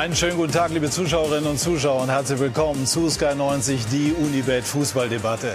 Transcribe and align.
Einen 0.00 0.16
schönen 0.16 0.38
guten 0.38 0.52
Tag, 0.52 0.70
liebe 0.70 0.88
Zuschauerinnen 0.88 1.50
und 1.50 1.60
Zuschauer 1.60 2.00
und 2.00 2.08
herzlich 2.08 2.40
willkommen 2.40 2.86
zu 2.86 3.10
Sky 3.10 3.34
90, 3.34 3.84
die 3.92 4.14
Unibet 4.18 4.64
Fußballdebatte. 4.64 5.54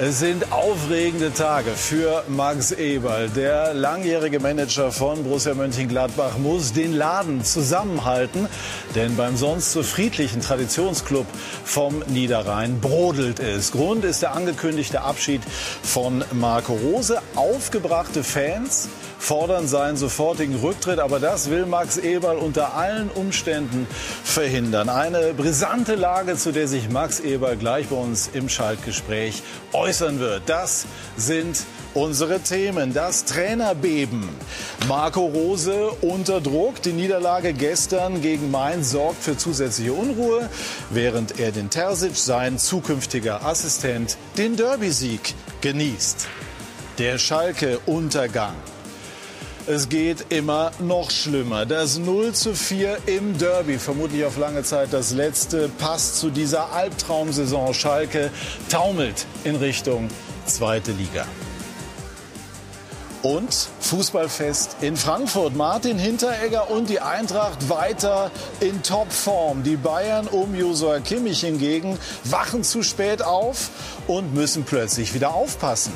Es 0.00 0.18
sind 0.18 0.50
aufregende 0.50 1.32
Tage 1.32 1.70
für 1.70 2.24
Max 2.26 2.72
Eberl. 2.72 3.28
Der 3.28 3.72
langjährige 3.72 4.40
Manager 4.40 4.90
von 4.90 5.22
Borussia 5.22 5.54
Mönchengladbach 5.54 6.38
muss 6.38 6.72
den 6.72 6.92
Laden 6.92 7.44
zusammenhalten, 7.44 8.48
denn 8.96 9.14
beim 9.14 9.36
sonst 9.36 9.70
so 9.70 9.84
friedlichen 9.84 10.40
Traditionsclub 10.40 11.26
vom 11.64 12.02
Niederrhein 12.08 12.80
brodelt 12.80 13.38
es. 13.38 13.70
Grund 13.70 14.04
ist 14.04 14.22
der 14.22 14.34
angekündigte 14.34 15.02
Abschied 15.02 15.42
von 15.84 16.24
Marco 16.32 16.72
Rose. 16.72 17.22
Aufgebrachte 17.36 18.24
Fans 18.24 18.88
fordern 19.24 19.66
seinen 19.66 19.96
sofortigen 19.96 20.56
Rücktritt. 20.56 20.98
Aber 20.98 21.18
das 21.18 21.50
will 21.50 21.66
Max 21.66 21.96
Eberl 21.96 22.36
unter 22.36 22.74
allen 22.74 23.10
Umständen 23.10 23.86
verhindern. 24.22 24.88
Eine 24.88 25.32
brisante 25.34 25.94
Lage, 25.94 26.36
zu 26.36 26.52
der 26.52 26.68
sich 26.68 26.90
Max 26.90 27.20
Eberl 27.20 27.56
gleich 27.56 27.88
bei 27.88 27.96
uns 27.96 28.28
im 28.32 28.48
Schaltgespräch 28.48 29.42
äußern 29.72 30.20
wird. 30.20 30.42
Das 30.46 30.86
sind 31.16 31.64
unsere 31.94 32.40
Themen. 32.40 32.92
Das 32.92 33.24
Trainerbeben. 33.24 34.28
Marco 34.88 35.24
Rose 35.24 35.90
unter 36.02 36.40
Druck. 36.40 36.82
Die 36.82 36.92
Niederlage 36.92 37.54
gestern 37.54 38.20
gegen 38.20 38.50
Mainz 38.50 38.90
sorgt 38.90 39.22
für 39.22 39.38
zusätzliche 39.38 39.94
Unruhe, 39.94 40.50
während 40.90 41.40
er 41.40 41.50
den 41.50 41.70
Terzic, 41.70 42.16
sein 42.16 42.58
zukünftiger 42.58 43.44
Assistent, 43.44 44.18
den 44.36 44.56
Derby-Sieg 44.56 45.34
genießt. 45.62 46.26
Der 46.98 47.18
Schalke-Untergang. 47.18 48.54
Es 49.66 49.88
geht 49.88 50.26
immer 50.28 50.72
noch 50.78 51.10
schlimmer. 51.10 51.64
Das 51.64 51.96
0 51.96 52.34
zu 52.34 52.54
4 52.54 52.98
im 53.06 53.38
Derby, 53.38 53.78
vermutlich 53.78 54.22
auf 54.26 54.36
lange 54.36 54.62
Zeit 54.62 54.92
das 54.92 55.12
letzte, 55.12 55.70
passt 55.78 56.18
zu 56.18 56.28
dieser 56.28 56.70
Albtraumsaison. 56.74 57.72
Schalke 57.72 58.30
taumelt 58.68 59.24
in 59.44 59.56
Richtung 59.56 60.08
zweite 60.44 60.92
Liga. 60.92 61.24
Und 63.22 63.54
Fußballfest 63.80 64.76
in 64.82 64.98
Frankfurt. 64.98 65.56
Martin 65.56 65.98
Hinteregger 65.98 66.70
und 66.70 66.90
die 66.90 67.00
Eintracht 67.00 67.70
weiter 67.70 68.30
in 68.60 68.82
Topform. 68.82 69.62
Die 69.62 69.76
Bayern 69.76 70.26
um 70.26 70.54
Josua 70.54 71.00
Kimmich 71.00 71.40
hingegen 71.40 71.98
wachen 72.24 72.64
zu 72.64 72.82
spät 72.82 73.22
auf 73.22 73.70
und 74.08 74.34
müssen 74.34 74.64
plötzlich 74.64 75.14
wieder 75.14 75.32
aufpassen 75.32 75.94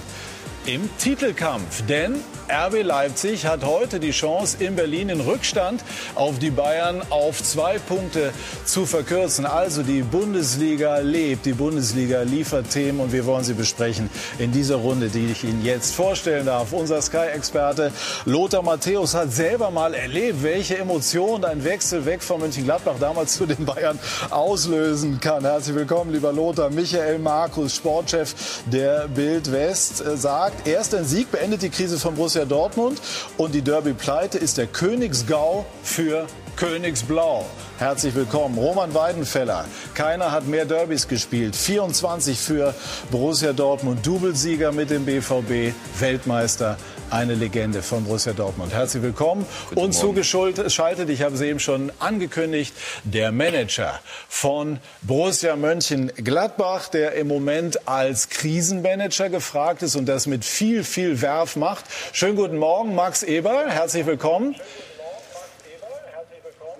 im 0.68 0.90
Titelkampf. 0.98 1.82
Denn 1.86 2.16
RB 2.50 2.82
Leipzig 2.82 3.46
hat 3.46 3.64
heute 3.64 4.00
die 4.00 4.10
Chance, 4.10 4.62
in 4.62 4.76
Berlin 4.76 5.08
den 5.08 5.20
Rückstand 5.20 5.82
auf 6.14 6.38
die 6.38 6.50
Bayern 6.50 7.02
auf 7.10 7.42
zwei 7.42 7.78
Punkte 7.78 8.32
zu 8.64 8.84
verkürzen. 8.86 9.46
Also 9.46 9.82
die 9.82 10.02
Bundesliga 10.02 10.98
lebt, 10.98 11.46
die 11.46 11.52
Bundesliga 11.52 12.22
liefert 12.22 12.70
Themen 12.70 13.00
und 13.00 13.12
wir 13.12 13.24
wollen 13.24 13.44
sie 13.44 13.54
besprechen 13.54 14.10
in 14.38 14.52
dieser 14.52 14.76
Runde, 14.76 15.08
die 15.08 15.30
ich 15.32 15.44
Ihnen 15.44 15.64
jetzt 15.64 15.94
vorstellen 15.94 16.46
darf. 16.46 16.72
Unser 16.72 17.00
Sky-Experte 17.00 17.92
Lothar 18.26 18.62
Matthäus 18.62 19.14
hat 19.14 19.32
selber 19.32 19.70
mal 19.70 19.94
erlebt, 19.94 20.42
welche 20.42 20.78
Emotionen 20.78 21.44
ein 21.44 21.64
Wechsel 21.64 22.04
weg 22.04 22.22
von 22.22 22.40
Mönchengladbach 22.40 22.96
damals 23.00 23.36
zu 23.36 23.46
den 23.46 23.64
Bayern 23.64 23.98
auslösen 24.30 25.18
kann. 25.20 25.44
Herzlich 25.44 25.76
willkommen, 25.76 26.12
lieber 26.12 26.32
Lothar. 26.32 26.70
Michael 26.70 27.18
Markus, 27.18 27.76
Sportchef 27.76 28.34
der 28.66 29.08
Bild 29.08 29.50
West, 29.50 30.04
äh, 30.04 30.16
sagt, 30.16 30.57
erst 30.66 30.94
ein 30.94 31.04
Sieg 31.04 31.30
beendet 31.30 31.62
die 31.62 31.70
Krise 31.70 31.98
von 31.98 32.14
Borussia 32.14 32.44
Dortmund 32.44 33.00
und 33.36 33.54
die 33.54 33.62
Derby-Pleite 33.62 34.38
ist 34.38 34.58
der 34.58 34.66
Königsgau 34.66 35.64
für 35.82 36.26
Königsblau. 36.56 37.46
Herzlich 37.78 38.14
willkommen. 38.14 38.58
Roman 38.58 38.92
Weidenfeller. 38.92 39.64
Keiner 39.94 40.32
hat 40.32 40.46
mehr 40.46 40.64
Derbys 40.64 41.06
gespielt. 41.06 41.54
24 41.54 42.38
für 42.38 42.74
Borussia 43.10 43.52
Dortmund. 43.52 44.04
Doublesieger 44.04 44.72
mit 44.72 44.90
dem 44.90 45.04
BVB. 45.04 45.72
Weltmeister. 46.00 46.76
Eine 47.10 47.34
Legende 47.34 47.82
von 47.82 48.04
Borussia 48.04 48.34
Dortmund. 48.34 48.74
Herzlich 48.74 49.02
willkommen. 49.02 49.46
Guten 49.70 49.80
Und 49.80 49.92
zugeschaltet, 49.92 51.08
ich 51.08 51.22
habe 51.22 51.34
es 51.34 51.40
eben 51.40 51.58
schon 51.58 51.90
angekündigt, 52.00 52.74
der 53.04 53.32
Manager 53.32 53.98
von 54.28 54.78
Borussia 55.00 55.56
Mönchengladbach, 55.56 56.88
der 56.88 57.12
im 57.14 57.28
Moment 57.28 57.88
als 57.88 58.28
Krisenmanager 58.28 59.30
gefragt 59.30 59.82
ist 59.82 59.96
und 59.96 60.04
das 60.04 60.26
mit 60.26 60.44
viel, 60.44 60.84
viel 60.84 61.22
Werf 61.22 61.56
macht. 61.56 61.86
Schönen 62.12 62.36
guten 62.36 62.58
Morgen, 62.58 62.94
Max 62.94 63.22
Eber. 63.22 63.68
Herzlich 63.68 64.04
willkommen. 64.04 64.54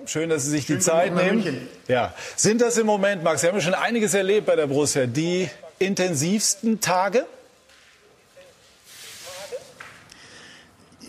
Schön, 0.04 0.28
dass 0.28 0.44
Sie 0.44 0.50
sich 0.50 0.66
die 0.66 0.78
Zeit 0.78 1.14
nehmen. 1.14 1.68
Ja. 1.86 2.12
Sind 2.36 2.60
das 2.60 2.76
im 2.76 2.86
Moment, 2.86 3.22
Max, 3.22 3.40
Sie 3.40 3.46
haben 3.46 3.56
ja 3.56 3.62
schon 3.62 3.74
einiges 3.74 4.12
erlebt 4.12 4.46
bei 4.46 4.56
der 4.56 4.66
Borussia, 4.66 5.06
die 5.06 5.48
intensivsten 5.78 6.80
Tage? 6.82 7.24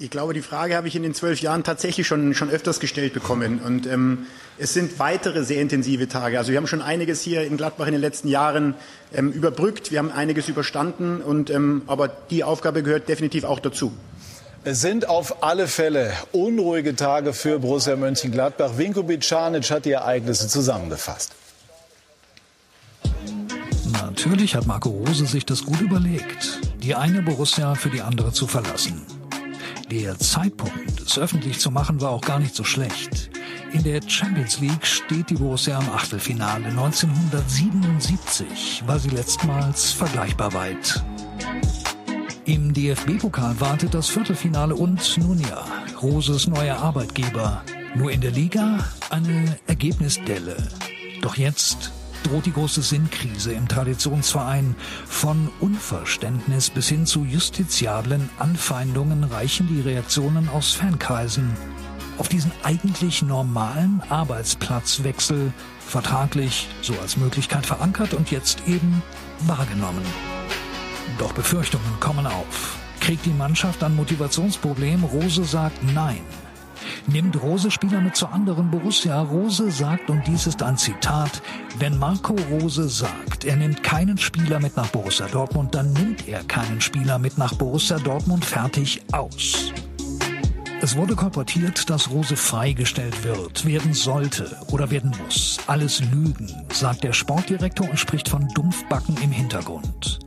Ich 0.01 0.09
glaube, 0.09 0.33
die 0.33 0.41
Frage 0.41 0.77
habe 0.77 0.87
ich 0.87 0.95
in 0.95 1.03
den 1.03 1.13
zwölf 1.13 1.41
Jahren 1.41 1.65
tatsächlich 1.65 2.07
schon, 2.07 2.33
schon 2.33 2.49
öfters 2.49 2.79
gestellt 2.79 3.13
bekommen. 3.13 3.59
Und 3.59 3.85
ähm, 3.85 4.27
es 4.57 4.73
sind 4.73 4.97
weitere 4.97 5.43
sehr 5.43 5.61
intensive 5.61 6.07
Tage. 6.07 6.37
Also 6.37 6.51
wir 6.51 6.57
haben 6.57 6.67
schon 6.67 6.81
einiges 6.81 7.21
hier 7.21 7.43
in 7.43 7.57
Gladbach 7.57 7.87
in 7.87 7.91
den 7.91 8.01
letzten 8.01 8.29
Jahren 8.29 8.75
ähm, 9.13 9.31
überbrückt. 9.31 9.91
Wir 9.91 9.99
haben 9.99 10.11
einiges 10.11 10.47
überstanden. 10.47 11.19
Und, 11.21 11.49
ähm, 11.49 11.81
aber 11.87 12.07
die 12.07 12.45
Aufgabe 12.45 12.81
gehört 12.81 13.09
definitiv 13.09 13.43
auch 13.43 13.59
dazu. 13.59 13.91
Es 14.63 14.79
sind 14.79 15.09
auf 15.09 15.43
alle 15.43 15.67
Fälle 15.67 16.13
unruhige 16.31 16.95
Tage 16.95 17.33
für 17.33 17.59
Borussia 17.59 17.97
Mönchengladbach. 17.97 18.77
Vinko 18.77 19.03
Bicanic 19.03 19.69
hat 19.69 19.83
die 19.83 19.91
Ereignisse 19.91 20.47
zusammengefasst. 20.47 21.33
Natürlich 24.01 24.55
hat 24.55 24.65
Marco 24.65 24.89
Rose 24.89 25.25
sich 25.25 25.45
das 25.45 25.63
gut 25.63 25.81
überlegt, 25.81 26.59
die 26.81 26.95
eine 26.95 27.21
Borussia 27.21 27.75
für 27.75 27.89
die 27.89 28.01
andere 28.01 28.31
zu 28.31 28.47
verlassen. 28.47 29.18
Der 29.91 30.17
Zeitpunkt, 30.19 31.01
es 31.01 31.17
öffentlich 31.17 31.59
zu 31.59 31.71
machen, 31.71 31.99
war 31.99 32.11
auch 32.11 32.21
gar 32.21 32.39
nicht 32.39 32.53
so 32.53 32.63
schlecht. 32.63 33.31
In 33.73 33.83
der 33.83 34.01
Champions 34.07 34.59
League 34.59 34.85
steht 34.85 35.31
die 35.31 35.35
Borussia 35.35 35.79
im 35.79 35.89
Achtelfinale. 35.89 36.67
1977 36.67 38.83
war 38.85 38.99
sie 38.99 39.09
letztmals 39.09 39.91
vergleichbar 39.91 40.53
weit. 40.53 41.03
Im 42.45 42.71
DFB-Pokal 42.71 43.59
wartet 43.59 43.95
das 43.95 44.09
Viertelfinale 44.09 44.75
und 44.75 45.17
nun 45.17 45.41
ja, 45.41 45.65
Roses 46.01 46.47
neuer 46.47 46.77
Arbeitgeber. 46.77 47.63
Nur 47.95 48.11
in 48.11 48.21
der 48.21 48.31
Liga 48.31 48.85
eine 49.09 49.57
Ergebnisdelle. 49.65 50.55
Doch 51.21 51.35
jetzt 51.35 51.91
droht 52.23 52.45
die 52.45 52.53
große 52.53 52.81
Sinnkrise 52.81 53.53
im 53.53 53.67
Traditionsverein. 53.67 54.75
Von 55.05 55.49
Unverständnis 55.59 56.69
bis 56.69 56.89
hin 56.89 57.05
zu 57.05 57.23
justiziablen 57.23 58.29
Anfeindungen 58.37 59.23
reichen 59.23 59.67
die 59.67 59.81
Reaktionen 59.81 60.49
aus 60.49 60.73
Fankreisen. 60.73 61.55
Auf 62.17 62.27
diesen 62.27 62.51
eigentlich 62.63 63.21
normalen 63.21 64.01
Arbeitsplatzwechsel, 64.09 65.53
vertraglich 65.79 66.67
so 66.81 66.93
als 67.01 67.17
Möglichkeit 67.17 67.65
verankert 67.65 68.13
und 68.13 68.29
jetzt 68.29 68.67
eben 68.67 69.01
wahrgenommen. 69.41 70.03
Doch 71.17 71.33
Befürchtungen 71.33 71.99
kommen 71.99 72.27
auf. 72.27 72.77
Kriegt 72.99 73.25
die 73.25 73.33
Mannschaft 73.33 73.83
ein 73.83 73.95
Motivationsproblem? 73.95 75.03
Rose 75.03 75.45
sagt 75.45 75.81
nein. 75.93 76.21
Nimmt 77.07 77.41
Rose 77.41 77.71
Spieler 77.71 78.01
mit 78.01 78.15
zur 78.15 78.31
anderen 78.31 78.69
Borussia? 78.71 79.21
Rose 79.21 79.71
sagt, 79.71 80.09
und 80.09 80.25
dies 80.27 80.47
ist 80.47 80.61
ein 80.63 80.77
Zitat, 80.77 81.41
wenn 81.77 81.97
Marco 81.97 82.35
Rose 82.51 82.89
sagt, 82.89 83.45
er 83.45 83.55
nimmt 83.55 83.83
keinen 83.83 84.17
Spieler 84.17 84.59
mit 84.59 84.75
nach 84.75 84.87
Borussia 84.87 85.27
Dortmund, 85.27 85.75
dann 85.75 85.93
nimmt 85.93 86.27
er 86.27 86.43
keinen 86.43 86.81
Spieler 86.81 87.19
mit 87.19 87.37
nach 87.37 87.53
Borussia 87.53 87.97
Dortmund 87.97 88.45
fertig 88.45 89.01
aus. 89.11 89.71
Es 90.81 90.95
wurde 90.95 91.13
kolportiert, 91.13 91.89
dass 91.89 92.09
Rose 92.09 92.37
freigestellt 92.37 93.25
wird, 93.25 93.65
werden 93.65 93.93
sollte 93.93 94.55
oder 94.71 94.89
werden 94.89 95.11
muss. 95.21 95.57
Alles 95.67 95.99
Lügen, 95.99 96.49
sagt 96.71 97.03
der 97.03 97.11
Sportdirektor 97.11 97.89
und 97.89 97.99
spricht 97.99 98.29
von 98.29 98.47
Dumpfbacken 98.47 99.17
im 99.21 99.31
Hintergrund. 99.31 100.19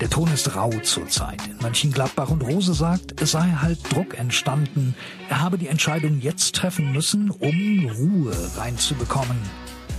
Der 0.00 0.10
Ton 0.10 0.28
ist 0.32 0.56
rau 0.56 0.70
zurzeit 0.82 1.46
in 1.46 1.58
Mönchengladbach 1.58 2.28
und 2.28 2.42
Rose 2.42 2.74
sagt, 2.74 3.20
es 3.22 3.30
sei 3.30 3.52
halt 3.62 3.78
Druck 3.92 4.18
entstanden. 4.18 4.96
Er 5.28 5.42
habe 5.42 5.58
die 5.58 5.68
Entscheidung 5.68 6.20
jetzt 6.20 6.56
treffen 6.56 6.90
müssen, 6.90 7.30
um 7.30 7.88
Ruhe 7.96 8.34
reinzubekommen. 8.56 9.38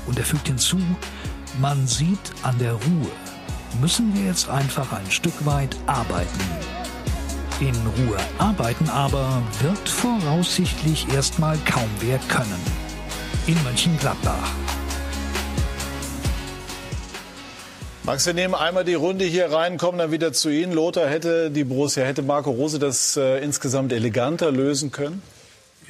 Und 0.07 0.19
er 0.19 0.25
fügt 0.25 0.48
hinzu, 0.48 0.78
man 1.62 1.88
sieht 1.88 2.34
an 2.44 2.57
der 2.60 2.74
Ruhe, 2.74 3.12
müssen 3.80 4.14
wir 4.14 4.25
jetzt 4.25 4.50
einfach 4.50 4.92
ein 4.92 5.10
Stück 5.10 5.46
weit 5.46 5.78
arbeiten. 5.86 6.81
In 7.62 7.75
Ruhe 7.75 8.18
arbeiten 8.40 8.90
aber 8.90 9.44
wird 9.62 9.88
voraussichtlich 9.88 11.06
erstmal 11.13 11.60
kaum 11.60 11.88
wer 12.00 12.18
können. 12.28 12.60
In 13.46 13.56
Mönchengladbach. 13.63 14.52
Max, 18.02 18.25
wir 18.25 18.34
nehmen 18.34 18.56
einmal 18.56 18.84
die 18.84 18.96
Runde 18.96 19.25
hier 19.25 19.52
rein, 19.52 19.78
kommen 19.78 20.00
dann 20.00 20.12
wieder 20.12 20.34
zu 20.34 20.50
Ihnen. 20.50 20.74
Lothar, 20.74 21.08
hätte 21.08 21.52
die 21.52 21.63
Borussia, 21.63 22.04
hätte 22.04 22.24
Marco 22.24 22.50
Rose 22.50 22.80
das 22.80 23.16
äh, 23.16 23.38
insgesamt 23.44 23.94
eleganter 23.94 24.52
lösen 24.52 24.92
können? 24.92 25.22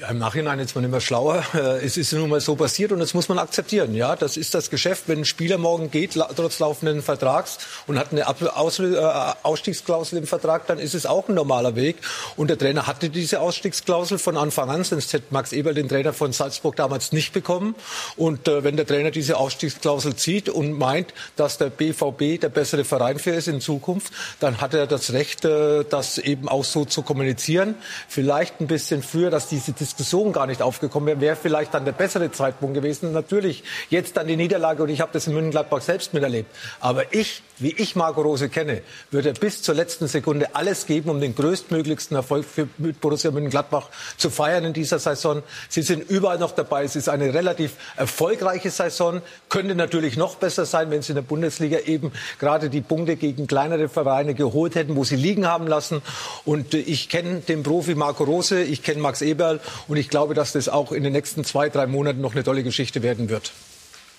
Ja, 0.01 0.09
Im 0.09 0.17
Nachhinein 0.17 0.57
ist 0.57 0.73
man 0.73 0.83
immer 0.83 0.99
schlauer. 0.99 1.43
Äh, 1.53 1.85
es 1.85 1.95
ist 1.95 2.11
nun 2.13 2.27
mal 2.27 2.41
so 2.41 2.55
passiert 2.55 2.91
und 2.91 2.97
das 2.97 3.13
muss 3.13 3.29
man 3.29 3.37
akzeptieren. 3.37 3.93
Ja, 3.93 4.15
das 4.15 4.35
ist 4.35 4.55
das 4.55 4.71
Geschäft. 4.71 5.03
Wenn 5.05 5.19
ein 5.19 5.25
Spieler 5.25 5.59
morgen 5.59 5.91
geht, 5.91 6.13
trotz 6.13 6.57
laufenden 6.57 7.03
Vertrags 7.03 7.59
und 7.85 7.99
hat 7.99 8.11
eine 8.11 8.21
äh, 8.21 9.33
Ausstiegsklausel 9.43 10.17
im 10.17 10.25
Vertrag, 10.25 10.65
dann 10.65 10.79
ist 10.79 10.95
es 10.95 11.05
auch 11.05 11.29
ein 11.29 11.35
normaler 11.35 11.75
Weg. 11.75 11.97
Und 12.35 12.49
der 12.49 12.57
Trainer 12.57 12.87
hatte 12.87 13.11
diese 13.11 13.41
Ausstiegsklausel 13.41 14.17
von 14.17 14.37
Anfang 14.37 14.71
an, 14.71 14.83
sonst 14.83 15.13
hätte 15.13 15.25
Max 15.29 15.53
Eberl 15.53 15.75
den 15.75 15.87
Trainer 15.87 16.13
von 16.13 16.33
Salzburg 16.33 16.75
damals 16.77 17.11
nicht 17.11 17.31
bekommen. 17.31 17.75
Und 18.17 18.47
äh, 18.47 18.63
wenn 18.63 18.77
der 18.77 18.87
Trainer 18.87 19.11
diese 19.11 19.37
Ausstiegsklausel 19.37 20.15
zieht 20.15 20.49
und 20.49 20.79
meint, 20.79 21.13
dass 21.35 21.59
der 21.59 21.69
BVB 21.69 22.41
der 22.41 22.49
bessere 22.49 22.85
Verein 22.85 23.19
für 23.19 23.31
ist 23.31 23.47
in 23.47 23.61
Zukunft, 23.61 24.11
dann 24.39 24.61
hat 24.61 24.73
er 24.73 24.87
das 24.87 25.13
Recht, 25.13 25.45
das 25.45 26.17
eben 26.17 26.49
auch 26.49 26.65
so 26.65 26.85
zu 26.85 27.03
kommunizieren. 27.03 27.75
Vielleicht 28.07 28.61
ein 28.61 28.67
bisschen 28.67 29.03
früher, 29.03 29.29
dass 29.29 29.47
diese 29.47 29.73
Diskussion 29.73 29.90
gar 30.33 30.47
nicht 30.47 30.61
aufgekommen 30.61 31.07
wäre, 31.07 31.21
wäre 31.21 31.35
vielleicht 31.35 31.73
dann 31.73 31.85
der 31.85 31.91
bessere 31.91 32.31
Zeitpunkt 32.31 32.75
gewesen. 32.75 33.11
Natürlich 33.13 33.63
jetzt 33.89 34.17
dann 34.17 34.27
die 34.27 34.35
Niederlage 34.35 34.83
und 34.83 34.89
ich 34.89 35.01
habe 35.01 35.11
das 35.13 35.27
in 35.27 35.33
München-Gladbach 35.33 35.81
selbst 35.81 36.13
miterlebt. 36.13 36.53
Aber 36.79 37.13
ich, 37.13 37.43
wie 37.59 37.71
ich 37.71 37.95
Marco 37.95 38.21
Rose 38.21 38.49
kenne, 38.49 38.81
würde 39.11 39.33
bis 39.33 39.61
zur 39.61 39.75
letzten 39.75 40.07
Sekunde 40.07 40.55
alles 40.55 40.85
geben, 40.85 41.09
um 41.09 41.19
den 41.19 41.35
größtmöglichsten 41.35 42.15
Erfolg 42.15 42.45
für 42.45 42.67
Borussia 43.01 43.31
Mönchengladbach 43.31 43.89
zu 44.17 44.29
feiern 44.29 44.65
in 44.65 44.73
dieser 44.73 44.99
Saison. 44.99 45.43
Sie 45.69 45.81
sind 45.81 46.09
überall 46.09 46.39
noch 46.39 46.51
dabei. 46.51 46.83
Es 46.83 46.95
ist 46.95 47.09
eine 47.09 47.33
relativ 47.33 47.73
erfolgreiche 47.95 48.69
Saison. 48.69 49.21
Könnte 49.49 49.75
natürlich 49.75 50.17
noch 50.17 50.35
besser 50.35 50.65
sein, 50.65 50.91
wenn 50.91 51.01
sie 51.01 51.11
in 51.11 51.15
der 51.15 51.21
Bundesliga 51.21 51.79
eben 51.79 52.11
gerade 52.39 52.69
die 52.69 52.81
Punkte 52.81 53.15
gegen 53.15 53.47
kleinere 53.47 53.89
Vereine 53.89 54.33
geholt 54.33 54.75
hätten, 54.75 54.95
wo 54.95 55.03
sie 55.03 55.15
liegen 55.15 55.47
haben 55.47 55.67
lassen. 55.67 56.01
Und 56.45 56.73
ich 56.73 57.09
kenne 57.09 57.41
den 57.41 57.63
Profi 57.63 57.95
Marco 57.95 58.23
Rose, 58.23 58.61
ich 58.61 58.83
kenne 58.83 59.01
Max 59.01 59.21
Eberl 59.21 59.59
und 59.87 59.97
ich 59.97 60.09
glaube, 60.09 60.33
dass 60.33 60.51
das 60.51 60.69
auch 60.69 60.91
in 60.91 61.03
den 61.03 61.13
nächsten 61.13 61.43
zwei, 61.43 61.69
drei 61.69 61.87
Monaten 61.87 62.21
noch 62.21 62.33
eine 62.33 62.43
tolle 62.43 62.63
Geschichte 62.63 63.01
werden 63.01 63.29
wird. 63.29 63.51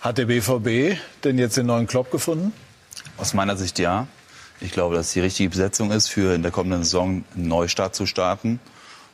Hat 0.00 0.19
der 0.19 0.26
BVB 0.26 0.99
denn 1.22 1.38
jetzt 1.38 1.56
den 1.56 1.66
neuen 1.66 1.87
Klopp 1.87 2.10
gefunden? 2.10 2.52
Aus 3.16 3.34
meiner 3.34 3.56
Sicht 3.56 3.78
ja. 3.78 4.08
Ich 4.60 4.72
glaube, 4.72 4.94
dass 4.94 5.08
es 5.08 5.12
die 5.12 5.20
richtige 5.20 5.50
Besetzung 5.50 5.90
ist, 5.90 6.08
für 6.08 6.34
in 6.34 6.43
der 6.43 6.50
kommenden 6.50 6.84
Saison 6.84 7.25
einen 7.34 7.49
Neustart 7.49 7.94
zu 7.94 8.06
starten. 8.06 8.60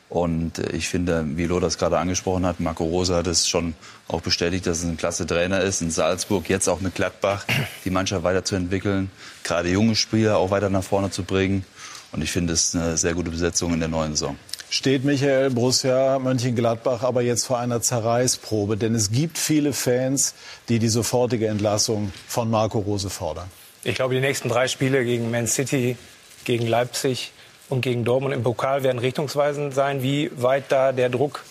Und 0.09 0.57
äh, 0.57 0.71
ich 0.71 0.89
finde, 0.89 1.23
wie 1.37 1.45
Lo 1.45 1.59
das 1.59 1.77
gerade 1.77 1.99
angesprochen 1.99 2.45
hat, 2.45 2.59
Marco 2.59 2.83
Rosa 2.83 3.17
hat 3.17 3.27
es 3.27 3.47
schon 3.47 3.75
auch 4.07 4.21
bestätigt, 4.21 4.65
dass 4.65 4.79
es 4.79 4.85
ein 4.85 4.97
klasse 4.97 5.27
Trainer 5.27 5.61
ist, 5.61 5.81
in 5.81 5.91
Salzburg, 5.91 6.49
jetzt 6.49 6.67
auch 6.67 6.81
mit 6.81 6.95
Gladbach, 6.95 7.45
die 7.85 7.91
Mannschaft 7.91 8.23
weiterzuentwickeln, 8.23 9.11
gerade 9.43 9.69
junge 9.69 9.95
Spieler 9.95 10.37
auch 10.37 10.49
weiter 10.49 10.69
nach 10.69 10.83
vorne 10.83 11.11
zu 11.11 11.23
bringen. 11.23 11.65
Und 12.11 12.23
ich 12.23 12.31
finde, 12.31 12.53
es 12.53 12.69
ist 12.69 12.75
eine 12.75 12.97
sehr 12.97 13.13
gute 13.13 13.29
Besetzung 13.29 13.73
in 13.73 13.79
der 13.79 13.89
neuen 13.89 14.13
Saison 14.13 14.35
steht 14.69 15.03
Michael 15.03 15.49
Borussia 15.49 16.19
Mönchengladbach 16.19 17.03
aber 17.03 17.21
jetzt 17.21 17.45
vor 17.45 17.59
einer 17.59 17.81
Zerreißprobe, 17.81 18.77
denn 18.77 18.95
es 18.95 19.11
gibt 19.11 19.37
viele 19.37 19.73
Fans, 19.73 20.35
die 20.69 20.79
die 20.79 20.89
sofortige 20.89 21.47
Entlassung 21.47 22.11
von 22.27 22.49
Marco 22.49 22.79
Rose 22.79 23.09
fordern. 23.09 23.49
Ich 23.83 23.95
glaube, 23.95 24.13
die 24.13 24.21
nächsten 24.21 24.49
drei 24.49 24.67
Spiele 24.67 25.03
gegen 25.05 25.31
Man 25.31 25.47
City, 25.47 25.97
gegen 26.45 26.67
Leipzig 26.67 27.31
und 27.69 27.81
gegen 27.81 28.03
Dortmund 28.03 28.33
im 28.33 28.43
Pokal 28.43 28.83
werden 28.83 28.99
richtungsweisend 28.99 29.73
sein, 29.73 30.03
wie 30.03 30.31
weit 30.35 30.65
da 30.69 30.91
der 30.91 31.09
Druck 31.09 31.43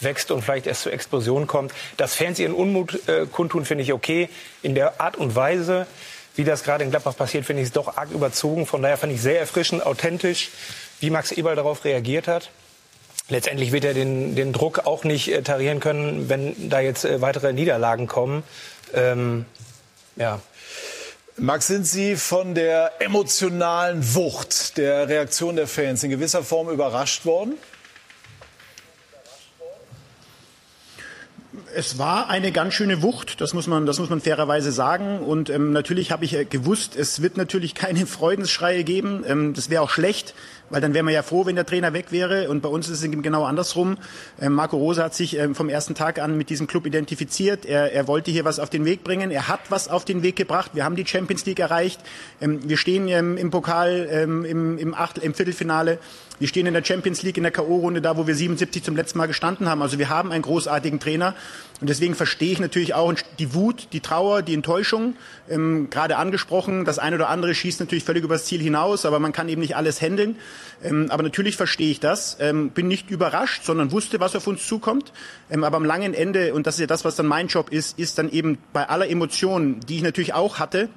wächst 0.00 0.30
und 0.30 0.42
vielleicht 0.42 0.66
erst 0.66 0.82
zur 0.82 0.92
Explosion 0.92 1.46
kommt. 1.46 1.72
Dass 1.96 2.14
Fans 2.14 2.38
ihren 2.38 2.54
Unmut 2.54 3.08
äh, 3.08 3.26
kundtun, 3.26 3.64
finde 3.64 3.82
ich 3.82 3.92
okay. 3.92 4.28
In 4.62 4.74
der 4.74 5.00
Art 5.00 5.16
und 5.16 5.34
Weise, 5.34 5.86
wie 6.34 6.44
das 6.44 6.64
gerade 6.64 6.84
in 6.84 6.90
Gladbach 6.90 7.16
passiert, 7.16 7.46
finde 7.46 7.62
ich 7.62 7.68
es 7.68 7.72
doch 7.72 7.96
arg 7.96 8.10
überzogen. 8.10 8.66
Von 8.66 8.82
daher 8.82 8.98
fand 8.98 9.12
ich 9.12 9.22
sehr 9.22 9.38
erfrischend, 9.38 9.84
authentisch 9.84 10.50
wie 11.00 11.10
Max 11.10 11.32
Eberl 11.32 11.56
darauf 11.56 11.84
reagiert 11.84 12.28
hat. 12.28 12.50
Letztendlich 13.28 13.72
wird 13.72 13.84
er 13.84 13.92
den, 13.92 14.36
den 14.36 14.52
Druck 14.52 14.86
auch 14.86 15.02
nicht 15.02 15.32
äh, 15.32 15.42
tarieren 15.42 15.80
können, 15.80 16.28
wenn 16.28 16.68
da 16.70 16.80
jetzt 16.80 17.04
äh, 17.04 17.20
weitere 17.20 17.52
Niederlagen 17.52 18.06
kommen. 18.06 18.44
Ähm, 18.94 19.46
ja. 20.14 20.40
Max, 21.36 21.66
sind 21.66 21.86
Sie 21.86 22.16
von 22.16 22.54
der 22.54 22.92
emotionalen 23.00 24.14
Wucht 24.14 24.78
der 24.78 25.08
Reaktion 25.08 25.56
der 25.56 25.66
Fans 25.66 26.02
in 26.02 26.10
gewisser 26.10 26.42
Form 26.42 26.70
überrascht 26.70 27.26
worden? 27.26 27.54
Es 31.74 31.98
war 31.98 32.30
eine 32.30 32.52
ganz 32.52 32.72
schöne 32.72 33.02
Wucht, 33.02 33.40
das 33.40 33.52
muss 33.52 33.66
man, 33.66 33.84
das 33.84 33.98
muss 33.98 34.08
man 34.08 34.20
fairerweise 34.20 34.72
sagen. 34.72 35.18
Und 35.18 35.50
ähm, 35.50 35.72
natürlich 35.72 36.10
habe 36.10 36.24
ich 36.24 36.34
äh, 36.34 36.44
gewusst, 36.44 36.96
es 36.96 37.20
wird 37.20 37.36
natürlich 37.36 37.74
keine 37.74 38.06
Freudensschreie 38.06 38.84
geben. 38.84 39.24
Ähm, 39.26 39.52
das 39.52 39.68
wäre 39.68 39.82
auch 39.82 39.90
schlecht 39.90 40.32
weil 40.70 40.80
dann 40.80 40.94
wären 40.94 41.06
wir 41.06 41.12
ja 41.12 41.22
froh, 41.22 41.46
wenn 41.46 41.56
der 41.56 41.66
Trainer 41.66 41.92
weg 41.92 42.12
wäre. 42.12 42.48
Und 42.48 42.60
bei 42.60 42.68
uns 42.68 42.88
ist 42.88 43.02
es 43.02 43.10
genau 43.10 43.44
andersrum. 43.44 43.98
Ähm, 44.40 44.52
Marco 44.52 44.76
Rose 44.76 45.02
hat 45.02 45.14
sich 45.14 45.38
ähm, 45.38 45.54
vom 45.54 45.68
ersten 45.68 45.94
Tag 45.94 46.18
an 46.18 46.36
mit 46.36 46.50
diesem 46.50 46.66
Club 46.66 46.86
identifiziert. 46.86 47.64
Er, 47.64 47.92
er 47.92 48.08
wollte 48.08 48.30
hier 48.30 48.44
was 48.44 48.58
auf 48.58 48.70
den 48.70 48.84
Weg 48.84 49.04
bringen. 49.04 49.30
Er 49.30 49.48
hat 49.48 49.60
was 49.70 49.88
auf 49.88 50.04
den 50.04 50.22
Weg 50.22 50.36
gebracht. 50.36 50.72
Wir 50.74 50.84
haben 50.84 50.96
die 50.96 51.06
Champions 51.06 51.46
League 51.46 51.60
erreicht. 51.60 52.00
Ähm, 52.40 52.68
wir 52.68 52.76
stehen 52.76 53.08
im 53.08 53.50
Pokal 53.50 54.26
im, 54.26 54.44
im, 54.78 54.94
Achtel, 54.94 55.22
im 55.22 55.34
Viertelfinale. 55.34 55.98
Wir 56.38 56.48
stehen 56.48 56.66
in 56.66 56.74
der 56.74 56.84
Champions 56.84 57.22
League 57.22 57.38
in 57.38 57.44
der 57.44 57.52
K.O.-Runde 57.52 58.00
da, 58.00 58.16
wo 58.16 58.26
wir 58.26 58.34
77 58.34 58.82
zum 58.82 58.94
letzten 58.94 59.18
Mal 59.18 59.26
gestanden 59.26 59.68
haben. 59.68 59.80
Also 59.80 59.98
wir 59.98 60.10
haben 60.10 60.32
einen 60.32 60.42
großartigen 60.42 61.00
Trainer. 61.00 61.34
Und 61.80 61.88
deswegen 61.88 62.14
verstehe 62.14 62.52
ich 62.52 62.60
natürlich 62.60 62.94
auch 62.94 63.12
die 63.38 63.54
Wut, 63.54 63.88
die 63.92 64.00
Trauer, 64.00 64.42
die 64.42 64.54
Enttäuschung. 64.54 65.14
Ähm, 65.48 65.88
gerade 65.90 66.16
angesprochen, 66.16 66.84
das 66.84 66.98
eine 66.98 67.16
oder 67.16 67.28
andere 67.28 67.54
schießt 67.54 67.80
natürlich 67.80 68.04
völlig 68.04 68.24
übers 68.24 68.44
Ziel 68.44 68.60
hinaus, 68.60 69.06
aber 69.06 69.18
man 69.18 69.32
kann 69.32 69.48
eben 69.48 69.60
nicht 69.60 69.76
alles 69.76 70.00
handeln. 70.00 70.36
Ähm, 70.82 71.06
aber 71.10 71.22
natürlich 71.22 71.56
verstehe 71.56 71.90
ich 71.90 72.00
das. 72.00 72.36
Ähm, 72.40 72.70
bin 72.70 72.88
nicht 72.88 73.10
überrascht, 73.10 73.64
sondern 73.64 73.92
wusste, 73.92 74.20
was 74.20 74.36
auf 74.36 74.46
uns 74.46 74.66
zukommt. 74.66 75.12
Ähm, 75.50 75.64
aber 75.64 75.76
am 75.76 75.84
langen 75.84 76.14
Ende, 76.14 76.54
und 76.54 76.66
das 76.66 76.76
ist 76.76 76.80
ja 76.80 76.86
das, 76.86 77.04
was 77.04 77.16
dann 77.16 77.26
mein 77.26 77.48
Job 77.48 77.70
ist, 77.70 77.98
ist 77.98 78.18
dann 78.18 78.30
eben 78.30 78.58
bei 78.72 78.88
aller 78.88 79.08
Emotion, 79.08 79.80
die 79.88 79.96
ich 79.96 80.02
natürlich 80.02 80.34
auch 80.34 80.58
hatte, 80.58 80.88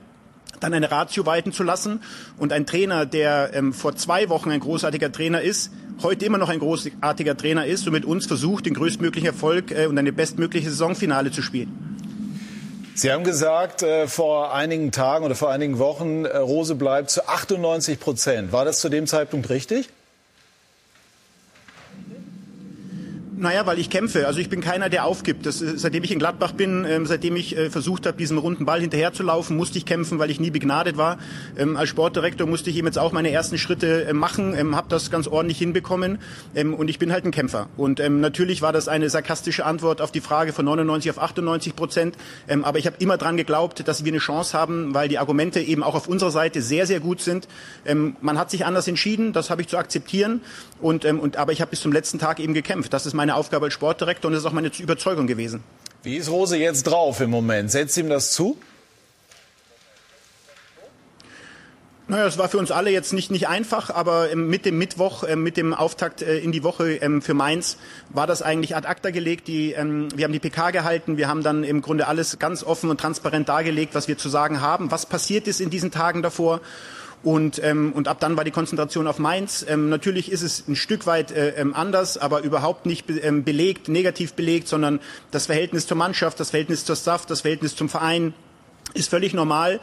dann 0.60 0.74
eine 0.74 0.92
Ratio 0.92 1.26
walten 1.26 1.52
zu 1.52 1.64
lassen. 1.64 2.02
Und 2.38 2.54
ein 2.54 2.66
Trainer, 2.66 3.06
der 3.06 3.52
ähm, 3.54 3.74
vor 3.74 3.96
zwei 3.96 4.30
Wochen 4.30 4.52
ein 4.52 4.60
großartiger 4.60 5.12
Trainer 5.12 5.42
ist, 5.42 5.72
heute 6.02 6.26
immer 6.26 6.38
noch 6.38 6.50
ein 6.50 6.60
großartiger 6.60 7.36
Trainer 7.36 7.66
ist 7.66 7.86
und 7.88 7.94
mit 7.94 8.06
uns 8.06 8.26
versucht, 8.26 8.66
den 8.66 8.74
größtmöglichen 8.74 9.28
Erfolg 9.28 9.72
äh, 9.72 9.88
und 9.88 9.98
eine 9.98 10.14
bestmögliche 10.14 10.70
Saisonfinale 10.70 11.32
zu 11.32 11.42
spielen. 11.42 11.98
Sie 13.00 13.14
haben 13.14 13.24
gesagt, 13.24 13.82
äh, 13.82 14.10
vor 14.10 14.54
einigen 14.54 14.92
Tagen 14.92 15.24
oder 15.24 15.34
vor 15.34 15.50
einigen 15.50 15.80
Wochen, 15.80 16.26
äh, 16.26 16.36
Rose 16.36 16.76
bleibt 16.76 17.10
zu 17.10 17.30
98 17.30 17.98
Prozent. 17.98 18.52
War 18.52 18.66
das 18.66 18.82
zu 18.82 18.90
dem 18.90 19.08
Zeitpunkt 19.08 19.50
richtig? 19.50 19.88
Naja, 23.40 23.66
weil 23.66 23.80
ich 23.80 23.90
kämpfe. 23.90 24.28
Also 24.28 24.42
ich 24.42 24.50
bin 24.50 24.60
keiner, 24.60 24.90
der 24.90 25.06
aufgibt. 25.06 25.46
Das, 25.46 25.60
seitdem 25.60 26.04
ich 26.04 26.12
in 26.12 26.20
Gladbach 26.20 26.52
bin, 26.52 26.84
ähm, 26.84 27.06
seitdem 27.06 27.38
ich 27.38 27.56
äh, 27.56 27.70
versucht 27.70 28.06
habe, 28.06 28.18
diesem 28.18 28.38
runden 28.38 28.66
Ball 28.66 28.82
hinterherzulaufen, 28.82 29.56
musste 29.56 29.78
ich 29.78 29.86
kämpfen, 29.86 30.20
weil 30.20 30.30
ich 30.30 30.42
nie 30.42 30.50
begnadet 30.52 30.98
war. 30.98 31.20
Ähm, 31.58 31.78
als 31.78 31.88
Sportdirektor 31.88 32.46
musste 32.48 32.70
ich 32.70 32.76
eben 32.76 32.88
jetzt 32.88 33.00
auch 33.00 33.14
meine 33.14 33.32
ersten 33.32 33.58
Schritte 33.58 34.04
äh, 34.04 34.12
machen, 34.12 34.54
ähm, 34.58 34.76
habe 34.76 34.90
das 34.90 35.10
ganz 35.10 35.26
ordentlich 35.30 35.58
hinbekommen 35.58 36.20
ähm, 36.54 36.74
und 36.74 36.90
ich 36.90 37.00
bin 37.00 37.14
halt 37.14 37.24
ein 37.24 37.32
Kämpfer. 37.32 37.70
Und 37.78 38.02
ähm, 38.02 38.20
natürlich 38.20 38.62
war 38.62 38.74
das 38.74 38.90
eine 38.90 39.10
sarkastische 39.10 39.66
Antwort 39.66 40.02
auf 40.02 40.12
die 40.12 40.20
Frage 40.20 40.52
von 40.52 40.66
99 40.66 41.10
auf 41.12 41.20
98 41.20 41.78
Prozent. 41.78 42.18
Ähm, 42.50 42.66
aber 42.66 42.78
ich 42.78 42.88
habe 42.88 42.98
immer 43.00 43.16
dran 43.16 43.38
geglaubt, 43.38 43.88
dass 43.88 44.04
wir 44.04 44.12
eine 44.12 44.20
Chance 44.20 44.58
haben, 44.58 44.94
weil 44.94 45.08
die 45.08 45.18
Argumente 45.18 45.62
eben 45.62 45.84
auch 45.84 45.96
auf 45.96 46.10
unserer 46.10 46.32
Seite 46.32 46.62
sehr, 46.62 46.86
sehr 46.86 47.00
gut 47.00 47.22
sind. 47.22 47.48
Ähm, 47.86 48.18
man 48.20 48.38
hat 48.38 48.52
sich 48.52 48.66
anders 48.66 48.90
entschieden, 48.90 49.32
das 49.32 49.50
habe 49.50 49.62
ich 49.62 49.70
zu 49.70 49.78
akzeptieren. 49.78 50.42
Und, 50.82 51.06
ähm, 51.06 51.22
und, 51.22 51.38
aber 51.38 51.54
ich 51.54 51.62
habe 51.62 51.72
bis 51.72 51.80
zum 51.80 51.94
letzten 51.94 52.20
Tag 52.20 52.42
eben 52.42 52.54
gekämpft. 52.54 52.92
Das 52.92 53.06
ist 53.06 53.14
meine 53.14 53.29
Aufgabe 53.36 53.66
als 53.66 53.74
Sportdirektor 53.74 54.30
und 54.30 54.34
das 54.34 54.44
ist 54.44 54.48
auch 54.48 54.54
meine 54.54 54.72
Überzeugung 54.80 55.28
gewesen. 55.28 55.64
Wie 56.04 56.16
ist 56.16 56.30
Rose 56.30 56.58
jetzt 56.58 56.84
drauf 56.84 57.20
im 57.20 57.30
Moment? 57.30 57.72
Setzt 57.72 57.98
ihm 57.98 58.10
das 58.10 58.32
zu? 58.32 58.58
Naja, 62.10 62.26
es 62.26 62.40
war 62.40 62.50
für 62.50 62.58
uns 62.58 62.72
alle 62.72 62.90
jetzt 62.90 63.14
nicht, 63.14 63.30
nicht 63.30 63.48
einfach, 63.48 63.92
aber 63.92 64.32
ähm, 64.32 64.48
mit 64.48 64.66
dem 64.66 64.80
Mittwoch, 64.80 65.24
ähm, 65.28 65.44
mit 65.44 65.58
dem 65.58 65.76
Auftakt 65.76 66.24
äh, 66.24 66.40
in 66.40 66.52
die 66.52 66.64
Woche 66.64 66.94
ähm, 66.94 67.22
für 67.22 67.36
Mainz 67.36 67.78
war 68.10 68.26
das 68.26 68.42
eigentlich 68.42 68.76
ad 68.76 68.88
acta 68.88 69.12
gelegt. 69.12 69.48
Die, 69.48 69.76
wir 69.76 70.26
haben 70.26 70.34
die 70.34 70.40
PK 70.40 70.72
gehalten, 70.72 71.18
wir 71.18 71.28
haben 71.28 71.44
dann 71.44 71.64
im 71.64 71.84
Grunde 71.84 72.08
alles 72.08 72.40
ganz 72.40 72.64
offen 72.64 72.90
und 72.90 73.00
transparent 73.00 73.48
dargelegt, 73.48 73.94
was 73.94 74.08
wir 74.08 74.18
zu 74.18 74.28
sagen 74.28 74.60
haben, 74.60 74.90
was 74.90 75.06
passiert 75.06 75.48
ist 75.48 75.62
in 75.62 75.70
diesen 75.70 75.92
Tagen 75.92 76.24
davor. 76.24 76.62
Und, 77.22 77.62
ähm, 77.64 77.92
und 77.94 78.08
ab 78.08 78.20
dann 78.22 78.38
war 78.38 78.46
die 78.46 78.52
Konzentration 78.52 79.06
auf 79.06 79.20
Mainz. 79.20 79.66
Ähm, 79.68 79.90
natürlich 79.90 80.32
ist 80.32 80.42
es 80.42 80.66
ein 80.68 80.78
Stück 80.78 81.06
weit 81.06 81.32
äh, 81.32 81.50
ähm, 81.58 81.74
anders, 81.74 82.18
aber 82.18 82.44
überhaupt 82.44 82.86
nicht 82.86 83.08
be 83.08 83.20
ähm, 83.20 83.44
belegt, 83.44 83.90
negativ 83.90 84.34
belegt, 84.34 84.70
sondern 84.70 85.02
das 85.32 85.48
Verhältnis 85.48 85.86
zur 85.86 85.98
Mannschaft, 85.98 86.40
das 86.40 86.52
Verhältnis 86.52 86.86
zur 86.86 86.96
Staff, 86.96 87.26
das 87.26 87.42
Verhältnis 87.42 87.76
zum 87.76 87.90
Verein 87.90 88.34
ist 88.94 89.10
völlig 89.10 89.34
normal 89.34 89.80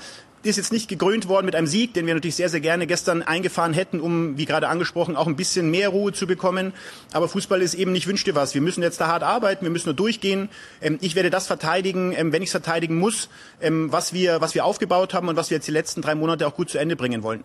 ist 0.47 0.57
jetzt 0.57 0.73
nicht 0.73 0.88
gekrönt 0.88 1.29
worden 1.29 1.47
mit 1.47 1.55
einem 1.55 1.67
Sieg, 1.67 1.95
den 1.95 2.07
wir 2.07 2.15
natürlich 2.15 2.37
sehr, 2.37 2.49
sehr 2.49 2.61
gerne 2.61 2.87
gestern 2.87 3.23
eingefahren 3.23 3.73
hätten, 3.73 4.00
um, 4.00 4.37
wie 4.38 4.45
gerade 4.45 4.69
angesprochen, 4.69 5.17
auch 5.17 5.26
ein 5.26 5.37
bisschen 5.37 5.71
mehr 5.71 5.88
Ruhe 5.91 6.12
zu 6.12 6.26
bekommen. 6.26 6.73
Aber 7.12 7.29
Fußball 7.29 7.62
ist 7.62 7.75
eben 7.75 7.93
nicht 7.93 8.07
wünsch 8.07 8.25
dir 8.25 8.35
was. 8.35 8.55
Wir 8.55 8.61
müssen 8.61 8.83
jetzt 8.83 9.00
da 9.00 9.09
hart 9.09 9.23
arbeiten, 9.23 9.65
wir 9.65 9.71
müssen 9.71 9.88
nur 9.88 9.95
durchgehen. 9.95 10.49
Ähm, 10.81 10.99
ich 11.00 11.15
werde 11.15 11.31
das 11.31 11.47
verteidigen, 11.47 12.12
ähm, 12.17 12.33
wenn 12.33 12.43
ich 12.43 12.49
es 12.49 12.53
verteidigen 12.53 12.99
muss, 12.99 13.29
ähm, 13.61 13.91
was, 13.93 14.12
wir, 14.12 14.41
was 14.41 14.55
wir 14.55 14.65
aufgebaut 14.65 15.15
haben 15.15 15.29
und 15.29 15.37
was 15.37 15.50
wir 15.50 15.57
jetzt 15.57 15.67
die 15.67 15.73
letzten 15.73 16.03
drei 16.03 16.15
Monate 16.15 16.47
auch 16.47 16.55
gut 16.55 16.71
zu 16.71 16.79
Ende 16.79 16.97
bringen 16.97 17.23
wollen. 17.23 17.45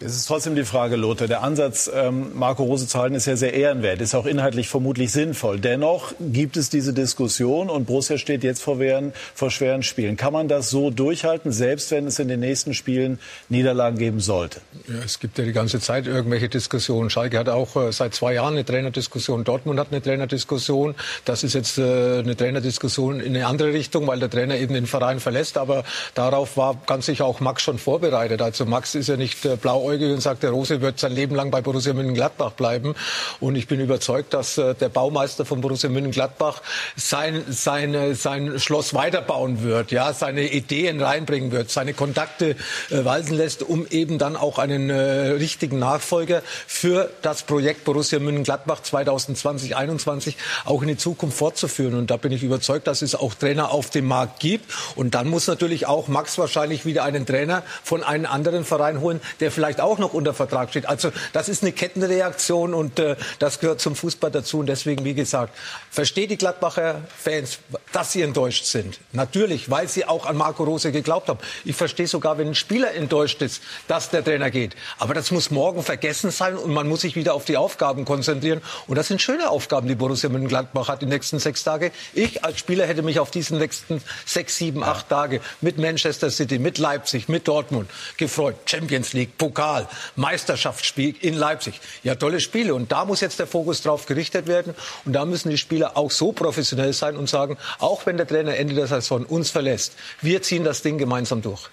Es 0.00 0.14
ist 0.14 0.26
trotzdem 0.26 0.54
die 0.54 0.62
Frage, 0.62 0.94
Lothar. 0.94 1.26
Der 1.26 1.42
Ansatz, 1.42 1.90
ähm, 1.92 2.30
Marco 2.34 2.62
Rose 2.62 2.86
zu 2.86 2.96
halten, 3.00 3.16
ist 3.16 3.26
ja 3.26 3.34
sehr 3.34 3.52
ehrenwert, 3.54 4.00
ist 4.00 4.14
auch 4.14 4.26
inhaltlich 4.26 4.68
vermutlich 4.68 5.10
sinnvoll. 5.10 5.58
Dennoch 5.58 6.12
gibt 6.20 6.56
es 6.56 6.70
diese 6.70 6.92
Diskussion 6.92 7.68
und 7.68 7.86
Borussia 7.86 8.16
steht 8.16 8.44
jetzt 8.44 8.62
vor, 8.62 8.76
schweren, 8.76 9.12
vor 9.34 9.50
schweren 9.50 9.82
Spielen. 9.82 10.16
Kann 10.16 10.32
man 10.32 10.46
das 10.46 10.70
so 10.70 10.90
durchhalten, 10.90 11.50
selbst 11.50 11.90
wenn 11.90 12.06
es 12.06 12.20
in 12.20 12.28
den 12.28 12.38
nächsten 12.38 12.74
Spielen 12.74 13.18
Niederlagen 13.48 13.98
geben 13.98 14.20
sollte? 14.20 14.60
Ja, 14.86 15.02
es 15.04 15.18
gibt 15.18 15.36
ja 15.36 15.44
die 15.44 15.52
ganze 15.52 15.80
Zeit 15.80 16.06
irgendwelche 16.06 16.48
Diskussionen. 16.48 17.10
Schalke 17.10 17.36
hat 17.36 17.48
auch 17.48 17.74
äh, 17.74 17.90
seit 17.90 18.14
zwei 18.14 18.34
Jahren 18.34 18.52
eine 18.52 18.64
Trainerdiskussion. 18.64 19.42
Dortmund 19.42 19.80
hat 19.80 19.88
eine 19.90 20.00
Trainerdiskussion. 20.00 20.94
Das 21.24 21.42
ist 21.42 21.54
jetzt 21.54 21.76
äh, 21.76 22.20
eine 22.20 22.36
Trainerdiskussion 22.36 23.18
in 23.18 23.34
eine 23.34 23.48
andere 23.48 23.72
Richtung, 23.72 24.06
weil 24.06 24.20
der 24.20 24.30
Trainer 24.30 24.58
eben 24.58 24.74
den 24.74 24.86
Verein 24.86 25.18
verlässt. 25.18 25.58
Aber 25.58 25.82
darauf 26.14 26.56
war 26.56 26.80
ganz 26.86 27.06
sicher 27.06 27.24
auch 27.24 27.40
Max 27.40 27.62
schon 27.62 27.78
vorbereitet. 27.78 28.40
Also 28.42 28.64
Max 28.64 28.94
ist 28.94 29.08
ja 29.08 29.16
nicht 29.16 29.44
äh, 29.44 29.56
blau 29.56 29.87
blauäugig 29.88 30.12
und 30.12 30.20
sagt, 30.20 30.42
der 30.42 30.50
Rose 30.50 30.80
wird 30.80 30.98
sein 30.98 31.12
Leben 31.12 31.34
lang 31.34 31.50
bei 31.50 31.60
Borussia 31.60 31.92
Mönchengladbach 31.92 32.52
bleiben. 32.52 32.94
Und 33.40 33.56
ich 33.56 33.66
bin 33.66 33.80
überzeugt, 33.80 34.34
dass 34.34 34.58
äh, 34.58 34.74
der 34.74 34.88
Baumeister 34.88 35.44
von 35.44 35.60
Borussia 35.60 35.88
Mönchengladbach 35.88 36.62
sein, 36.96 37.44
seine, 37.48 38.14
sein 38.14 38.58
Schloss 38.58 38.94
weiterbauen 38.94 39.62
wird, 39.62 39.90
ja, 39.90 40.12
seine 40.12 40.50
Ideen 40.52 41.00
reinbringen 41.00 41.52
wird, 41.52 41.70
seine 41.70 41.94
Kontakte 41.94 42.56
äh, 42.90 43.04
walten 43.04 43.34
lässt, 43.34 43.62
um 43.62 43.86
eben 43.88 44.18
dann 44.18 44.36
auch 44.36 44.58
einen 44.58 44.90
äh, 44.90 44.94
richtigen 44.94 45.78
Nachfolger 45.78 46.42
für 46.66 47.10
das 47.22 47.42
Projekt 47.42 47.84
Borussia 47.84 48.18
Mönchengladbach 48.18 48.82
2020, 48.82 49.38
2021 49.70 50.36
auch 50.64 50.82
in 50.82 50.88
die 50.88 50.96
Zukunft 50.96 51.38
fortzuführen. 51.38 51.94
Und 51.94 52.10
da 52.10 52.16
bin 52.16 52.32
ich 52.32 52.42
überzeugt, 52.42 52.86
dass 52.86 53.02
es 53.02 53.14
auch 53.14 53.34
Trainer 53.34 53.70
auf 53.70 53.90
dem 53.90 54.06
Markt 54.06 54.40
gibt. 54.40 54.70
Und 54.96 55.14
dann 55.14 55.28
muss 55.28 55.46
natürlich 55.46 55.86
auch 55.86 56.08
Max 56.08 56.38
wahrscheinlich 56.38 56.84
wieder 56.84 57.04
einen 57.04 57.26
Trainer 57.26 57.62
von 57.82 58.02
einem 58.02 58.26
anderen 58.26 58.64
Verein 58.64 59.00
holen, 59.00 59.20
der 59.40 59.50
vielleicht 59.50 59.77
vielleicht 59.78 59.80
auch 59.80 59.98
noch 59.98 60.14
unter 60.14 60.34
Vertrag 60.34 60.70
steht. 60.70 60.88
Also 60.88 61.12
das 61.32 61.48
ist 61.48 61.62
eine 61.62 61.72
Kettenreaktion 61.72 62.74
und 62.74 62.98
äh, 62.98 63.16
das 63.38 63.60
gehört 63.60 63.80
zum 63.80 63.94
Fußball 63.94 64.30
dazu. 64.30 64.58
Und 64.58 64.66
deswegen, 64.66 65.04
wie 65.04 65.14
gesagt, 65.14 65.54
verstehe 65.90 66.26
die 66.26 66.36
Gladbacher 66.36 67.02
Fans, 67.16 67.58
dass 67.92 68.12
sie 68.12 68.22
enttäuscht 68.22 68.64
sind. 68.64 68.98
Natürlich, 69.12 69.70
weil 69.70 69.88
sie 69.88 70.04
auch 70.04 70.26
an 70.26 70.36
Marco 70.36 70.64
Rose 70.64 70.92
geglaubt 70.92 71.28
haben. 71.28 71.38
Ich 71.64 71.76
verstehe 71.76 72.06
sogar, 72.06 72.38
wenn 72.38 72.48
ein 72.48 72.54
Spieler 72.54 72.94
enttäuscht 72.94 73.42
ist, 73.42 73.62
dass 73.86 74.10
der 74.10 74.24
Trainer 74.24 74.50
geht. 74.50 74.74
Aber 74.98 75.14
das 75.14 75.30
muss 75.30 75.50
morgen 75.50 75.82
vergessen 75.82 76.30
sein 76.30 76.56
und 76.56 76.72
man 76.72 76.88
muss 76.88 77.02
sich 77.02 77.14
wieder 77.16 77.34
auf 77.34 77.44
die 77.44 77.56
Aufgaben 77.56 78.04
konzentrieren. 78.04 78.60
Und 78.86 78.96
das 78.96 79.08
sind 79.08 79.22
schöne 79.22 79.50
Aufgaben, 79.50 79.88
die 79.88 79.94
Borussia 79.94 80.28
Mönchengladbach 80.28 80.88
hat 80.88 81.02
die 81.02 81.06
nächsten 81.06 81.38
sechs 81.38 81.64
Tage. 81.64 81.92
Ich 82.14 82.44
als 82.44 82.58
Spieler 82.58 82.86
hätte 82.86 83.02
mich 83.02 83.20
auf 83.20 83.30
diesen 83.30 83.58
nächsten 83.58 84.02
sechs, 84.26 84.56
sieben, 84.56 84.82
acht 84.82 85.08
Tage 85.08 85.40
mit 85.60 85.78
Manchester 85.78 86.30
City, 86.30 86.58
mit 86.58 86.78
Leipzig, 86.78 87.28
mit 87.28 87.46
Dortmund 87.46 87.88
gefreut. 88.16 88.56
Champions 88.66 89.12
League, 89.12 89.38
Pokal. 89.38 89.67
Pokal, 89.68 89.86
Meisterschaftsspiel 90.16 91.14
in 91.20 91.34
Leipzig. 91.34 91.80
Ja, 92.02 92.14
tolle 92.14 92.40
Spiele. 92.40 92.74
Und 92.74 92.90
da 92.90 93.04
muss 93.04 93.20
jetzt 93.20 93.38
der 93.38 93.46
Fokus 93.46 93.82
drauf 93.82 94.06
gerichtet 94.06 94.46
werden. 94.46 94.74
Und 95.04 95.12
da 95.12 95.26
müssen 95.26 95.50
die 95.50 95.58
Spieler 95.58 95.96
auch 95.96 96.10
so 96.10 96.32
professionell 96.32 96.92
sein 96.92 97.16
und 97.16 97.28
sagen, 97.28 97.58
auch 97.78 98.06
wenn 98.06 98.16
der 98.16 98.26
Trainer 98.26 98.56
Ende 98.56 98.74
der 98.74 98.86
Saison 98.86 99.24
uns 99.26 99.50
verlässt, 99.50 99.94
wir 100.22 100.40
ziehen 100.42 100.64
das 100.64 100.80
Ding 100.82 100.96
gemeinsam 100.96 101.42
durch. 101.42 101.68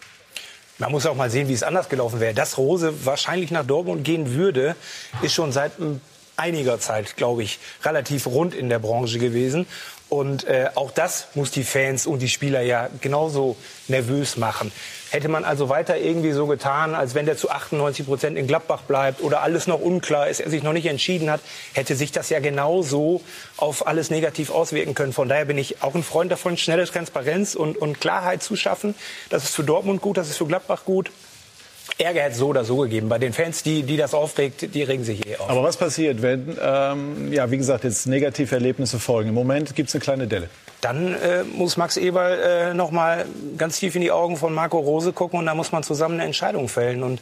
Man 0.77 0.91
muss 0.91 1.05
auch 1.05 1.15
mal 1.15 1.29
sehen, 1.29 1.47
wie 1.47 1.53
es 1.53 1.63
anders 1.63 1.87
gelaufen 1.87 2.19
wäre. 2.19 2.33
Dass 2.33 2.57
Rose 2.57 3.05
wahrscheinlich 3.05 3.49
nach 3.51 3.65
Dortmund 3.65 4.03
gehen 4.03 4.33
würde, 4.33 4.75
ist 5.21 5.33
schon 5.33 5.53
seit 5.53 5.71
einiger 6.35 6.79
Zeit, 6.81 7.15
glaube 7.15 7.43
ich, 7.43 7.59
relativ 7.83 8.27
rund 8.27 8.53
in 8.53 8.67
der 8.67 8.79
Branche 8.79 9.19
gewesen. 9.19 9.67
Und 10.07 10.45
äh, 10.45 10.69
auch 10.75 10.91
das 10.91 11.27
muss 11.33 11.51
die 11.51 11.63
Fans 11.63 12.05
und 12.05 12.19
die 12.19 12.29
Spieler 12.29 12.61
ja 12.61 12.89
genauso 13.01 13.55
nervös 13.87 14.37
machen. 14.37 14.71
Hätte 15.09 15.29
man 15.29 15.43
also 15.43 15.69
weiter 15.69 15.97
irgendwie 15.97 16.31
so 16.31 16.45
getan, 16.45 16.93
als 16.93 17.15
wenn 17.15 17.25
der 17.25 17.37
zu 17.37 17.49
98 17.49 18.05
Prozent 18.05 18.37
in 18.37 18.47
Gladbach 18.47 18.81
bleibt 18.81 19.21
oder 19.21 19.41
alles 19.41 19.65
noch 19.65 19.79
unklar 19.79 20.27
ist, 20.27 20.41
er 20.41 20.49
sich 20.49 20.61
noch 20.61 20.73
nicht 20.73 20.85
entschieden 20.85 21.31
hat, 21.31 21.41
hätte 21.73 21.95
sich 21.95 22.11
das 22.11 22.29
ja 22.29 22.39
genauso 22.39 23.21
auf 23.57 23.87
alles 23.87 24.09
negativ 24.09 24.51
auswirken 24.51 24.93
können. 24.93 25.13
Von 25.13 25.29
daher 25.29 25.45
bin 25.45 25.57
ich 25.57 25.81
auch 25.81 25.95
ein 25.95 26.03
Freund 26.03 26.31
davon, 26.31 26.57
schnelle 26.57 26.85
Transparenz 26.85 27.55
und, 27.55 27.77
und 27.77 27.99
Klarheit 27.99 28.43
zu 28.43 28.55
schaffen. 28.55 28.93
Das 29.29 29.43
ist 29.43 29.55
für 29.55 29.63
Dortmund 29.63 30.01
gut, 30.01 30.17
das 30.17 30.29
ist 30.29 30.37
für 30.37 30.47
Gladbach 30.47 30.85
gut. 30.85 31.11
Ärger 31.97 32.21
hätte 32.21 32.33
es 32.33 32.37
so 32.37 32.47
oder 32.47 32.65
so 32.65 32.77
gegeben. 32.77 33.09
Bei 33.09 33.19
den 33.19 33.31
Fans, 33.31 33.63
die, 33.63 33.83
die 33.83 33.97
das 33.97 34.13
aufregt, 34.13 34.73
die 34.73 34.83
regen 34.83 35.03
sich 35.03 35.25
eh 35.25 35.37
auf. 35.37 35.49
Aber 35.49 35.63
was 35.63 35.77
passiert, 35.77 36.21
wenn, 36.21 36.57
ähm, 36.61 37.31
ja, 37.31 37.49
wie 37.51 37.57
gesagt, 37.57 37.83
jetzt 37.83 38.05
negative 38.05 38.53
Erlebnisse 38.55 38.99
folgen? 38.99 39.29
Im 39.29 39.35
Moment 39.35 39.75
gibt 39.75 39.89
es 39.89 39.95
eine 39.95 40.01
kleine 40.01 40.27
Delle. 40.27 40.49
Dann 40.81 41.15
äh, 41.15 41.43
muss 41.43 41.77
Max 41.77 41.97
Eberl 41.97 42.39
äh, 42.39 42.73
noch 42.73 42.91
mal 42.91 43.25
ganz 43.57 43.79
tief 43.79 43.95
in 43.95 44.01
die 44.01 44.11
Augen 44.11 44.37
von 44.37 44.53
Marco 44.53 44.77
Rose 44.77 45.13
gucken 45.13 45.39
und 45.39 45.45
da 45.45 45.55
muss 45.55 45.71
man 45.71 45.83
zusammen 45.83 46.15
eine 46.15 46.25
Entscheidung 46.25 46.67
fällen. 46.67 47.01
Und 47.01 47.21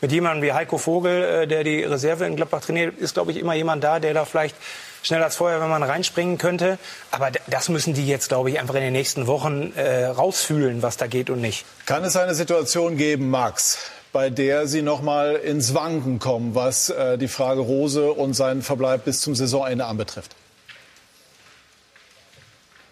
mit 0.00 0.12
jemandem 0.12 0.42
wie 0.42 0.52
Heiko 0.52 0.78
Vogel, 0.78 1.22
äh, 1.22 1.46
der 1.46 1.64
die 1.64 1.82
Reserve 1.82 2.26
in 2.26 2.36
Gladbach 2.36 2.60
trainiert, 2.60 2.98
ist, 2.98 3.14
glaube 3.14 3.32
ich, 3.32 3.38
immer 3.38 3.54
jemand 3.54 3.82
da, 3.82 4.00
der 4.00 4.14
da 4.14 4.24
vielleicht 4.24 4.56
schnell 5.02 5.22
als 5.22 5.36
Feuer, 5.36 5.60
wenn 5.60 5.70
man 5.70 5.82
reinspringen 5.82 6.38
könnte. 6.38 6.78
Aber 7.10 7.30
das 7.46 7.68
müssen 7.68 7.94
die 7.94 8.06
jetzt, 8.06 8.28
glaube 8.28 8.50
ich, 8.50 8.60
einfach 8.60 8.74
in 8.74 8.82
den 8.82 8.92
nächsten 8.92 9.26
Wochen 9.26 9.72
äh, 9.76 10.06
rausfühlen, 10.06 10.82
was 10.82 10.96
da 10.96 11.06
geht 11.06 11.30
und 11.30 11.40
nicht. 11.40 11.64
Kann 11.86 12.04
es 12.04 12.16
eine 12.16 12.34
Situation 12.34 12.96
geben, 12.96 13.30
Max, 13.30 13.78
bei 14.12 14.30
der 14.30 14.66
Sie 14.66 14.82
noch 14.82 15.02
mal 15.02 15.36
ins 15.36 15.74
Wanken 15.74 16.18
kommen, 16.18 16.54
was 16.54 16.90
äh, 16.90 17.16
die 17.18 17.28
Frage 17.28 17.60
Rose 17.60 18.12
und 18.12 18.34
seinen 18.34 18.62
Verbleib 18.62 19.04
bis 19.04 19.20
zum 19.20 19.34
Saisonende 19.34 19.84
anbetrifft? 19.84 20.34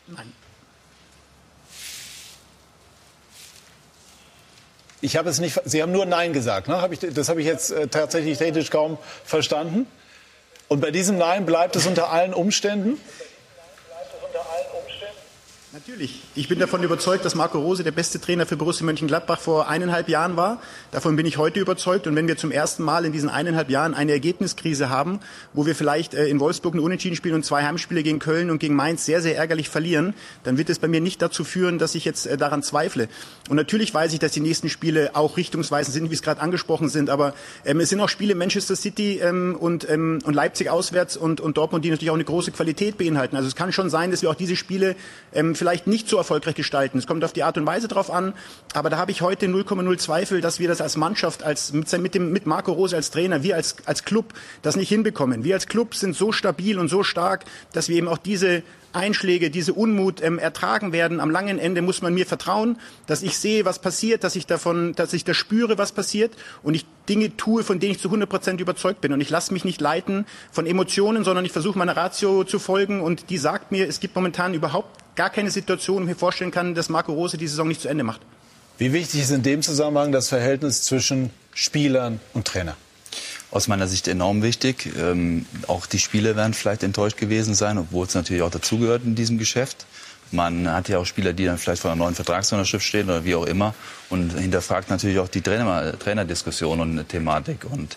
Nein. 0.06 0.32
Ich 5.00 5.16
habe 5.16 5.28
es 5.30 5.38
nicht. 5.38 5.60
Sie 5.64 5.82
haben 5.82 5.92
nur 5.92 6.06
Nein 6.06 6.32
gesagt. 6.32 6.68
Ne? 6.68 6.80
Hab 6.80 6.92
ich, 6.92 7.00
das 7.00 7.28
habe 7.28 7.40
ich 7.40 7.46
jetzt 7.46 7.70
äh, 7.70 7.88
tatsächlich 7.88 8.38
technisch 8.38 8.70
kaum 8.70 8.98
verstanden. 9.24 9.86
Und 10.68 10.80
bei 10.80 10.90
diesem 10.90 11.18
Nein 11.18 11.46
bleibt 11.46 11.76
es 11.76 11.86
unter 11.86 12.10
allen 12.10 12.34
Umständen? 12.34 13.00
Natürlich. 15.78 16.22
Ich 16.34 16.48
bin 16.48 16.58
davon 16.58 16.82
überzeugt, 16.82 17.24
dass 17.24 17.36
Marco 17.36 17.60
Rose 17.60 17.84
der 17.84 17.92
beste 17.92 18.20
Trainer 18.20 18.46
für 18.46 18.56
Borussia 18.56 18.84
Mönchengladbach 18.84 19.38
vor 19.38 19.68
eineinhalb 19.68 20.08
Jahren 20.08 20.36
war. 20.36 20.60
Davon 20.90 21.14
bin 21.14 21.24
ich 21.24 21.38
heute 21.38 21.60
überzeugt. 21.60 22.08
Und 22.08 22.16
wenn 22.16 22.26
wir 22.26 22.36
zum 22.36 22.50
ersten 22.50 22.82
Mal 22.82 23.04
in 23.04 23.12
diesen 23.12 23.28
eineinhalb 23.28 23.70
Jahren 23.70 23.94
eine 23.94 24.10
Ergebniskrise 24.10 24.90
haben, 24.90 25.20
wo 25.52 25.66
wir 25.66 25.76
vielleicht 25.76 26.14
äh, 26.14 26.26
in 26.26 26.40
Wolfsburg 26.40 26.74
ein 26.74 26.80
Unentschieden 26.80 27.14
spielen 27.14 27.36
und 27.36 27.44
zwei 27.44 27.62
Heimspiele 27.62 28.02
gegen 28.02 28.18
Köln 28.18 28.50
und 28.50 28.58
gegen 28.58 28.74
Mainz 28.74 29.04
sehr, 29.04 29.22
sehr 29.22 29.36
ärgerlich 29.36 29.68
verlieren, 29.68 30.14
dann 30.42 30.58
wird 30.58 30.68
es 30.68 30.80
bei 30.80 30.88
mir 30.88 31.00
nicht 31.00 31.22
dazu 31.22 31.44
führen, 31.44 31.78
dass 31.78 31.94
ich 31.94 32.04
jetzt 32.04 32.26
äh, 32.26 32.36
daran 32.36 32.64
zweifle. 32.64 33.08
Und 33.48 33.54
natürlich 33.54 33.94
weiß 33.94 34.12
ich, 34.14 34.18
dass 34.18 34.32
die 34.32 34.40
nächsten 34.40 34.70
Spiele 34.70 35.14
auch 35.14 35.36
richtungsweisend 35.36 35.94
sind, 35.94 36.10
wie 36.10 36.14
es 36.14 36.22
gerade 36.22 36.40
angesprochen 36.40 36.88
sind. 36.88 37.08
Aber 37.08 37.34
ähm, 37.64 37.78
es 37.78 37.90
sind 37.90 38.00
auch 38.00 38.08
Spiele 38.08 38.34
Manchester 38.34 38.74
City 38.74 39.20
ähm, 39.22 39.54
und, 39.54 39.88
ähm, 39.88 40.18
und 40.24 40.34
Leipzig 40.34 40.70
auswärts 40.70 41.16
und, 41.16 41.40
und 41.40 41.56
Dortmund, 41.56 41.84
die 41.84 41.90
natürlich 41.90 42.10
auch 42.10 42.16
eine 42.16 42.24
große 42.24 42.50
Qualität 42.50 42.98
beinhalten. 42.98 43.36
Also 43.36 43.46
es 43.46 43.54
kann 43.54 43.70
schon 43.70 43.90
sein, 43.90 44.10
dass 44.10 44.22
wir 44.22 44.30
auch 44.30 44.34
diese 44.34 44.56
Spiele 44.56 44.96
ähm, 45.32 45.54
vielleicht 45.54 45.67
nicht 45.86 46.08
so 46.08 46.16
erfolgreich 46.16 46.54
gestalten. 46.54 46.98
Es 46.98 47.06
kommt 47.06 47.24
auf 47.24 47.32
die 47.32 47.42
Art 47.42 47.56
und 47.58 47.66
Weise 47.66 47.88
drauf 47.88 48.10
an, 48.10 48.34
aber 48.74 48.90
da 48.90 48.98
habe 48.98 49.10
ich 49.10 49.22
heute 49.22 49.46
0,0 49.46 49.98
Zweifel, 49.98 50.40
dass 50.40 50.58
wir 50.58 50.68
das 50.68 50.80
als 50.80 50.96
Mannschaft, 50.96 51.42
als 51.42 51.72
mit, 51.72 51.90
mit, 51.98 52.14
dem, 52.14 52.32
mit 52.32 52.46
Marco 52.46 52.72
Rose 52.72 52.96
als 52.96 53.10
Trainer, 53.10 53.42
wir 53.42 53.56
als, 53.56 53.76
als 53.86 54.04
Club 54.04 54.34
das 54.62 54.76
nicht 54.76 54.88
hinbekommen. 54.88 55.44
Wir 55.44 55.54
als 55.54 55.66
Club 55.66 55.94
sind 55.94 56.16
so 56.16 56.32
stabil 56.32 56.78
und 56.78 56.88
so 56.88 57.02
stark, 57.02 57.44
dass 57.72 57.88
wir 57.88 57.96
eben 57.96 58.08
auch 58.08 58.18
diese 58.18 58.62
Einschläge, 58.92 59.50
diese 59.50 59.74
Unmut 59.74 60.22
ähm, 60.22 60.38
ertragen 60.38 60.92
werden. 60.92 61.20
Am 61.20 61.30
langen 61.30 61.58
Ende 61.58 61.82
muss 61.82 62.02
man 62.02 62.14
mir 62.14 62.26
vertrauen, 62.26 62.78
dass 63.06 63.22
ich 63.22 63.38
sehe, 63.38 63.64
was 63.64 63.78
passiert, 63.78 64.24
dass 64.24 64.34
ich 64.36 64.46
davon, 64.46 64.94
dass 64.94 65.12
ich 65.12 65.24
das 65.24 65.36
spüre, 65.36 65.78
was 65.78 65.92
passiert 65.92 66.32
und 66.62 66.74
ich 66.74 66.86
Dinge 67.08 67.36
tue, 67.36 67.62
von 67.62 67.80
denen 67.80 67.92
ich 67.92 68.00
zu 68.00 68.08
100 68.08 68.28
Prozent 68.28 68.60
überzeugt 68.60 69.00
bin. 69.00 69.12
Und 69.12 69.20
ich 69.20 69.30
lasse 69.30 69.52
mich 69.52 69.64
nicht 69.64 69.80
leiten 69.80 70.26
von 70.50 70.66
Emotionen, 70.66 71.24
sondern 71.24 71.44
ich 71.44 71.52
versuche 71.52 71.78
meiner 71.78 71.96
Ratio 71.96 72.44
zu 72.44 72.58
folgen 72.58 73.00
und 73.00 73.30
die 73.30 73.38
sagt 73.38 73.72
mir, 73.72 73.88
es 73.88 74.00
gibt 74.00 74.14
momentan 74.14 74.54
überhaupt 74.54 74.90
gar 75.18 75.30
keine 75.30 75.50
Situation, 75.50 75.96
wo 75.96 76.00
ich 76.02 76.06
mir 76.06 76.14
vorstellen 76.14 76.52
kann, 76.52 76.74
dass 76.74 76.88
Marco 76.88 77.12
Rose 77.12 77.36
die 77.36 77.48
Saison 77.48 77.66
nicht 77.66 77.80
zu 77.80 77.88
Ende 77.88 78.04
macht. 78.04 78.20
Wie 78.78 78.92
wichtig 78.92 79.20
ist 79.20 79.30
in 79.32 79.42
dem 79.42 79.62
Zusammenhang 79.62 80.12
das 80.12 80.28
Verhältnis 80.28 80.82
zwischen 80.82 81.30
Spielern 81.52 82.20
und 82.32 82.46
Trainer? 82.46 82.76
aus 83.50 83.66
meiner 83.66 83.88
Sicht 83.88 84.08
enorm 84.08 84.42
wichtig. 84.42 84.90
Ähm, 84.98 85.46
auch 85.68 85.86
die 85.86 85.98
Spieler 85.98 86.36
werden 86.36 86.52
vielleicht 86.52 86.82
enttäuscht 86.82 87.16
gewesen 87.16 87.54
sein, 87.54 87.78
obwohl 87.78 88.06
es 88.06 88.14
natürlich 88.14 88.42
auch 88.42 88.50
dazugehört 88.50 89.04
in 89.04 89.14
diesem 89.14 89.38
Geschäft. 89.38 89.86
Man 90.32 90.70
hat 90.70 90.90
ja 90.90 90.98
auch 90.98 91.06
Spieler, 91.06 91.32
die 91.32 91.46
dann 91.46 91.56
vielleicht 91.56 91.80
vor 91.80 91.90
einer 91.90 92.04
neuen 92.04 92.14
Vertragsunterschrift 92.14 92.84
stehen 92.84 93.06
oder 93.06 93.24
wie 93.24 93.34
auch 93.34 93.46
immer 93.46 93.74
und 94.10 94.38
hinterfragt 94.38 94.90
natürlich 94.90 95.18
auch 95.18 95.28
die 95.28 95.40
Trainer, 95.40 95.98
Trainerdiskussion 95.98 96.78
und 96.80 97.08
Thematik. 97.08 97.64
Und 97.64 97.96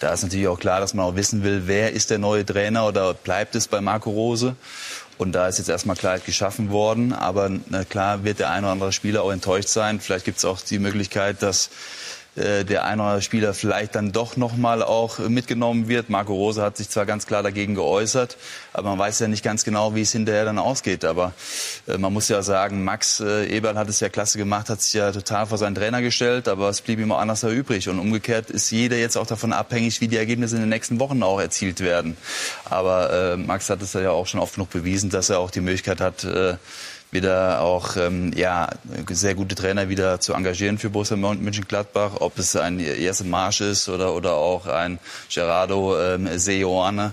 da 0.00 0.12
ist 0.12 0.24
natürlich 0.24 0.48
auch 0.48 0.58
klar, 0.58 0.80
dass 0.80 0.94
man 0.94 1.06
auch 1.06 1.14
wissen 1.14 1.44
will, 1.44 1.62
wer 1.66 1.92
ist 1.92 2.10
der 2.10 2.18
neue 2.18 2.44
Trainer 2.44 2.88
oder 2.88 3.14
bleibt 3.14 3.54
es 3.54 3.68
bei 3.68 3.80
Marco 3.80 4.10
Rose? 4.10 4.56
Und 5.18 5.32
da 5.32 5.48
ist 5.48 5.58
jetzt 5.58 5.68
erstmal 5.68 5.96
Klarheit 5.96 6.24
geschaffen 6.24 6.70
worden. 6.70 7.12
Aber 7.12 7.50
na 7.68 7.84
klar 7.84 8.24
wird 8.24 8.38
der 8.38 8.50
ein 8.50 8.64
oder 8.64 8.72
andere 8.72 8.92
Spieler 8.92 9.22
auch 9.22 9.32
enttäuscht 9.32 9.68
sein. 9.68 10.00
Vielleicht 10.00 10.24
gibt 10.24 10.38
es 10.38 10.44
auch 10.44 10.60
die 10.60 10.78
Möglichkeit, 10.78 11.42
dass 11.42 11.70
äh, 12.38 12.64
der 12.64 12.84
ein 12.84 13.00
oder 13.00 13.08
andere 13.08 13.22
Spieler 13.22 13.54
vielleicht 13.54 13.94
dann 13.94 14.12
doch 14.12 14.36
noch 14.36 14.56
mal 14.56 14.82
auch 14.82 15.18
mitgenommen 15.18 15.88
wird. 15.88 16.08
Marco 16.08 16.34
Rose 16.34 16.62
hat 16.62 16.76
sich 16.76 16.88
zwar 16.88 17.06
ganz 17.06 17.26
klar 17.26 17.42
dagegen 17.42 17.74
geäußert, 17.74 18.36
aber 18.72 18.90
man 18.90 18.98
weiß 18.98 19.18
ja 19.20 19.28
nicht 19.28 19.42
ganz 19.42 19.64
genau, 19.64 19.94
wie 19.94 20.02
es 20.02 20.12
hinterher 20.12 20.44
dann 20.44 20.58
ausgeht. 20.58 21.04
Aber 21.04 21.32
äh, 21.86 21.98
man 21.98 22.12
muss 22.12 22.28
ja 22.28 22.42
sagen, 22.42 22.84
Max 22.84 23.20
äh, 23.20 23.46
Eberl 23.46 23.76
hat 23.76 23.88
es 23.88 24.00
ja 24.00 24.08
klasse 24.08 24.38
gemacht, 24.38 24.68
hat 24.68 24.80
sich 24.80 24.94
ja 24.94 25.12
total 25.12 25.46
vor 25.46 25.58
seinen 25.58 25.74
Trainer 25.74 26.00
gestellt, 26.00 26.48
aber 26.48 26.68
es 26.68 26.80
blieb 26.80 26.98
ihm 27.00 27.12
auch 27.12 27.18
anders 27.18 27.42
übrig. 27.42 27.88
Und 27.88 27.98
umgekehrt 27.98 28.50
ist 28.50 28.70
jeder 28.70 28.96
jetzt 28.96 29.16
auch 29.16 29.26
davon 29.26 29.52
abhängig, 29.52 30.00
wie 30.00 30.08
die 30.08 30.16
Ergebnisse 30.16 30.56
in 30.56 30.62
den 30.62 30.70
nächsten 30.70 31.00
Wochen 31.00 31.22
auch 31.22 31.40
erzielt 31.40 31.80
werden. 31.80 32.16
Aber 32.64 33.12
äh, 33.12 33.36
Max 33.36 33.68
hat 33.70 33.82
es 33.82 33.92
ja 33.92 34.10
auch 34.10 34.26
schon 34.26 34.40
oft 34.40 34.54
genug 34.54 34.70
bewiesen, 34.70 35.10
dass 35.10 35.30
er 35.30 35.38
auch 35.40 35.50
die 35.50 35.60
Möglichkeit 35.60 36.00
hat, 36.00 36.24
äh, 36.24 36.54
wieder 37.10 37.60
auch 37.60 37.96
ähm, 37.96 38.32
ja, 38.34 38.68
sehr 39.10 39.34
gute 39.34 39.54
Trainer 39.54 39.88
wieder 39.88 40.20
zu 40.20 40.34
engagieren 40.34 40.78
für 40.78 40.90
Borussia 40.90 41.16
Mönchengladbach, 41.16 42.20
ob 42.20 42.38
es 42.38 42.54
ein 42.56 42.78
Jesse 42.78 43.24
Marsch 43.24 43.60
ist 43.60 43.88
oder, 43.88 44.14
oder 44.14 44.34
auch 44.34 44.66
ein 44.66 44.98
Gerardo 45.32 45.98
ähm, 45.98 46.28
Seoane 46.38 47.12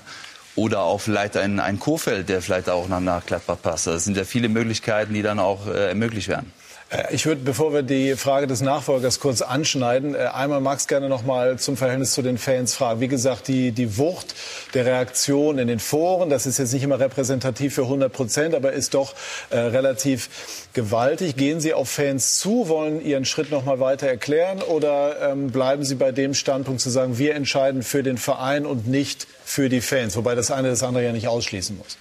oder 0.55 0.81
auch 0.81 0.99
vielleicht 0.99 1.37
ein, 1.37 1.59
ein 1.59 1.79
Kofeld, 1.79 2.29
der 2.29 2.41
vielleicht 2.41 2.69
auch 2.69 2.87
nach, 2.87 2.99
nach 2.99 3.25
Gladbach 3.25 3.57
passt. 3.61 3.87
Das 3.87 4.03
sind 4.03 4.17
ja 4.17 4.23
viele 4.23 4.49
Möglichkeiten, 4.49 5.13
die 5.13 5.21
dann 5.21 5.39
auch 5.39 5.67
äh, 5.67 5.89
ermöglicht 5.89 6.27
werden. 6.27 6.51
Äh, 6.89 7.13
ich 7.13 7.25
würde, 7.25 7.41
bevor 7.41 7.73
wir 7.73 7.83
die 7.83 8.15
Frage 8.15 8.47
des 8.47 8.61
Nachfolgers 8.61 9.19
kurz 9.19 9.41
anschneiden, 9.41 10.15
äh, 10.15 10.19
einmal 10.33 10.61
Max 10.61 10.87
gerne 10.87 11.09
noch 11.09 11.23
mal 11.23 11.57
zum 11.57 11.77
Verhältnis 11.77 12.13
zu 12.13 12.21
den 12.21 12.37
Fans 12.37 12.75
fragen. 12.75 12.99
Wie 12.99 13.07
gesagt, 13.07 13.47
die, 13.47 13.71
die 13.71 13.97
Wucht 13.97 14.35
der 14.73 14.85
Reaktion 14.85 15.57
in 15.57 15.67
den 15.67 15.79
Foren, 15.79 16.29
das 16.29 16.45
ist 16.45 16.57
jetzt 16.57 16.73
nicht 16.73 16.83
immer 16.83 16.99
repräsentativ 16.99 17.75
für 17.75 17.83
100 17.83 18.11
Prozent, 18.11 18.55
aber 18.55 18.73
ist 18.73 18.93
doch 18.93 19.13
äh, 19.49 19.57
relativ 19.57 20.67
gewaltig. 20.73 21.35
Gehen 21.35 21.59
Sie 21.59 21.73
auf 21.73 21.89
Fans 21.89 22.39
zu, 22.39 22.67
wollen 22.69 23.03
Ihren 23.03 23.25
Schritt 23.25 23.51
noch 23.51 23.65
mal 23.65 23.79
weiter 23.79 24.07
erklären 24.07 24.61
oder 24.61 25.31
ähm, 25.31 25.51
bleiben 25.51 25.83
Sie 25.83 25.95
bei 25.95 26.11
dem 26.11 26.33
Standpunkt 26.33 26.81
zu 26.81 26.89
sagen, 26.89 27.17
wir 27.17 27.35
entscheiden 27.35 27.83
für 27.83 28.03
den 28.03 28.17
Verein 28.17 28.65
und 28.65 28.87
nicht 28.87 29.27
für 29.43 29.69
die 29.69 29.81
Fans, 29.81 30.15
wobei 30.15 30.35
das 30.35 30.51
eine 30.51 30.69
das 30.69 30.83
andere 30.83 31.03
ja 31.03 31.11
nicht 31.11 31.27
ausschließen 31.27 31.77
muss? 31.77 31.97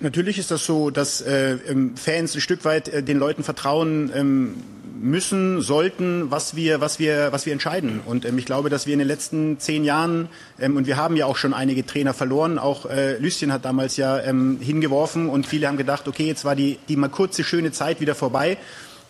Natürlich 0.00 0.38
ist 0.38 0.50
das 0.50 0.64
so, 0.64 0.90
dass 0.90 1.20
äh, 1.20 1.58
ähm, 1.68 1.94
Fans 1.94 2.34
ein 2.34 2.40
Stück 2.40 2.64
weit 2.64 2.88
äh, 2.88 3.02
den 3.02 3.18
Leuten 3.18 3.44
vertrauen 3.44 4.10
ähm, 4.14 4.54
müssen, 4.98 5.60
sollten, 5.60 6.30
was 6.30 6.56
wir, 6.56 6.80
was 6.80 6.98
wir, 6.98 7.32
was 7.32 7.44
wir 7.44 7.52
entscheiden. 7.52 8.00
Und 8.04 8.24
ähm, 8.24 8.38
ich 8.38 8.46
glaube, 8.46 8.70
dass 8.70 8.86
wir 8.86 8.94
in 8.94 8.98
den 8.98 9.08
letzten 9.08 9.58
zehn 9.58 9.84
Jahren 9.84 10.28
ähm, 10.58 10.76
und 10.76 10.86
wir 10.86 10.96
haben 10.96 11.16
ja 11.16 11.26
auch 11.26 11.36
schon 11.36 11.52
einige 11.52 11.84
Trainer 11.84 12.14
verloren. 12.14 12.58
Auch 12.58 12.86
äh, 12.86 13.18
Lüsschen 13.18 13.52
hat 13.52 13.66
damals 13.66 13.98
ja 13.98 14.20
ähm, 14.20 14.58
hingeworfen 14.60 15.28
und 15.28 15.46
viele 15.46 15.68
haben 15.68 15.76
gedacht, 15.76 16.08
okay, 16.08 16.26
jetzt 16.26 16.44
war 16.46 16.56
die 16.56 16.78
die 16.88 16.96
mal 16.96 17.08
kurze 17.08 17.44
schöne 17.44 17.72
Zeit 17.72 18.00
wieder 18.00 18.14
vorbei. 18.14 18.56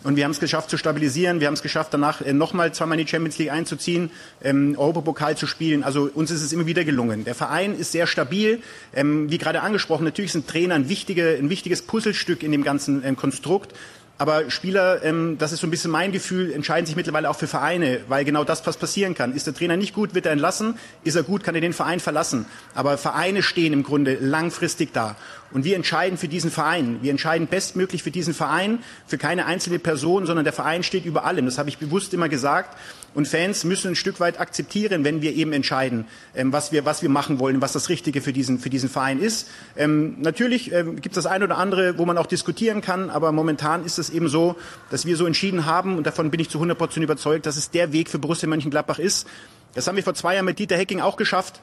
Und 0.03 0.15
wir 0.15 0.23
haben 0.23 0.31
es 0.31 0.39
geschafft 0.39 0.69
zu 0.69 0.77
stabilisieren. 0.77 1.39
Wir 1.39 1.47
haben 1.47 1.53
es 1.53 1.61
geschafft, 1.61 1.93
danach 1.93 2.21
äh, 2.21 2.33
nochmal 2.33 2.73
zweimal 2.73 2.99
in 2.99 3.05
die 3.05 3.09
Champions 3.09 3.37
League 3.37 3.51
einzuziehen, 3.51 4.09
ähm, 4.43 4.75
Europapokal 4.77 5.37
zu 5.37 5.45
spielen. 5.45 5.83
Also 5.83 6.09
uns 6.13 6.31
ist 6.31 6.41
es 6.41 6.51
immer 6.53 6.65
wieder 6.65 6.83
gelungen. 6.83 7.23
Der 7.23 7.35
Verein 7.35 7.77
ist 7.77 7.91
sehr 7.91 8.07
stabil. 8.07 8.61
Ähm, 8.95 9.29
wie 9.29 9.37
gerade 9.37 9.61
angesprochen, 9.61 10.03
natürlich 10.03 10.31
sind 10.31 10.47
Trainer 10.47 10.75
ein, 10.75 10.89
wichtige, 10.89 11.37
ein 11.37 11.49
wichtiges 11.49 11.83
Puzzlestück 11.83 12.41
in 12.41 12.51
dem 12.51 12.63
ganzen 12.63 13.03
ähm, 13.05 13.15
Konstrukt. 13.15 13.73
Aber 14.17 14.51
Spieler, 14.51 15.03
ähm, 15.03 15.37
das 15.39 15.51
ist 15.51 15.61
so 15.61 15.67
ein 15.67 15.71
bisschen 15.71 15.89
mein 15.89 16.11
Gefühl, 16.11 16.51
entscheiden 16.51 16.85
sich 16.85 16.95
mittlerweile 16.95 17.27
auch 17.29 17.35
für 17.35 17.47
Vereine, 17.47 18.01
weil 18.07 18.23
genau 18.23 18.43
das 18.43 18.65
was 18.67 18.77
passieren 18.77 19.15
kann. 19.15 19.33
Ist 19.33 19.47
der 19.47 19.55
Trainer 19.55 19.77
nicht 19.77 19.95
gut, 19.95 20.13
wird 20.13 20.27
er 20.27 20.31
entlassen. 20.31 20.75
Ist 21.03 21.15
er 21.15 21.23
gut, 21.23 21.43
kann 21.43 21.55
er 21.55 21.61
den 21.61 21.73
Verein 21.73 21.99
verlassen. 21.99 22.45
Aber 22.75 22.99
Vereine 22.99 23.41
stehen 23.41 23.73
im 23.73 23.81
Grunde 23.81 24.17
langfristig 24.19 24.93
da. 24.93 25.15
Und 25.51 25.65
wir 25.65 25.75
entscheiden 25.75 26.17
für 26.17 26.27
diesen 26.27 26.51
Verein. 26.51 26.99
Wir 27.01 27.11
entscheiden 27.11 27.47
bestmöglich 27.47 28.03
für 28.03 28.11
diesen 28.11 28.33
Verein, 28.33 28.83
für 29.07 29.17
keine 29.17 29.47
einzelne 29.47 29.79
Person, 29.79 30.25
sondern 30.25 30.45
der 30.45 30.53
Verein 30.53 30.83
steht 30.83 31.05
über 31.05 31.25
allem. 31.25 31.45
Das 31.45 31.57
habe 31.57 31.69
ich 31.69 31.77
bewusst 31.77 32.13
immer 32.13 32.29
gesagt. 32.29 32.77
Und 33.13 33.27
Fans 33.27 33.65
müssen 33.65 33.89
ein 33.89 33.95
Stück 33.95 34.19
weit 34.19 34.39
akzeptieren, 34.39 35.03
wenn 35.03 35.21
wir 35.21 35.33
eben 35.33 35.51
entscheiden, 35.51 36.05
ähm, 36.33 36.53
was, 36.53 36.71
wir, 36.71 36.85
was 36.85 37.01
wir 37.01 37.09
machen 37.09 37.39
wollen, 37.39 37.61
was 37.61 37.73
das 37.73 37.89
Richtige 37.89 38.21
für 38.21 38.31
diesen, 38.31 38.59
für 38.59 38.69
diesen 38.69 38.89
Verein 38.89 39.19
ist. 39.19 39.49
Ähm, 39.75 40.15
natürlich 40.19 40.71
ähm, 40.71 40.95
gibt 40.95 41.17
es 41.17 41.23
das 41.23 41.25
eine 41.25 41.45
oder 41.45 41.57
andere, 41.57 41.97
wo 41.97 42.05
man 42.05 42.17
auch 42.17 42.25
diskutieren 42.25 42.81
kann, 42.81 43.09
aber 43.09 43.31
momentan 43.31 43.85
ist 43.85 43.99
es 43.99 44.09
eben 44.09 44.29
so, 44.29 44.55
dass 44.89 45.05
wir 45.05 45.17
so 45.17 45.25
entschieden 45.25 45.65
haben 45.65 45.97
und 45.97 46.07
davon 46.07 46.31
bin 46.31 46.39
ich 46.39 46.49
zu 46.49 46.57
100 46.57 46.77
Prozent 46.77 47.03
überzeugt, 47.03 47.45
dass 47.45 47.57
es 47.57 47.69
der 47.69 47.91
Weg 47.91 48.09
für 48.09 48.19
Borussia 48.19 48.47
Mönchengladbach 48.47 48.99
ist. 48.99 49.27
Das 49.73 49.87
haben 49.87 49.97
wir 49.97 50.03
vor 50.03 50.13
zwei 50.13 50.35
Jahren 50.35 50.45
mit 50.45 50.59
Dieter 50.59 50.77
Hecking 50.77 51.01
auch 51.01 51.17
geschafft. 51.17 51.59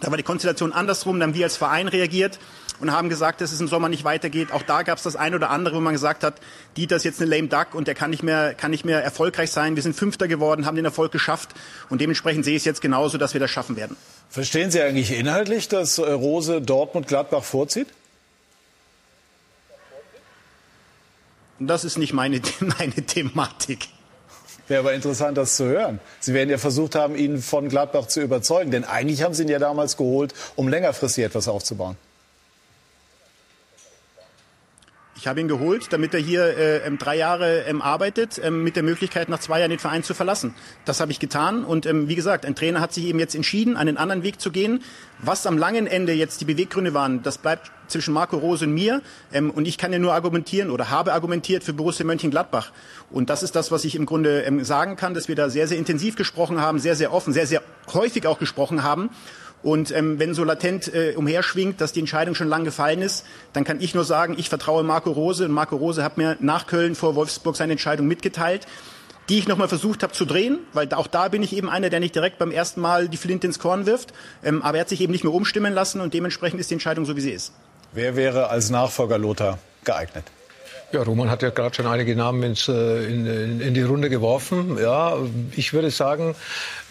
Da 0.00 0.10
war 0.10 0.16
die 0.16 0.22
Konstellation 0.22 0.72
andersrum, 0.72 1.18
da 1.18 1.26
haben 1.26 1.34
wir 1.34 1.44
als 1.44 1.56
Verein 1.56 1.88
reagiert 1.88 2.38
und 2.80 2.92
haben 2.92 3.08
gesagt, 3.08 3.40
dass 3.40 3.52
es 3.52 3.60
im 3.60 3.68
Sommer 3.68 3.88
nicht 3.88 4.04
weitergeht. 4.04 4.52
Auch 4.52 4.62
da 4.62 4.82
gab 4.82 4.98
es 4.98 5.04
das 5.04 5.16
eine 5.16 5.36
oder 5.36 5.50
andere, 5.50 5.76
wo 5.76 5.80
man 5.80 5.92
gesagt 5.92 6.24
hat, 6.24 6.40
Dieter 6.76 6.96
ist 6.96 7.04
jetzt 7.04 7.20
eine 7.20 7.34
lame 7.34 7.48
duck 7.48 7.74
und 7.74 7.88
der 7.88 7.94
kann 7.94 8.10
nicht 8.10 8.22
mehr, 8.22 8.54
kann 8.54 8.70
nicht 8.70 8.84
mehr 8.84 9.02
erfolgreich 9.02 9.50
sein. 9.50 9.76
Wir 9.76 9.82
sind 9.82 9.94
Fünfter 9.94 10.28
geworden, 10.28 10.66
haben 10.66 10.76
den 10.76 10.84
Erfolg 10.84 11.12
geschafft 11.12 11.50
und 11.88 12.00
dementsprechend 12.00 12.44
sehe 12.44 12.56
ich 12.56 12.62
es 12.62 12.64
jetzt 12.64 12.80
genauso, 12.80 13.18
dass 13.18 13.34
wir 13.34 13.40
das 13.40 13.50
schaffen 13.50 13.76
werden. 13.76 13.96
Verstehen 14.28 14.70
Sie 14.70 14.80
eigentlich 14.82 15.16
inhaltlich, 15.16 15.68
dass 15.68 15.98
äh, 15.98 16.10
Rose 16.10 16.60
Dortmund 16.60 17.06
Gladbach 17.06 17.44
vorzieht? 17.44 17.88
Das 21.60 21.84
ist 21.84 21.98
nicht 21.98 22.12
meine, 22.12 22.40
meine 22.78 23.06
Thematik. 23.06 23.88
Wäre 24.66 24.80
aber 24.80 24.94
interessant, 24.94 25.36
das 25.36 25.56
zu 25.56 25.66
hören. 25.66 26.00
Sie 26.20 26.32
werden 26.32 26.48
ja 26.48 26.56
versucht 26.56 26.94
haben, 26.94 27.16
ihn 27.16 27.42
von 27.42 27.68
Gladbach 27.68 28.06
zu 28.06 28.22
überzeugen. 28.22 28.70
Denn 28.70 28.84
eigentlich 28.84 29.22
haben 29.22 29.34
Sie 29.34 29.42
ihn 29.42 29.48
ja 29.48 29.58
damals 29.58 29.96
geholt, 29.96 30.32
um 30.56 30.68
längerfristig 30.68 31.24
etwas 31.24 31.48
aufzubauen. 31.48 31.96
Ich 35.24 35.28
habe 35.28 35.40
ihn 35.40 35.48
geholt, 35.48 35.90
damit 35.90 36.12
er 36.12 36.20
hier 36.20 36.44
äh, 36.44 36.86
ähm, 36.86 36.98
drei 36.98 37.16
Jahre 37.16 37.60
ähm, 37.60 37.80
arbeitet, 37.80 38.38
ähm, 38.44 38.62
mit 38.62 38.76
der 38.76 38.82
Möglichkeit, 38.82 39.30
nach 39.30 39.40
zwei 39.40 39.58
Jahren 39.58 39.70
den 39.70 39.78
Verein 39.78 40.02
zu 40.02 40.12
verlassen. 40.12 40.54
Das 40.84 41.00
habe 41.00 41.12
ich 41.12 41.18
getan. 41.18 41.64
Und 41.64 41.86
ähm, 41.86 42.08
wie 42.08 42.14
gesagt, 42.14 42.44
ein 42.44 42.54
Trainer 42.54 42.82
hat 42.82 42.92
sich 42.92 43.06
eben 43.06 43.18
jetzt 43.18 43.34
entschieden, 43.34 43.78
einen 43.78 43.96
anderen 43.96 44.22
Weg 44.22 44.38
zu 44.38 44.50
gehen. 44.50 44.82
Was 45.20 45.46
am 45.46 45.56
langen 45.56 45.86
Ende 45.86 46.12
jetzt 46.12 46.42
die 46.42 46.44
Beweggründe 46.44 46.92
waren, 46.92 47.22
das 47.22 47.38
bleibt 47.38 47.72
zwischen 47.88 48.12
Marco 48.12 48.36
Rose 48.36 48.66
und 48.66 48.74
mir. 48.74 49.00
Ähm, 49.32 49.50
und 49.50 49.66
ich 49.66 49.78
kann 49.78 49.94
ja 49.94 49.98
nur 49.98 50.12
argumentieren 50.12 50.70
oder 50.70 50.90
habe 50.90 51.14
argumentiert 51.14 51.64
für 51.64 51.72
Borussia 51.72 52.04
Mönchengladbach. 52.04 52.70
Und 53.10 53.30
das 53.30 53.42
ist 53.42 53.56
das, 53.56 53.72
was 53.72 53.86
ich 53.86 53.94
im 53.94 54.04
Grunde 54.04 54.42
ähm, 54.42 54.62
sagen 54.62 54.96
kann, 54.96 55.14
dass 55.14 55.28
wir 55.28 55.36
da 55.36 55.48
sehr, 55.48 55.66
sehr 55.66 55.78
intensiv 55.78 56.16
gesprochen 56.16 56.60
haben, 56.60 56.78
sehr, 56.78 56.96
sehr 56.96 57.14
offen, 57.14 57.32
sehr, 57.32 57.46
sehr 57.46 57.62
häufig 57.94 58.26
auch 58.26 58.38
gesprochen 58.38 58.82
haben. 58.82 59.08
Und 59.64 59.90
ähm, 59.90 60.18
wenn 60.18 60.34
so 60.34 60.44
latent 60.44 60.94
äh, 60.94 61.14
umherschwingt, 61.16 61.80
dass 61.80 61.92
die 61.92 62.00
Entscheidung 62.00 62.34
schon 62.34 62.48
lang 62.48 62.64
gefallen 62.64 63.02
ist, 63.02 63.24
dann 63.54 63.64
kann 63.64 63.80
ich 63.80 63.94
nur 63.94 64.04
sagen, 64.04 64.36
ich 64.38 64.50
vertraue 64.50 64.84
Marco 64.84 65.10
Rose. 65.10 65.46
Und 65.46 65.52
Marco 65.52 65.74
Rose 65.74 66.04
hat 66.04 66.18
mir 66.18 66.36
nach 66.38 66.66
Köln 66.66 66.94
vor 66.94 67.16
Wolfsburg 67.16 67.56
seine 67.56 67.72
Entscheidung 67.72 68.06
mitgeteilt 68.06 68.66
die 69.28 69.38
ich 69.38 69.48
nochmal 69.48 69.68
versucht 69.68 70.02
habe 70.02 70.12
zu 70.12 70.26
drehen, 70.26 70.58
weil 70.74 70.92
auch 70.92 71.06
da 71.06 71.28
bin 71.28 71.42
ich 71.42 71.56
eben 71.56 71.70
einer, 71.70 71.88
der 71.88 71.98
nicht 71.98 72.14
direkt 72.14 72.38
beim 72.38 72.50
ersten 72.50 72.82
Mal 72.82 73.08
die 73.08 73.16
Flinte 73.16 73.46
ins 73.46 73.58
Korn 73.58 73.86
wirft. 73.86 74.12
Ähm, 74.42 74.62
aber 74.62 74.76
er 74.76 74.80
hat 74.82 74.88
sich 74.88 75.00
eben 75.00 75.12
nicht 75.12 75.24
mehr 75.24 75.32
umstimmen 75.32 75.72
lassen 75.72 76.02
und 76.02 76.12
dementsprechend 76.12 76.60
ist 76.60 76.70
die 76.70 76.74
Entscheidung 76.74 77.06
so, 77.06 77.16
wie 77.16 77.22
sie 77.22 77.30
ist. 77.30 77.52
Wer 77.92 78.16
wäre 78.16 78.48
als 78.48 78.68
Nachfolger 78.68 79.16
Lothar 79.16 79.58
geeignet? 79.84 80.24
Ja, 80.94 81.02
Roman 81.02 81.28
hat 81.28 81.42
ja 81.42 81.50
gerade 81.50 81.74
schon 81.74 81.88
einige 81.88 82.14
Namen 82.14 82.44
ins, 82.44 82.68
äh, 82.68 83.04
in, 83.06 83.26
in, 83.26 83.60
in, 83.60 83.74
die 83.74 83.82
Runde 83.82 84.08
geworfen. 84.08 84.78
Ja, 84.80 85.18
ich 85.56 85.72
würde 85.72 85.90
sagen, 85.90 86.36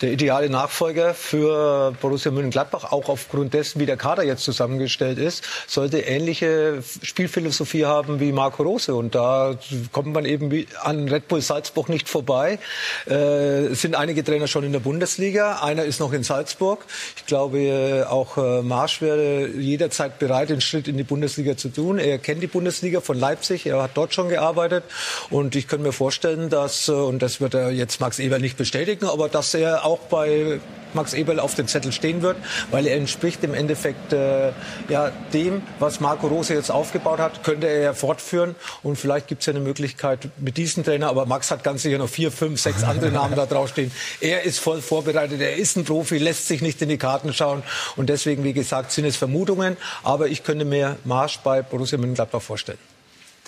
der 0.01 0.11
ideale 0.11 0.49
Nachfolger 0.49 1.13
für 1.13 1.93
Borussia 2.01 2.29
Mönchengladbach, 2.29 2.91
auch 2.91 3.07
aufgrund 3.07 3.53
dessen, 3.53 3.79
wie 3.79 3.85
der 3.85 3.95
Kader 3.95 4.23
jetzt 4.23 4.43
zusammengestellt 4.43 5.17
ist, 5.17 5.45
sollte 5.67 5.99
ähnliche 5.99 6.83
Spielphilosophie 7.01 7.85
haben 7.85 8.19
wie 8.19 8.33
Marco 8.33 8.63
Rose. 8.63 8.93
Und 8.93 9.15
da 9.15 9.55
kommt 9.93 10.13
man 10.13 10.25
eben 10.25 10.65
an 10.81 11.07
Red 11.07 11.29
Bull 11.29 11.39
Salzburg 11.39 11.87
nicht 11.87 12.09
vorbei. 12.09 12.59
Äh, 13.07 13.67
es 13.67 13.83
sind 13.83 13.95
einige 13.95 14.25
Trainer 14.25 14.47
schon 14.47 14.65
in 14.65 14.73
der 14.73 14.81
Bundesliga, 14.81 15.61
einer 15.61 15.85
ist 15.85 16.01
noch 16.01 16.11
in 16.11 16.23
Salzburg. 16.23 16.83
Ich 17.15 17.25
glaube, 17.25 18.05
auch 18.09 18.37
äh, 18.37 18.61
Marsch 18.63 19.01
wäre 19.01 19.47
jederzeit 19.47 20.19
bereit, 20.19 20.49
den 20.49 20.59
Schritt 20.59 20.89
in 20.89 20.97
die 20.97 21.03
Bundesliga 21.03 21.55
zu 21.55 21.69
tun. 21.69 21.97
Er 21.97 22.17
kennt 22.17 22.43
die 22.43 22.47
Bundesliga 22.47 22.99
von 22.99 23.17
Leipzig, 23.17 23.65
er 23.65 23.81
hat 23.81 23.92
dort 23.93 24.13
schon 24.13 24.29
gearbeitet. 24.29 24.83
Und 25.29 25.55
ich 25.55 25.67
könnte 25.67 25.85
mir 25.85 25.93
vorstellen, 25.93 26.49
dass, 26.49 26.87
äh, 26.87 26.91
und 26.91 27.21
das 27.21 27.41
wird 27.41 27.53
er 27.53 27.71
jetzt 27.71 28.01
Max 28.01 28.19
Eber 28.19 28.39
nicht 28.39 28.57
bestätigen, 28.57 29.07
aber 29.07 29.29
dass 29.29 29.53
er 29.53 29.85
auch 29.85 29.99
bei 29.99 30.59
Max 30.93 31.13
Eberl 31.13 31.39
auf 31.39 31.55
dem 31.55 31.67
Zettel 31.67 31.91
stehen 31.91 32.21
wird, 32.21 32.37
weil 32.71 32.87
er 32.87 32.97
entspricht 32.97 33.43
im 33.43 33.53
Endeffekt 33.53 34.13
äh, 34.13 34.51
ja, 34.89 35.11
dem, 35.33 35.61
was 35.79 35.99
Marco 35.99 36.27
Rose 36.27 36.53
jetzt 36.53 36.71
aufgebaut 36.71 37.19
hat, 37.19 37.43
könnte 37.43 37.67
er 37.67 37.81
ja 37.81 37.93
fortführen. 37.93 38.55
Und 38.83 38.97
vielleicht 38.97 39.27
gibt 39.27 39.41
es 39.41 39.47
ja 39.47 39.53
eine 39.53 39.59
Möglichkeit 39.59 40.29
mit 40.37 40.57
diesem 40.57 40.83
Trainer, 40.83 41.09
aber 41.09 41.25
Max 41.25 41.51
hat 41.51 41.63
ganz 41.63 41.83
sicher 41.83 41.97
noch 41.97 42.09
vier, 42.09 42.31
fünf, 42.31 42.61
sechs 42.61 42.83
andere 42.83 43.11
Namen 43.11 43.35
da 43.35 43.45
draufstehen. 43.45 43.91
Er 44.21 44.43
ist 44.43 44.59
voll 44.59 44.81
vorbereitet, 44.81 45.41
er 45.41 45.55
ist 45.55 45.77
ein 45.77 45.83
Profi, 45.83 46.17
lässt 46.17 46.47
sich 46.47 46.61
nicht 46.61 46.81
in 46.81 46.89
die 46.89 46.97
Karten 46.97 47.33
schauen. 47.33 47.63
Und 47.95 48.09
deswegen, 48.09 48.43
wie 48.43 48.53
gesagt, 48.53 48.91
sind 48.91 49.05
es 49.05 49.15
Vermutungen. 49.15 49.77
Aber 50.03 50.27
ich 50.27 50.43
könnte 50.43 50.65
mir 50.65 50.97
Marsch 51.03 51.39
bei 51.39 51.61
Borussia 51.61 51.97
Mönchengladbach 51.97 52.41
vorstellen. 52.41 52.92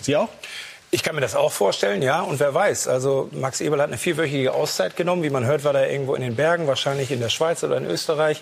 Sie 0.00 0.16
auch? 0.16 0.28
Ich 0.92 1.02
kann 1.02 1.16
mir 1.16 1.20
das 1.20 1.34
auch 1.34 1.50
vorstellen, 1.50 2.00
ja. 2.00 2.20
Und 2.20 2.38
wer 2.38 2.54
weiß, 2.54 2.86
also 2.86 3.28
Max 3.32 3.60
Eberl 3.60 3.80
hat 3.82 3.88
eine 3.88 3.98
vierwöchige 3.98 4.54
Auszeit 4.54 4.96
genommen. 4.96 5.24
Wie 5.24 5.30
man 5.30 5.44
hört, 5.44 5.64
war 5.64 5.74
er 5.74 5.90
irgendwo 5.90 6.14
in 6.14 6.22
den 6.22 6.36
Bergen, 6.36 6.68
wahrscheinlich 6.68 7.10
in 7.10 7.20
der 7.20 7.28
Schweiz 7.28 7.64
oder 7.64 7.76
in 7.76 7.84
Österreich. 7.86 8.40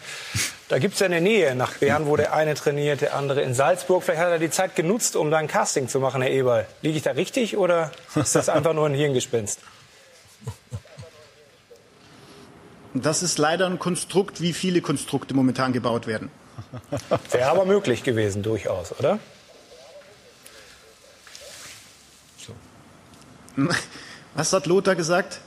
Da 0.69 0.79
gibt 0.79 0.95
es 0.95 1.01
ja 1.01 1.07
eine 1.07 1.21
Nähe 1.21 1.55
nach 1.55 1.73
Bern, 1.79 2.07
wo 2.07 2.17
der 2.17 2.35
eine 2.35 2.55
trainiert, 2.55 3.01
der 3.01 3.15
andere 3.15 3.41
in 3.43 3.55
Salzburg. 3.55 4.03
Vielleicht 4.03 4.21
hat 4.21 4.29
er 4.29 4.39
die 4.39 4.51
Zeit 4.51 4.77
genutzt, 4.77 5.17
um 5.17 5.31
da 5.31 5.39
ein 5.39 5.49
Casting 5.49 5.89
zu 5.89 6.01
machen, 6.01 6.21
Herr 6.21 6.31
Eberl. 6.31 6.67
Liege 6.83 6.99
ich 6.99 7.03
da 7.03 7.13
richtig 7.13 7.57
oder 7.57 7.91
ist 8.15 8.35
das 8.35 8.49
einfach 8.49 8.75
nur 8.75 8.87
ein 8.87 8.95
Hirngespinst? 8.95 9.61
Das 12.93 13.23
ist 13.25 13.39
leider 13.39 13.67
ein 13.67 13.81
Konstrukt, 13.81 14.41
wie 14.41 14.53
viele 14.53 14.81
Konstrukte 14.81 15.35
momentan 15.35 15.73
gebaut 15.73 16.07
werden. 16.07 16.31
Wäre 17.31 17.51
aber 17.51 17.65
möglich 17.65 18.05
gewesen, 18.05 18.45
durchaus, 18.45 18.97
oder? 18.97 19.19
Was 24.35 24.53
hat 24.53 24.67
Lothar 24.67 24.95
gesagt? 24.95 25.41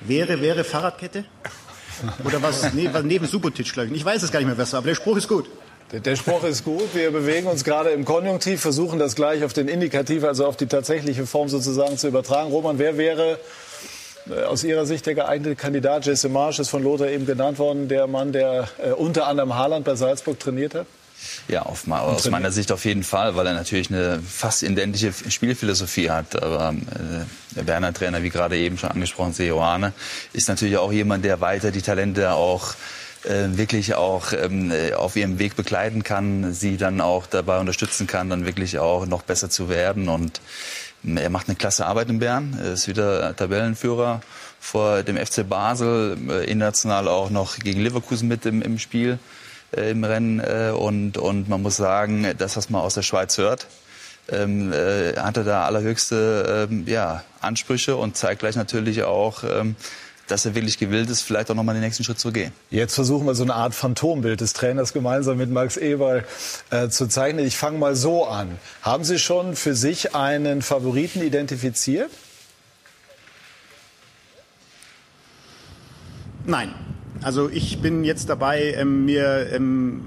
Wäre, 0.00 0.40
wäre 0.40 0.64
Fahrradkette? 0.64 1.24
Oder 2.24 2.42
was? 2.42 2.72
Nee, 2.72 2.90
neben 3.04 3.26
Subotic, 3.26 3.72
glaube 3.72 3.90
ich. 3.90 3.96
Ich 3.96 4.04
weiß 4.04 4.22
es 4.22 4.32
gar 4.32 4.40
nicht 4.40 4.48
mehr 4.48 4.56
besser, 4.56 4.78
aber 4.78 4.88
der 4.88 4.94
Spruch 4.96 5.16
ist 5.16 5.28
gut. 5.28 5.48
Der 5.92 6.16
Spruch 6.16 6.42
ist 6.44 6.64
gut. 6.64 6.94
Wir 6.94 7.10
bewegen 7.10 7.46
uns 7.46 7.64
gerade 7.64 7.90
im 7.90 8.04
Konjunktiv, 8.04 8.60
versuchen 8.60 8.98
das 8.98 9.14
gleich 9.14 9.44
auf 9.44 9.52
den 9.52 9.68
Indikativ, 9.68 10.24
also 10.24 10.46
auf 10.46 10.56
die 10.56 10.66
tatsächliche 10.66 11.26
Form 11.26 11.48
sozusagen 11.48 11.98
zu 11.98 12.08
übertragen. 12.08 12.50
Roman, 12.50 12.78
wer 12.78 12.96
wäre 12.96 13.38
äh, 14.28 14.42
aus 14.44 14.64
Ihrer 14.64 14.86
Sicht 14.86 15.06
der 15.06 15.14
geeignete 15.14 15.54
Kandidat? 15.54 16.06
Jesse 16.06 16.30
Marsch 16.30 16.58
ist 16.58 16.70
von 16.70 16.82
Lothar 16.82 17.08
eben 17.08 17.26
genannt 17.26 17.58
worden, 17.58 17.88
der 17.88 18.06
Mann, 18.06 18.32
der 18.32 18.68
äh, 18.78 18.90
unter 18.92 19.26
anderem 19.26 19.54
Haaland 19.54 19.84
bei 19.84 19.94
Salzburg 19.94 20.40
trainiert 20.40 20.74
hat. 20.74 20.86
Ja, 21.48 21.62
auf, 21.62 21.88
aus 21.88 22.30
meiner 22.30 22.52
Sicht 22.52 22.72
auf 22.72 22.84
jeden 22.84 23.02
Fall, 23.02 23.34
weil 23.36 23.46
er 23.46 23.54
natürlich 23.54 23.90
eine 23.90 24.20
fast 24.20 24.62
identische 24.62 25.12
Spielphilosophie 25.28 26.10
hat. 26.10 26.40
Aber 26.42 26.70
äh, 26.70 27.54
der 27.56 27.62
Berner 27.62 27.92
Trainer, 27.92 28.22
wie 28.22 28.30
gerade 28.30 28.56
eben 28.56 28.78
schon 28.78 28.90
angesprochen, 28.90 29.32
Seoane, 29.32 29.92
ist 30.32 30.48
natürlich 30.48 30.76
auch 30.76 30.92
jemand, 30.92 31.24
der 31.24 31.40
weiter 31.40 31.70
die 31.70 31.82
Talente 31.82 32.32
auch 32.32 32.74
äh, 33.24 33.56
wirklich 33.56 33.94
auch 33.94 34.32
ähm, 34.32 34.70
äh, 34.70 34.94
auf 34.94 35.16
ihrem 35.16 35.38
Weg 35.38 35.56
begleiten 35.56 36.02
kann, 36.02 36.52
sie 36.52 36.76
dann 36.76 37.00
auch 37.00 37.26
dabei 37.26 37.58
unterstützen 37.58 38.06
kann, 38.06 38.30
dann 38.30 38.46
wirklich 38.46 38.78
auch 38.78 39.06
noch 39.06 39.22
besser 39.22 39.50
zu 39.50 39.68
werden. 39.68 40.08
Und 40.08 40.40
äh, 41.04 41.20
er 41.20 41.30
macht 41.30 41.48
eine 41.48 41.56
klasse 41.56 41.86
Arbeit 41.86 42.08
in 42.08 42.18
Bern, 42.18 42.58
er 42.60 42.72
ist 42.72 42.88
wieder 42.88 43.34
Tabellenführer 43.36 44.20
vor 44.60 45.02
dem 45.02 45.16
FC 45.16 45.48
Basel, 45.48 46.16
äh, 46.28 46.50
international 46.50 47.08
auch 47.08 47.30
noch 47.30 47.58
gegen 47.58 47.80
Leverkusen 47.80 48.28
mit 48.28 48.46
im, 48.46 48.62
im 48.62 48.78
Spiel 48.78 49.18
im 49.76 50.04
Rennen. 50.04 50.40
Äh, 50.40 50.72
und, 50.76 51.18
und 51.18 51.48
man 51.48 51.62
muss 51.62 51.76
sagen, 51.76 52.26
das, 52.38 52.56
was 52.56 52.70
man 52.70 52.82
aus 52.82 52.94
der 52.94 53.02
Schweiz 53.02 53.38
hört, 53.38 53.66
ähm, 54.30 54.72
äh, 54.72 55.14
hat 55.16 55.36
er 55.36 55.44
da 55.44 55.64
allerhöchste 55.64 56.68
ähm, 56.70 56.84
ja, 56.86 57.24
Ansprüche 57.40 57.96
und 57.96 58.16
zeigt 58.16 58.40
gleich 58.40 58.56
natürlich 58.56 59.02
auch, 59.02 59.42
ähm, 59.44 59.76
dass 60.28 60.46
er 60.46 60.54
wirklich 60.54 60.78
gewillt 60.78 61.10
ist, 61.10 61.22
vielleicht 61.22 61.50
auch 61.50 61.54
nochmal 61.54 61.74
den 61.74 61.82
nächsten 61.82 62.04
Schritt 62.04 62.18
zu 62.18 62.32
gehen. 62.32 62.52
Jetzt 62.70 62.94
versuchen 62.94 63.26
wir 63.26 63.34
so 63.34 63.42
eine 63.42 63.54
Art 63.54 63.74
Phantombild 63.74 64.40
des 64.40 64.52
Trainers 64.52 64.92
gemeinsam 64.92 65.36
mit 65.36 65.50
Max 65.50 65.76
Eberl 65.76 66.24
äh, 66.70 66.88
zu 66.88 67.08
zeichnen. 67.08 67.44
Ich 67.44 67.56
fange 67.56 67.78
mal 67.78 67.96
so 67.96 68.26
an. 68.26 68.58
Haben 68.82 69.04
Sie 69.04 69.18
schon 69.18 69.56
für 69.56 69.74
sich 69.74 70.14
einen 70.14 70.62
Favoriten 70.62 71.22
identifiziert? 71.22 72.10
Nein. 76.46 76.91
Also 77.22 77.48
ich 77.48 77.78
bin 77.78 78.04
jetzt 78.04 78.28
dabei, 78.28 78.74
ähm, 78.76 79.04
mir 79.04 79.48
ähm, 79.52 80.00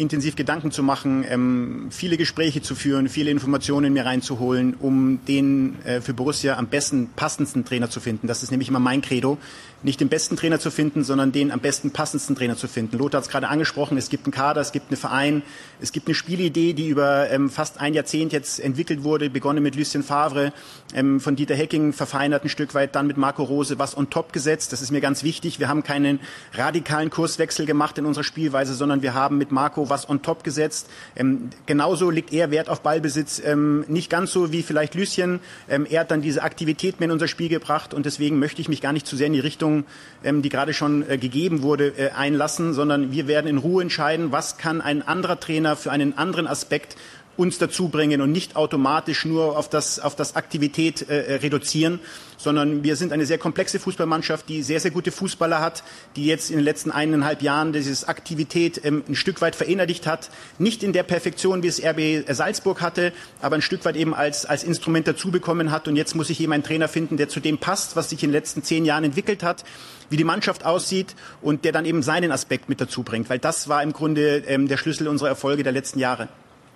intensiv 0.00 0.34
Gedanken 0.34 0.72
zu 0.72 0.82
machen, 0.82 1.24
ähm, 1.28 1.88
viele 1.90 2.16
Gespräche 2.16 2.62
zu 2.62 2.74
führen, 2.74 3.08
viele 3.08 3.30
Informationen 3.30 3.92
mir 3.92 4.06
reinzuholen, 4.06 4.74
um 4.80 5.20
den 5.26 5.76
äh, 5.84 6.00
für 6.00 6.14
Borussia 6.14 6.56
am 6.56 6.66
besten 6.66 7.10
passendsten 7.14 7.64
Trainer 7.64 7.90
zu 7.90 8.00
finden. 8.00 8.26
Das 8.26 8.42
ist 8.42 8.50
nämlich 8.50 8.68
immer 8.68 8.80
mein 8.80 9.02
Credo 9.02 9.38
nicht 9.82 10.00
den 10.00 10.08
besten 10.08 10.36
Trainer 10.36 10.58
zu 10.58 10.70
finden, 10.70 11.04
sondern 11.04 11.32
den 11.32 11.50
am 11.50 11.60
besten 11.60 11.90
passendsten 11.90 12.36
Trainer 12.36 12.56
zu 12.56 12.68
finden. 12.68 12.98
Lothar 12.98 13.18
hat 13.18 13.24
es 13.24 13.30
gerade 13.30 13.48
angesprochen, 13.48 13.96
es 13.96 14.10
gibt 14.10 14.26
einen 14.26 14.32
Kader, 14.32 14.60
es 14.60 14.72
gibt 14.72 14.90
einen 14.90 14.96
Verein, 14.96 15.42
es 15.80 15.92
gibt 15.92 16.06
eine 16.06 16.14
Spielidee, 16.14 16.74
die 16.74 16.88
über 16.88 17.30
ähm, 17.30 17.48
fast 17.48 17.80
ein 17.80 17.94
Jahrzehnt 17.94 18.32
jetzt 18.32 18.60
entwickelt 18.60 19.04
wurde, 19.04 19.30
begonnen 19.30 19.62
mit 19.62 19.76
Lucien 19.76 20.02
Favre, 20.02 20.52
ähm, 20.94 21.20
von 21.20 21.36
Dieter 21.36 21.54
Hecking 21.54 21.92
verfeinert 21.92 22.44
ein 22.44 22.48
Stück 22.48 22.74
weit, 22.74 22.94
dann 22.94 23.06
mit 23.06 23.16
Marco 23.16 23.42
Rose, 23.42 23.78
was 23.78 23.96
on 23.96 24.10
top 24.10 24.32
gesetzt. 24.32 24.72
Das 24.72 24.82
ist 24.82 24.90
mir 24.90 25.00
ganz 25.00 25.22
wichtig. 25.22 25.60
Wir 25.60 25.68
haben 25.68 25.82
keinen 25.82 26.20
radikalen 26.52 27.10
Kurswechsel 27.10 27.64
gemacht 27.64 27.96
in 27.96 28.04
unserer 28.04 28.24
Spielweise, 28.24 28.74
sondern 28.74 29.02
wir 29.02 29.14
haben 29.14 29.38
mit 29.38 29.50
Marco 29.50 29.88
was 29.90 30.08
on 30.08 30.22
top 30.22 30.42
gesetzt. 30.44 30.88
Ähm, 31.16 31.50
genauso 31.66 32.08
liegt 32.10 32.32
er 32.32 32.50
Wert 32.50 32.70
auf 32.70 32.80
Ballbesitz, 32.80 33.42
ähm, 33.44 33.84
nicht 33.88 34.08
ganz 34.08 34.32
so 34.32 34.52
wie 34.52 34.62
vielleicht 34.62 34.94
Lucien. 34.94 35.40
Ähm, 35.68 35.86
er 35.88 36.00
hat 36.00 36.10
dann 36.10 36.22
diese 36.22 36.42
Aktivität 36.42 36.98
mehr 36.98 37.08
in 37.08 37.12
unser 37.12 37.28
Spiel 37.28 37.50
gebracht 37.50 37.92
und 37.92 38.06
deswegen 38.06 38.38
möchte 38.38 38.62
ich 38.62 38.68
mich 38.68 38.80
gar 38.80 38.92
nicht 38.92 39.06
zu 39.06 39.16
sehr 39.16 39.26
in 39.26 39.34
die 39.34 39.40
Richtung 39.40 39.50
Richtung, 39.50 39.84
ähm, 40.22 40.42
die 40.42 40.48
gerade 40.48 40.72
schon 40.72 41.08
äh, 41.08 41.18
gegeben 41.18 41.62
wurde, 41.62 41.88
äh, 41.88 42.10
einlassen, 42.10 42.72
sondern 42.72 43.12
wir 43.12 43.26
werden 43.26 43.46
in 43.46 43.58
Ruhe 43.58 43.82
entscheiden, 43.82 44.32
was 44.32 44.58
kann 44.58 44.80
ein 44.80 45.02
anderer 45.02 45.40
Trainer 45.40 45.76
für 45.76 45.90
einen 45.90 46.16
anderen 46.16 46.46
Aspekt 46.46 46.96
uns 47.40 47.56
dazu 47.56 47.88
bringen 47.88 48.20
und 48.20 48.32
nicht 48.32 48.54
automatisch 48.54 49.24
nur 49.24 49.56
auf 49.56 49.70
das, 49.70 49.98
auf 49.98 50.14
das 50.14 50.36
Aktivität 50.36 51.08
äh, 51.08 51.22
äh, 51.22 51.34
reduzieren, 51.36 51.98
sondern 52.36 52.84
wir 52.84 52.96
sind 52.96 53.14
eine 53.14 53.24
sehr 53.24 53.38
komplexe 53.38 53.80
Fußballmannschaft, 53.80 54.46
die 54.50 54.62
sehr, 54.62 54.78
sehr 54.78 54.90
gute 54.90 55.10
Fußballer 55.10 55.58
hat, 55.58 55.82
die 56.16 56.26
jetzt 56.26 56.50
in 56.50 56.56
den 56.56 56.64
letzten 56.64 56.90
eineinhalb 56.90 57.40
Jahren 57.40 57.72
dieses 57.72 58.04
Aktivität 58.04 58.82
ähm, 58.84 59.02
ein 59.08 59.14
Stück 59.14 59.40
weit 59.40 59.56
verinnerlicht 59.56 60.06
hat. 60.06 60.28
Nicht 60.58 60.82
in 60.82 60.92
der 60.92 61.02
Perfektion, 61.02 61.62
wie 61.62 61.68
es 61.68 61.82
RB 61.82 62.30
Salzburg 62.30 62.82
hatte, 62.82 63.14
aber 63.40 63.56
ein 63.56 63.62
Stück 63.62 63.86
weit 63.86 63.96
eben 63.96 64.14
als, 64.14 64.44
als 64.44 64.62
Instrument 64.62 65.08
dazu 65.08 65.30
bekommen 65.30 65.70
hat. 65.70 65.88
Und 65.88 65.96
jetzt 65.96 66.14
muss 66.14 66.28
ich 66.28 66.42
eben 66.42 66.52
einen 66.52 66.62
Trainer 66.62 66.88
finden, 66.88 67.16
der 67.16 67.30
zu 67.30 67.40
dem 67.40 67.56
passt, 67.56 67.96
was 67.96 68.10
sich 68.10 68.22
in 68.22 68.28
den 68.28 68.34
letzten 68.34 68.62
zehn 68.62 68.84
Jahren 68.84 69.04
entwickelt 69.04 69.42
hat 69.42 69.64
wie 70.10 70.16
die 70.16 70.24
Mannschaft 70.24 70.66
aussieht 70.66 71.14
und 71.40 71.64
der 71.64 71.70
dann 71.70 71.86
eben 71.86 72.02
seinen 72.02 72.32
Aspekt 72.32 72.68
mit 72.68 72.80
dazu 72.80 73.04
bringt, 73.04 73.30
weil 73.30 73.38
das 73.38 73.68
war 73.68 73.80
im 73.82 73.92
Grunde 73.92 74.38
ähm, 74.38 74.66
der 74.66 74.76
Schlüssel 74.76 75.06
unserer 75.06 75.28
Erfolge 75.28 75.62
der 75.62 75.72
letzten 75.72 76.00
Jahre. 76.00 76.28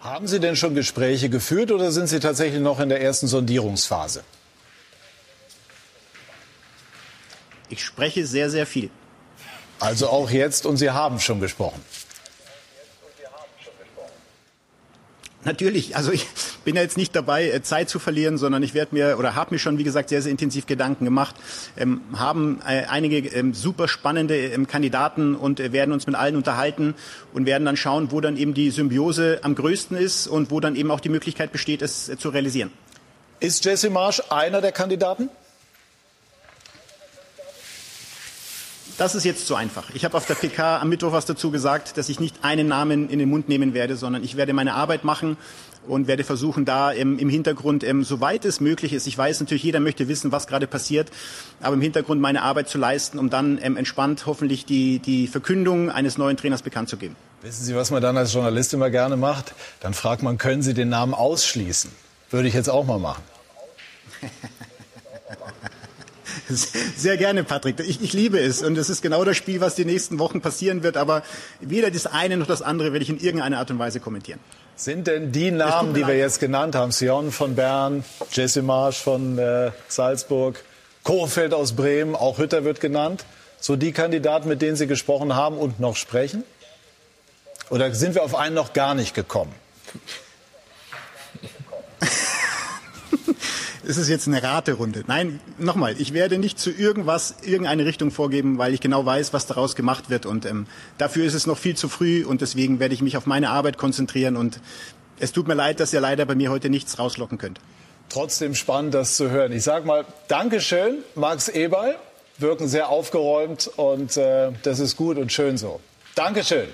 Haben 0.04 0.26
Sie 0.26 0.38
denn 0.38 0.54
schon 0.54 0.74
Gespräche 0.74 1.30
geführt 1.30 1.72
oder 1.72 1.90
sind 1.90 2.08
Sie 2.08 2.20
tatsächlich 2.20 2.60
noch 2.60 2.78
in 2.78 2.90
der 2.90 3.00
ersten 3.00 3.26
Sondierungsphase? 3.26 4.22
Ich 7.70 7.82
spreche 7.82 8.26
sehr, 8.26 8.50
sehr 8.50 8.66
viel. 8.66 8.90
Also 9.80 10.08
auch 10.10 10.28
jetzt 10.28 10.66
und 10.66 10.76
Sie 10.76 10.90
haben 10.90 11.20
schon 11.20 11.40
gesprochen. 11.40 11.82
Natürlich, 15.44 15.94
also 15.94 16.11
ich 16.11 16.26
bin 16.64 16.74
ja 16.74 16.83
jetzt 16.83 16.96
nicht 16.96 17.14
dabei, 17.14 17.50
äh, 17.50 17.62
Zeit 17.62 17.90
zu 17.90 17.98
verlieren, 17.98 18.38
sondern 18.38 18.62
ich 18.62 18.72
werde 18.72 18.94
mir 18.94 19.18
oder 19.18 19.35
habe 19.35 19.54
mir 19.54 19.59
schon, 19.59 19.76
wie 19.78 19.85
gesagt, 19.85 20.09
sehr, 20.09 20.22
sehr 20.22 20.30
intensiv 20.30 20.66
Gedanken 20.66 21.04
gemacht, 21.04 21.35
ähm, 21.76 22.00
haben 22.16 22.61
äh, 22.66 22.85
einige 22.88 23.18
ähm, 23.28 23.52
super 23.52 23.87
spannende 23.87 24.37
ähm, 24.37 24.66
Kandidaten 24.66 25.35
und 25.35 25.61
äh, 25.61 25.72
werden 25.72 25.92
uns 25.92 26.07
mit 26.07 26.16
allen 26.16 26.37
unterhalten 26.37 26.94
und 27.35 27.44
werden 27.46 27.64
dann 27.64 27.76
schauen, 27.76 28.11
wo 28.11 28.20
dann 28.20 28.37
eben 28.37 28.54
die 28.54 28.70
Symbiose 28.70 29.40
am 29.42 29.54
größten 29.54 29.96
ist 29.96 30.26
und 30.26 30.50
wo 30.50 30.61
dann 30.61 30.76
eben 30.76 30.90
auch 30.90 31.00
die 31.00 31.11
Möglichkeit 31.11 31.52
besteht, 31.52 31.83
es 31.83 32.09
äh, 32.09 32.16
zu 32.16 32.30
realisieren. 32.30 32.70
Ist 33.40 33.64
Jesse 33.66 33.90
Marsch 33.90 34.22
einer 34.30 34.62
der 34.62 34.72
Kandidaten? 34.72 35.28
Das 38.96 39.16
ist 39.16 39.24
jetzt 39.24 39.48
zu 39.48 39.57
einfach. 39.57 39.90
Ich 39.94 40.04
habe 40.04 40.16
auf 40.16 40.24
der 40.26 40.35
PK 40.35 40.78
am 40.78 40.88
Mittwoch 40.88 41.11
was 41.11 41.26
dazu 41.26 41.50
gesagt, 41.50 41.98
dass 41.98 42.09
ich 42.09 42.20
nicht 42.20 42.37
einen 42.44 42.68
Namen 42.68 43.11
in 43.11 43.18
den 43.18 43.28
Mund 43.28 43.48
nehmen 43.48 43.74
werde, 43.74 43.96
sondern 43.96 44.22
ich 44.22 44.37
werde 44.37 44.52
meine 44.52 44.74
Arbeit 44.74 45.02
machen 45.02 45.37
und 45.88 46.07
werde 46.07 46.22
versuchen, 46.22 46.64
da 46.64 46.92
im, 46.92 47.18
im 47.18 47.28
Hintergrund, 47.28 47.83
ähm, 47.83 48.04
soweit 48.04 48.44
es 48.44 48.61
möglich 48.61 48.92
ist, 48.92 49.09
ich 49.09 49.18
weiß 49.18 49.40
natürlich, 49.40 49.64
jeder 49.64 49.80
möchte 49.80 50.07
wissen, 50.07 50.30
was 50.30 50.46
gerade 50.46 50.68
passiert, 50.68 51.11
aber 51.61 51.74
im 51.74 51.80
Hintergrund 51.80 52.20
meine 52.20 52.42
Arbeit 52.42 52.68
zu 52.68 52.78
leisten, 52.78 53.18
um 53.18 53.30
dann 53.30 53.59
ähm, 53.61 53.76
entspannt 53.76 54.26
hoffentlich 54.26 54.64
die, 54.64 55.00
die 55.00 55.26
Verkündung 55.26 55.90
eines 55.90 56.16
neuen 56.16 56.37
Trainers 56.37 56.62
bekannt 56.62 56.88
zu 56.88 56.96
geben. 56.96 57.16
Wissen 57.42 57.64
Sie, 57.64 57.74
was 57.74 57.90
man 57.90 58.00
dann 58.00 58.16
als 58.16 58.33
Journalist 58.33 58.74
immer 58.74 58.90
gerne 58.90 59.16
macht? 59.16 59.54
Dann 59.80 59.92
fragt 59.92 60.22
man, 60.22 60.38
können 60.38 60.62
Sie 60.62 60.72
den 60.72 60.88
Namen 60.88 61.14
ausschließen? 61.14 61.90
Würde 62.30 62.46
ich 62.46 62.54
jetzt 62.54 62.70
auch 62.70 62.85
mal 62.87 63.00
machen. 63.00 63.22
Sehr 66.96 67.16
gerne, 67.16 67.44
Patrick. 67.44 67.80
Ich, 67.80 68.02
ich 68.02 68.12
liebe 68.12 68.38
es. 68.38 68.62
Und 68.62 68.76
es 68.76 68.90
ist 68.90 69.02
genau 69.02 69.24
das 69.24 69.37
Spiel, 69.37 69.61
was 69.61 69.74
die 69.74 69.85
nächsten 69.85 70.18
Wochen 70.18 70.40
passieren 70.40 70.83
wird. 70.83 70.96
Aber 70.96 71.22
weder 71.61 71.90
das 71.90 72.07
eine 72.07 72.37
noch 72.37 72.46
das 72.46 72.62
andere 72.62 72.92
werde 72.92 73.02
ich 73.02 73.11
in 73.11 73.18
irgendeiner 73.18 73.59
Art 73.59 73.70
und 73.70 73.78
Weise 73.78 74.00
kommentieren. 74.00 74.40
Sind 74.76 75.07
denn 75.07 75.33
die 75.33 75.50
Namen, 75.50 75.94
die 75.94 76.07
wir 76.07 76.16
jetzt 76.16 76.40
genannt 76.40 76.74
haben, 76.74 76.90
Sion 76.90 77.30
von 77.30 77.54
Bern, 77.54 78.04
Jesse 78.33 78.62
Marsch 78.62 78.98
von 78.98 79.38
äh, 79.38 79.70
Salzburg, 79.88 80.62
Kohfeldt 81.04 81.54
aus 81.54 81.72
Bremen, 81.72 82.16
auch 82.16 82.38
Hütter 82.38 82.64
wird 82.64 82.80
genannt, 82.80 83.24
so 83.61 83.76
die 83.76 83.92
Kandidaten, 83.92 84.48
mit 84.48 84.62
denen 84.62 84.76
Sie 84.76 84.87
gesprochen 84.87 85.37
haben 85.37 85.57
und 85.57 85.78
noch 85.78 85.96
sprechen? 85.96 86.44
Oder 87.70 87.94
sind 87.94 88.14
wir 88.14 88.22
auf 88.22 88.35
einen 88.35 88.54
noch 88.54 88.72
gar 88.72 88.94
nicht 88.94 89.14
gekommen? 89.14 89.54
Ist 93.85 93.97
es 93.97 94.09
jetzt 94.09 94.27
eine 94.27 94.42
Raterunde. 94.42 95.05
Nein, 95.07 95.40
nochmal, 95.59 95.94
ich 95.99 96.12
werde 96.12 96.38
nicht 96.38 96.59
zu 96.59 96.70
irgendwas 96.70 97.37
irgendeine 97.42 97.85
Richtung 97.85 98.11
vorgeben, 98.11 98.59
weil 98.59 98.75
ich 98.75 98.81
genau 98.81 99.05
weiß, 99.05 99.33
was 99.33 99.47
daraus 99.47 99.77
gemacht 99.77 100.11
wird. 100.11 100.27
Und 100.27 100.47
ähm, 100.47 100.66
dafür 100.99 101.25
ist 101.25 101.35
es 101.35 101.47
noch 101.47 101.59
viel 101.59 101.77
zu 101.77 101.88
früh 101.88 102.25
und 102.25 102.40
deswegen 102.40 102.81
werde 102.81 102.94
ich 102.94 103.03
mich 103.03 103.16
auf 103.16 103.27
meine 103.27 103.51
Arbeit 103.51 103.79
konzentrieren. 103.79 104.37
Und 104.37 104.61
es 105.18 105.33
tut 105.33 105.47
mir 105.47 105.55
leid, 105.55 105.81
dass 105.81 105.92
ihr 105.92 106.01
leider 106.01 106.27
bei 106.27 106.35
mir 106.35 106.51
heute 106.51 106.70
nichts 106.70 106.99
rauslocken 106.99 107.38
könnt. 107.38 107.61
Trotzdem 108.09 108.55
spannend, 108.55 108.94
das 108.94 109.16
zu 109.16 109.31
hören. 109.31 109.53
Ich 109.53 109.64
sage 109.64 109.87
mal 109.87 110.05
Dankeschön, 110.29 110.99
Max 111.14 111.49
Eberl. 111.49 111.97
Wirken 112.38 112.66
sehr 112.66 112.88
aufgeräumt 112.88 113.70
und 113.77 114.16
äh, 114.16 114.51
das 114.64 114.81
ist 114.81 114.97
gut 114.97 115.18
und 115.18 115.33
schön 115.33 115.57
so. 115.57 115.81
Dankeschön. 116.14 116.66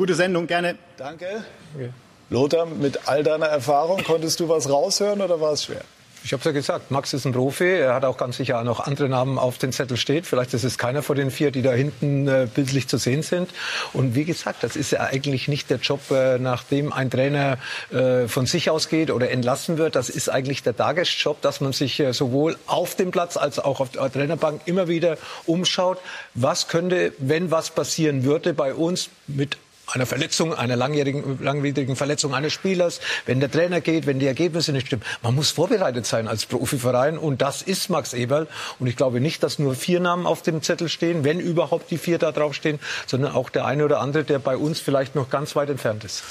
Gute 0.00 0.14
Sendung, 0.14 0.46
gerne. 0.46 0.78
Danke. 0.96 1.44
Okay. 1.74 1.90
Lothar, 2.30 2.66
mit 2.66 3.08
all 3.08 3.24
deiner 3.24 3.46
Erfahrung, 3.46 4.04
konntest 4.04 4.38
du 4.38 4.48
was 4.48 4.70
raushören 4.70 5.20
oder 5.20 5.40
war 5.40 5.52
es 5.52 5.64
schwer? 5.64 5.82
Ich 6.22 6.32
habe 6.32 6.40
es 6.40 6.44
ja 6.44 6.52
gesagt, 6.52 6.90
Max 6.90 7.14
ist 7.14 7.24
ein 7.24 7.32
Profi. 7.32 7.64
Er 7.64 7.94
hat 7.94 8.04
auch 8.04 8.18
ganz 8.18 8.36
sicher 8.36 8.62
noch 8.62 8.80
andere 8.80 9.08
Namen 9.08 9.38
auf 9.38 9.56
den 9.56 9.72
Zettel 9.72 9.96
steht. 9.96 10.26
Vielleicht 10.26 10.52
ist 10.52 10.64
es 10.64 10.76
keiner 10.76 11.02
von 11.02 11.16
den 11.16 11.30
vier, 11.30 11.50
die 11.50 11.62
da 11.62 11.72
hinten 11.72 12.28
äh, 12.28 12.46
bildlich 12.54 12.88
zu 12.88 12.98
sehen 12.98 13.22
sind. 13.22 13.50
Und 13.94 14.14
wie 14.14 14.24
gesagt, 14.24 14.62
das 14.62 14.76
ist 14.76 14.92
ja 14.92 15.00
eigentlich 15.00 15.48
nicht 15.48 15.70
der 15.70 15.78
Job, 15.78 16.00
äh, 16.10 16.38
nachdem 16.38 16.92
ein 16.92 17.10
Trainer 17.10 17.56
äh, 17.90 18.28
von 18.28 18.44
sich 18.44 18.68
ausgeht 18.68 19.10
oder 19.10 19.30
entlassen 19.30 19.78
wird. 19.78 19.96
Das 19.96 20.10
ist 20.10 20.28
eigentlich 20.28 20.62
der 20.62 20.76
Tagesjob, 20.76 21.40
dass 21.40 21.62
man 21.62 21.72
sich 21.72 21.98
äh, 21.98 22.12
sowohl 22.12 22.58
auf 22.66 22.94
dem 22.94 23.12
Platz 23.12 23.38
als 23.38 23.58
auch 23.58 23.80
auf 23.80 23.90
der 23.90 24.12
Trainerbank 24.12 24.60
immer 24.66 24.88
wieder 24.88 25.16
umschaut. 25.46 25.98
Was 26.34 26.68
könnte, 26.68 27.14
wenn 27.16 27.50
was 27.50 27.70
passieren 27.70 28.24
würde 28.24 28.52
bei 28.52 28.74
uns 28.74 29.08
mit 29.26 29.56
einer 29.92 30.06
Verletzung, 30.06 30.54
einer 30.54 30.76
langjährigen, 30.76 31.38
langwierigen 31.42 31.96
Verletzung 31.96 32.34
eines 32.34 32.52
Spielers, 32.52 33.00
wenn 33.26 33.40
der 33.40 33.50
Trainer 33.50 33.80
geht, 33.80 34.06
wenn 34.06 34.18
die 34.18 34.26
Ergebnisse 34.26 34.72
nicht 34.72 34.86
stimmen. 34.86 35.02
Man 35.22 35.34
muss 35.34 35.50
vorbereitet 35.50 36.06
sein 36.06 36.28
als 36.28 36.46
Profiverein 36.46 37.18
und 37.18 37.42
das 37.42 37.62
ist 37.62 37.90
Max 37.90 38.12
Eberl. 38.12 38.46
Und 38.78 38.86
ich 38.86 38.96
glaube 38.96 39.20
nicht, 39.20 39.42
dass 39.42 39.58
nur 39.58 39.74
vier 39.74 40.00
Namen 40.00 40.26
auf 40.26 40.42
dem 40.42 40.62
Zettel 40.62 40.88
stehen, 40.88 41.24
wenn 41.24 41.40
überhaupt 41.40 41.90
die 41.90 41.98
vier 41.98 42.18
da 42.18 42.32
draufstehen, 42.32 42.78
sondern 43.06 43.32
auch 43.32 43.50
der 43.50 43.64
eine 43.64 43.84
oder 43.84 44.00
andere, 44.00 44.24
der 44.24 44.38
bei 44.38 44.56
uns 44.56 44.80
vielleicht 44.80 45.14
noch 45.14 45.30
ganz 45.30 45.56
weit 45.56 45.70
entfernt 45.70 46.04
ist. 46.04 46.22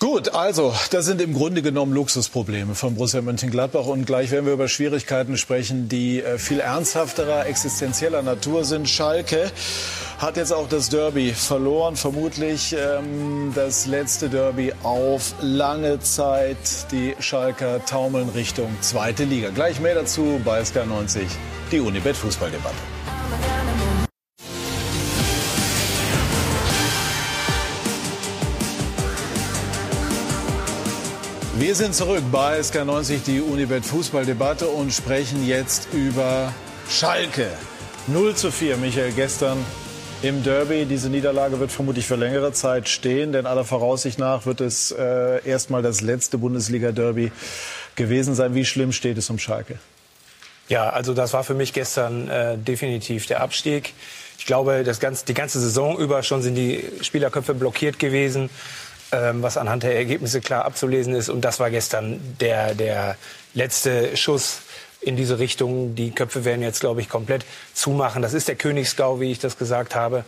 Gut, 0.00 0.32
also 0.32 0.72
das 0.92 1.06
sind 1.06 1.20
im 1.20 1.34
Grunde 1.34 1.60
genommen 1.60 1.92
Luxusprobleme 1.92 2.76
von 2.76 2.94
Borussia 2.94 3.20
Mönchengladbach 3.20 3.86
und 3.86 4.06
gleich 4.06 4.30
werden 4.30 4.46
wir 4.46 4.52
über 4.52 4.68
Schwierigkeiten 4.68 5.36
sprechen, 5.36 5.88
die 5.88 6.22
äh, 6.22 6.38
viel 6.38 6.60
ernsthafterer, 6.60 7.46
existenzieller 7.46 8.22
Natur 8.22 8.64
sind. 8.64 8.88
Schalke 8.88 9.50
hat 10.18 10.36
jetzt 10.36 10.52
auch 10.52 10.68
das 10.68 10.88
Derby 10.88 11.32
verloren, 11.32 11.96
vermutlich 11.96 12.76
ähm, 12.78 13.50
das 13.56 13.86
letzte 13.86 14.28
Derby 14.28 14.72
auf 14.84 15.34
lange 15.40 15.98
Zeit. 15.98 16.92
Die 16.92 17.16
Schalker 17.18 17.84
taumeln 17.84 18.28
Richtung 18.28 18.68
zweite 18.80 19.24
Liga. 19.24 19.50
Gleich 19.50 19.80
mehr 19.80 19.96
dazu 19.96 20.40
bei 20.44 20.60
SK90, 20.60 21.22
die 21.72 21.80
Unibet 21.80 22.16
Fußballdebatte. 22.16 22.76
Wir 31.58 31.74
sind 31.74 31.92
zurück 31.92 32.22
bei 32.30 32.60
SK90, 32.60 33.24
die 33.26 33.40
Unibet 33.40 33.84
Fußballdebatte 33.84 34.68
und 34.68 34.92
sprechen 34.92 35.44
jetzt 35.44 35.88
über 35.92 36.54
Schalke. 36.88 37.48
0 38.06 38.36
zu 38.36 38.52
4, 38.52 38.76
Michael, 38.76 39.10
gestern 39.10 39.58
im 40.22 40.44
Derby. 40.44 40.84
Diese 40.84 41.08
Niederlage 41.10 41.58
wird 41.58 41.72
vermutlich 41.72 42.06
für 42.06 42.14
längere 42.14 42.52
Zeit 42.52 42.88
stehen, 42.88 43.32
denn 43.32 43.44
aller 43.44 43.64
Voraussicht 43.64 44.20
nach 44.20 44.46
wird 44.46 44.60
es 44.60 44.92
äh, 44.92 45.44
erstmal 45.44 45.82
das 45.82 46.00
letzte 46.00 46.38
Bundesliga-Derby 46.38 47.32
gewesen 47.96 48.36
sein. 48.36 48.54
Wie 48.54 48.64
schlimm 48.64 48.92
steht 48.92 49.18
es 49.18 49.28
um 49.28 49.40
Schalke? 49.40 49.80
Ja, 50.68 50.90
also 50.90 51.12
das 51.12 51.32
war 51.32 51.42
für 51.42 51.54
mich 51.54 51.72
gestern 51.72 52.28
äh, 52.28 52.56
definitiv 52.56 53.26
der 53.26 53.40
Abstieg. 53.40 53.94
Ich 54.38 54.46
glaube, 54.46 54.84
das 54.84 55.00
ganze, 55.00 55.26
die 55.26 55.34
ganze 55.34 55.58
Saison 55.58 55.98
über 55.98 56.22
schon 56.22 56.40
sind 56.40 56.54
die 56.54 56.84
Spielerköpfe 57.02 57.54
blockiert 57.54 57.98
gewesen 57.98 58.48
ähm, 59.12 59.42
was 59.42 59.56
anhand 59.56 59.82
der 59.82 59.96
Ergebnisse 59.96 60.40
klar 60.40 60.64
abzulesen 60.64 61.14
ist. 61.14 61.28
Und 61.28 61.42
das 61.42 61.60
war 61.60 61.70
gestern 61.70 62.20
der, 62.40 62.74
der 62.74 63.16
letzte 63.54 64.16
Schuss 64.16 64.60
in 65.00 65.16
diese 65.16 65.38
Richtung. 65.38 65.94
Die 65.94 66.10
Köpfe 66.10 66.44
werden 66.44 66.62
jetzt, 66.62 66.80
glaube 66.80 67.00
ich, 67.00 67.08
komplett 67.08 67.44
zumachen. 67.74 68.22
Das 68.22 68.34
ist 68.34 68.48
der 68.48 68.56
Königsgau, 68.56 69.20
wie 69.20 69.30
ich 69.30 69.38
das 69.38 69.58
gesagt 69.58 69.94
habe. 69.94 70.24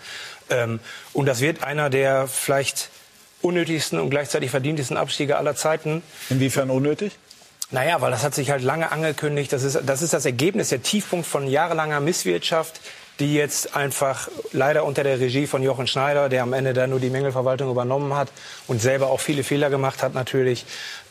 Ähm, 0.49 0.81
und 1.13 1.27
das 1.27 1.41
wird 1.41 1.63
einer 1.63 1.91
der 1.91 2.27
vielleicht 2.27 2.91
unnötigsten 3.43 3.99
und 3.99 4.11
gleichzeitig 4.11 4.51
verdientesten 4.51 4.97
Abstiege 4.97 5.37
aller 5.37 5.55
Zeiten. 5.55 6.03
Inwiefern 6.29 6.71
unnötig? 6.71 7.17
Naja, 7.71 8.01
weil 8.01 8.11
das 8.11 8.25
hat 8.25 8.35
sich 8.35 8.51
halt 8.51 8.63
lange 8.63 8.91
angekündigt. 8.91 9.53
Das 9.53 9.63
ist, 9.63 9.79
das 9.87 10.03
ist 10.03 10.13
das 10.13 10.25
Ergebnis, 10.25 10.71
der 10.71 10.83
Tiefpunkt 10.83 11.27
von 11.27 11.47
jahrelanger 11.47 12.01
Misswirtschaft 12.01 12.81
die 13.21 13.35
jetzt 13.35 13.77
einfach 13.77 14.29
leider 14.53 14.85
unter 14.85 15.05
der 15.05 15.21
Regie 15.21 15.47
von 15.47 15.63
Jochen 15.63 15.87
Schneider, 15.87 16.29
der 16.29 16.43
am 16.43 16.53
Ende 16.53 16.73
da 16.73 16.87
nur 16.87 16.99
die 16.99 17.11
Mängelverwaltung 17.11 17.71
übernommen 17.71 18.15
hat 18.15 18.33
und 18.67 18.81
selber 18.81 19.09
auch 19.09 19.21
viele 19.21 19.45
Fehler 19.45 19.71
gemacht 19.71 20.03
hat 20.03 20.15
natürlich. 20.15 20.65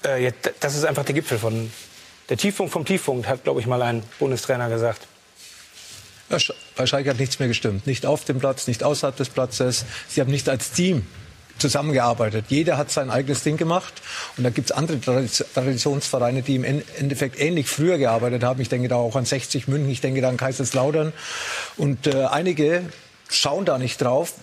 Äh, 0.04 0.32
das 0.60 0.76
ist 0.76 0.86
einfach 0.86 1.06
der 1.06 1.15
Gipfel 1.15 1.38
von 1.38 1.72
der 2.30 2.38
Tiefpunkt 2.38 2.74
vom 2.74 2.86
Tiefpunkt, 2.86 3.28
hat 3.28 3.43
glaube 3.43 3.60
ich 3.62 3.67
mal 3.67 3.82
ein 3.82 4.04
Bundestrainer 4.19 4.69
gesagt. 4.69 5.08
Bei 6.76 6.86
Schalke 6.86 7.10
hat 7.10 7.19
nichts 7.19 7.39
mehr 7.39 7.48
gestimmt. 7.48 7.88
Nicht 7.88 8.06
auf 8.06 8.24
dem 8.24 8.39
Platz, 8.39 8.67
nicht 8.67 8.84
außerhalb 8.84 9.15
des 9.15 9.30
Platzes. 9.30 9.86
Sie 10.08 10.22
haben 10.22 10.30
nicht 10.30 10.48
als 10.48 10.72
Team 10.72 11.08
zusammengearbeitet. 11.60 12.45
Jeder 12.50 12.78
hat 12.78 12.91
sein 12.91 13.10
eigenes 13.10 13.43
Ding 13.43 13.58
gemacht. 13.58 13.93
Und 14.38 14.43
da 14.43 14.50
gibt 14.50 14.69
es 14.69 14.76
andere 14.76 15.00
Traditionsvereine, 15.00 16.41
die 16.41 16.56
im 16.56 16.63
Endeffekt 16.63 17.39
ähnlich 17.39 17.67
früher 17.67 17.98
gearbeitet 17.98 18.43
haben. 18.43 18.62
Ich 18.62 18.69
denke 18.69 18.88
da 18.88 18.95
auch 18.95 19.15
an 19.15 19.26
60 19.26 19.67
München, 19.67 19.89
ich 19.89 20.02
denke 20.02 20.22
da 20.22 20.30
an 20.30 20.38
Kaiserslautern. 20.38 21.13
Und 21.78 22.08
äh, 22.08 22.26
einige 22.26 22.84
schauen 23.30 23.65
da 23.65 23.78
nicht 23.78 24.02
drauf, 24.02 24.34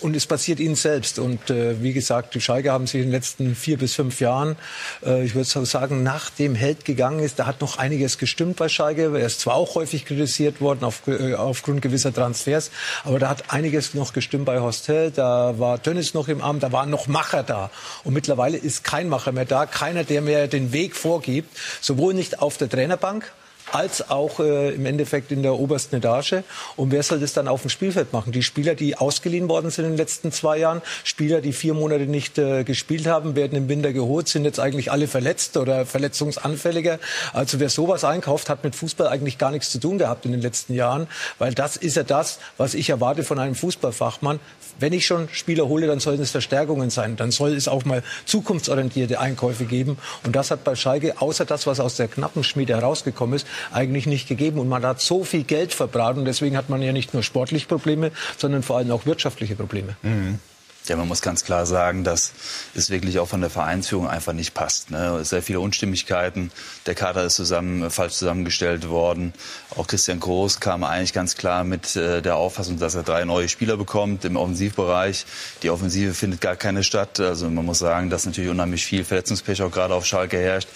und 0.00 0.16
es 0.16 0.26
passiert 0.26 0.60
ihnen 0.60 0.74
selbst. 0.74 1.18
Und 1.18 1.50
äh, 1.50 1.82
wie 1.82 1.92
gesagt, 1.92 2.34
die 2.34 2.40
Schalke 2.40 2.72
haben 2.72 2.86
sich 2.86 3.00
in 3.00 3.08
den 3.08 3.12
letzten 3.12 3.54
vier 3.54 3.78
bis 3.78 3.94
fünf 3.94 4.20
Jahren, 4.20 4.56
äh, 5.04 5.24
ich 5.24 5.34
würde 5.34 5.46
sagen, 5.66 6.02
nachdem 6.02 6.54
Held 6.54 6.84
gegangen 6.84 7.20
ist, 7.20 7.38
da 7.38 7.46
hat 7.46 7.60
noch 7.60 7.78
einiges 7.78 8.18
gestimmt 8.18 8.56
bei 8.56 8.68
Schalke. 8.68 9.16
Er 9.18 9.26
ist 9.26 9.40
zwar 9.40 9.54
auch 9.54 9.74
häufig 9.74 10.04
kritisiert 10.04 10.60
worden 10.60 10.84
auf, 10.84 11.06
äh, 11.06 11.34
aufgrund 11.34 11.82
gewisser 11.82 12.12
Transfers, 12.12 12.70
aber 13.04 13.18
da 13.18 13.28
hat 13.28 13.50
einiges 13.52 13.94
noch 13.94 14.12
gestimmt 14.12 14.44
bei 14.44 14.60
Hostel. 14.60 15.10
Da 15.10 15.58
war 15.58 15.82
Tönnis 15.82 16.14
noch 16.14 16.28
im 16.28 16.40
Amt, 16.40 16.62
da 16.62 16.72
waren 16.72 16.90
noch 16.90 17.06
Macher 17.06 17.42
da. 17.42 17.70
Und 18.04 18.14
mittlerweile 18.14 18.56
ist 18.56 18.84
kein 18.84 19.08
Macher 19.08 19.32
mehr 19.32 19.44
da, 19.44 19.66
keiner, 19.66 20.04
der 20.04 20.22
mehr 20.22 20.48
den 20.48 20.72
Weg 20.72 20.96
vorgibt, 20.96 21.56
sowohl 21.80 22.14
nicht 22.14 22.40
auf 22.40 22.56
der 22.56 22.68
Trainerbank, 22.68 23.32
als 23.72 24.10
auch 24.10 24.40
äh, 24.40 24.74
im 24.74 24.86
Endeffekt 24.86 25.32
in 25.32 25.42
der 25.42 25.54
obersten 25.54 25.96
Etage. 25.96 26.36
Und 26.76 26.92
wer 26.92 27.02
soll 27.02 27.20
das 27.20 27.32
dann 27.32 27.48
auf 27.48 27.62
dem 27.62 27.70
Spielfeld 27.70 28.12
machen? 28.12 28.32
Die 28.32 28.42
Spieler, 28.42 28.74
die 28.74 28.96
ausgeliehen 28.96 29.48
worden 29.48 29.70
sind 29.70 29.84
in 29.84 29.92
den 29.92 29.96
letzten 29.96 30.32
zwei 30.32 30.58
Jahren, 30.58 30.82
Spieler, 31.04 31.40
die 31.40 31.52
vier 31.52 31.74
Monate 31.74 32.06
nicht 32.06 32.38
äh, 32.38 32.64
gespielt 32.64 33.06
haben, 33.06 33.36
werden 33.36 33.56
im 33.56 33.68
Winter 33.68 33.92
geholt, 33.92 34.28
sind 34.28 34.44
jetzt 34.44 34.60
eigentlich 34.60 34.90
alle 34.90 35.08
verletzt 35.08 35.56
oder 35.56 35.86
verletzungsanfälliger. 35.86 36.98
Also 37.32 37.60
wer 37.60 37.68
sowas 37.68 38.04
einkauft, 38.04 38.48
hat 38.48 38.64
mit 38.64 38.74
Fußball 38.74 39.08
eigentlich 39.08 39.38
gar 39.38 39.50
nichts 39.50 39.70
zu 39.70 39.78
tun 39.78 39.98
gehabt 39.98 40.24
in 40.24 40.32
den 40.32 40.40
letzten 40.40 40.74
Jahren, 40.74 41.06
weil 41.38 41.54
das 41.54 41.76
ist 41.76 41.96
ja 41.96 42.02
das, 42.02 42.38
was 42.56 42.74
ich 42.74 42.90
erwarte 42.90 43.24
von 43.24 43.38
einem 43.38 43.54
Fußballfachmann. 43.54 44.40
Wenn 44.78 44.92
ich 44.92 45.06
schon 45.06 45.28
Spieler 45.32 45.68
hole, 45.68 45.86
dann 45.86 46.00
sollen 46.00 46.20
es 46.20 46.30
Verstärkungen 46.30 46.90
sein. 46.90 47.16
Dann 47.16 47.30
soll 47.30 47.54
es 47.54 47.68
auch 47.68 47.84
mal 47.84 48.02
zukunftsorientierte 48.24 49.20
Einkäufe 49.20 49.64
geben. 49.64 49.98
Und 50.24 50.36
das 50.36 50.50
hat 50.50 50.64
bei 50.64 50.74
Schalke, 50.74 51.20
außer 51.20 51.44
das, 51.44 51.66
was 51.66 51.80
aus 51.80 51.96
der 51.96 52.08
knappen 52.08 52.44
Schmiede 52.44 52.74
herausgekommen 52.74 53.36
ist, 53.36 53.46
eigentlich 53.72 54.06
nicht 54.06 54.28
gegeben. 54.28 54.58
Und 54.58 54.68
man 54.68 54.84
hat 54.84 55.00
so 55.00 55.24
viel 55.24 55.44
Geld 55.44 55.72
verbraten. 55.72 56.24
Deswegen 56.24 56.56
hat 56.56 56.68
man 56.68 56.82
ja 56.82 56.92
nicht 56.92 57.14
nur 57.14 57.22
sportliche 57.22 57.66
Probleme, 57.66 58.12
sondern 58.36 58.62
vor 58.62 58.78
allem 58.78 58.90
auch 58.90 59.06
wirtschaftliche 59.06 59.56
Probleme. 59.56 59.96
Mhm. 60.02 60.38
Ja, 60.88 60.96
man 60.96 61.08
muss 61.08 61.22
ganz 61.22 61.44
klar 61.44 61.66
sagen, 61.66 62.04
dass 62.04 62.32
es 62.74 62.90
wirklich 62.90 63.18
auch 63.18 63.28
von 63.28 63.40
der 63.40 63.50
Vereinsführung 63.50 64.08
einfach 64.08 64.32
nicht 64.32 64.54
passt. 64.54 64.90
Ne? 64.90 65.24
Sehr 65.24 65.42
viele 65.42 65.60
Unstimmigkeiten. 65.60 66.50
Der 66.86 66.94
Kader 66.94 67.24
ist 67.24 67.34
zusammen, 67.36 67.90
falsch 67.90 68.14
zusammengestellt 68.14 68.88
worden. 68.88 69.32
Auch 69.76 69.86
Christian 69.86 70.20
Groß 70.20 70.60
kam 70.60 70.84
eigentlich 70.84 71.12
ganz 71.12 71.36
klar 71.36 71.64
mit 71.64 71.96
äh, 71.96 72.22
der 72.22 72.36
Auffassung, 72.36 72.78
dass 72.78 72.94
er 72.94 73.02
drei 73.02 73.24
neue 73.24 73.48
Spieler 73.48 73.76
bekommt 73.76 74.24
im 74.24 74.36
Offensivbereich. 74.36 75.26
Die 75.62 75.70
Offensive 75.70 76.14
findet 76.14 76.40
gar 76.40 76.56
keine 76.56 76.84
statt. 76.84 77.20
Also 77.20 77.50
man 77.50 77.64
muss 77.64 77.78
sagen, 77.78 78.10
dass 78.10 78.26
natürlich 78.26 78.50
unheimlich 78.50 78.84
viel 78.84 79.04
Verletzungspech 79.04 79.62
auch 79.62 79.70
gerade 79.70 79.94
auf 79.94 80.06
Schalke 80.06 80.38
herrscht 80.38 80.68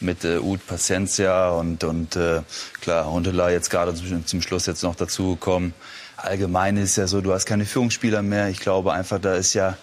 mit 0.00 0.24
äh, 0.24 0.38
Ud 0.38 0.66
Paciencia 0.66 1.50
und, 1.50 1.84
und 1.84 2.16
äh, 2.16 2.42
klar, 2.80 3.10
Huntela 3.10 3.50
jetzt 3.50 3.70
gerade 3.70 3.94
zum, 3.94 4.26
zum 4.26 4.42
Schluss 4.42 4.66
jetzt 4.66 4.82
noch 4.82 4.94
dazugekommen. 4.94 5.74
Allgemein 6.16 6.76
ist 6.76 6.96
ja 6.96 7.06
so, 7.06 7.20
du 7.20 7.32
hast 7.32 7.44
keine 7.44 7.66
Führungsspieler 7.66 8.22
mehr. 8.22 8.48
Ich 8.48 8.60
glaube 8.60 8.92
einfach, 8.92 9.18
da 9.20 9.34
ist 9.34 9.54
ja 9.54 9.76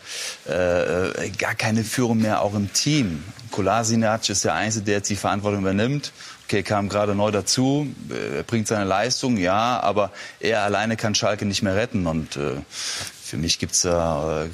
äh, 0.48 1.10
äh 1.26 1.30
gar 1.38 1.56
keine 1.56 1.84
Führung 1.84 2.20
mehr 2.20 2.42
auch 2.42 2.56
im 2.56 2.72
Team. 2.74 3.24
Kolasinac 3.52 4.30
ist 4.30 4.46
der 4.46 4.54
Einzige, 4.54 4.86
der 4.86 4.96
jetzt 4.96 5.10
die 5.10 5.16
Verantwortung 5.16 5.62
übernimmt. 5.62 6.14
Okay, 6.46 6.64
kam 6.64 6.90
gerade 6.90 7.16
neu 7.16 7.32
dazu, 7.32 7.88
äh, 8.10 8.44
bringt 8.44 8.68
seine 8.68 8.86
Leistung, 8.86 9.38
ja, 9.38 9.80
aber 9.80 10.12
er 10.40 10.64
alleine 10.64 10.98
kann 10.98 11.16
Schalke 11.16 11.46
nicht 11.46 11.64
mehr 11.64 11.76
retten. 11.76 12.08
Und 12.08 12.38
äh, 12.38 12.56
für 12.70 13.38
mich 13.38 13.60
gibt's 13.60 13.82
da 13.82 14.44
äh, 14.44 14.50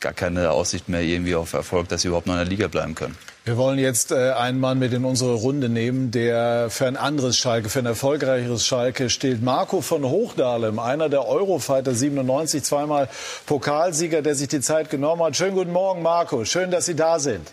gar 0.00 0.12
keine 0.12 0.50
Aussicht 0.50 0.88
mehr 0.88 1.02
irgendwie 1.02 1.34
auf 1.34 1.52
Erfolg, 1.52 1.88
dass 1.88 2.02
sie 2.02 2.08
überhaupt 2.08 2.26
noch 2.26 2.34
in 2.34 2.40
der 2.40 2.48
Liga 2.48 2.68
bleiben 2.68 2.94
können. 2.94 3.16
Wir 3.46 3.58
wollen 3.58 3.78
jetzt 3.78 4.10
äh, 4.10 4.30
einen 4.30 4.58
Mann 4.58 4.78
mit 4.78 4.94
in 4.94 5.04
unsere 5.04 5.34
Runde 5.34 5.68
nehmen, 5.68 6.10
der 6.10 6.70
für 6.70 6.86
ein 6.86 6.96
anderes 6.96 7.36
Schalke, 7.36 7.68
für 7.68 7.80
ein 7.80 7.86
erfolgreicheres 7.86 8.64
Schalke 8.64 9.10
steht. 9.10 9.42
Marco 9.42 9.82
von 9.82 10.02
Hochdalem, 10.02 10.78
einer 10.78 11.10
der 11.10 11.28
Eurofighter 11.28 11.94
97, 11.94 12.64
zweimal 12.64 13.10
Pokalsieger, 13.44 14.22
der 14.22 14.34
sich 14.34 14.48
die 14.48 14.62
Zeit 14.62 14.88
genommen 14.88 15.22
hat. 15.22 15.36
Schönen 15.36 15.56
guten 15.56 15.72
Morgen, 15.72 16.00
Marco. 16.00 16.46
Schön, 16.46 16.70
dass 16.70 16.86
Sie 16.86 16.96
da 16.96 17.18
sind. 17.18 17.52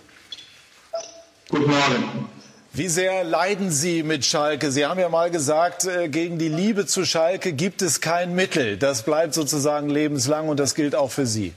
Guten 1.50 1.70
Morgen. 1.70 2.30
Wie 2.72 2.88
sehr 2.88 3.26
leiden 3.26 3.70
Sie 3.70 4.02
mit 4.02 4.24
Schalke? 4.24 4.72
Sie 4.72 4.86
haben 4.86 4.98
ja 4.98 5.10
mal 5.10 5.30
gesagt, 5.30 5.84
äh, 5.84 6.08
gegen 6.08 6.38
die 6.38 6.48
Liebe 6.48 6.86
zu 6.86 7.04
Schalke 7.04 7.52
gibt 7.52 7.82
es 7.82 8.00
kein 8.00 8.34
Mittel. 8.34 8.78
Das 8.78 9.02
bleibt 9.02 9.34
sozusagen 9.34 9.90
lebenslang 9.90 10.48
und 10.48 10.58
das 10.58 10.74
gilt 10.74 10.96
auch 10.96 11.12
für 11.12 11.26
Sie. 11.26 11.54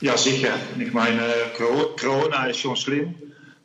Ja, 0.00 0.16
sicher. 0.16 0.54
Ich 0.78 0.92
meine, 0.92 1.20
Corona 2.00 2.46
ist 2.46 2.60
schon 2.60 2.76
schlimm, 2.76 3.16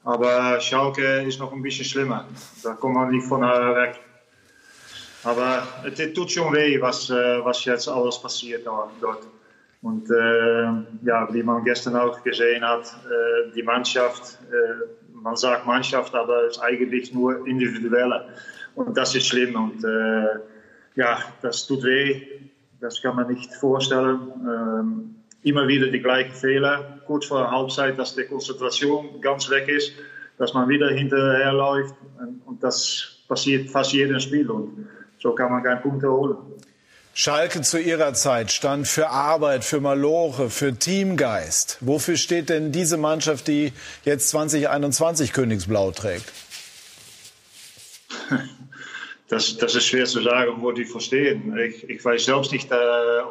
aber 0.03 0.59
Schalke 0.59 1.21
ist 1.21 1.39
noch 1.39 1.53
ein 1.53 1.61
bisschen 1.61 1.85
schlimmer. 1.85 2.27
Da 2.63 2.73
kommt 2.73 2.95
man 2.95 3.11
nicht 3.11 3.27
von 3.27 3.41
weg. 3.41 3.99
Aber 5.23 5.67
es 5.85 6.13
tut 6.15 6.31
schon 6.31 6.51
weh, 6.53 6.81
was, 6.81 7.11
äh, 7.11 7.45
was 7.45 7.63
jetzt 7.65 7.87
alles 7.87 8.19
passiert 8.19 8.65
dort. 8.65 9.27
Und 9.83 10.09
äh, 10.09 10.63
ja, 11.05 11.31
wie 11.31 11.43
man 11.43 11.63
gestern 11.63 11.97
auch 11.97 12.23
gesehen 12.23 12.67
hat, 12.67 12.85
äh, 12.87 13.51
die 13.55 13.61
Mannschaft, 13.61 14.39
äh, 14.51 14.85
man 15.13 15.35
sagt 15.35 15.67
Mannschaft, 15.67 16.15
aber 16.15 16.45
es 16.45 16.57
ist 16.57 16.63
eigentlich 16.63 17.13
nur 17.13 17.45
individuelle. 17.45 18.29
Und 18.73 18.97
das 18.97 19.13
ist 19.13 19.27
schlimm. 19.27 19.55
Und 19.55 19.83
äh, 19.83 20.39
ja, 20.95 21.19
das 21.43 21.67
tut 21.67 21.83
weh. 21.83 22.25
Das 22.81 23.01
kann 23.03 23.17
man 23.17 23.27
nicht 23.27 23.53
vorstellen. 23.53 24.31
Ähm, 24.41 25.15
immer 25.43 25.67
wieder 25.67 25.87
die 25.87 26.01
gleichen 26.01 26.33
Fehler. 26.33 27.01
Kurz 27.05 27.27
vor 27.27 27.39
der 27.39 27.51
Halbzeit, 27.51 27.99
dass 27.99 28.15
die 28.15 28.23
Konzentration 28.23 29.21
ganz 29.21 29.49
weg 29.49 29.67
ist, 29.67 29.93
dass 30.37 30.53
man 30.53 30.69
wieder 30.69 30.89
hinterherläuft. 30.89 31.95
Und 32.45 32.63
das 32.63 33.17
passiert 33.27 33.69
fast 33.69 33.93
jedes 33.93 34.23
Spiel. 34.23 34.49
Und 34.49 34.87
so 35.19 35.33
kann 35.33 35.51
man 35.51 35.63
keinen 35.63 35.81
Punkt 35.81 36.03
holen. 36.03 36.37
Schalke 37.15 37.61
zu 37.61 37.79
ihrer 37.79 38.15
Zeit 38.15 38.51
stand 38.51 38.87
für 38.87 39.09
Arbeit, 39.09 39.63
für 39.63 39.79
Malore, 39.79 40.49
für 40.49 40.73
Teamgeist. 40.73 41.77
Wofür 41.81 42.17
steht 42.17 42.49
denn 42.49 42.71
diese 42.71 42.97
Mannschaft, 42.97 43.47
die 43.47 43.71
jetzt 44.03 44.29
2021 44.29 45.31
Königsblau 45.31 45.91
trägt? 45.91 46.31
Das, 49.29 49.57
das 49.57 49.73
ist 49.73 49.87
schwer 49.87 50.05
zu 50.05 50.21
sagen, 50.21 50.61
wo 50.61 50.71
die 50.73 50.85
verstehen. 50.85 51.57
Ich, 51.57 51.89
ich 51.89 52.05
weiß 52.05 52.25
selbst 52.25 52.51
nicht, 52.51 52.69
äh, 52.71 52.75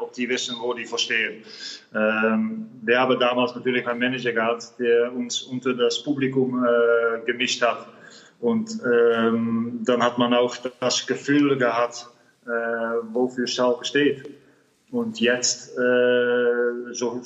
ob 0.01 0.13
die 0.15 0.29
wissen, 0.29 0.57
wo 0.59 0.75
die 0.75 0.87
verstehen. 0.87 1.45
Ähm, 1.95 2.69
wir 2.83 2.99
haben 2.99 3.19
damals 3.19 3.55
natürlich 3.55 3.87
einen 3.87 4.01
Manager 4.01 4.33
gehabt, 4.33 4.75
der 4.79 5.13
uns 5.13 5.43
unter 5.43 5.75
das 5.75 6.03
Publikum 6.03 6.65
äh, 6.65 7.25
gemischt 7.27 7.63
hat. 7.63 7.87
Und 8.41 8.81
ähm, 8.85 9.81
dann 9.85 10.03
hat 10.03 10.19
man 10.19 10.35
auch 10.35 10.57
das 10.81 11.07
Gefühl 11.07 11.57
gehabt, 11.57 12.09
äh, 12.47 12.49
wofür 13.13 13.47
Schalke 13.47 13.85
steht. 13.85 14.29
Und 14.91 15.21
jetzt, 15.21 15.79
äh, 15.79 16.93
so 16.93 17.23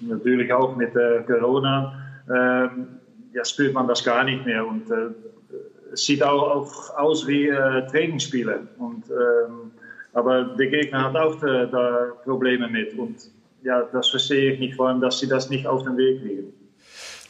natürlich 0.00 0.52
auch 0.52 0.76
mit 0.76 0.96
äh, 0.96 1.22
Corona, 1.26 2.02
ja, 3.36 3.44
spürt 3.44 3.74
man 3.74 3.86
das 3.86 4.02
gar 4.02 4.24
nicht 4.24 4.44
mehr. 4.46 4.66
Und 4.66 4.90
äh, 4.90 5.10
es 5.92 6.04
sieht 6.04 6.22
auch, 6.22 6.42
auch 6.42 6.96
aus 6.96 7.26
wie 7.26 7.48
äh, 7.48 7.86
Trainingsspiele. 7.86 8.66
Und, 8.78 9.04
ähm, 9.10 9.72
aber 10.14 10.44
der 10.58 10.68
Gegner 10.68 11.04
hat 11.04 11.16
auch 11.16 11.38
da, 11.40 11.66
da 11.66 12.12
Probleme 12.24 12.68
mit. 12.68 12.98
Und 12.98 13.30
ja, 13.66 13.82
das 13.92 14.08
verstehe 14.08 14.52
ich 14.52 14.60
nicht, 14.60 14.76
vor 14.76 14.88
allem, 14.88 15.00
dass 15.00 15.18
sie 15.18 15.28
das 15.28 15.50
nicht 15.50 15.66
auf 15.66 15.82
den 15.82 15.96
Weg 15.96 16.22
legen. 16.22 16.52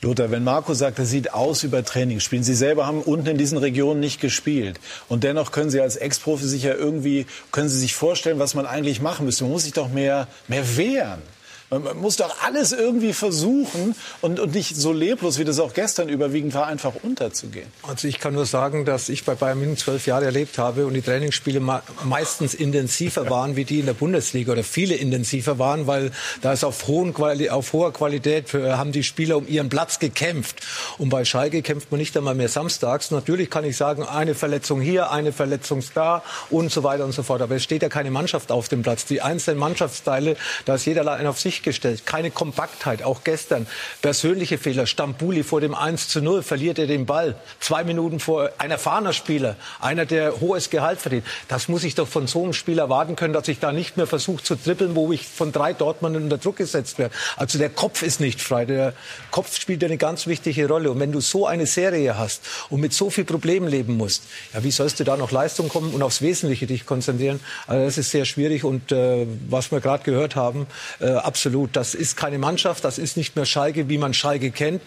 Lothar, 0.02 0.30
wenn 0.30 0.44
Marco 0.44 0.74
sagt, 0.74 0.98
es 0.98 1.08
sieht 1.08 1.32
aus 1.32 1.64
wie 1.64 1.68
bei 1.68 1.80
Trainingsspielen, 1.80 2.44
Sie 2.44 2.54
selber 2.54 2.86
haben 2.86 3.00
unten 3.00 3.28
in 3.28 3.38
diesen 3.38 3.56
Regionen 3.56 3.98
nicht 3.98 4.20
gespielt. 4.20 4.78
Und 5.08 5.24
dennoch 5.24 5.52
können 5.52 5.70
Sie 5.70 5.80
als 5.80 5.96
Ex-Profi 5.96 6.44
sich 6.44 6.64
ja 6.64 6.74
irgendwie, 6.74 7.24
können 7.50 7.70
Sie 7.70 7.78
sich 7.78 7.94
vorstellen, 7.94 8.38
was 8.38 8.54
man 8.54 8.66
eigentlich 8.66 9.00
machen 9.00 9.24
müsste. 9.24 9.44
Man 9.44 9.54
muss 9.54 9.64
sich 9.64 9.72
doch 9.72 9.88
mehr, 9.88 10.28
mehr 10.48 10.76
wehren. 10.76 11.22
Man 11.70 11.96
muss 11.98 12.16
doch 12.16 12.42
alles 12.42 12.72
irgendwie 12.72 13.12
versuchen 13.12 13.96
und, 14.20 14.38
und 14.38 14.54
nicht 14.54 14.76
so 14.76 14.92
leblos, 14.92 15.38
wie 15.38 15.44
das 15.44 15.58
auch 15.58 15.74
gestern 15.74 16.08
überwiegend 16.08 16.54
war, 16.54 16.68
einfach 16.68 16.92
unterzugehen. 17.02 17.66
Also 17.82 18.06
ich 18.06 18.20
kann 18.20 18.34
nur 18.34 18.46
sagen, 18.46 18.84
dass 18.84 19.08
ich 19.08 19.24
bei 19.24 19.34
Bayern 19.34 19.58
München 19.58 19.76
zwölf 19.76 20.06
Jahre 20.06 20.26
erlebt 20.26 20.58
habe 20.58 20.86
und 20.86 20.94
die 20.94 21.02
Trainingsspiele 21.02 21.60
meistens 22.04 22.54
intensiver 22.54 23.28
waren 23.30 23.56
wie 23.56 23.64
die 23.64 23.80
in 23.80 23.86
der 23.86 23.94
Bundesliga 23.94 24.52
oder 24.52 24.62
viele 24.62 24.94
intensiver 24.94 25.58
waren, 25.58 25.88
weil 25.88 26.12
da 26.40 26.52
ist 26.52 26.62
auf, 26.62 26.86
hohen 26.86 27.12
Quali 27.12 27.50
auf 27.50 27.72
hoher 27.72 27.92
Qualität 27.92 28.48
für, 28.48 28.78
haben 28.78 28.92
die 28.92 29.02
Spieler 29.02 29.36
um 29.36 29.48
ihren 29.48 29.68
Platz 29.68 29.98
gekämpft. 29.98 30.62
Und 30.98 31.08
bei 31.08 31.24
Schalke 31.24 31.62
kämpft 31.62 31.90
man 31.90 31.98
nicht 31.98 32.16
einmal 32.16 32.36
mehr 32.36 32.48
samstags. 32.48 33.10
Natürlich 33.10 33.50
kann 33.50 33.64
ich 33.64 33.76
sagen, 33.76 34.04
eine 34.04 34.36
Verletzung 34.36 34.80
hier, 34.80 35.10
eine 35.10 35.32
Verletzung 35.32 35.82
da 35.94 36.22
und 36.50 36.70
so 36.70 36.84
weiter 36.84 37.04
und 37.04 37.12
so 37.12 37.24
fort. 37.24 37.42
Aber 37.42 37.56
es 37.56 37.64
steht 37.64 37.82
ja 37.82 37.88
keine 37.88 38.12
Mannschaft 38.12 38.52
auf 38.52 38.68
dem 38.68 38.82
Platz. 38.82 39.04
Die 39.06 39.20
einzelnen 39.20 39.58
Mannschaftsteile, 39.58 40.36
da 40.64 40.76
ist 40.76 40.86
jeder 40.86 41.28
auf 41.28 41.40
sich 41.40 41.55
gestellt. 41.62 42.06
Keine 42.06 42.30
Kompaktheit. 42.30 43.02
Auch 43.02 43.24
gestern 43.24 43.66
persönliche 44.02 44.58
Fehler. 44.58 44.86
Stambuli 44.86 45.42
vor 45.42 45.60
dem 45.60 45.74
1 45.74 46.08
zu 46.08 46.20
0 46.20 46.42
verliert 46.42 46.78
er 46.78 46.86
den 46.86 47.06
Ball. 47.06 47.36
Zwei 47.60 47.84
Minuten 47.84 48.20
vor 48.20 48.50
ein 48.58 48.70
erfahrener 48.70 49.12
Spieler. 49.12 49.56
Einer, 49.80 50.06
der 50.06 50.40
hohes 50.40 50.70
Gehalt 50.70 51.00
verdient. 51.00 51.24
Das 51.48 51.68
muss 51.68 51.84
ich 51.84 51.94
doch 51.94 52.08
von 52.08 52.26
so 52.26 52.42
einem 52.42 52.52
Spieler 52.52 52.84
erwarten 52.84 53.16
können, 53.16 53.32
dass 53.32 53.48
ich 53.48 53.58
da 53.58 53.72
nicht 53.72 53.96
mehr 53.96 54.06
versuche 54.06 54.42
zu 54.42 54.56
trippeln, 54.56 54.94
wo 54.94 55.12
ich 55.12 55.26
von 55.26 55.52
drei 55.52 55.72
Dortmund 55.72 56.16
unter 56.16 56.38
Druck 56.38 56.56
gesetzt 56.56 56.98
werde. 56.98 57.14
Also 57.36 57.58
der 57.58 57.70
Kopf 57.70 58.02
ist 58.02 58.20
nicht 58.20 58.40
frei. 58.40 58.64
Der 58.64 58.92
Kopf 59.30 59.58
spielt 59.58 59.82
eine 59.84 59.96
ganz 59.96 60.26
wichtige 60.26 60.68
Rolle. 60.68 60.90
Und 60.90 61.00
wenn 61.00 61.12
du 61.12 61.20
so 61.20 61.46
eine 61.46 61.66
Serie 61.66 62.18
hast 62.18 62.42
und 62.70 62.80
mit 62.80 62.92
so 62.92 63.10
viel 63.10 63.24
Problemen 63.24 63.68
leben 63.68 63.96
musst, 63.96 64.24
ja, 64.52 64.62
wie 64.64 64.70
sollst 64.70 65.00
du 65.00 65.04
da 65.04 65.16
noch 65.16 65.30
Leistung 65.30 65.68
kommen 65.68 65.92
und 65.92 66.02
aufs 66.02 66.22
Wesentliche 66.22 66.66
dich 66.66 66.86
konzentrieren? 66.86 67.40
Also 67.66 67.84
das 67.84 67.98
ist 67.98 68.10
sehr 68.10 68.24
schwierig. 68.24 68.64
Und 68.64 68.92
äh, 68.92 69.26
was 69.48 69.70
wir 69.70 69.80
gerade 69.80 70.04
gehört 70.04 70.36
haben, 70.36 70.66
äh, 71.00 71.10
absolut 71.10 71.45
absolut. 71.46 71.76
Das 71.76 71.94
ist 71.94 72.16
keine 72.16 72.38
Mannschaft, 72.38 72.84
das 72.84 72.98
ist 72.98 73.16
nicht 73.16 73.36
mehr 73.36 73.46
Schalke, 73.46 73.88
wie 73.88 73.98
man 73.98 74.14
Schalke 74.14 74.50
kennt. 74.50 74.82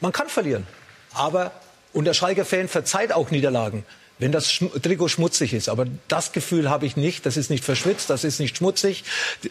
Man 0.00 0.12
kann 0.12 0.28
verlieren, 0.28 0.66
aber 1.12 1.50
und 1.92 2.04
der 2.04 2.14
Schalke-Fan 2.14 2.68
verzeiht 2.68 3.12
auch 3.12 3.32
Niederlagen 3.32 3.84
wenn 4.20 4.32
das 4.32 4.60
Trikot 4.82 5.08
schmutzig 5.08 5.54
ist. 5.54 5.68
Aber 5.68 5.86
das 6.08 6.32
Gefühl 6.32 6.70
habe 6.70 6.86
ich 6.86 6.96
nicht. 6.96 7.26
Das 7.26 7.36
ist 7.36 7.50
nicht 7.50 7.64
verschwitzt, 7.64 8.10
das 8.10 8.24
ist 8.24 8.38
nicht 8.38 8.56
schmutzig. 8.56 9.04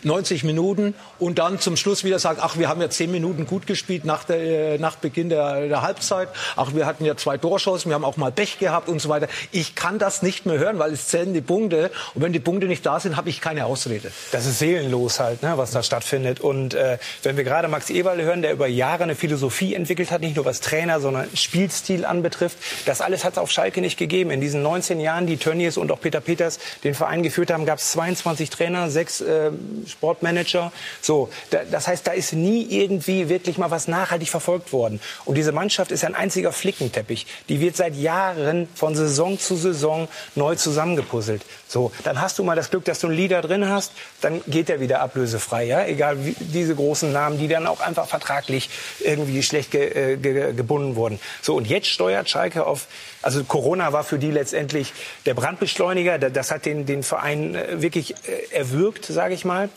90 0.04 0.44
Minuten 0.44 0.94
und 1.18 1.40
dann 1.40 1.60
zum 1.60 1.76
Schluss 1.76 2.04
wieder 2.04 2.20
sagen, 2.20 2.40
ach, 2.42 2.58
wir 2.58 2.70
haben 2.70 2.80
ja 2.80 2.90
zehn 2.90 3.12
Minuten 3.12 3.46
gut 3.46 3.68
gespielt 3.68 4.06
nach, 4.06 4.24
der, 4.24 4.76
äh, 4.76 4.78
nach 4.78 4.96
Beginn 4.96 5.30
der, 5.30 5.68
der 5.68 5.82
Halbzeit. 5.82 6.30
Ach, 6.56 6.74
wir 6.74 6.86
hatten 6.86 7.04
ja 7.04 7.18
zwei 7.18 7.38
Torschancen, 7.38 7.90
wir 7.90 7.96
haben 7.96 8.06
auch 8.06 8.18
mal 8.18 8.32
Pech 8.32 8.60
gehabt 8.60 8.88
und 8.88 9.02
so 9.02 9.10
weiter. 9.10 9.28
Ich 9.52 9.76
kann 9.76 10.00
das 10.00 10.22
nicht 10.22 10.46
mehr 10.46 10.60
hören, 10.60 10.80
weil 10.80 10.94
es 10.94 11.08
zählen 11.08 11.34
die 11.34 11.42
Punkte. 11.42 11.92
Und 12.14 12.22
wenn 12.22 12.34
die 12.34 12.40
Punkte 12.40 12.68
nicht 12.68 12.86
da 12.86 13.00
sind, 13.00 13.18
habe 13.18 13.30
ich 13.30 13.42
keine 13.42 13.66
Ausrede. 13.66 14.12
Das 14.32 14.46
ist 14.46 14.60
seelenlos 14.60 15.20
halt, 15.20 15.42
ne, 15.42 15.54
was 15.58 15.72
da 15.72 15.84
stattfindet. 15.84 16.40
Und 16.40 16.74
äh, 16.76 16.98
wenn 17.24 17.38
wir 17.38 17.44
gerade 17.44 17.68
Max 17.68 17.90
Eberl 17.90 18.22
hören, 18.22 18.42
der 18.42 18.54
über 18.54 18.68
Jahre 18.68 19.04
eine 19.04 19.16
Philosophie 19.16 19.74
entwickelt 19.74 20.12
hat, 20.12 20.22
nicht 20.22 20.36
nur 20.36 20.46
was 20.46 20.62
Trainer, 20.62 21.00
sondern 21.00 21.28
Spielstil 21.34 22.06
anbetrifft, 22.06 22.58
das 22.86 23.02
alles 23.02 23.24
hat 23.24 23.34
es 23.34 23.40
auf 23.40 23.52
Schalke 23.52 23.82
nicht 23.82 23.98
gegeben. 23.98 24.32
In 24.32 24.42
diesen 24.42 24.59
diesen 24.60 24.64
19 24.64 25.00
Jahren, 25.00 25.26
die 25.28 25.38
Tönnies 25.38 25.78
und 25.78 25.92
auch 25.92 26.00
Peter 26.00 26.22
Peters 26.22 26.60
den 26.84 26.94
Verein 26.94 27.24
geführt 27.24 27.52
haben, 27.52 27.66
gab 27.66 27.80
es 27.80 27.92
22 27.92 28.50
Trainer, 28.50 28.90
sechs 28.90 29.22
äh, 29.22 29.52
Sportmanager. 29.88 30.72
So, 31.02 31.30
da, 31.50 31.60
das 31.70 31.88
heißt, 31.88 32.06
da 32.06 32.12
ist 32.12 32.34
nie 32.34 32.68
irgendwie 32.70 33.30
wirklich 33.30 33.58
mal 33.58 33.72
was 33.72 33.88
nachhaltig 33.88 34.30
verfolgt 34.30 34.74
worden. 34.74 35.00
Und 35.26 35.36
diese 35.36 35.52
Mannschaft 35.52 35.92
ist 35.92 36.04
ein 36.04 36.16
einziger 36.16 36.52
Flickenteppich. 36.52 37.26
Die 37.48 37.62
wird 37.62 37.76
seit 37.76 37.96
Jahren 37.96 38.68
von 38.76 38.96
Saison 38.96 39.40
zu 39.40 39.56
Saison 39.56 40.08
neu 40.36 40.56
zusammengepuzzelt. 40.56 41.44
So, 41.70 41.92
dann 42.04 42.20
hast 42.20 42.40
du 42.40 42.44
mal 42.44 42.56
das 42.56 42.72
Glück, 42.72 42.84
dass 42.86 43.00
du 43.00 43.08
einen 43.08 43.16
Leader 43.16 43.42
drin 43.44 43.70
hast, 43.70 43.92
dann 44.22 44.42
geht 44.48 44.72
er 44.72 44.80
wieder 44.80 45.02
ablösefrei, 45.02 45.66
ja, 45.66 45.86
egal 45.86 46.26
wie 46.26 46.36
diese 46.40 46.74
großen 46.74 47.14
Namen, 47.14 47.38
die 47.38 47.48
dann 47.48 47.68
auch 47.68 47.80
einfach 47.80 48.08
vertraglich 48.08 48.72
irgendwie 49.02 49.44
schlecht 49.44 49.70
ge, 49.70 50.14
äh, 50.14 50.18
ge, 50.18 50.54
gebunden 50.54 50.96
wurden. 50.96 51.20
So 51.44 51.56
und 51.56 51.68
jetzt 51.68 51.88
steuert 51.88 52.28
Schalke 52.28 52.66
auf, 52.66 52.88
also 53.22 53.44
Corona 53.44 53.94
war 53.94 54.04
für 54.04 54.18
die 54.18 54.32
letztendlich 54.32 54.94
der 55.28 55.36
Brandbeschleuniger, 55.36 56.18
das 56.18 56.50
hat 56.50 56.66
den 56.66 56.88
den 56.88 57.04
Verein 57.04 57.54
äh, 57.54 57.84
wirklich 57.84 58.16
äh, 58.28 58.52
erwürgt, 58.52 59.06
sage 59.06 59.36
ich 59.36 59.46
mal. 59.46 59.70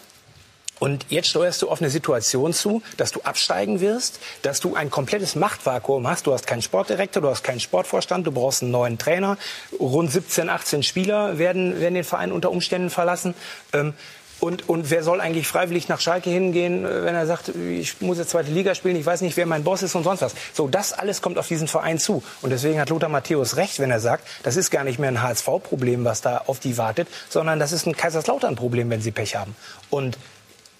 Und 0.82 1.06
jetzt 1.10 1.28
steuerst 1.28 1.62
du 1.62 1.70
auf 1.70 1.80
eine 1.80 1.90
Situation 1.90 2.52
zu, 2.52 2.82
dass 2.96 3.12
du 3.12 3.20
absteigen 3.20 3.80
wirst, 3.80 4.18
dass 4.42 4.58
du 4.58 4.74
ein 4.74 4.90
komplettes 4.90 5.36
Machtvakuum 5.36 6.08
hast. 6.08 6.26
Du 6.26 6.32
hast 6.32 6.48
keinen 6.48 6.60
Sportdirektor, 6.60 7.22
du 7.22 7.28
hast 7.28 7.44
keinen 7.44 7.60
Sportvorstand, 7.60 8.26
du 8.26 8.32
brauchst 8.32 8.62
einen 8.62 8.72
neuen 8.72 8.98
Trainer. 8.98 9.38
Rund 9.78 10.10
17, 10.10 10.50
18 10.50 10.82
Spieler 10.82 11.38
werden, 11.38 11.80
werden 11.80 11.94
den 11.94 12.02
Verein 12.02 12.32
unter 12.32 12.50
Umständen 12.50 12.90
verlassen. 12.90 13.34
Ähm, 13.72 13.94
und, 14.40 14.68
und 14.68 14.90
wer 14.90 15.04
soll 15.04 15.20
eigentlich 15.20 15.46
freiwillig 15.46 15.88
nach 15.88 16.00
Schalke 16.00 16.30
hingehen, 16.30 16.84
äh, 16.84 17.04
wenn 17.04 17.14
er 17.14 17.28
sagt, 17.28 17.52
ich 17.54 18.00
muss 18.00 18.18
jetzt 18.18 18.30
zweite 18.30 18.50
Liga 18.50 18.74
spielen, 18.74 18.96
ich 18.96 19.06
weiß 19.06 19.20
nicht, 19.20 19.36
wer 19.36 19.46
mein 19.46 19.62
Boss 19.62 19.84
ist 19.84 19.94
und 19.94 20.02
sonst 20.02 20.20
was. 20.20 20.34
So, 20.52 20.66
das 20.66 20.92
alles 20.92 21.22
kommt 21.22 21.38
auf 21.38 21.46
diesen 21.46 21.68
Verein 21.68 22.00
zu. 22.00 22.24
Und 22.40 22.50
deswegen 22.50 22.80
hat 22.80 22.90
Lothar 22.90 23.08
Matthäus 23.08 23.56
recht, 23.56 23.78
wenn 23.78 23.92
er 23.92 24.00
sagt, 24.00 24.26
das 24.42 24.56
ist 24.56 24.72
gar 24.72 24.82
nicht 24.82 24.98
mehr 24.98 25.10
ein 25.10 25.22
HSV-Problem, 25.22 26.04
was 26.04 26.22
da 26.22 26.38
auf 26.38 26.58
die 26.58 26.76
wartet, 26.76 27.06
sondern 27.28 27.60
das 27.60 27.70
ist 27.70 27.86
ein 27.86 27.96
Kaiserslautern-Problem, 27.96 28.90
wenn 28.90 29.00
sie 29.00 29.12
Pech 29.12 29.36
haben. 29.36 29.54
Und 29.90 30.18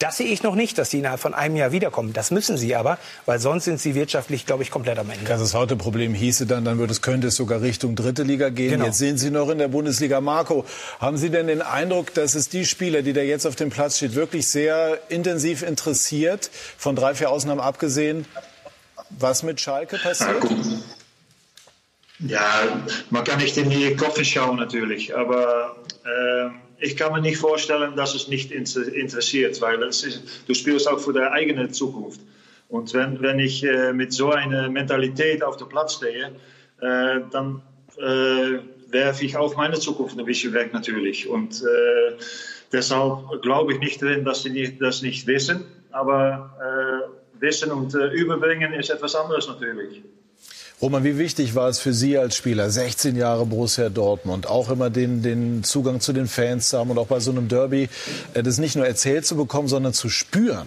das 0.03 0.17
sehe 0.17 0.27
ich 0.27 0.43
noch 0.43 0.57
nicht, 0.57 0.79
dass 0.79 0.91
sie 0.91 0.99
innerhalb 0.99 1.21
von 1.21 1.33
einem 1.33 1.55
Jahr 1.55 1.71
wiederkommen. 1.71 2.13
Das 2.13 2.31
müssen 2.33 2.57
sie 2.57 2.75
aber, 2.75 2.99
weil 3.25 3.39
sonst 3.39 3.65
sind 3.65 3.81
sie 3.81 3.95
wirtschaftlich, 3.95 4.47
glaube 4.47 4.65
ich, 4.65 4.71
komplett 4.71 4.99
am 4.99 5.09
Ende. 5.09 5.25
Das 5.25 5.55
Haute-Problem 5.55 6.13
hieße 6.13 6.47
dann, 6.47 6.65
dann 6.65 6.79
würde 6.79 6.93
es, 6.93 7.03
könnte 7.03 7.29
es 7.29 7.37
sogar 7.37 7.63
Richtung 7.63 7.95
dritte 7.95 8.25
Liga 8.25 8.49
gehen. 8.49 8.73
Genau. 8.73 8.87
Jetzt 8.87 8.99
sehen 8.99 9.17
Sie 9.17 9.31
noch 9.31 9.49
in 9.49 9.59
der 9.59 9.69
Bundesliga. 9.69 10.21
Marco, 10.21 10.65
haben 10.99 11.17
Sie 11.17 11.31
denn 11.31 11.47
den 11.47 11.63
Eindruck, 11.63 12.13
dass 12.15 12.35
es 12.35 12.49
die 12.49 12.65
Spieler, 12.65 13.03
die 13.03 13.13
da 13.13 13.21
jetzt 13.21 13.47
auf 13.47 13.55
dem 13.55 13.71
Platz 13.71 13.99
steht, 13.99 14.15
wirklich 14.17 14.49
sehr 14.49 14.99
intensiv 15.09 15.63
interessiert, 15.63 16.51
von 16.77 16.97
drei, 16.97 17.15
vier 17.15 17.31
Ausnahmen 17.31 17.61
abgesehen, 17.61 18.27
was 19.11 19.45
mit 19.45 19.61
Schalke 19.61 19.99
passiert? 19.99 20.43
Ja, 22.19 22.83
man 23.11 23.25
kann 23.25 23.39
nicht 23.39 23.57
in 23.57 23.71
die 23.71 23.97
Koffer 23.97 24.25
schauen 24.25 24.57
natürlich, 24.57 25.17
aber 25.17 25.77
äh, 26.05 26.51
ich 26.83 26.97
kann 26.97 27.13
mir 27.13 27.21
nicht 27.21 27.39
vorstellen, 27.39 27.95
dass 27.95 28.15
es 28.15 28.29
nicht 28.29 28.51
interessiert, 28.51 29.61
weil 29.61 29.83
ist, 29.83 30.21
du 30.47 30.55
spielst 30.55 30.89
auch 30.89 30.99
für 30.99 31.13
deine 31.13 31.31
eigene 31.31 31.71
Zukunft. 31.71 32.21
Und 32.69 32.93
wenn, 32.93 33.23
wenn 33.23 33.39
ich 33.39 33.63
äh, 33.65 33.93
mit 33.93 34.13
so 34.13 34.33
einer 34.33 34.69
Mentalität 34.69 35.45
auf 35.45 35.57
dem 35.57 35.69
Platz 35.69 35.95
stehe, 35.95 36.33
äh, 36.81 37.21
dann 37.31 37.63
äh, 37.99 38.59
werfe 38.89 39.25
ich 39.25 39.37
auch 39.37 39.57
meine 39.57 39.79
Zukunft 39.79 40.19
ein 40.19 40.25
bisschen 40.25 40.53
weg 40.55 40.73
natürlich. 40.73 41.29
Und 41.29 41.63
äh, 41.63 42.15
deshalb 42.73 43.43
glaube 43.43 43.75
ich 43.75 43.79
nicht 43.79 44.03
drin, 44.03 44.25
dass 44.25 44.43
sie 44.43 44.51
nicht, 44.51 44.81
das 44.81 45.03
nicht 45.03 45.27
wissen. 45.27 45.65
Aber 45.93 46.51
äh, 46.61 47.41
wissen 47.41 47.71
und 47.71 47.95
äh, 47.95 48.09
überbringen 48.09 48.73
ist 48.73 48.91
etwas 48.91 49.15
anderes 49.15 49.47
natürlich. 49.47 50.03
Roman, 50.83 51.05
wie 51.05 51.17
wichtig 51.17 51.55
war 51.55 51.69
es 51.69 51.79
für 51.79 51.93
Sie 51.93 52.19
als 52.19 52.35
Spieler, 52.35 52.69
16 52.69 53.15
Jahre 53.15 53.47
Borussia 53.47 53.89
Dortmund, 53.89 54.49
auch 54.49 54.69
immer 54.69 54.91
den, 54.91 55.23
den 55.23 55.63
Zugang 55.63 56.01
zu 56.01 56.13
den 56.13 56.27
Fans 56.27 56.71
zu 56.71 56.79
haben 56.79 56.91
und 56.91 56.99
auch 56.99 57.07
bei 57.07 57.21
so 57.21 57.31
einem 57.31 57.47
Derby 57.47 57.89
das 58.35 58.59
nicht 58.59 58.75
nur 58.75 58.85
erzählt 58.85 59.25
zu 59.25 59.37
bekommen, 59.37 59.69
sondern 59.69 59.93
zu 59.93 60.09
spüren? 60.09 60.67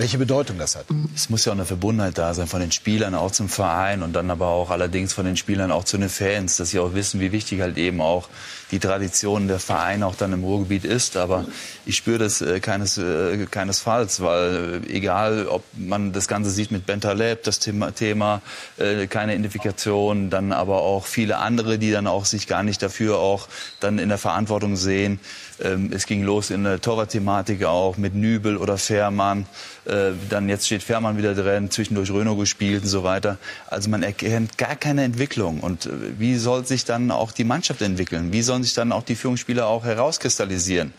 Welche 0.00 0.16
Bedeutung 0.16 0.58
das 0.58 0.76
hat? 0.76 0.86
Es 1.12 1.28
muss 1.28 1.44
ja 1.44 1.50
auch 1.50 1.56
eine 1.56 1.64
Verbundenheit 1.64 2.16
da 2.18 2.32
sein 2.32 2.46
von 2.46 2.60
den 2.60 2.70
Spielern 2.70 3.16
auch 3.16 3.32
zum 3.32 3.48
Verein 3.48 4.04
und 4.04 4.12
dann 4.12 4.30
aber 4.30 4.46
auch 4.46 4.70
allerdings 4.70 5.12
von 5.12 5.24
den 5.24 5.36
Spielern 5.36 5.72
auch 5.72 5.82
zu 5.82 5.98
den 5.98 6.08
Fans, 6.08 6.56
dass 6.56 6.70
sie 6.70 6.78
auch 6.78 6.94
wissen, 6.94 7.18
wie 7.18 7.32
wichtig 7.32 7.62
halt 7.62 7.76
eben 7.78 8.00
auch 8.00 8.28
die 8.70 8.78
Tradition 8.78 9.48
der 9.48 9.58
Verein 9.58 10.04
auch 10.04 10.14
dann 10.14 10.32
im 10.32 10.44
Ruhrgebiet 10.44 10.84
ist. 10.84 11.16
Aber 11.16 11.46
ich 11.84 11.96
spüre 11.96 12.18
das 12.18 12.40
äh, 12.40 12.60
keines, 12.60 12.96
äh, 12.96 13.44
keinesfalls, 13.50 14.20
weil 14.20 14.84
äh, 14.84 14.92
egal, 14.92 15.48
ob 15.48 15.64
man 15.76 16.12
das 16.12 16.28
Ganze 16.28 16.50
sieht 16.50 16.70
mit 16.70 16.86
Bentaleb, 16.86 17.42
das 17.42 17.58
Thema, 17.58 17.90
Thema 17.90 18.40
äh, 18.76 19.08
keine 19.08 19.32
Identifikation, 19.32 20.30
dann 20.30 20.52
aber 20.52 20.82
auch 20.82 21.06
viele 21.06 21.38
andere, 21.38 21.76
die 21.76 21.90
dann 21.90 22.06
auch 22.06 22.24
sich 22.24 22.46
gar 22.46 22.62
nicht 22.62 22.82
dafür 22.82 23.18
auch 23.18 23.48
dann 23.80 23.98
in 23.98 24.10
der 24.10 24.18
Verantwortung 24.18 24.76
sehen. 24.76 25.18
Ähm, 25.60 25.90
es 25.92 26.06
ging 26.06 26.22
los 26.22 26.50
in 26.50 26.62
der 26.62 26.80
Torwart-Thematik 26.80 27.64
auch 27.64 27.96
mit 27.96 28.14
Nübel 28.14 28.56
oder 28.56 28.78
Fährmann. 28.78 29.46
Äh, 29.88 30.12
dann 30.28 30.48
jetzt 30.48 30.66
steht 30.66 30.82
Fährmann 30.82 31.16
wieder 31.16 31.34
drin, 31.34 31.70
zwischendurch 31.70 32.10
Röno 32.10 32.36
gespielt 32.36 32.82
und 32.82 32.88
so 32.88 33.04
weiter. 33.04 33.38
Also 33.68 33.88
man 33.88 34.02
erkennt 34.02 34.58
gar 34.58 34.76
keine 34.76 35.02
Entwicklung. 35.02 35.60
Und 35.60 35.86
äh, 35.86 35.90
wie 36.18 36.36
soll 36.36 36.66
sich 36.66 36.84
dann 36.84 37.10
auch 37.10 37.32
die 37.32 37.44
Mannschaft 37.44 37.80
entwickeln? 37.80 38.32
Wie 38.32 38.42
sollen 38.42 38.62
sich 38.62 38.74
dann 38.74 38.92
auch 38.92 39.02
die 39.02 39.14
Führungsspieler 39.14 39.66
auch 39.66 39.84
herauskristallisieren? 39.84 40.92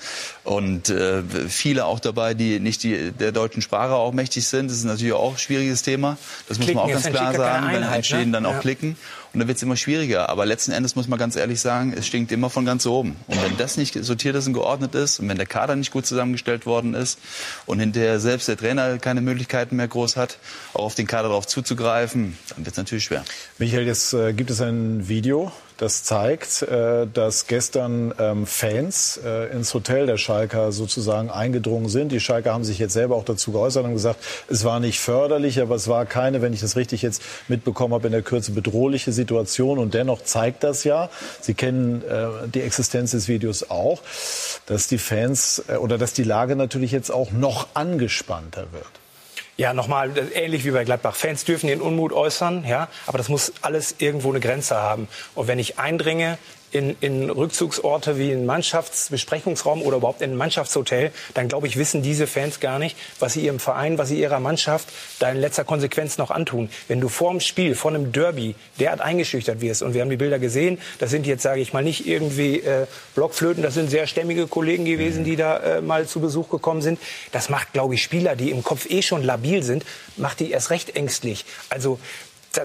Und 0.43 0.89
äh, 0.89 1.21
viele 1.47 1.85
auch 1.85 1.99
dabei, 1.99 2.33
die 2.33 2.59
nicht 2.59 2.81
die, 2.83 3.11
der 3.11 3.31
deutschen 3.31 3.61
Sprache 3.61 3.93
auch 3.93 4.11
mächtig 4.11 4.47
sind. 4.47 4.71
Das 4.71 4.77
ist 4.77 4.85
natürlich 4.85 5.13
auch 5.13 5.33
ein 5.33 5.37
schwieriges 5.37 5.83
Thema. 5.83 6.17
Das 6.47 6.57
Klicken, 6.57 6.75
muss 6.75 6.83
man 6.83 6.89
auch 6.89 7.03
ganz 7.03 7.15
klar 7.15 7.33
sagen. 7.33 7.67
Einheit, 7.67 7.83
dann 7.83 7.93
entstehen 7.93 8.25
ne? 8.31 8.31
dann 8.31 8.45
auch 8.47 8.53
ja. 8.53 8.59
Klicken. 8.59 8.95
Und 9.31 9.39
dann 9.39 9.47
wird 9.47 9.57
es 9.57 9.63
immer 9.63 9.75
schwieriger. 9.75 10.29
Aber 10.29 10.45
letzten 10.47 10.71
Endes 10.71 10.95
muss 10.95 11.07
man 11.07 11.19
ganz 11.19 11.35
ehrlich 11.35 11.61
sagen, 11.61 11.93
es 11.95 12.07
stinkt 12.07 12.31
immer 12.31 12.49
von 12.49 12.65
ganz 12.65 12.87
oben. 12.87 13.15
Und 13.27 13.41
wenn 13.43 13.57
das 13.57 13.77
nicht 13.77 14.03
sortiert 14.03 14.35
ist 14.35 14.47
und 14.47 14.53
geordnet 14.53 14.95
ist 14.95 15.19
und 15.19 15.29
wenn 15.29 15.37
der 15.37 15.45
Kader 15.45 15.75
nicht 15.75 15.91
gut 15.91 16.07
zusammengestellt 16.07 16.65
worden 16.65 16.95
ist 16.95 17.19
und 17.67 17.79
hinterher 17.79 18.19
selbst 18.19 18.47
der 18.47 18.57
Trainer 18.57 18.78
keine 19.01 19.21
Möglichkeiten 19.21 19.75
mehr 19.75 19.87
groß 19.87 20.17
hat, 20.17 20.37
auch 20.73 20.83
auf 20.83 20.95
den 20.95 21.07
Kader 21.07 21.29
darauf 21.29 21.47
zuzugreifen, 21.47 22.37
dann 22.49 22.65
wird 22.65 22.73
es 22.73 22.77
natürlich 22.77 23.03
schwer. 23.05 23.23
Michael, 23.57 23.85
jetzt 23.85 24.13
äh, 24.13 24.33
gibt 24.33 24.49
es 24.49 24.61
ein 24.61 25.07
Video 25.07 25.51
das 25.79 26.03
zeigt, 26.03 26.61
äh, 26.61 27.07
dass 27.07 27.47
gestern 27.47 28.13
ähm, 28.19 28.45
Fans 28.45 29.19
äh, 29.23 29.49
ins 29.51 29.73
Hotel 29.73 30.05
der 30.05 30.17
Schalker 30.17 30.73
sozusagen 30.73 31.29
eingedrungen 31.29 31.87
sind. 31.87 32.11
Die 32.11 32.19
Schalker 32.19 32.53
haben 32.53 32.65
sich 32.65 32.79
jetzt 32.79 32.93
selber 32.93 33.15
auch 33.15 33.23
dazu 33.23 33.53
geäußert 33.53 33.85
und 33.85 33.93
gesagt, 33.93 34.19
es 34.49 34.65
war 34.65 34.81
nicht 34.81 34.99
förderlich, 34.99 35.61
aber 35.61 35.75
es 35.75 35.87
war 35.87 36.05
keine, 36.05 36.41
wenn 36.41 36.51
ich 36.51 36.59
das 36.59 36.75
richtig 36.75 37.01
jetzt 37.01 37.21
mitbekommen 37.47 37.93
habe, 37.93 38.07
in 38.07 38.11
der 38.11 38.21
Kürze 38.21 38.51
bedrohliche 38.51 39.13
Situation. 39.13 39.79
Und 39.79 39.93
dennoch 39.93 40.21
zeigt 40.23 40.63
das 40.63 40.83
ja, 40.83 41.09
Sie 41.41 41.53
kennen 41.53 42.03
äh, 42.03 42.47
die 42.53 42.61
Existenz 42.61 43.11
des 43.11 43.29
Videos 43.29 43.69
auch, 43.69 44.01
dass 44.65 44.87
die 44.87 44.97
Fans 44.97 45.63
oder 45.79 45.97
dass 45.97 46.13
die 46.13 46.23
Lage 46.23 46.55
natürlich 46.55 46.91
jetzt 46.91 47.09
auch 47.09 47.31
noch 47.31 47.67
angespannter 47.73 48.67
wird. 48.71 49.08
Ja, 49.59 49.73
nochmal, 49.73 50.13
ähnlich 50.35 50.63
wie 50.63 50.71
bei 50.71 50.85
Gladbach. 50.85 51.17
Fans 51.17 51.43
dürfen 51.43 51.67
ihren 51.67 51.81
Unmut 51.81 52.13
äußern, 52.13 52.63
ja, 52.65 52.87
aber 53.07 53.17
das 53.17 53.27
muss 53.27 53.51
alles 53.61 53.95
irgendwo 53.97 54.29
eine 54.29 54.39
Grenze 54.39 54.77
haben. 54.77 55.09
Und 55.35 55.49
wenn 55.49 55.59
ich 55.59 55.77
eindringe 55.77 56.37
in, 56.71 56.95
in 57.01 57.29
Rückzugsorte 57.29 58.17
wie 58.17 58.31
ein 58.31 58.45
Mannschaftsbesprechungsraum 58.45 59.81
oder 59.81 59.97
überhaupt 59.97 60.21
in 60.21 60.31
ein 60.31 60.37
Mannschaftshotel, 60.37 61.11
dann 61.33 61.47
glaube 61.47 61.67
ich, 61.67 61.77
wissen 61.77 62.01
diese 62.01 62.27
Fans 62.27 62.59
gar 62.59 62.79
nicht, 62.79 62.95
was 63.19 63.33
sie 63.33 63.41
ihrem 63.41 63.59
Verein, 63.59 63.97
was 63.97 64.09
sie 64.09 64.19
ihrer 64.19 64.39
Mannschaft 64.39 64.87
da 65.19 65.29
in 65.29 65.37
letzter 65.37 65.63
Konsequenz 65.63 66.17
noch 66.17 66.31
antun. 66.31 66.69
Wenn 66.87 67.01
du 67.01 67.09
vor 67.09 67.31
dem 67.31 67.39
Spiel, 67.39 67.75
vor 67.75 67.91
einem 67.91 68.11
Derby 68.11 68.55
derart 68.79 69.01
eingeschüchtert 69.01 69.61
wirst, 69.61 69.81
und 69.81 69.93
wir 69.93 70.01
haben 70.01 70.09
die 70.09 70.17
Bilder 70.17 70.39
gesehen, 70.39 70.79
das 70.99 71.09
sind 71.09 71.25
jetzt, 71.25 71.43
sage 71.43 71.61
ich 71.61 71.73
mal, 71.73 71.83
nicht 71.83 72.07
irgendwie 72.07 72.59
äh, 72.59 72.85
Blockflöten, 73.15 73.63
das 73.63 73.73
sind 73.73 73.89
sehr 73.89 74.07
stämmige 74.07 74.47
Kollegen 74.47 74.85
gewesen, 74.85 75.23
die 75.23 75.35
da 75.35 75.57
äh, 75.57 75.81
mal 75.81 76.07
zu 76.07 76.19
Besuch 76.19 76.49
gekommen 76.49 76.81
sind. 76.81 76.99
Das 77.31 77.49
macht, 77.49 77.73
glaube 77.73 77.95
ich, 77.95 78.03
Spieler, 78.03 78.35
die 78.35 78.51
im 78.51 78.63
Kopf 78.63 78.89
eh 78.89 79.01
schon 79.01 79.23
labil 79.23 79.63
sind, 79.63 79.85
macht 80.17 80.39
die 80.39 80.51
erst 80.51 80.69
recht 80.69 80.95
ängstlich. 80.95 81.45
Also 81.69 81.99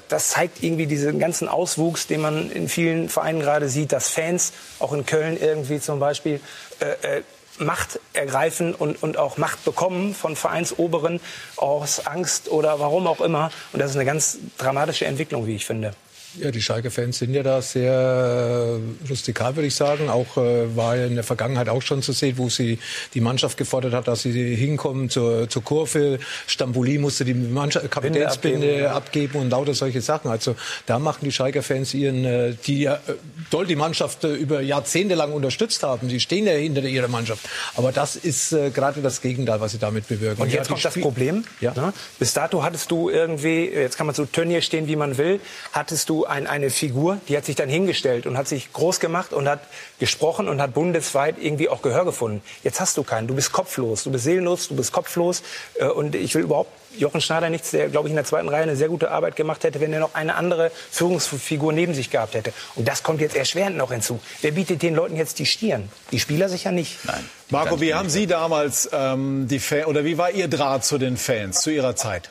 das 0.08 0.30
zeigt 0.30 0.62
irgendwie 0.62 0.86
diesen 0.86 1.18
ganzen 1.18 1.48
Auswuchs, 1.48 2.06
den 2.06 2.20
man 2.20 2.50
in 2.50 2.68
vielen 2.68 3.08
Vereinen 3.08 3.40
gerade 3.40 3.68
sieht, 3.68 3.92
dass 3.92 4.08
Fans, 4.08 4.52
auch 4.78 4.92
in 4.92 5.04
Köln 5.04 5.38
irgendwie 5.40 5.80
zum 5.80 6.00
Beispiel, 6.00 6.40
äh, 6.80 7.18
äh, 7.18 7.22
Macht 7.58 8.00
ergreifen 8.14 8.74
und, 8.74 9.00
und 9.00 9.16
auch 9.16 9.36
Macht 9.36 9.64
bekommen 9.64 10.12
von 10.12 10.34
Vereinsoberen 10.34 11.20
aus 11.56 12.04
Angst 12.04 12.50
oder 12.50 12.80
warum 12.80 13.06
auch 13.06 13.20
immer. 13.20 13.52
Und 13.72 13.78
das 13.78 13.90
ist 13.90 13.96
eine 13.96 14.04
ganz 14.04 14.38
dramatische 14.58 15.04
Entwicklung, 15.04 15.46
wie 15.46 15.54
ich 15.54 15.64
finde. 15.64 15.92
Ja, 16.40 16.50
die 16.50 16.60
Schalke-Fans 16.60 17.18
sind 17.18 17.32
ja 17.32 17.42
da 17.42 17.62
sehr 17.62 17.92
äh, 17.92 19.08
rustikal, 19.08 19.54
würde 19.54 19.68
ich 19.68 19.74
sagen. 19.74 20.08
Auch 20.08 20.36
äh, 20.36 20.74
war 20.74 20.96
in 20.96 21.14
der 21.14 21.22
Vergangenheit 21.22 21.68
auch 21.68 21.82
schon 21.82 22.02
zu 22.02 22.12
sehen, 22.12 22.38
wo 22.38 22.48
sie 22.48 22.78
die 23.14 23.20
Mannschaft 23.20 23.56
gefordert 23.56 23.92
hat, 23.92 24.08
dass 24.08 24.22
sie 24.22 24.54
hinkommen 24.56 25.10
zur, 25.10 25.48
zur 25.48 25.62
Kurve. 25.62 26.18
Stambuli 26.48 26.98
musste 26.98 27.24
die 27.24 27.34
Mannschaft, 27.34 27.88
Kapitänsbinde 27.88 28.90
abgeben, 28.90 28.96
abgeben, 28.96 29.38
und 29.38 29.50
lauter 29.50 29.74
solche 29.74 30.00
Sachen. 30.00 30.30
Also 30.30 30.56
da 30.86 30.98
machen 30.98 31.20
die 31.24 31.30
Schalke-Fans 31.32 31.94
ihren, 31.94 32.24
äh, 32.24 32.54
die 32.66 32.80
ja 32.82 32.94
äh, 32.94 33.14
doll 33.50 33.66
die 33.66 33.76
Mannschaft 33.76 34.24
äh, 34.24 34.34
über 34.34 34.60
Jahrzehnte 34.60 35.14
lang 35.14 35.32
unterstützt 35.32 35.84
haben. 35.84 36.10
Sie 36.10 36.18
stehen 36.18 36.46
ja 36.46 36.52
hinter 36.52 36.82
ihrer 36.82 37.08
Mannschaft. 37.08 37.48
Aber 37.76 37.92
das 37.92 38.16
ist 38.16 38.52
äh, 38.52 38.70
gerade 38.70 39.02
das 39.02 39.20
Gegenteil, 39.20 39.60
was 39.60 39.72
sie 39.72 39.78
damit 39.78 40.08
bewirken. 40.08 40.42
Und 40.42 40.52
jetzt 40.52 40.68
ja, 40.68 40.74
kommt 40.74 40.84
das 40.84 40.94
Problem. 40.94 41.44
Ja. 41.60 41.74
Ne? 41.74 41.92
Bis 42.18 42.32
dato 42.32 42.64
hattest 42.64 42.90
du 42.90 43.08
irgendwie, 43.08 43.68
jetzt 43.68 43.96
kann 43.96 44.06
man 44.06 44.16
so 44.16 44.24
Turnier 44.24 44.62
stehen, 44.62 44.88
wie 44.88 44.96
man 44.96 45.16
will, 45.16 45.38
hattest 45.72 46.08
du 46.08 46.23
ein, 46.26 46.46
eine 46.46 46.70
Figur, 46.70 47.18
die 47.28 47.36
hat 47.36 47.44
sich 47.44 47.56
dann 47.56 47.68
hingestellt 47.68 48.26
und 48.26 48.36
hat 48.36 48.48
sich 48.48 48.72
groß 48.72 49.00
gemacht 49.00 49.32
und 49.32 49.48
hat 49.48 49.60
gesprochen 49.98 50.48
und 50.48 50.60
hat 50.60 50.74
bundesweit 50.74 51.36
irgendwie 51.40 51.68
auch 51.68 51.82
Gehör 51.82 52.04
gefunden. 52.04 52.42
Jetzt 52.62 52.80
hast 52.80 52.96
du 52.96 53.02
keinen. 53.02 53.26
Du 53.26 53.34
bist 53.34 53.52
kopflos, 53.52 54.04
du 54.04 54.10
bist 54.10 54.24
seelenlos, 54.24 54.68
du 54.68 54.76
bist 54.76 54.92
kopflos. 54.92 55.42
Äh, 55.74 55.86
und 55.86 56.14
ich 56.14 56.34
will 56.34 56.42
überhaupt 56.42 56.70
Jochen 56.96 57.20
Schneider 57.20 57.50
nichts, 57.50 57.72
der, 57.72 57.88
glaube 57.88 58.08
ich, 58.08 58.12
in 58.12 58.16
der 58.16 58.24
zweiten 58.24 58.48
Reihe 58.48 58.62
eine 58.62 58.76
sehr 58.76 58.88
gute 58.88 59.10
Arbeit 59.10 59.36
gemacht 59.36 59.64
hätte, 59.64 59.80
wenn 59.80 59.92
er 59.92 60.00
noch 60.00 60.14
eine 60.14 60.36
andere 60.36 60.70
Führungsfigur 60.90 61.72
neben 61.72 61.94
sich 61.94 62.10
gehabt 62.10 62.34
hätte. 62.34 62.52
Und 62.76 62.86
das 62.86 63.02
kommt 63.02 63.20
jetzt 63.20 63.36
erschwerend 63.36 63.76
noch 63.76 63.90
hinzu. 63.90 64.20
Wer 64.42 64.52
bietet 64.52 64.82
den 64.82 64.94
Leuten 64.94 65.16
jetzt 65.16 65.38
die 65.38 65.46
Stirn? 65.46 65.88
Die 66.12 66.20
Spieler 66.20 66.48
sicher 66.48 66.70
nicht. 66.70 67.04
Nein. 67.04 67.28
Marco, 67.50 67.80
wie 67.80 67.94
haben 67.94 68.08
Sie 68.08 68.26
damals 68.26 68.88
ähm, 68.92 69.46
die 69.48 69.58
Fan 69.58 69.84
oder 69.84 70.04
wie 70.04 70.18
war 70.18 70.30
Ihr 70.30 70.48
Draht 70.48 70.84
zu 70.84 70.98
den 70.98 71.16
Fans 71.16 71.60
zu 71.60 71.70
Ihrer 71.70 71.96
Zeit? 71.96 72.30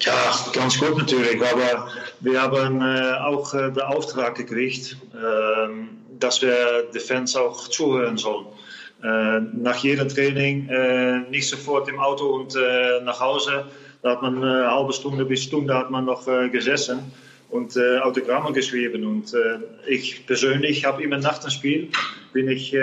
Ja, 0.00 0.34
ganz 0.52 0.78
gut 0.78 0.98
natürlich. 0.98 1.40
Aber 1.40 1.88
wir 2.20 2.42
haben 2.42 2.80
äh, 2.80 3.12
auch 3.14 3.54
äh, 3.54 3.70
den 3.70 3.82
Auftrag 3.82 4.34
gekriegt, 4.34 4.96
äh, 5.14 5.68
dass 6.18 6.42
wir 6.42 6.84
den 6.92 7.00
Fans 7.00 7.36
auch 7.36 7.68
zuhören 7.68 8.16
sollen. 8.16 8.46
Äh, 9.02 9.40
nach 9.52 9.76
jedem 9.76 10.08
Training 10.08 10.68
äh, 10.68 11.20
nicht 11.30 11.48
sofort 11.48 11.88
im 11.88 12.00
Auto 12.00 12.26
und 12.26 12.56
äh, 12.56 13.00
nach 13.02 13.20
Hause. 13.20 13.66
Da 14.02 14.12
hat 14.12 14.22
man 14.22 14.42
eine 14.42 14.70
halbe 14.70 14.92
Stunde 14.92 15.24
bis 15.24 15.44
Stunde 15.44 15.74
hat 15.74 15.90
man 15.90 16.04
noch 16.04 16.26
gesessen 16.52 17.10
und 17.48 17.78
Autogramme 18.02 18.52
geschrieben. 18.52 19.06
Und 19.06 19.34
ich 19.86 20.26
persönlich 20.26 20.84
habe 20.84 21.02
immer 21.02 21.16
nach 21.16 21.38
dem 21.38 21.48
Spiel, 21.48 21.88
bin 22.34 22.48
ich, 22.48 22.76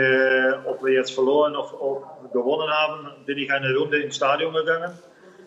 ob 0.66 0.84
wir 0.84 0.94
jetzt 0.94 1.12
verloren 1.12 1.56
oder 1.56 2.02
gewonnen 2.34 2.72
haben, 2.72 3.10
bin 3.28 3.38
ich 3.38 3.54
eine 3.54 3.72
Runde 3.76 4.00
ins 4.00 4.16
Stadion 4.16 4.52
gegangen 4.52 4.94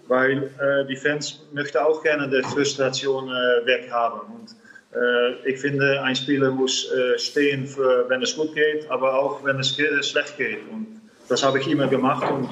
weil 0.08 0.50
äh, 0.58 0.86
die 0.86 0.96
Fans 0.96 1.46
möchten 1.52 1.78
auch 1.78 2.02
gerne 2.02 2.28
die 2.28 2.42
Frustration 2.42 3.28
äh, 3.28 3.66
weghaben. 3.66 4.20
Und 4.20 4.56
äh, 4.98 5.48
ich 5.48 5.60
finde, 5.60 6.02
ein 6.02 6.16
Spieler 6.16 6.50
muss 6.50 6.90
äh, 6.92 7.18
stehen, 7.18 7.66
für, 7.66 8.08
wenn 8.08 8.22
es 8.22 8.36
gut 8.36 8.54
geht, 8.54 8.90
aber 8.90 9.18
auch 9.18 9.44
wenn 9.44 9.58
es 9.58 9.74
schlecht 9.74 10.36
geht. 10.36 10.60
Und 10.70 11.00
das 11.28 11.42
habe 11.42 11.58
ich 11.58 11.68
immer 11.68 11.88
gemacht. 11.88 12.30
Und 12.30 12.48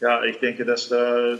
ja, 0.00 0.24
ich 0.24 0.38
denke, 0.38 0.64
dass 0.64 0.88
da 0.88 1.38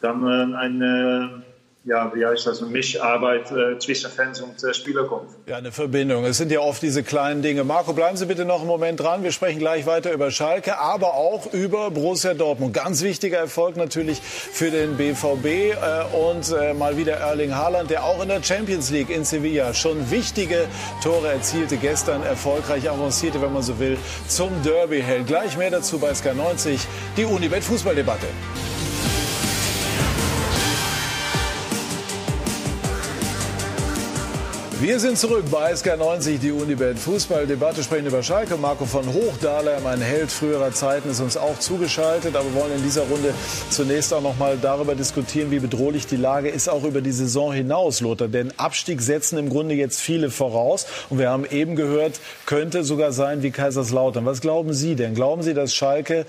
dann 0.00 0.54
ein, 0.54 1.44
ja, 1.88 2.12
wie 2.14 2.24
heißt 2.24 2.46
das, 2.46 2.60
Mischarbeit 2.60 3.50
äh, 3.50 3.78
zwischen 3.78 4.10
Fans 4.10 4.40
und 4.40 4.62
äh, 4.62 4.74
Spieler 4.74 5.04
kommt. 5.04 5.30
Ja, 5.46 5.56
eine 5.56 5.72
Verbindung. 5.72 6.24
Es 6.24 6.36
sind 6.36 6.52
ja 6.52 6.60
oft 6.60 6.82
diese 6.82 7.02
kleinen 7.02 7.40
Dinge. 7.40 7.64
Marco, 7.64 7.94
bleiben 7.94 8.16
Sie 8.16 8.26
bitte 8.26 8.44
noch 8.44 8.58
einen 8.58 8.66
Moment 8.66 9.00
dran. 9.00 9.22
Wir 9.22 9.32
sprechen 9.32 9.58
gleich 9.58 9.86
weiter 9.86 10.12
über 10.12 10.30
Schalke, 10.30 10.78
aber 10.78 11.14
auch 11.14 11.52
über 11.52 11.90
Borussia 11.90 12.34
Dortmund. 12.34 12.74
Ganz 12.74 13.02
wichtiger 13.02 13.38
Erfolg 13.38 13.76
natürlich 13.76 14.20
für 14.20 14.70
den 14.70 14.96
BVB 14.96 15.46
äh, 15.46 15.74
und 16.14 16.52
äh, 16.52 16.74
mal 16.74 16.98
wieder 16.98 17.14
Erling 17.14 17.54
Haaland, 17.54 17.90
der 17.90 18.04
auch 18.04 18.22
in 18.22 18.28
der 18.28 18.42
Champions 18.42 18.90
League 18.90 19.08
in 19.08 19.24
Sevilla 19.24 19.72
schon 19.72 20.10
wichtige 20.10 20.66
Tore 21.02 21.28
erzielte, 21.28 21.78
gestern 21.78 22.22
erfolgreich 22.22 22.90
avancierte, 22.90 23.40
wenn 23.40 23.52
man 23.52 23.62
so 23.62 23.78
will, 23.78 23.96
zum 24.26 24.50
Derby 24.62 25.00
hält. 25.00 25.26
Gleich 25.26 25.56
mehr 25.56 25.70
dazu 25.70 25.98
bei 25.98 26.10
SK90, 26.10 26.80
die 27.16 27.24
Unibet 27.24 27.64
Wir 34.80 35.00
sind 35.00 35.18
zurück 35.18 35.44
bei 35.50 35.72
SK90, 35.72 36.38
die 36.38 36.52
Unibet 36.52 37.00
Fußballdebatte, 37.00 37.82
sprechen 37.82 38.06
über 38.06 38.22
Schalke. 38.22 38.56
Marco 38.56 38.84
von 38.84 39.12
Hochdahler, 39.12 39.80
mein 39.80 40.00
Held 40.00 40.30
früherer 40.30 40.70
Zeiten, 40.70 41.10
ist 41.10 41.18
uns 41.18 41.36
auch 41.36 41.58
zugeschaltet. 41.58 42.36
Aber 42.36 42.44
wir 42.44 42.54
wollen 42.54 42.76
in 42.76 42.84
dieser 42.84 43.02
Runde 43.02 43.34
zunächst 43.70 44.14
auch 44.14 44.22
noch 44.22 44.38
mal 44.38 44.56
darüber 44.56 44.94
diskutieren, 44.94 45.50
wie 45.50 45.58
bedrohlich 45.58 46.06
die 46.06 46.16
Lage 46.16 46.48
ist, 46.48 46.68
auch 46.68 46.84
über 46.84 47.00
die 47.00 47.10
Saison 47.10 47.52
hinaus, 47.52 48.00
Lothar. 48.00 48.28
Denn 48.28 48.52
Abstieg 48.56 49.02
setzen 49.02 49.36
im 49.36 49.48
Grunde 49.48 49.74
jetzt 49.74 50.00
viele 50.00 50.30
voraus. 50.30 50.86
Und 51.10 51.18
wir 51.18 51.28
haben 51.28 51.44
eben 51.44 51.74
gehört, 51.74 52.20
könnte 52.46 52.84
sogar 52.84 53.10
sein 53.10 53.42
wie 53.42 53.50
Kaiserslautern. 53.50 54.26
Was 54.26 54.40
glauben 54.40 54.72
Sie 54.74 54.94
denn? 54.94 55.16
Glauben 55.16 55.42
Sie, 55.42 55.54
dass 55.54 55.74
Schalke 55.74 56.24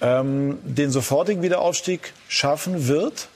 ähm, 0.00 0.58
den 0.62 0.92
sofortigen 0.92 1.42
Wiederaufstieg 1.42 2.12
schaffen 2.28 2.86
wird? 2.86 3.26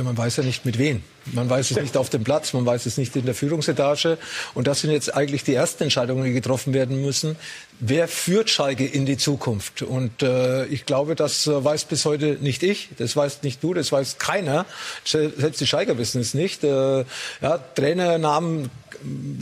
Ja, 0.00 0.04
man 0.04 0.16
weiß 0.16 0.38
ja 0.38 0.42
nicht 0.42 0.64
mit 0.64 0.78
wem. 0.78 1.02
Man 1.26 1.50
weiß 1.50 1.72
es 1.72 1.76
nicht 1.76 1.98
auf 1.98 2.08
dem 2.08 2.24
Platz, 2.24 2.54
man 2.54 2.64
weiß 2.64 2.86
es 2.86 2.96
nicht 2.96 3.14
in 3.16 3.26
der 3.26 3.34
Führungsetage. 3.34 4.16
Und 4.54 4.66
das 4.66 4.80
sind 4.80 4.92
jetzt 4.92 5.14
eigentlich 5.14 5.44
die 5.44 5.52
ersten 5.52 5.82
Entscheidungen, 5.82 6.24
die 6.24 6.32
getroffen 6.32 6.72
werden 6.72 7.02
müssen. 7.02 7.36
Wer 7.80 8.08
führt 8.08 8.48
Schalke 8.48 8.86
in 8.86 9.04
die 9.04 9.18
Zukunft? 9.18 9.82
Und 9.82 10.22
äh, 10.22 10.64
ich 10.66 10.86
glaube, 10.86 11.16
das 11.16 11.46
äh, 11.46 11.62
weiß 11.62 11.84
bis 11.84 12.06
heute 12.06 12.38
nicht 12.40 12.62
ich, 12.62 12.88
das 12.96 13.14
weiß 13.14 13.42
nicht 13.42 13.62
du, 13.62 13.74
das 13.74 13.92
weiß 13.92 14.16
keiner. 14.16 14.64
Selbst 15.04 15.60
die 15.60 15.66
Schalker 15.66 15.98
wissen 15.98 16.22
es 16.22 16.32
nicht. 16.32 16.64
Äh, 16.64 17.04
ja, 17.42 17.58
Trainernamen 17.74 18.70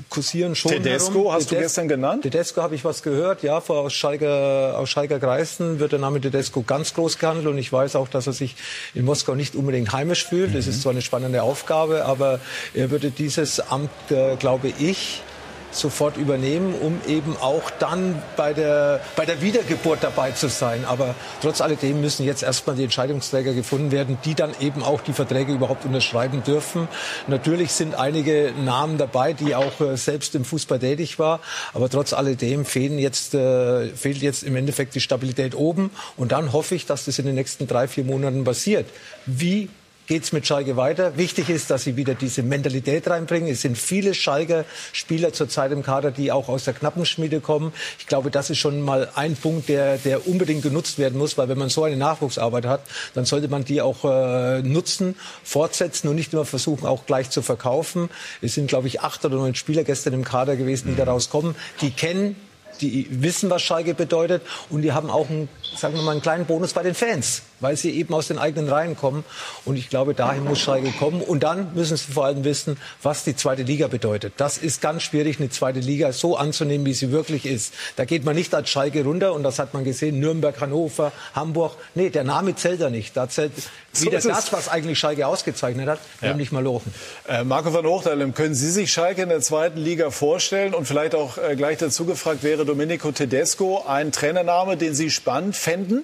kursieren 0.08 0.54
schon. 0.54 0.72
Tedesco 0.72 1.14
herum. 1.14 1.32
hast 1.32 1.48
Tedes 1.48 1.58
du 1.58 1.62
gestern 1.62 1.88
genannt? 1.88 2.22
Tedesco 2.22 2.62
habe 2.62 2.74
ich 2.74 2.84
was 2.84 3.02
gehört, 3.02 3.42
ja, 3.42 3.58
aus 3.58 3.92
Schalker, 3.92 4.76
aus 4.78 4.88
Schalker 4.88 5.18
Kreisen 5.18 5.78
wird 5.78 5.92
der 5.92 5.98
Name 5.98 6.20
Tedesco 6.20 6.62
ganz 6.62 6.94
groß 6.94 7.18
gehandelt 7.18 7.46
und 7.46 7.58
ich 7.58 7.72
weiß 7.72 7.96
auch, 7.96 8.08
dass 8.08 8.26
er 8.26 8.32
sich 8.32 8.56
in 8.94 9.04
Moskau 9.04 9.34
nicht 9.34 9.54
unbedingt 9.54 9.92
heimisch 9.92 10.26
fühlt. 10.26 10.50
Mhm. 10.50 10.54
Das 10.54 10.66
ist 10.66 10.82
zwar 10.82 10.92
eine 10.92 11.02
spannende 11.02 11.42
Aufgabe, 11.42 12.04
aber 12.04 12.40
er 12.74 12.90
würde 12.90 13.10
dieses 13.10 13.60
Amt, 13.60 13.90
äh, 14.10 14.36
glaube 14.36 14.72
ich, 14.78 15.22
sofort 15.70 16.16
übernehmen, 16.16 16.74
um 16.74 17.00
eben 17.06 17.36
auch 17.36 17.70
dann 17.78 18.20
bei 18.36 18.52
der, 18.52 19.00
bei 19.16 19.26
der 19.26 19.40
Wiedergeburt 19.42 19.98
dabei 20.02 20.32
zu 20.32 20.48
sein. 20.48 20.84
Aber 20.84 21.14
trotz 21.42 21.60
alledem 21.60 22.00
müssen 22.00 22.24
jetzt 22.24 22.42
erstmal 22.42 22.76
die 22.76 22.84
Entscheidungsträger 22.84 23.54
gefunden 23.54 23.90
werden, 23.90 24.18
die 24.24 24.34
dann 24.34 24.52
eben 24.60 24.82
auch 24.82 25.00
die 25.00 25.12
Verträge 25.12 25.52
überhaupt 25.52 25.84
unterschreiben 25.84 26.42
dürfen. 26.42 26.88
Natürlich 27.26 27.72
sind 27.72 27.94
einige 27.94 28.52
Namen 28.64 28.98
dabei, 28.98 29.32
die 29.32 29.54
auch 29.54 29.80
äh, 29.80 29.96
selbst 29.96 30.34
im 30.34 30.44
Fußball 30.44 30.78
tätig 30.78 31.18
war. 31.18 31.40
Aber 31.74 31.88
trotz 31.88 32.12
alledem 32.12 32.64
fehlen 32.64 32.98
jetzt, 32.98 33.34
äh, 33.34 33.88
fehlt 33.88 34.18
jetzt 34.18 34.42
im 34.42 34.56
Endeffekt 34.56 34.94
die 34.94 35.00
Stabilität 35.00 35.54
oben. 35.54 35.90
Und 36.16 36.32
dann 36.32 36.52
hoffe 36.52 36.74
ich, 36.74 36.86
dass 36.86 37.04
das 37.04 37.18
in 37.18 37.26
den 37.26 37.34
nächsten 37.34 37.66
drei, 37.66 37.88
vier 37.88 38.04
Monaten 38.04 38.44
passiert. 38.44 38.86
Wie 39.26 39.68
geht 40.08 40.24
es 40.24 40.32
mit 40.32 40.46
Schalke 40.46 40.76
weiter. 40.76 41.16
Wichtig 41.16 41.50
ist, 41.50 41.70
dass 41.70 41.84
sie 41.84 41.96
wieder 41.96 42.14
diese 42.14 42.42
Mentalität 42.42 43.08
reinbringen. 43.08 43.50
Es 43.50 43.60
sind 43.60 43.76
viele 43.76 44.14
Schalker 44.14 44.64
Spieler 44.92 45.32
zurzeit 45.34 45.70
im 45.70 45.82
Kader, 45.82 46.10
die 46.10 46.32
auch 46.32 46.48
aus 46.48 46.64
der 46.64 46.72
Knappenschmiede 46.72 47.40
kommen. 47.40 47.72
Ich 47.98 48.06
glaube, 48.06 48.30
das 48.30 48.48
ist 48.48 48.58
schon 48.58 48.80
mal 48.80 49.10
ein 49.14 49.36
Punkt, 49.36 49.68
der, 49.68 49.98
der 49.98 50.26
unbedingt 50.26 50.62
genutzt 50.62 50.98
werden 50.98 51.18
muss, 51.18 51.36
weil 51.36 51.48
wenn 51.48 51.58
man 51.58 51.68
so 51.68 51.84
eine 51.84 51.96
Nachwuchsarbeit 51.96 52.64
hat, 52.64 52.80
dann 53.14 53.26
sollte 53.26 53.48
man 53.48 53.64
die 53.64 53.82
auch 53.82 54.04
äh, 54.04 54.62
nutzen, 54.62 55.14
fortsetzen 55.44 56.08
und 56.08 56.16
nicht 56.16 56.32
immer 56.32 56.46
versuchen, 56.46 56.86
auch 56.86 57.04
gleich 57.04 57.28
zu 57.28 57.42
verkaufen. 57.42 58.08
Es 58.40 58.54
sind, 58.54 58.68
glaube 58.68 58.88
ich, 58.88 59.02
acht 59.02 59.24
oder 59.26 59.36
neun 59.36 59.54
Spieler 59.54 59.84
gestern 59.84 60.14
im 60.14 60.24
Kader 60.24 60.56
gewesen, 60.56 60.88
die 60.88 60.96
daraus 60.96 61.28
kommen. 61.28 61.54
Die 61.82 61.90
kennen 61.90 62.34
die 62.80 63.06
wissen, 63.10 63.50
was 63.50 63.62
Schalke 63.62 63.94
bedeutet 63.94 64.42
und 64.70 64.82
die 64.82 64.92
haben 64.92 65.10
auch 65.10 65.28
einen, 65.28 65.48
sagen 65.76 65.94
wir 65.94 66.02
mal, 66.02 66.12
einen 66.12 66.22
kleinen 66.22 66.46
Bonus 66.46 66.72
bei 66.72 66.82
den 66.82 66.94
Fans, 66.94 67.42
weil 67.60 67.76
sie 67.76 67.90
eben 67.90 68.14
aus 68.14 68.28
den 68.28 68.38
eigenen 68.38 68.68
Reihen 68.68 68.96
kommen. 68.96 69.24
Und 69.64 69.76
ich 69.76 69.88
glaube, 69.88 70.14
dahin 70.14 70.44
muss 70.44 70.60
Schalke 70.60 70.90
kommen. 70.92 71.20
Und 71.20 71.42
dann 71.42 71.74
müssen 71.74 71.96
sie 71.96 72.12
vor 72.12 72.24
allem 72.24 72.44
wissen, 72.44 72.76
was 73.02 73.24
die 73.24 73.36
zweite 73.36 73.62
Liga 73.62 73.88
bedeutet. 73.88 74.34
Das 74.36 74.58
ist 74.58 74.80
ganz 74.80 75.02
schwierig, 75.02 75.38
eine 75.38 75.50
zweite 75.50 75.80
Liga 75.80 76.12
so 76.12 76.36
anzunehmen, 76.36 76.86
wie 76.86 76.94
sie 76.94 77.10
wirklich 77.10 77.46
ist. 77.46 77.74
Da 77.96 78.04
geht 78.04 78.24
man 78.24 78.36
nicht 78.36 78.54
als 78.54 78.68
Schalke 78.70 79.04
runter 79.04 79.32
und 79.34 79.42
das 79.42 79.58
hat 79.58 79.74
man 79.74 79.84
gesehen, 79.84 80.20
Nürnberg, 80.20 80.60
Hannover, 80.60 81.12
Hamburg. 81.34 81.76
Nee, 81.94 82.10
der 82.10 82.24
Name 82.24 82.54
zählt 82.54 82.80
da 82.80 82.90
nicht. 82.90 83.16
Da 83.16 83.28
zählt 83.28 83.52
wieder 83.94 84.20
so 84.20 84.28
das, 84.28 84.52
was 84.52 84.68
eigentlich 84.68 84.98
Schalke 84.98 85.26
ausgezeichnet 85.26 85.88
hat, 85.88 85.98
ja. 86.20 86.28
nämlich 86.28 86.52
Malochen. 86.52 86.92
Äh, 87.28 87.44
Marco 87.44 87.72
van 87.72 87.86
Hochdalem, 87.86 88.34
können 88.34 88.54
Sie 88.54 88.70
sich 88.70 88.92
Schalke 88.92 89.22
in 89.22 89.28
der 89.28 89.40
zweiten 89.40 89.78
Liga 89.78 90.10
vorstellen? 90.10 90.74
Und 90.74 90.86
vielleicht 90.86 91.14
auch 91.14 91.38
äh, 91.38 91.56
gleich 91.56 91.78
dazu 91.78 92.04
gefragt, 92.04 92.42
wäre 92.42 92.64
Domenico 92.68 93.10
Tedesco 93.12 93.82
ein 93.86 94.12
Trainername, 94.12 94.76
den 94.76 94.94
Sie 94.94 95.10
spannend 95.10 95.56
fänden? 95.56 96.02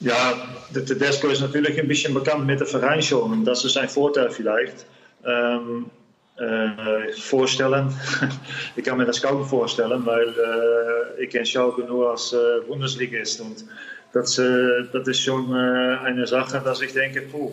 Ja, 0.00 0.48
der 0.74 0.86
Tedesco 0.86 1.28
ist 1.28 1.42
natürlich 1.42 1.78
ein 1.78 1.86
bisschen 1.86 2.14
bekannt 2.14 2.46
mit 2.46 2.60
der 2.60 2.66
Verein 2.66 3.02
schon. 3.02 3.44
Das 3.44 3.62
ist 3.66 3.76
ein 3.76 3.90
Vorteil 3.90 4.30
vielleicht. 4.30 4.86
Ähm, 5.26 5.90
äh, 6.38 7.12
vorstellen. 7.12 7.94
ich 8.76 8.82
kann 8.82 8.96
mir 8.96 9.04
das 9.04 9.20
kaum 9.20 9.46
vorstellen, 9.46 10.06
weil 10.06 10.28
äh, 10.28 11.22
ich 11.22 11.28
kenne 11.28 11.44
Schalke 11.44 11.82
nur 11.82 12.12
als 12.12 12.32
äh, 12.32 12.66
Bundesligist. 12.66 13.42
Und 13.42 13.66
das, 14.14 14.38
äh, 14.38 14.84
das 14.94 15.06
ist 15.08 15.20
schon 15.20 15.52
äh, 15.52 15.98
eine 15.98 16.26
Sache, 16.26 16.62
dass 16.64 16.80
ich 16.80 16.94
denke, 16.94 17.20
puh. 17.20 17.52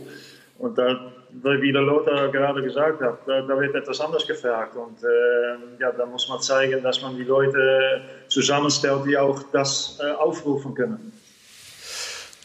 Und 0.60 0.78
da, 0.78 1.12
wie 1.32 1.72
der 1.72 1.84
Lothar 1.84 2.30
gerade 2.30 2.64
gesagt 2.64 3.02
hat, 3.02 3.20
da, 3.28 3.42
da 3.42 3.60
wird 3.60 3.76
etwas 3.76 4.02
anders 4.02 4.26
gefragt. 4.26 4.76
Und 4.76 5.04
äh, 5.04 5.80
ja, 5.80 5.92
da 5.92 6.06
muss 6.06 6.28
man 6.30 6.42
zeigen, 6.42 6.82
dass 6.82 7.02
man 7.02 7.16
die 7.16 7.24
Leute 7.24 8.02
zusammenstellt, 8.28 9.06
die 9.06 9.18
auch 9.18 9.44
das 9.52 10.00
äh, 10.02 10.12
aufrufen 10.14 10.74
können. 10.74 11.14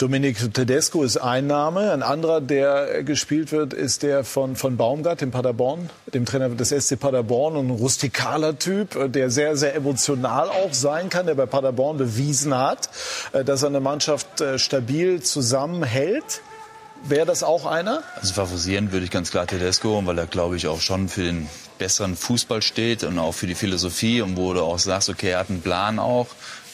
Dominik 0.02 0.52
Tedesco 0.52 1.04
ist 1.04 1.16
ein 1.16 1.46
Name. 1.46 1.92
Ein 1.92 2.02
anderer, 2.02 2.40
der 2.40 3.04
gespielt 3.04 3.52
wird, 3.52 3.72
ist 3.72 4.02
der 4.02 4.24
von, 4.24 4.56
von 4.56 4.76
Baumgart, 4.76 5.20
dem 5.20 5.30
Paderborn, 5.30 5.90
dem 6.12 6.26
Trainer 6.26 6.48
des 6.48 6.70
SC 6.70 6.98
Paderborn. 6.98 7.56
Ein 7.56 7.70
rustikaler 7.70 8.58
Typ, 8.58 9.12
der 9.12 9.30
sehr, 9.30 9.56
sehr 9.56 9.76
emotional 9.76 10.48
auch 10.48 10.72
sein 10.74 11.08
kann, 11.08 11.26
der 11.26 11.36
bei 11.36 11.46
Paderborn 11.46 11.98
bewiesen 11.98 12.52
hat, 12.58 12.90
äh, 13.32 13.44
dass 13.44 13.62
er 13.62 13.68
eine 13.68 13.80
Mannschaft 13.80 14.40
äh, 14.40 14.58
stabil 14.58 15.22
zusammenhält. 15.22 16.42
Wäre 17.04 17.26
das 17.26 17.42
auch 17.42 17.66
einer? 17.66 18.02
Also 18.20 18.34
favorisieren 18.34 18.92
würde 18.92 19.04
ich 19.04 19.10
ganz 19.10 19.32
klar 19.32 19.46
Tedesco, 19.46 20.00
weil 20.06 20.18
er, 20.18 20.26
glaube 20.26 20.56
ich, 20.56 20.68
auch 20.68 20.80
schon 20.80 21.08
für 21.08 21.22
den 21.22 21.48
besseren 21.78 22.16
Fußball 22.16 22.62
steht 22.62 23.02
und 23.02 23.18
auch 23.18 23.32
für 23.32 23.48
die 23.48 23.56
Philosophie 23.56 24.20
und 24.22 24.36
wo 24.36 24.52
du 24.52 24.62
auch 24.62 24.78
sagst, 24.78 25.08
okay, 25.08 25.30
er 25.30 25.40
hat 25.40 25.50
einen 25.50 25.62
Plan 25.62 25.98
auch. 25.98 26.28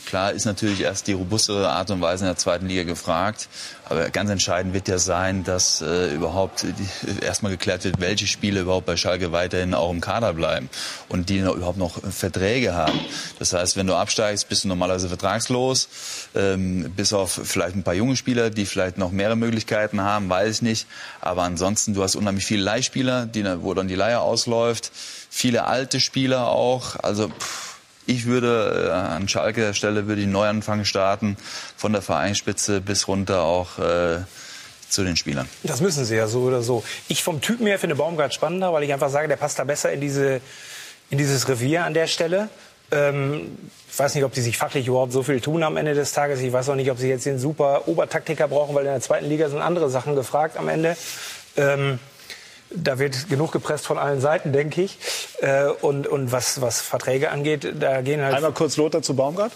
Klar 0.04 0.32
ist 0.32 0.44
natürlich 0.44 0.82
erst 0.82 1.06
die 1.06 1.12
robustere 1.12 1.70
Art 1.70 1.90
und 1.90 2.00
Weise 2.00 2.24
in 2.24 2.28
der 2.28 2.36
zweiten 2.36 2.66
Liga 2.66 2.82
gefragt. 2.82 3.48
Aber 3.88 4.10
ganz 4.10 4.30
entscheidend 4.30 4.74
wird 4.74 4.88
ja 4.88 4.98
sein, 4.98 5.44
dass 5.44 5.80
äh, 5.80 6.14
überhaupt 6.14 6.62
die, 6.62 7.24
erstmal 7.24 7.52
geklärt 7.52 7.84
wird, 7.84 8.00
welche 8.00 8.26
Spiele 8.26 8.60
überhaupt 8.60 8.86
bei 8.86 8.96
Schalke 8.96 9.32
weiterhin 9.32 9.74
auch 9.74 9.90
im 9.90 10.00
Kader 10.00 10.34
bleiben 10.34 10.68
und 11.08 11.28
die 11.28 11.40
noch, 11.40 11.56
überhaupt 11.56 11.78
noch 11.78 12.00
Verträge 12.10 12.74
haben. 12.74 12.98
Das 13.38 13.52
heißt, 13.52 13.76
wenn 13.76 13.86
du 13.86 13.94
absteigst, 13.94 14.48
bist 14.48 14.64
du 14.64 14.68
normalerweise 14.68 15.08
vertragslos, 15.08 15.88
ähm, 16.34 16.92
bis 16.96 17.12
auf 17.12 17.40
vielleicht 17.42 17.76
ein 17.76 17.82
paar 17.82 17.94
junge 17.94 18.16
Spieler, 18.16 18.50
die 18.50 18.66
vielleicht 18.66 18.98
noch 18.98 19.10
mehrere 19.10 19.36
Möglichkeiten 19.36 20.00
haben, 20.00 20.28
weiß 20.28 20.56
ich 20.56 20.62
nicht. 20.62 20.86
Aber 21.20 21.42
ansonsten, 21.42 21.94
du 21.94 22.02
hast 22.02 22.16
unheimlich 22.16 22.44
viele 22.44 22.62
Leihspieler, 22.62 23.26
die, 23.26 23.44
wo 23.62 23.74
dann 23.74 23.88
die 23.88 23.94
Leihe 23.94 24.20
ausläuft, 24.20 24.90
viele 25.30 25.64
alte 25.64 26.00
Spieler 26.00 26.48
auch. 26.48 26.96
Also 26.96 27.28
pff, 27.28 27.67
ich 28.08 28.26
würde 28.26 28.88
äh, 28.88 28.90
an 28.90 29.28
Schalke 29.28 29.74
Stelle 29.74 30.06
würde 30.06 30.22
ich 30.22 30.26
Neuanfang 30.26 30.84
starten, 30.84 31.36
von 31.76 31.92
der 31.92 32.02
Vereinsspitze 32.02 32.80
bis 32.80 33.06
runter 33.06 33.42
auch 33.42 33.78
äh, 33.78 34.20
zu 34.88 35.04
den 35.04 35.16
Spielern. 35.16 35.46
Das 35.62 35.80
müssen 35.80 36.06
sie 36.06 36.16
ja 36.16 36.26
so 36.26 36.40
oder 36.40 36.62
so. 36.62 36.82
Ich 37.08 37.22
vom 37.22 37.42
Typen 37.42 37.66
her 37.66 37.78
finde 37.78 37.96
Baumgart 37.96 38.32
spannender, 38.32 38.72
weil 38.72 38.82
ich 38.82 38.92
einfach 38.92 39.10
sage, 39.10 39.28
der 39.28 39.36
passt 39.36 39.58
da 39.58 39.64
besser 39.64 39.92
in, 39.92 40.00
diese, 40.00 40.40
in 41.10 41.18
dieses 41.18 41.48
Revier 41.48 41.84
an 41.84 41.92
der 41.92 42.06
Stelle. 42.06 42.48
Ähm, 42.90 43.58
ich 43.90 43.98
weiß 43.98 44.14
nicht, 44.14 44.24
ob 44.24 44.32
die 44.32 44.40
sich 44.40 44.56
fachlich 44.56 44.86
überhaupt 44.86 45.12
so 45.12 45.22
viel 45.22 45.42
tun 45.42 45.62
am 45.62 45.76
Ende 45.76 45.92
des 45.92 46.12
Tages. 46.12 46.40
Ich 46.40 46.52
weiß 46.52 46.70
auch 46.70 46.76
nicht, 46.76 46.90
ob 46.90 46.98
sie 46.98 47.08
jetzt 47.08 47.26
den 47.26 47.38
super 47.38 47.88
Obertaktiker 47.88 48.48
brauchen, 48.48 48.74
weil 48.74 48.86
in 48.86 48.92
der 48.92 49.02
zweiten 49.02 49.28
Liga 49.28 49.50
sind 49.50 49.60
andere 49.60 49.90
Sachen 49.90 50.14
gefragt 50.14 50.56
am 50.56 50.68
Ende. 50.68 50.96
Ähm, 51.58 51.98
da 52.70 52.98
wird 52.98 53.28
genug 53.28 53.52
gepresst 53.52 53.86
von 53.86 53.98
allen 53.98 54.20
Seiten, 54.20 54.52
denke 54.52 54.82
ich. 54.82 54.98
Äh, 55.40 55.68
und, 55.80 56.06
und 56.06 56.32
was, 56.32 56.60
was 56.60 56.80
Verträge 56.80 57.30
angeht, 57.30 57.74
da 57.80 58.02
gehen 58.02 58.22
halt. 58.22 58.34
Einmal 58.34 58.52
kurz 58.52 58.76
Lothar 58.76 59.02
zu 59.02 59.14
Baumgart. 59.14 59.52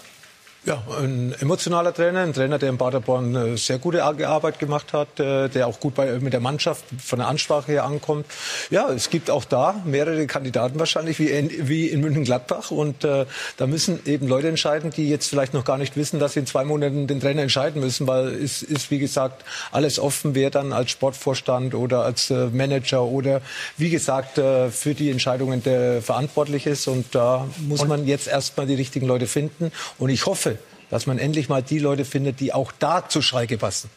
Ja, 0.65 0.81
ein 0.97 1.35
emotionaler 1.41 1.93
Trainer, 1.93 2.21
ein 2.21 2.31
Trainer, 2.31 2.57
der 2.57 2.69
in 2.69 2.77
Paderborn 2.77 3.35
eine 3.35 3.57
sehr 3.57 3.79
gute 3.79 4.01
Arbeit 4.01 4.59
gemacht 4.59 4.93
hat, 4.93 5.19
äh, 5.19 5.49
der 5.49 5.67
auch 5.67 5.81
gut 5.81 5.93
bei, 5.93 6.19
mit 6.19 6.31
der 6.31 6.39
Mannschaft 6.39 6.85
von 7.03 7.19
der 7.19 7.27
Ansprache 7.27 7.69
her 7.69 7.83
ankommt. 7.83 8.25
Ja, 8.69 8.89
es 8.89 9.09
gibt 9.09 9.29
auch 9.29 9.43
da 9.43 9.75
mehrere 9.83 10.25
Kandidaten 10.25 10.79
wahrscheinlich, 10.79 11.19
wie 11.19 11.27
in, 11.27 11.67
wie 11.67 11.87
in 11.87 11.99
München-Gladbach. 11.99 12.71
Und 12.71 13.03
äh, 13.03 13.25
da 13.57 13.67
müssen 13.67 13.99
eben 14.05 14.29
Leute 14.29 14.47
entscheiden, 14.47 14.91
die 14.91 15.09
jetzt 15.09 15.27
vielleicht 15.27 15.53
noch 15.53 15.65
gar 15.65 15.77
nicht 15.77 15.97
wissen, 15.97 16.21
dass 16.21 16.31
sie 16.31 16.39
in 16.39 16.45
zwei 16.45 16.63
Monaten 16.63 17.07
den 17.07 17.19
Trainer 17.19 17.41
entscheiden 17.41 17.81
müssen, 17.81 18.07
weil 18.07 18.27
es 18.29 18.63
ist, 18.63 18.89
wie 18.89 18.99
gesagt, 18.99 19.43
alles 19.73 19.99
offen, 19.99 20.33
wer 20.33 20.49
dann 20.49 20.71
als 20.71 20.91
Sportvorstand 20.91 21.75
oder 21.75 22.05
als 22.05 22.31
äh, 22.31 22.45
Manager 22.53 23.03
oder, 23.03 23.41
wie 23.75 23.89
gesagt, 23.89 24.37
äh, 24.37 24.69
für 24.69 24.93
die 24.93 25.11
Entscheidungen 25.11 25.61
der 25.61 26.01
verantwortlich 26.01 26.67
ist. 26.67 26.87
Und 26.87 27.13
da 27.13 27.49
muss 27.67 27.85
man 27.85 28.07
jetzt 28.07 28.29
erstmal 28.29 28.65
die 28.65 28.75
richtigen 28.75 29.07
Leute 29.07 29.27
finden. 29.27 29.69
Und 29.99 30.09
ich 30.09 30.25
hoffe, 30.25 30.52
dass 30.93 31.07
man 31.07 31.17
endlich 31.17 31.49
mal 31.49 31.63
die 31.63 31.79
Leute 31.79 32.05
findet, 32.05 32.39
die 32.39 32.53
auch 32.53 32.71
da 32.77 33.09
zu 33.09 33.23
Schalke 33.23 33.57
passen. 33.57 33.89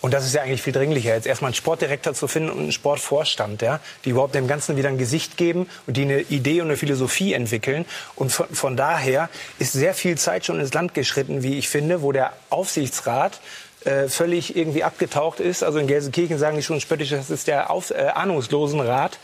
Und 0.00 0.12
das 0.12 0.26
ist 0.26 0.34
ja 0.34 0.42
eigentlich 0.42 0.60
viel 0.60 0.72
dringlicher, 0.72 1.14
jetzt 1.14 1.24
erstmal 1.24 1.50
einen 1.50 1.54
Sportdirektor 1.54 2.14
zu 2.14 2.26
finden 2.26 2.50
und 2.50 2.58
einen 2.58 2.72
Sportvorstand, 2.72 3.62
ja, 3.62 3.78
die 4.04 4.10
überhaupt 4.10 4.34
dem 4.34 4.48
Ganzen 4.48 4.76
wieder 4.76 4.88
ein 4.88 4.98
Gesicht 4.98 5.36
geben 5.36 5.68
und 5.86 5.96
die 5.96 6.02
eine 6.02 6.20
Idee 6.22 6.60
und 6.62 6.66
eine 6.66 6.76
Philosophie 6.76 7.32
entwickeln. 7.32 7.84
Und 8.16 8.32
von, 8.32 8.48
von 8.48 8.76
daher 8.76 9.30
ist 9.60 9.72
sehr 9.72 9.94
viel 9.94 10.18
Zeit 10.18 10.44
schon 10.44 10.58
ins 10.58 10.74
Land 10.74 10.94
geschritten, 10.94 11.44
wie 11.44 11.58
ich 11.58 11.68
finde, 11.68 12.02
wo 12.02 12.10
der 12.10 12.32
Aufsichtsrat 12.50 13.40
äh, 13.84 14.08
völlig 14.08 14.56
irgendwie 14.56 14.82
abgetaucht 14.82 15.38
ist. 15.38 15.62
Also 15.62 15.78
in 15.78 15.86
Gelsenkirchen 15.86 16.38
sagen 16.38 16.56
die 16.56 16.64
schon 16.64 16.80
spöttisch, 16.80 17.10
das 17.10 17.30
ist 17.30 17.46
der 17.46 17.70
Auf, 17.70 17.92
äh, 17.92 18.08
Ahnungslosenrat. 18.08 19.16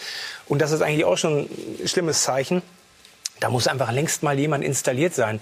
Und 0.46 0.62
das 0.62 0.70
ist 0.70 0.82
eigentlich 0.82 1.04
auch 1.04 1.18
schon 1.18 1.48
ein 1.82 1.88
schlimmes 1.88 2.22
Zeichen. 2.22 2.62
Da 3.40 3.48
muss 3.48 3.66
einfach 3.66 3.90
längst 3.90 4.22
mal 4.22 4.38
jemand 4.38 4.62
installiert 4.64 5.14
sein. 5.14 5.40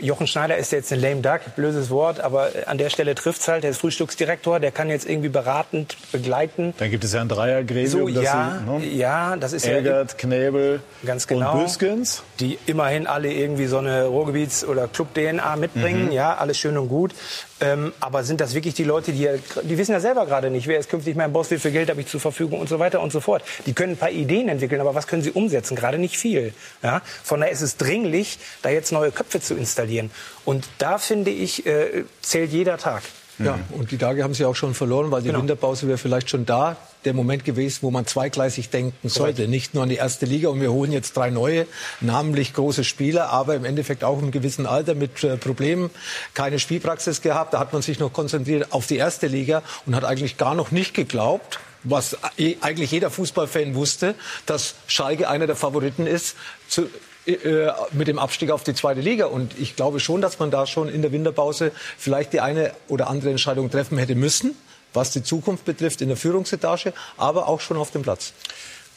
Jochen 0.00 0.26
Schneider 0.26 0.56
ist 0.56 0.70
jetzt 0.72 0.92
ein 0.92 1.00
lame 1.00 1.20
duck, 1.20 1.40
blödes 1.56 1.90
Wort, 1.90 2.20
aber 2.20 2.50
an 2.66 2.78
der 2.78 2.90
Stelle 2.90 3.14
trifft's 3.16 3.48
halt. 3.48 3.64
Der 3.64 3.70
ist 3.70 3.78
Frühstücksdirektor, 3.78 4.60
der 4.60 4.70
kann 4.70 4.88
jetzt 4.88 5.08
irgendwie 5.08 5.28
beratend 5.28 5.96
begleiten. 6.12 6.74
Dann 6.78 6.90
gibt 6.90 7.02
es 7.02 7.12
ja 7.12 7.20
ein 7.20 7.28
Dreiergremium. 7.28 7.90
So, 7.90 8.08
ja, 8.08 8.60
Sie, 8.64 8.70
ne? 8.70 8.86
ja, 8.94 9.36
das 9.36 9.52
ist 9.52 9.66
Elgert, 9.66 10.12
ja 10.12 10.16
Knebel 10.18 10.80
ganz 11.04 11.26
genau, 11.26 11.54
und 11.54 11.64
Büskens. 11.64 12.22
Die 12.38 12.58
immerhin 12.66 13.06
alle 13.08 13.32
irgendwie 13.32 13.66
so 13.66 13.78
eine 13.78 14.04
Ruhrgebiets- 14.04 14.64
oder 14.64 14.86
Club-DNA 14.86 15.56
mitbringen. 15.56 16.06
Mhm. 16.06 16.12
Ja, 16.12 16.36
alles 16.36 16.58
schön 16.58 16.78
und 16.78 16.88
gut. 16.88 17.14
Ähm, 17.60 17.92
aber 18.00 18.24
sind 18.24 18.40
das 18.40 18.54
wirklich 18.54 18.74
die 18.74 18.84
Leute, 18.84 19.12
die, 19.12 19.28
die 19.62 19.78
wissen 19.78 19.92
ja 19.92 20.00
selber 20.00 20.26
gerade 20.26 20.50
nicht, 20.50 20.66
wer 20.66 20.78
ist 20.78 20.90
künftig 20.90 21.14
mein 21.14 21.32
Boss, 21.32 21.50
wie 21.50 21.58
viel 21.58 21.70
Geld 21.70 21.88
habe 21.88 22.00
ich 22.00 22.08
zur 22.08 22.20
Verfügung 22.20 22.60
und 22.60 22.68
so 22.68 22.78
weiter 22.78 23.00
und 23.00 23.12
so 23.12 23.20
fort. 23.20 23.44
Die 23.66 23.72
können 23.72 23.92
ein 23.92 23.96
paar 23.96 24.10
Ideen 24.10 24.48
entwickeln, 24.48 24.80
aber 24.80 24.94
was 24.94 25.06
können 25.06 25.22
sie 25.22 25.30
umsetzen? 25.30 25.76
Gerade 25.76 25.98
nicht 25.98 26.16
viel. 26.16 26.52
Ja? 26.82 27.00
Von 27.22 27.40
daher 27.40 27.52
ist 27.52 27.62
es 27.62 27.76
dringlich, 27.76 28.38
da 28.62 28.70
jetzt 28.70 28.90
neue 28.92 29.12
Köpfe 29.12 29.40
zu 29.40 29.54
installieren. 29.54 30.10
Und 30.44 30.66
da 30.78 30.98
finde 30.98 31.30
ich, 31.30 31.64
äh, 31.66 32.04
zählt 32.22 32.50
jeder 32.50 32.76
Tag. 32.76 33.02
Ja, 33.38 33.58
und 33.72 33.90
die 33.90 33.98
Tage 33.98 34.22
haben 34.22 34.34
sie 34.34 34.44
auch 34.44 34.54
schon 34.54 34.74
verloren, 34.74 35.10
weil 35.10 35.22
die 35.22 35.28
genau. 35.28 35.40
Winterpause 35.40 35.88
wäre 35.88 35.98
vielleicht 35.98 36.30
schon 36.30 36.46
da 36.46 36.76
der 37.04 37.14
Moment 37.14 37.44
gewesen, 37.44 37.78
wo 37.82 37.90
man 37.90 38.06
zweigleisig 38.06 38.70
denken 38.70 39.08
sollte. 39.08 39.34
Correct. 39.42 39.50
Nicht 39.50 39.74
nur 39.74 39.82
an 39.82 39.88
die 39.88 39.96
erste 39.96 40.26
Liga 40.26 40.48
und 40.48 40.60
wir 40.60 40.72
holen 40.72 40.92
jetzt 40.92 41.16
drei 41.16 41.30
neue, 41.30 41.66
namentlich 42.00 42.54
große 42.54 42.84
Spieler, 42.84 43.30
aber 43.30 43.54
im 43.54 43.64
Endeffekt 43.64 44.04
auch 44.04 44.20
im 44.20 44.30
gewissen 44.30 44.66
Alter 44.66 44.94
mit 44.94 45.22
äh, 45.24 45.36
Problemen, 45.36 45.90
keine 46.34 46.58
Spielpraxis 46.58 47.20
gehabt. 47.20 47.54
Da 47.54 47.58
hat 47.58 47.72
man 47.72 47.82
sich 47.82 47.98
noch 47.98 48.12
konzentriert 48.12 48.72
auf 48.72 48.86
die 48.86 48.96
erste 48.96 49.26
Liga 49.26 49.62
und 49.86 49.94
hat 49.94 50.04
eigentlich 50.04 50.36
gar 50.36 50.54
noch 50.54 50.70
nicht 50.70 50.94
geglaubt, 50.94 51.58
was 51.82 52.16
eigentlich 52.62 52.90
jeder 52.90 53.10
Fußballfan 53.10 53.74
wusste, 53.74 54.14
dass 54.46 54.74
Schalke 54.86 55.28
einer 55.28 55.46
der 55.46 55.56
Favoriten 55.56 56.06
ist, 56.06 56.36
zu, 56.68 56.88
äh, 57.26 57.72
mit 57.92 58.08
dem 58.08 58.18
Abstieg 58.18 58.50
auf 58.50 58.64
die 58.64 58.74
zweite 58.74 59.00
Liga. 59.00 59.26
Und 59.26 59.58
ich 59.58 59.76
glaube 59.76 60.00
schon, 60.00 60.20
dass 60.20 60.38
man 60.38 60.50
da 60.50 60.66
schon 60.66 60.88
in 60.88 61.02
der 61.02 61.12
Winterpause 61.12 61.72
vielleicht 61.96 62.32
die 62.32 62.40
eine 62.40 62.72
oder 62.88 63.08
andere 63.08 63.30
Entscheidung 63.30 63.70
treffen 63.70 63.98
hätte 63.98 64.14
müssen, 64.14 64.54
was 64.92 65.10
die 65.10 65.22
Zukunft 65.22 65.64
betrifft 65.64 66.00
in 66.00 66.08
der 66.08 66.16
Führungsetage, 66.16 66.92
aber 67.16 67.48
auch 67.48 67.60
schon 67.60 67.76
auf 67.76 67.90
dem 67.90 68.02
Platz. 68.02 68.32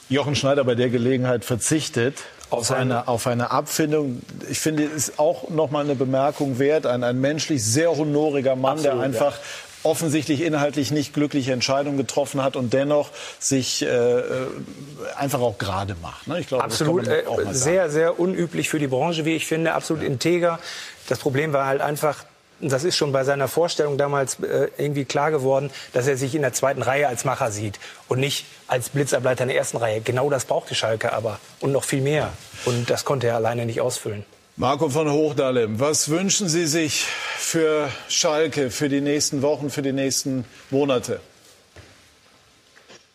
Jochen 0.09 0.36
Schneider 0.36 0.63
bei 0.63 0.75
der 0.75 0.89
Gelegenheit 0.89 1.43
verzichtet 1.43 2.15
auf 2.49 2.71
eine, 2.71 3.09
auf 3.09 3.28
eine 3.28 3.51
Abfindung. 3.51 4.21
Ich 4.49 4.59
finde, 4.59 4.86
es 4.86 5.09
ist 5.09 5.19
auch 5.19 5.49
noch 5.49 5.69
mal 5.69 5.84
eine 5.84 5.95
Bemerkung 5.95 6.59
wert. 6.59 6.86
Ein, 6.86 7.03
ein 7.03 7.19
menschlich 7.19 7.63
sehr 7.63 7.95
honoriger 7.95 8.55
Mann, 8.55 8.78
Absolut, 8.78 8.97
der 8.97 9.03
einfach 9.03 9.34
ja 9.34 9.39
offensichtlich 9.88 10.42
inhaltlich 10.42 10.92
nicht 10.92 11.14
glückliche 11.14 11.54
Entscheidungen 11.54 11.98
getroffen 11.98 12.44
hat 12.44 12.56
und 12.56 12.74
dennoch 12.74 13.10
sich 13.40 13.84
äh, 13.84 13.88
äh 13.88 14.48
einfach 15.16 15.40
auch 15.40 15.58
gerade 15.58 15.96
macht. 16.02 16.28
Ne? 16.28 16.40
Ich 16.40 16.48
glaube, 16.48 16.64
absolut 16.64 17.08
äh, 17.08 17.24
sehr, 17.52 17.90
sehr 17.90 18.20
unüblich 18.20 18.70
für 18.70 18.80
die 18.80 18.88
Branche, 18.88 19.26
wie 19.26 19.36
ich 19.36 19.48
finde, 19.48 19.74
absolut 19.74 20.04
ja. 20.04 20.10
integer. 20.10 20.60
Das 21.08 21.20
Problem 21.20 21.54
war 21.54 21.66
halt 21.66 21.82
einfach, 21.82 22.24
das 22.60 22.84
ist 22.84 22.98
schon 22.98 23.12
bei 23.12 23.24
seiner 23.24 23.48
Vorstellung 23.48 23.98
damals 23.98 24.40
äh, 24.40 24.70
irgendwie 24.78 25.06
klar 25.06 25.32
geworden, 25.32 25.72
dass 25.94 26.08
er 26.08 26.18
sich 26.18 26.36
in 26.36 26.42
der 26.42 26.54
zweiten 26.54 26.82
Reihe 26.82 27.08
als 27.08 27.26
Macher 27.26 27.52
sieht 27.52 27.80
und 28.08 28.20
nicht 28.20 28.46
als 28.68 28.90
Blitzableiter 28.90 29.44
in 29.44 29.50
der 29.50 29.58
ersten 29.58 29.78
Reihe. 29.78 30.02
Genau 30.02 30.30
das 30.30 30.46
brauchte 30.46 30.76
Schalke 30.76 31.14
aber 31.14 31.40
und 31.60 31.72
noch 31.72 31.84
viel 31.84 32.02
mehr. 32.02 32.32
Und 32.66 32.90
das 32.90 33.06
konnte 33.06 33.28
er 33.28 33.36
alleine 33.36 33.66
nicht 33.66 33.82
ausfüllen. 33.82 34.26
Marco 34.60 34.89
von 34.89 35.12
Hochdalem, 35.12 35.80
was 35.80 36.10
wünschen 36.10 36.49
Sie 36.49 36.66
sich 36.66 37.03
für 37.03 37.89
Schalke 38.10 38.72
für 38.72 38.89
die 38.89 39.01
nächsten 39.01 39.43
Wochen, 39.43 39.70
für 39.70 39.84
die 39.84 39.91
nächsten 39.91 40.45
Monate? 40.72 41.20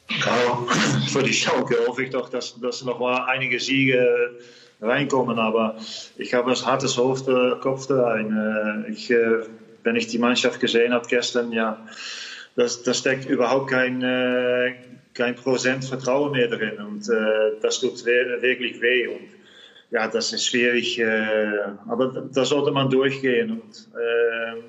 Ja, 0.08 0.64
für 1.08 1.24
die 1.24 1.32
Schalke 1.32 1.78
hoffe 1.84 2.04
ich 2.04 2.10
doch, 2.10 2.28
dass, 2.28 2.60
dass 2.60 2.84
noch 2.84 3.00
mal 3.00 3.24
einige 3.24 3.58
Siege 3.58 4.38
reinkommen. 4.80 5.40
Aber 5.40 5.78
ich 6.16 6.32
habe 6.32 6.52
ein 6.52 6.64
hartes 6.64 6.96
Hoofd, 6.96 7.26
äh, 7.26 7.56
Kopf 7.60 7.88
da. 7.88 8.18
Äh, 8.18 8.92
ich, 8.92 9.10
äh, 9.10 9.40
wenn 9.82 9.96
ich 9.96 10.06
die 10.06 10.18
Mannschaft 10.18 10.60
gesehen 10.60 10.92
habe 10.92 11.08
gestern, 11.08 11.50
ja, 11.50 11.84
das 12.54 12.84
steckt 12.96 13.28
überhaupt 13.28 13.68
kein, 13.68 14.00
kein 15.12 15.34
Prozent 15.34 15.86
Vertrauen 15.86 16.30
mehr 16.30 16.46
drin. 16.46 16.78
Und 16.78 17.08
das 17.62 17.80
tut 17.80 18.04
wirklich 18.04 18.80
weh. 18.80 19.08
Und 19.08 19.41
ja, 19.92 20.08
das 20.08 20.32
ist 20.32 20.46
schwierig, 20.46 20.98
äh, 20.98 21.52
aber 21.86 22.26
da 22.32 22.44
sollte 22.44 22.70
man 22.70 22.88
durchgehen. 22.88 23.60
Und 23.60 23.88
äh, 23.94 24.62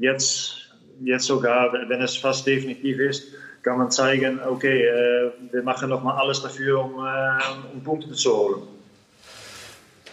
jetzt, 0.00 0.54
jetzt 1.02 1.24
sogar, 1.26 1.72
wenn 1.72 2.00
es 2.00 2.16
fast 2.16 2.46
definitiv 2.46 3.00
ist, 3.00 3.34
kann 3.62 3.78
man 3.78 3.90
zeigen, 3.90 4.40
okay, 4.40 4.86
äh, 4.86 5.32
wir 5.50 5.62
machen 5.64 5.90
noch 5.90 6.02
mal 6.02 6.16
alles 6.16 6.40
dafür, 6.40 6.84
um, 6.84 7.04
äh, 7.04 7.74
um 7.74 7.82
Punkte 7.82 8.12
zu 8.12 8.34
holen. 8.34 8.62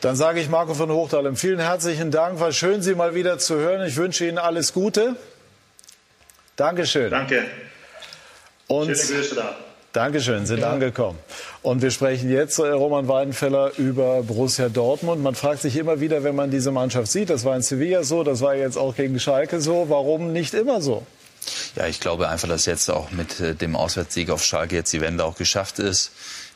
Dann 0.01 0.15
sage 0.15 0.39
ich 0.39 0.49
Marco 0.49 0.73
von 0.73 0.91
Hochdalem 0.91 1.35
vielen 1.35 1.59
herzlichen 1.59 2.09
Dank. 2.09 2.39
War 2.39 2.51
schön, 2.51 2.81
Sie 2.81 2.95
mal 2.95 3.13
wieder 3.13 3.37
zu 3.37 3.55
hören. 3.55 3.87
Ich 3.87 3.95
wünsche 3.95 4.27
Ihnen 4.27 4.39
alles 4.39 4.73
Gute. 4.73 5.15
Dankeschön. 6.55 7.11
Danke. 7.11 7.45
Und 8.67 8.85
Schöne 8.97 9.19
Grüße 9.19 9.35
da. 9.35 9.55
Dankeschön, 9.93 10.45
sind 10.45 10.59
ja. 10.59 10.71
angekommen. 10.71 11.17
Und 11.61 11.81
wir 11.81 11.91
sprechen 11.91 12.29
jetzt, 12.29 12.59
äh, 12.59 12.67
Roman 12.67 13.07
Weidenfeller, 13.07 13.71
über 13.77 14.21
Borussia 14.21 14.69
Dortmund. 14.69 15.23
Man 15.23 15.35
fragt 15.35 15.61
sich 15.61 15.75
immer 15.75 15.99
wieder, 15.99 16.23
wenn 16.23 16.35
man 16.35 16.51
diese 16.51 16.71
Mannschaft 16.71 17.11
sieht, 17.11 17.29
das 17.29 17.45
war 17.45 17.55
in 17.55 17.61
Sevilla 17.61 18.03
so, 18.03 18.23
das 18.23 18.41
war 18.41 18.55
jetzt 18.55 18.77
auch 18.77 18.95
gegen 18.95 19.19
Schalke 19.19 19.59
so, 19.61 19.85
warum 19.89 20.33
nicht 20.33 20.53
immer 20.53 20.81
so? 20.81 21.05
Ja, 21.75 21.87
ich 21.87 21.99
glaube 21.99 22.27
einfach, 22.29 22.47
dass 22.47 22.65
jetzt 22.65 22.89
auch 22.89 23.11
mit 23.11 23.39
äh, 23.39 23.55
dem 23.55 23.75
Auswärtssieg 23.75 24.29
auf 24.29 24.43
Schalke 24.43 24.75
jetzt 24.75 24.91
die 24.93 25.01
Wende 25.01 25.23
auch 25.23 25.35
geschafft 25.35 25.79
ist. 25.79 26.11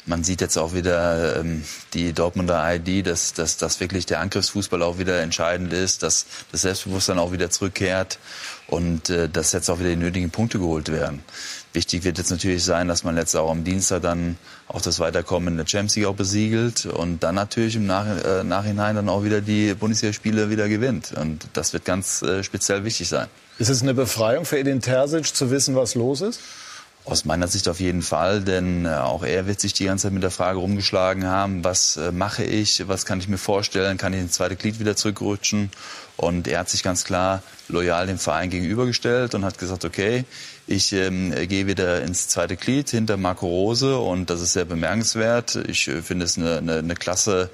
Man 0.05 0.23
sieht 0.23 0.41
jetzt 0.41 0.57
auch 0.57 0.73
wieder 0.73 1.39
ähm, 1.39 1.63
die 1.93 2.11
Dortmunder 2.11 2.63
ID, 2.73 3.05
dass, 3.05 3.33
dass, 3.33 3.57
dass 3.57 3.79
wirklich 3.79 4.07
der 4.07 4.19
Angriffsfußball 4.19 4.81
auch 4.81 4.97
wieder 4.97 5.21
entscheidend 5.21 5.73
ist, 5.73 6.01
dass 6.01 6.25
das 6.51 6.61
Selbstbewusstsein 6.61 7.19
auch 7.19 7.31
wieder 7.31 7.51
zurückkehrt 7.51 8.17
und 8.67 9.11
äh, 9.11 9.29
dass 9.29 9.51
jetzt 9.51 9.69
auch 9.69 9.79
wieder 9.79 9.89
die 9.89 9.97
nötigen 9.97 10.31
Punkte 10.31 10.57
geholt 10.57 10.91
werden. 10.91 11.23
Wichtig 11.73 12.03
wird 12.03 12.17
jetzt 12.17 12.31
natürlich 12.31 12.65
sein, 12.65 12.89
dass 12.89 13.05
man 13.05 13.15
jetzt 13.15 13.33
auch 13.35 13.49
am 13.49 13.63
Dienstag 13.63 14.01
dann 14.01 14.37
auch 14.67 14.81
das 14.81 14.99
Weiterkommen 14.99 15.53
in 15.53 15.57
der 15.57 15.65
Champions 15.65 15.95
League 15.95 16.05
auch 16.05 16.15
besiegelt 16.15 16.85
und 16.85 17.23
dann 17.23 17.35
natürlich 17.35 17.77
im 17.77 17.85
Nach 17.85 18.05
äh, 18.05 18.43
Nachhinein 18.43 18.97
dann 18.97 19.07
auch 19.07 19.23
wieder 19.23 19.39
die 19.39 19.73
Bundesligaspiele 19.73 20.49
wieder 20.49 20.67
gewinnt. 20.67 21.13
Und 21.13 21.47
das 21.53 21.71
wird 21.71 21.85
ganz 21.85 22.23
äh, 22.23 22.43
speziell 22.43 22.83
wichtig 22.83 23.07
sein. 23.07 23.27
Ist 23.57 23.69
es 23.69 23.81
eine 23.81 23.93
Befreiung 23.93 24.43
für 24.43 24.59
Edin 24.59 24.81
Terzic 24.81 25.33
zu 25.33 25.49
wissen, 25.49 25.75
was 25.75 25.95
los 25.95 26.19
ist? 26.19 26.41
Aus 27.05 27.25
meiner 27.25 27.47
Sicht 27.47 27.67
auf 27.67 27.79
jeden 27.79 28.01
Fall, 28.01 28.41
denn 28.41 28.85
äh, 28.85 28.89
auch 28.89 29.23
er 29.23 29.47
wird 29.47 29.61
sich 29.61 29.73
die 29.73 29.85
ganze 29.85 30.03
Zeit 30.03 30.13
mit 30.13 30.23
der 30.23 30.29
Frage 30.29 30.59
rumgeschlagen 30.59 31.25
haben, 31.25 31.63
was 31.63 31.95
äh, 31.95 32.11
mache 32.11 32.43
ich, 32.43 32.87
was 32.89 33.05
kann 33.05 33.19
ich 33.19 33.29
mir 33.29 33.37
vorstellen, 33.37 33.97
kann 33.97 34.13
ich 34.13 34.19
ins 34.19 34.33
zweite 34.33 34.57
Glied 34.57 34.79
wieder 34.79 34.97
zurückrutschen? 34.97 35.71
Und 36.21 36.47
er 36.47 36.59
hat 36.59 36.69
sich 36.69 36.83
ganz 36.83 37.03
klar 37.03 37.43
loyal 37.67 38.07
dem 38.07 38.19
Verein 38.19 38.49
gegenübergestellt 38.49 39.35
und 39.35 39.43
hat 39.43 39.57
gesagt, 39.57 39.83
okay, 39.85 40.25
Ich 40.67 40.93
ähm, 40.93 41.33
gehe 41.49 41.67
wieder 41.67 42.01
ins 42.01 42.29
zweite 42.29 42.55
Glied 42.55 42.89
hinter 42.89 43.17
Marco 43.17 43.45
Rose 43.45 43.97
und 43.97 44.29
das 44.29 44.39
ist 44.41 44.53
sehr 44.53 44.63
bemerkenswert. 44.63 45.55
Ich 45.67 45.89
äh, 45.89 46.01
finde 46.01 46.23
es 46.23 46.37
eine, 46.37 46.59
eine, 46.59 46.77
eine 46.77 46.93
klasse 46.93 47.49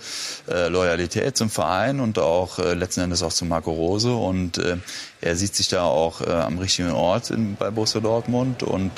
äh, 0.48 0.68
Loyalität 0.68 1.36
zum 1.36 1.50
Verein 1.50 2.00
und 2.00 2.20
auch 2.20 2.60
äh, 2.60 2.76
letzten 2.76 3.02
Endes 3.02 3.24
auch 3.24 3.34
zu 3.34 3.46
Marco 3.46 3.72
Rose 3.72 4.14
und 4.14 4.60
äh, 4.60 4.78
er 5.22 5.36
sieht 5.36 5.56
sich 5.56 5.68
da 5.68 5.84
auch 5.84 6.22
äh, 6.22 6.30
am 6.30 6.60
richtigen 6.60 6.92
Ort 6.92 7.32
in, 7.32 7.56
bei 7.56 7.72
Borussia 7.72 8.02
Dortmund 8.02 8.62
und 8.62 8.92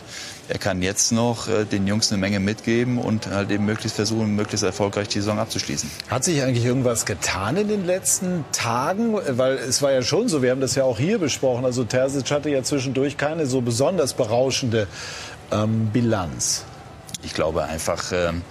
er 0.49 0.57
kann 0.57 0.81
jetzt 0.81 1.11
noch 1.11 1.47
äh, 1.47 1.63
den 1.63 1.85
Jungs 1.85 2.11
eine 2.11 2.19
Menge 2.19 2.39
mitgeben 2.39 2.97
und 2.97 3.27
halt 3.27 3.51
eben 3.51 3.65
möglichst 3.65 3.95
versuchen, 3.95 4.35
möglichst 4.35 4.63
erfolgreich 4.63 5.07
die 5.07 5.19
Saison 5.19 5.37
abzuschließen. 5.37 5.89
Hat 6.09 6.23
sich 6.23 6.41
eigentlich 6.41 6.65
irgendwas 6.65 7.05
getan 7.05 7.55
in 7.55 7.67
den 7.67 7.85
letzten 7.85 8.43
Tagen? 8.51 9.13
Weil 9.13 9.53
es 9.53 9.81
war 9.83 9.91
ja 9.91 10.01
schon 10.01 10.27
so, 10.27 10.41
wir 10.41 10.49
haben 10.49 10.61
das 10.61 10.73
ja 10.73 10.83
auch 10.83 10.97
hier 10.97 11.19
besprochen. 11.19 11.65
Also 11.65 11.83
Terzic 11.83 12.31
hatte 12.31 12.49
ja 12.49 12.63
zwischendurch 12.63 13.15
keine 13.15 13.45
so 13.45 13.61
besonders 13.61 14.13
berauschende 14.13 14.87
ähm, 15.51 15.91
Bilanz. 15.93 16.65
Ich 17.21 17.35
glaube 17.35 17.63
einfach, 17.63 18.11
ähm, 18.11 18.41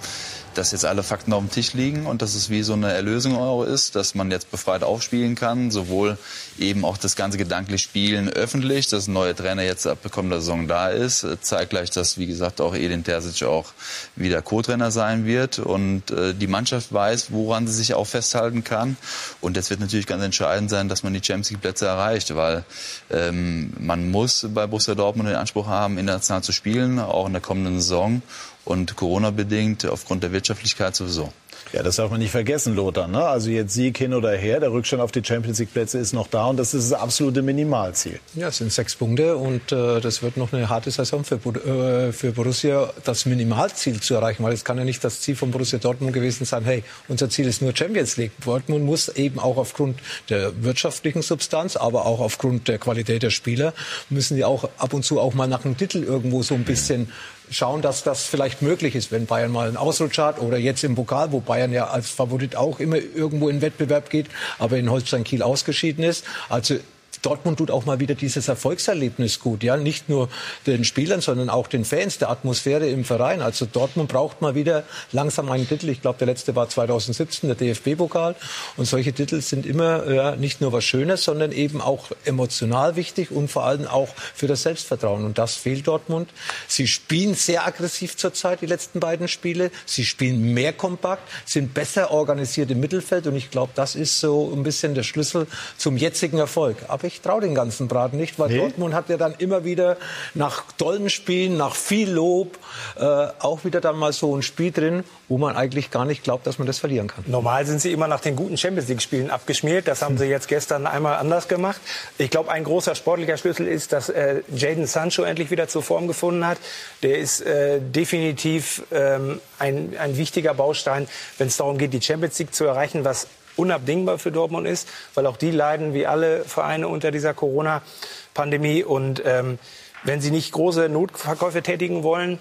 dass 0.53 0.71
jetzt 0.71 0.85
alle 0.85 1.03
Fakten 1.03 1.33
auf 1.33 1.39
dem 1.39 1.51
Tisch 1.51 1.73
liegen 1.73 2.05
und 2.05 2.21
dass 2.21 2.35
es 2.35 2.49
wie 2.49 2.63
so 2.63 2.73
eine 2.73 2.91
Erlösung 2.91 3.37
Euro 3.37 3.63
ist, 3.63 3.95
dass 3.95 4.15
man 4.15 4.31
jetzt 4.31 4.51
befreit 4.51 4.83
aufspielen 4.83 5.35
kann, 5.35 5.71
sowohl 5.71 6.17
eben 6.57 6.85
auch 6.85 6.97
das 6.97 7.15
ganze 7.15 7.37
gedanklich 7.37 7.81
Spielen 7.81 8.29
öffentlich, 8.29 8.87
dass 8.87 9.07
ein 9.07 9.13
neuer 9.13 9.35
Trainer 9.35 9.63
jetzt 9.63 9.87
ab 9.87 9.99
kommender 10.11 10.39
Saison 10.39 10.67
da 10.67 10.89
ist, 10.89 11.25
zeigt 11.41 11.71
gleich, 11.71 11.91
dass 11.91 12.17
wie 12.17 12.27
gesagt 12.27 12.61
auch 12.61 12.75
Edin 12.75 13.03
Terzic 13.03 13.47
auch 13.47 13.71
wieder 14.15 14.41
Co-Trainer 14.41 14.91
sein 14.91 15.25
wird 15.25 15.59
und 15.59 16.11
äh, 16.11 16.33
die 16.33 16.47
Mannschaft 16.47 16.93
weiß, 16.93 17.31
woran 17.31 17.67
sie 17.67 17.73
sich 17.73 17.93
auch 17.93 18.07
festhalten 18.07 18.63
kann. 18.63 18.97
Und 19.41 19.55
jetzt 19.55 19.69
wird 19.69 19.79
natürlich 19.79 20.07
ganz 20.07 20.23
entscheidend 20.23 20.69
sein, 20.69 20.89
dass 20.89 21.03
man 21.03 21.13
die 21.13 21.21
Champions 21.23 21.51
League 21.51 21.61
Plätze 21.61 21.85
erreicht, 21.85 22.35
weil 22.35 22.63
ähm, 23.09 23.71
man 23.79 24.09
muss 24.11 24.47
bei 24.53 24.67
Borussia 24.67 24.95
Dortmund 24.95 25.29
den 25.29 25.35
Anspruch 25.35 25.67
haben, 25.67 25.97
international 25.97 26.43
zu 26.43 26.51
spielen, 26.51 26.99
auch 26.99 27.27
in 27.27 27.33
der 27.33 27.41
kommenden 27.41 27.79
Saison 27.79 28.21
und 28.69 28.95
Corona-bedingt 28.95 29.85
aufgrund 29.85 30.23
der 30.23 30.31
Wirtschaftlichkeit 30.31 30.95
sowieso. 30.95 31.33
Ja, 31.71 31.83
das 31.83 31.97
darf 31.97 32.09
man 32.09 32.19
nicht 32.19 32.31
vergessen, 32.31 32.75
Lothar. 32.75 33.07
Ne? 33.07 33.23
Also 33.23 33.51
jetzt 33.51 33.73
Sieg 33.75 33.95
hin 33.95 34.15
oder 34.15 34.31
her, 34.31 34.59
der 34.59 34.71
Rückstand 34.71 35.03
auf 35.03 35.11
die 35.11 35.23
Champions 35.23 35.59
League 35.59 35.71
Plätze 35.71 35.99
ist 35.99 36.13
noch 36.13 36.27
da 36.27 36.45
und 36.45 36.57
das 36.57 36.73
ist 36.73 36.91
das 36.91 36.99
absolute 36.99 37.43
Minimalziel. 37.43 38.19
Ja, 38.33 38.47
es 38.47 38.57
sind 38.57 38.71
sechs 38.71 38.95
Punkte 38.95 39.37
und 39.37 39.71
äh, 39.71 40.01
das 40.01 40.23
wird 40.23 40.35
noch 40.35 40.51
eine 40.51 40.67
harte 40.69 40.89
Saison 40.89 41.23
für, 41.23 41.35
äh, 41.35 42.11
für 42.11 42.31
Borussia, 42.31 42.91
das 43.03 43.27
Minimalziel 43.27 43.99
zu 43.99 44.15
erreichen, 44.15 44.43
weil 44.43 44.53
es 44.53 44.65
kann 44.65 44.79
ja 44.79 44.83
nicht 44.83 45.03
das 45.03 45.21
Ziel 45.21 45.35
von 45.35 45.51
Borussia 45.51 45.77
Dortmund 45.77 46.13
gewesen 46.13 46.45
sein, 46.45 46.63
hey, 46.63 46.83
unser 47.07 47.29
Ziel 47.29 47.45
ist 47.45 47.61
nur 47.61 47.75
Champions 47.75 48.17
League. 48.17 48.31
Dortmund 48.43 48.83
muss 48.83 49.07
eben 49.09 49.37
auch 49.37 49.57
aufgrund 49.57 49.99
der 50.29 50.63
wirtschaftlichen 50.63 51.21
Substanz, 51.21 51.75
aber 51.75 52.07
auch 52.07 52.19
aufgrund 52.19 52.67
der 52.67 52.79
Qualität 52.79 53.21
der 53.21 53.29
Spieler, 53.29 53.73
müssen 54.09 54.37
die 54.37 54.43
auch 54.43 54.67
ab 54.79 54.93
und 54.93 55.05
zu 55.05 55.19
auch 55.19 55.35
mal 55.35 55.47
nach 55.47 55.65
einem 55.65 55.77
Titel 55.77 56.03
irgendwo 56.03 56.41
so 56.41 56.55
ein 56.55 56.63
bisschen 56.63 57.11
schauen, 57.51 57.81
dass 57.81 58.03
das 58.03 58.25
vielleicht 58.25 58.61
möglich 58.61 58.95
ist, 58.95 59.11
wenn 59.11 59.25
Bayern 59.25 59.51
mal 59.51 59.67
einen 59.67 59.77
Ausrutscher 59.77 60.25
hat 60.25 60.39
oder 60.39 60.57
jetzt 60.57 60.83
im 60.83 60.95
Pokal, 60.95 61.31
wo 61.31 61.39
Bayern 61.39 61.71
ja 61.71 61.87
als 61.87 62.09
Favorit 62.09 62.55
auch 62.55 62.79
immer 62.79 62.97
irgendwo 62.97 63.49
in 63.49 63.61
Wettbewerb 63.61 64.09
geht, 64.09 64.27
aber 64.57 64.77
in 64.77 64.89
Holstein 64.89 65.23
Kiel 65.23 65.41
ausgeschieden 65.41 66.03
ist. 66.03 66.25
Also 66.49 66.75
Dortmund 67.21 67.57
tut 67.57 67.71
auch 67.71 67.85
mal 67.85 67.99
wieder 67.99 68.15
dieses 68.15 68.47
Erfolgserlebnis 68.47 69.39
gut, 69.39 69.63
ja, 69.63 69.77
nicht 69.77 70.09
nur 70.09 70.29
den 70.65 70.85
Spielern, 70.85 71.21
sondern 71.21 71.49
auch 71.49 71.67
den 71.67 71.85
Fans, 71.85 72.17
der 72.17 72.29
Atmosphäre 72.29 72.87
im 72.87 73.03
Verein. 73.03 73.41
Also 73.41 73.65
Dortmund 73.65 74.09
braucht 74.09 74.41
mal 74.41 74.55
wieder 74.55 74.83
langsam 75.11 75.49
einen 75.51 75.67
Titel. 75.67 75.89
Ich 75.89 76.01
glaube, 76.01 76.17
der 76.17 76.27
letzte 76.27 76.55
war 76.55 76.69
2017, 76.69 77.49
der 77.49 77.55
DFB-Pokal. 77.55 78.35
Und 78.77 78.85
solche 78.85 79.13
Titel 79.13 79.41
sind 79.41 79.65
immer 79.65 80.09
ja, 80.09 80.35
nicht 80.35 80.61
nur 80.61 80.71
was 80.71 80.83
Schönes, 80.83 81.23
sondern 81.23 81.51
eben 81.51 81.81
auch 81.81 82.07
emotional 82.25 82.95
wichtig 82.95 83.31
und 83.31 83.49
vor 83.49 83.65
allem 83.65 83.87
auch 83.87 84.09
für 84.33 84.47
das 84.47 84.63
Selbstvertrauen. 84.63 85.25
Und 85.25 85.37
das 85.37 85.55
fehlt 85.55 85.87
Dortmund. 85.87 86.29
Sie 86.67 86.87
spielen 86.87 87.33
sehr 87.33 87.67
aggressiv 87.67 88.15
zurzeit 88.15 88.61
die 88.61 88.65
letzten 88.65 88.99
beiden 88.99 89.27
Spiele. 89.27 89.71
Sie 89.85 90.05
spielen 90.05 90.53
mehr 90.53 90.73
kompakt, 90.73 91.23
sind 91.45 91.73
besser 91.73 92.11
organisiert 92.11 92.71
im 92.71 92.79
Mittelfeld. 92.79 93.27
Und 93.27 93.35
ich 93.35 93.51
glaube, 93.51 93.73
das 93.75 93.95
ist 93.95 94.19
so 94.19 94.51
ein 94.53 94.63
bisschen 94.63 94.95
der 94.95 95.03
Schlüssel 95.03 95.47
zum 95.77 95.97
jetzigen 95.97 96.37
Erfolg. 96.37 96.77
Aber 96.87 97.08
ich 97.09 97.21
traue 97.21 97.41
den 97.41 97.55
ganzen 97.55 97.87
Braten 97.87 98.17
nicht, 98.17 98.37
weil 98.37 98.49
nee. 98.49 98.57
Dortmund 98.59 98.93
hat 98.93 99.09
ja 99.09 99.17
dann 99.17 99.33
immer 99.39 99.63
wieder 99.65 99.97
nach 100.35 100.63
tollen 100.77 101.09
Spielen, 101.09 101.57
nach 101.57 101.73
viel 101.73 102.09
Lob, 102.09 102.57
äh, 102.97 103.03
auch 103.39 103.65
wieder 103.65 103.81
dann 103.81 103.97
mal 103.97 104.13
so 104.13 104.35
ein 104.35 104.43
Spiel 104.43 104.71
drin, 104.71 105.03
wo 105.27 105.39
man 105.39 105.55
eigentlich 105.55 105.89
gar 105.89 106.05
nicht 106.05 106.23
glaubt, 106.23 106.45
dass 106.45 106.59
man 106.59 106.67
das 106.67 106.77
verlieren 106.77 107.07
kann. 107.07 107.23
Normal 107.27 107.65
sind 107.65 107.81
sie 107.81 107.91
immer 107.91 108.07
nach 108.07 108.19
den 108.19 108.35
guten 108.35 108.57
Champions 108.57 108.87
League-Spielen 108.89 109.31
abgeschmiert. 109.31 109.87
Das 109.87 110.03
haben 110.03 110.19
sie 110.19 110.25
jetzt 110.25 110.47
gestern 110.47 110.85
einmal 110.85 111.17
anders 111.17 111.47
gemacht. 111.47 111.81
Ich 112.19 112.29
glaube, 112.29 112.51
ein 112.51 112.63
großer 112.63 112.93
sportlicher 112.93 113.37
Schlüssel 113.37 113.67
ist, 113.67 113.91
dass 113.91 114.09
äh, 114.09 114.41
Jaden 114.55 114.85
Sancho 114.85 115.23
endlich 115.23 115.49
wieder 115.49 115.67
zur 115.67 115.81
Form 115.81 116.07
gefunden 116.07 116.45
hat. 116.45 116.59
Der 117.01 117.17
ist 117.17 117.41
äh, 117.41 117.79
definitiv 117.81 118.83
ähm, 118.91 119.41
ein, 119.57 119.95
ein 119.99 120.15
wichtiger 120.17 120.53
Baustein, 120.53 121.07
wenn 121.39 121.47
es 121.47 121.57
darum 121.57 121.79
geht, 121.79 121.93
die 121.93 122.01
Champions 122.01 122.37
League 122.37 122.53
zu 122.53 122.65
erreichen, 122.65 123.03
was 123.03 123.27
unabdingbar 123.59 124.17
für 124.17 124.31
Dortmund 124.31 124.67
ist, 124.67 124.87
weil 125.13 125.25
auch 125.25 125.37
die 125.37 125.51
leiden 125.51 125.93
wie 125.93 126.07
alle 126.07 126.43
Vereine 126.43 126.87
unter 126.87 127.11
dieser 127.11 127.33
Corona-Pandemie. 127.33 128.83
Und 128.83 129.21
ähm, 129.25 129.59
wenn 130.03 130.21
sie 130.21 130.31
nicht 130.31 130.51
große 130.51 130.89
Notverkäufe 130.89 131.61
tätigen 131.61 132.03
wollen, 132.03 132.39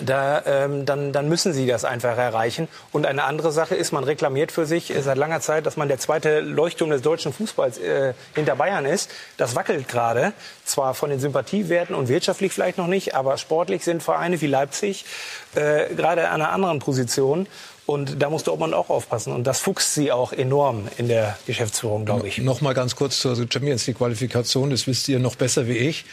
da, 0.00 0.42
ähm, 0.46 0.86
dann, 0.86 1.12
dann 1.12 1.28
müssen 1.28 1.52
sie 1.52 1.66
das 1.66 1.84
einfach 1.84 2.16
erreichen. 2.16 2.68
Und 2.92 3.06
eine 3.06 3.24
andere 3.24 3.52
Sache 3.52 3.74
ist, 3.74 3.92
man 3.92 4.04
reklamiert 4.04 4.52
für 4.52 4.66
sich 4.66 4.94
äh, 4.94 5.02
seit 5.02 5.16
langer 5.16 5.40
Zeit, 5.40 5.66
dass 5.66 5.76
man 5.76 5.88
der 5.88 5.98
zweite 5.98 6.40
Leuchtturm 6.40 6.90
des 6.90 7.02
deutschen 7.02 7.32
Fußballs 7.32 7.78
äh, 7.78 8.14
hinter 8.34 8.56
Bayern 8.56 8.84
ist. 8.84 9.10
Das 9.36 9.56
wackelt 9.56 9.88
gerade. 9.88 10.32
Zwar 10.64 10.94
von 10.94 11.10
den 11.10 11.20
Sympathiewerten 11.20 11.94
und 11.94 12.08
wirtschaftlich 12.08 12.52
vielleicht 12.52 12.78
noch 12.78 12.86
nicht, 12.86 13.14
aber 13.14 13.38
sportlich 13.38 13.84
sind 13.84 14.02
Vereine 14.02 14.40
wie 14.40 14.46
Leipzig 14.46 15.04
äh, 15.54 15.92
gerade 15.94 16.28
an 16.28 16.42
einer 16.42 16.52
anderen 16.52 16.78
Position. 16.78 17.46
Und 17.88 18.22
da 18.22 18.28
muss 18.28 18.44
Dortmund 18.44 18.74
auch 18.74 18.90
aufpassen. 18.90 19.32
Und 19.32 19.46
das 19.46 19.60
fuchst 19.60 19.94
sie 19.94 20.12
auch 20.12 20.34
enorm 20.34 20.88
in 20.98 21.08
der 21.08 21.38
Geschäftsführung, 21.46 22.04
glaube 22.04 22.28
ich. 22.28 22.36
Noch 22.36 22.60
mal 22.60 22.74
ganz 22.74 22.94
kurz 22.96 23.18
zur 23.18 23.34
Champions 23.50 23.86
League 23.86 23.96
Qualifikation. 23.96 24.68
Das 24.68 24.86
wisst 24.86 25.08
ihr 25.08 25.18
noch 25.18 25.36
besser 25.36 25.66
wie 25.68 25.78
ich. 25.78 26.04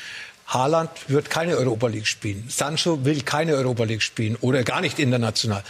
Haaland 0.47 0.89
wird 1.09 1.29
keine 1.29 1.57
Europa 1.57 1.87
League 1.87 2.07
spielen. 2.07 2.45
Sancho 2.47 3.03
will 3.03 3.23
keine 3.23 3.55
Europa 3.55 3.83
League 3.83 4.03
spielen 4.03 4.37
oder 4.39 4.63
gar 4.63 4.79
nicht 4.79 4.99
international 4.99 5.65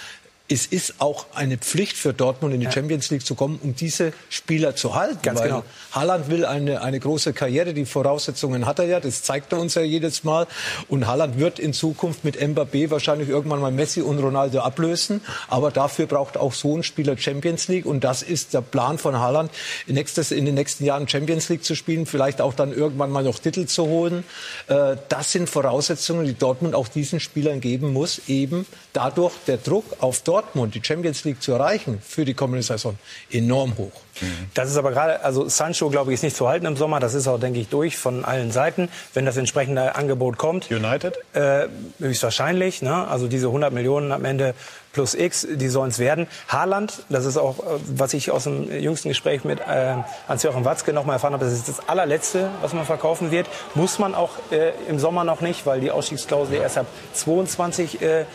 es 0.48 0.68
ist 0.68 0.96
auch 1.00 1.26
eine 1.34 1.58
Pflicht 1.58 1.98
für 1.98 2.14
Dortmund 2.14 2.54
in 2.54 2.60
die 2.60 2.68
ja. 2.68 2.72
Champions 2.72 3.10
League 3.10 3.26
zu 3.26 3.34
kommen, 3.34 3.60
um 3.64 3.76
diese 3.76 4.14
Spieler 4.30 4.76
zu 4.76 4.94
halten. 4.94 5.18
Ganz 5.24 5.40
weil 5.40 5.48
genau. 5.48 5.64
Haaland 5.92 6.30
will 6.30 6.46
eine, 6.46 6.82
eine 6.82 7.00
große 7.00 7.34
Karriere, 7.34 7.74
die 7.74 7.86
Voraussetzungen 7.86 8.68
hat 8.68 8.78
er 8.78 8.86
ja, 8.86 9.00
das 9.00 9.24
zeigt 9.24 9.54
er 9.54 9.60
uns 9.60 9.74
ja 9.74 9.82
jedes 9.82 10.24
Mal. 10.24 10.46
Und 10.88 11.08
Haaland 11.08 11.40
wird 11.40 11.58
in 11.58 11.74
Zukunft 11.74 12.24
mit 12.24 12.40
Mbappé 12.40 12.92
wahrscheinlich 12.92 13.28
irgendwann 13.28 13.60
mal 13.60 13.72
Messi 13.72 14.02
und 14.02 14.20
Ronaldo 14.20 14.60
ablösen. 14.60 15.22
Aber 15.48 15.72
dafür 15.72 16.06
braucht 16.06 16.38
auch 16.38 16.54
so 16.54 16.78
ein 16.78 16.84
Spieler 16.84 17.18
Champions 17.18 17.68
League. 17.68 17.88
Und 17.88 18.04
das 18.04 18.22
ist 18.22 18.54
der 18.54 18.62
Plan 18.62 19.00
von 19.00 19.18
Haaland, 19.18 19.50
in, 19.88 19.96
nächstes, 19.96 20.32
in 20.32 20.46
den 20.46 20.54
nächsten 20.54 20.86
Jahren 20.86 21.08
Champions 21.08 21.50
League 21.50 21.64
zu 21.64 21.74
spielen, 21.74 22.06
vielleicht 22.06 22.40
auch 22.40 22.54
dann 22.54 22.72
irgendwann 22.72 23.10
mal 23.10 23.24
noch 23.24 23.40
Titel 23.40 23.66
zu 23.66 23.88
holen. 23.88 24.24
Äh, 24.68 24.98
das 25.10 25.32
sind 25.32 25.50
Voraussetzungen, 25.50 26.28
die 26.28 26.36
Dortmund 26.36 26.76
auch 26.76 26.88
diesen 26.88 27.20
Spielern 27.20 27.62
geben 27.62 27.94
muss, 27.94 28.22
eben 28.28 28.68
dadurch 28.94 29.34
der 29.48 29.58
Druck 29.58 29.86
auf 30.02 30.22
Dortmund 30.22 30.35
Dortmund 30.36 30.76
die 30.76 30.82
Champions 30.84 31.24
League 31.24 31.42
zu 31.42 31.54
erreichen 31.54 32.02
für 32.06 32.26
die 32.26 32.34
kommende 32.34 32.62
Saison 32.62 32.98
enorm 33.32 33.78
hoch. 33.78 33.94
Das 34.54 34.70
ist 34.70 34.78
aber 34.78 34.92
gerade, 34.92 35.24
also 35.24 35.48
Sancho, 35.48 35.90
glaube 35.90 36.12
ich, 36.12 36.16
ist 36.16 36.24
nicht 36.24 36.36
zu 36.36 36.48
halten 36.48 36.66
im 36.66 36.76
Sommer. 36.76 37.00
Das 37.00 37.14
ist 37.14 37.28
auch, 37.28 37.40
denke 37.40 37.60
ich, 37.60 37.70
durch 37.70 37.98
von 37.98 38.26
allen 38.26 38.52
Seiten, 38.52 38.90
wenn 39.14 39.26
das 39.26 39.38
entsprechende 39.38 39.96
Angebot 39.96 40.38
kommt. 40.38 40.70
United? 40.72 41.18
Äh, 41.34 41.68
höchstwahrscheinlich. 42.00 42.82
Ne? 42.82 43.08
Also 43.08 43.28
diese 43.28 43.48
100 43.48 43.74
Millionen 43.74 44.12
am 44.12 44.26
Ende 44.26 44.56
plus 44.94 45.14
X, 45.14 45.46
die 45.50 45.68
sollen 45.68 45.90
es 45.90 46.00
werden. 46.00 46.28
Haaland, 46.48 47.04
das 47.10 47.26
ist 47.26 47.38
auch, 47.38 47.60
äh, 47.60 47.80
was 47.88 48.14
ich 48.14 48.32
aus 48.32 48.46
dem 48.46 48.72
jüngsten 48.72 49.10
Gespräch 49.10 49.44
mit 49.44 49.60
äh, 49.60 49.96
Hans-Joachim 50.28 50.64
Watzke 50.64 50.94
noch 50.94 51.06
mal 51.06 51.14
erfahren 51.14 51.34
habe, 51.34 51.46
das 51.46 51.54
ist 51.54 51.68
das 51.68 51.88
allerletzte, 51.90 52.50
was 52.62 52.74
man 52.74 52.86
verkaufen 52.86 53.32
wird. 53.32 53.48
Muss 53.74 54.00
man 54.00 54.16
auch 54.16 54.32
äh, 54.52 54.72
im 54.88 55.00
Sommer 55.00 55.24
noch 55.26 55.42
nicht, 55.42 55.66
weil 55.66 55.82
die 55.82 55.92
Ausstiegsklausel 55.92 56.56
erst 56.56 56.78
ab 56.78 56.88
22 57.14 58.02
äh, 58.02 58.26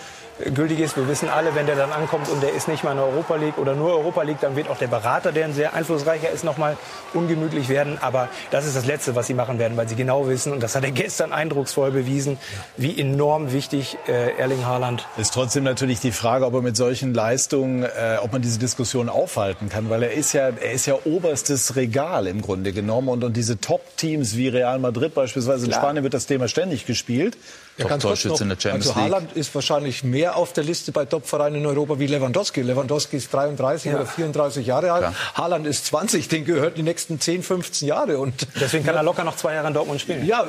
gültig 0.55 0.80
ist. 0.80 0.97
Wir 0.97 1.09
wissen 1.09 1.28
alle, 1.28 1.55
wenn 1.55 1.66
der 1.66 1.76
dann 1.76 1.93
ankommt 1.93 2.28
und 2.28 2.43
der 2.43 2.53
ist 2.53 2.68
nicht 2.68 2.84
mal 2.84 2.93
in 2.93 2.97
der 2.97 3.07
Europa 3.07 3.36
League 3.36 3.59
oder 3.59 3.74
nur 3.74 3.91
Europa 3.91 4.22
League, 4.22 4.41
dann 4.41 4.57
wird 4.57 4.68
auch 4.68 4.78
der 4.78 4.86
Berater, 4.88 5.32
der 5.32 5.45
ein 5.45 5.53
sehr 5.53 5.74
einflussreicher 5.74 6.30
ist, 6.30 6.45
noch 6.45 6.57
mal 6.57 6.76
ungemütlich 7.14 7.68
werden. 7.68 7.99
Aber 8.01 8.28
das 8.51 8.66
ist 8.66 8.76
das 8.76 8.86
Letzte, 8.86 9.14
was 9.14 9.26
sie 9.26 9.34
machen 9.34 9.59
werden, 9.59 9.76
weil 9.76 9.88
sie 9.88 9.97
genau 9.97 10.28
wissen, 10.28 10.53
und 10.53 10.62
das 10.62 10.74
hat 10.74 10.84
er 10.84 10.91
gestern 11.01 11.32
eindrucksvoll 11.32 11.91
bewiesen, 11.91 12.38
wie 12.76 12.99
enorm 12.99 13.53
wichtig 13.53 13.99
äh, 14.07 14.36
Erling 14.38 14.64
Haaland 14.64 15.07
ist. 15.16 15.34
Trotzdem 15.34 15.64
natürlich 15.64 16.01
die 16.01 16.12
Frage, 16.12 16.47
ob 16.47 16.55
er 16.55 16.62
mit 16.62 16.76
solchen 16.76 17.14
Leistungen, 17.14 17.82
äh, 17.82 18.16
ob 18.20 18.32
man 18.32 18.43
diese 18.43 18.59
Diskussion 18.59 19.09
aufhalten 19.09 19.68
kann, 19.68 19.91
weil 19.91 20.03
er 20.03 20.12
ist 20.12 20.32
ja, 20.32 20.49
er 20.49 20.72
ist 20.72 20.86
ja 20.86 20.95
oberstes 21.05 21.76
Regal 21.76 22.26
im 22.26 22.43
Grunde 22.43 22.72
genommen 22.72 23.09
und, 23.09 23.24
und 23.24 23.36
diese 23.36 23.61
Top-Teams 23.61 24.36
wie 24.36 24.49
Real 24.49 24.78
Madrid 24.78 25.14
beispielsweise 25.14 25.66
Klar. 25.66 25.78
in 25.78 25.82
Spanien 25.82 26.03
wird 26.05 26.14
das 26.14 26.26
Thema 26.26 26.49
ständig 26.49 26.86
gespielt 26.86 27.36
Ja, 27.81 27.89
ganz 27.89 28.05
noch. 28.05 28.41
in 28.41 28.49
der 28.49 28.61
Champions 28.61 28.89
also 28.89 28.97
Haaland 28.97 29.33
ist 29.37 29.55
wahrscheinlich 29.55 30.05
mehr 30.05 30.37
auf 30.37 30.53
der 30.53 30.64
Liste 30.64 30.93
bei 30.93 31.05
Topvereinen 31.05 31.61
in 31.61 31.66
Europa 31.66 31.99
wie 31.99 32.07
Lewandowski. 32.07 32.62
Lewandowski 32.62 33.16
ist 33.16 33.33
33 33.33 33.91
ja. 33.91 33.97
oder 33.97 34.07
34 34.07 34.66
Jahre 34.66 34.93
alt. 34.93 35.03
Ja. 35.03 35.14
Haaland 35.35 35.66
ist 35.66 35.87
20, 35.87 36.28
den 36.28 36.45
gehört 36.45 36.76
die 36.76 36.83
nächsten 36.83 37.20
10, 37.20 37.43
15 37.43 37.89
Jahre. 37.89 38.18
Und 38.18 38.47
Deswegen 38.61 38.85
kann 38.85 38.95
er 38.95 39.03
locker 39.03 39.24
noch 39.24 39.37
zwei 39.37 39.55
Jahre 39.55 39.68
in 39.68 39.74
Dortmund 39.74 40.01
spielen. 40.01 40.26
Ja, 40.26 40.47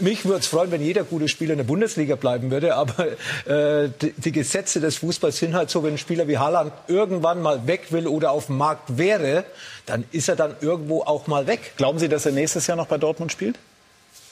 mich 0.00 0.24
würde 0.24 0.40
es 0.40 0.46
freuen, 0.46 0.70
wenn 0.70 0.82
jeder 0.82 1.04
gute 1.04 1.28
Spieler 1.28 1.52
in 1.52 1.58
der 1.58 1.64
Bundesliga 1.64 2.16
bleiben 2.16 2.50
würde. 2.50 2.74
Aber 2.74 3.06
äh, 3.46 3.90
die, 4.00 4.12
die, 4.16 4.32
Gesetze 4.32 4.80
des 4.80 4.96
Fußballs 4.96 5.38
sind 5.38 5.54
halt 5.54 5.70
so, 5.70 5.82
wenn 5.84 5.94
ein 5.94 5.98
Spieler 5.98 6.26
wie 6.26 6.38
Haaland 6.38 6.72
irgendwann 6.88 7.40
mal 7.40 7.66
weg 7.66 7.92
will 7.92 8.08
oder 8.08 8.32
auf 8.32 8.46
dem 8.46 8.58
Markt 8.58 8.98
wäre, 8.98 9.44
dann 9.86 10.04
ist 10.12 10.28
er 10.28 10.36
dann 10.36 10.56
irgendwo 10.60 11.02
auch 11.02 11.26
mal 11.26 11.46
weg. 11.46 11.74
Glauben 11.76 11.98
Sie, 11.98 12.08
dass 12.08 12.26
er 12.26 12.32
nächstes 12.32 12.66
Jahr 12.66 12.76
noch 12.76 12.86
bei 12.86 12.98
Dortmund 12.98 13.30
spielt? 13.32 13.56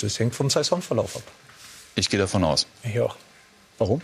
Das 0.00 0.18
hängt 0.18 0.34
vom 0.34 0.50
Saisonverlauf 0.50 1.16
ab. 1.16 1.22
Ich 1.94 2.08
gehe 2.08 2.18
davon 2.18 2.44
aus. 2.44 2.66
Ich 2.82 2.98
auch. 3.00 3.16
Warum? 3.78 4.00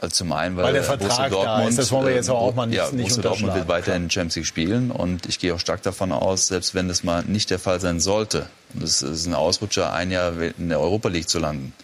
Also 0.00 0.14
zum 0.14 0.32
einen, 0.32 0.56
weil, 0.56 0.64
weil 0.64 0.72
der 0.72 0.82
Vertrag 0.82 1.30
Dortmund, 1.30 1.64
da 1.64 1.68
ist, 1.68 1.78
das 1.78 1.92
wollen 1.92 2.06
wir 2.06 2.14
jetzt 2.14 2.30
auch 2.30 2.54
mal 2.54 2.66
nicht, 2.66 2.78
ja, 2.78 2.86
nicht 2.86 3.08
Borussia 3.08 3.22
Dortmund 3.22 3.54
wird 3.54 3.68
weiterhin 3.68 4.10
Champions 4.10 4.36
League 4.36 4.46
spielen 4.46 4.90
und 4.90 5.26
ich 5.26 5.38
gehe 5.38 5.54
auch 5.54 5.60
stark 5.60 5.82
davon 5.82 6.10
aus, 6.10 6.46
selbst 6.46 6.74
wenn 6.74 6.88
das 6.88 7.04
mal 7.04 7.22
nicht 7.24 7.50
der 7.50 7.58
Fall 7.58 7.80
sein 7.80 8.00
sollte, 8.00 8.46
und 8.72 8.82
es 8.82 9.02
ist 9.02 9.26
ein 9.26 9.34
Ausrutscher, 9.34 9.92
ein 9.92 10.10
Jahr 10.10 10.32
in 10.40 10.70
der 10.70 10.80
Europa 10.80 11.10
League 11.10 11.28
zu 11.28 11.38
landen, 11.38 11.74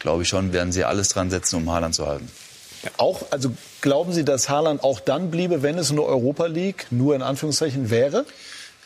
glaube 0.00 0.24
ich 0.24 0.28
schon, 0.28 0.52
werden 0.52 0.72
sie 0.72 0.84
alles 0.84 1.10
dran 1.10 1.30
setzen, 1.30 1.56
um 1.56 1.70
Haaland 1.70 1.94
zu 1.94 2.06
halten. 2.06 2.28
Auch, 2.96 3.22
also 3.30 3.52
glauben 3.80 4.12
Sie, 4.12 4.24
dass 4.24 4.48
Haaland 4.48 4.82
auch 4.82 4.98
dann 4.98 5.30
bliebe, 5.30 5.62
wenn 5.62 5.78
es 5.78 5.92
eine 5.92 6.02
Europa 6.02 6.46
League 6.46 6.88
nur 6.90 7.14
in 7.14 7.22
Anführungszeichen 7.22 7.90
wäre? 7.90 8.24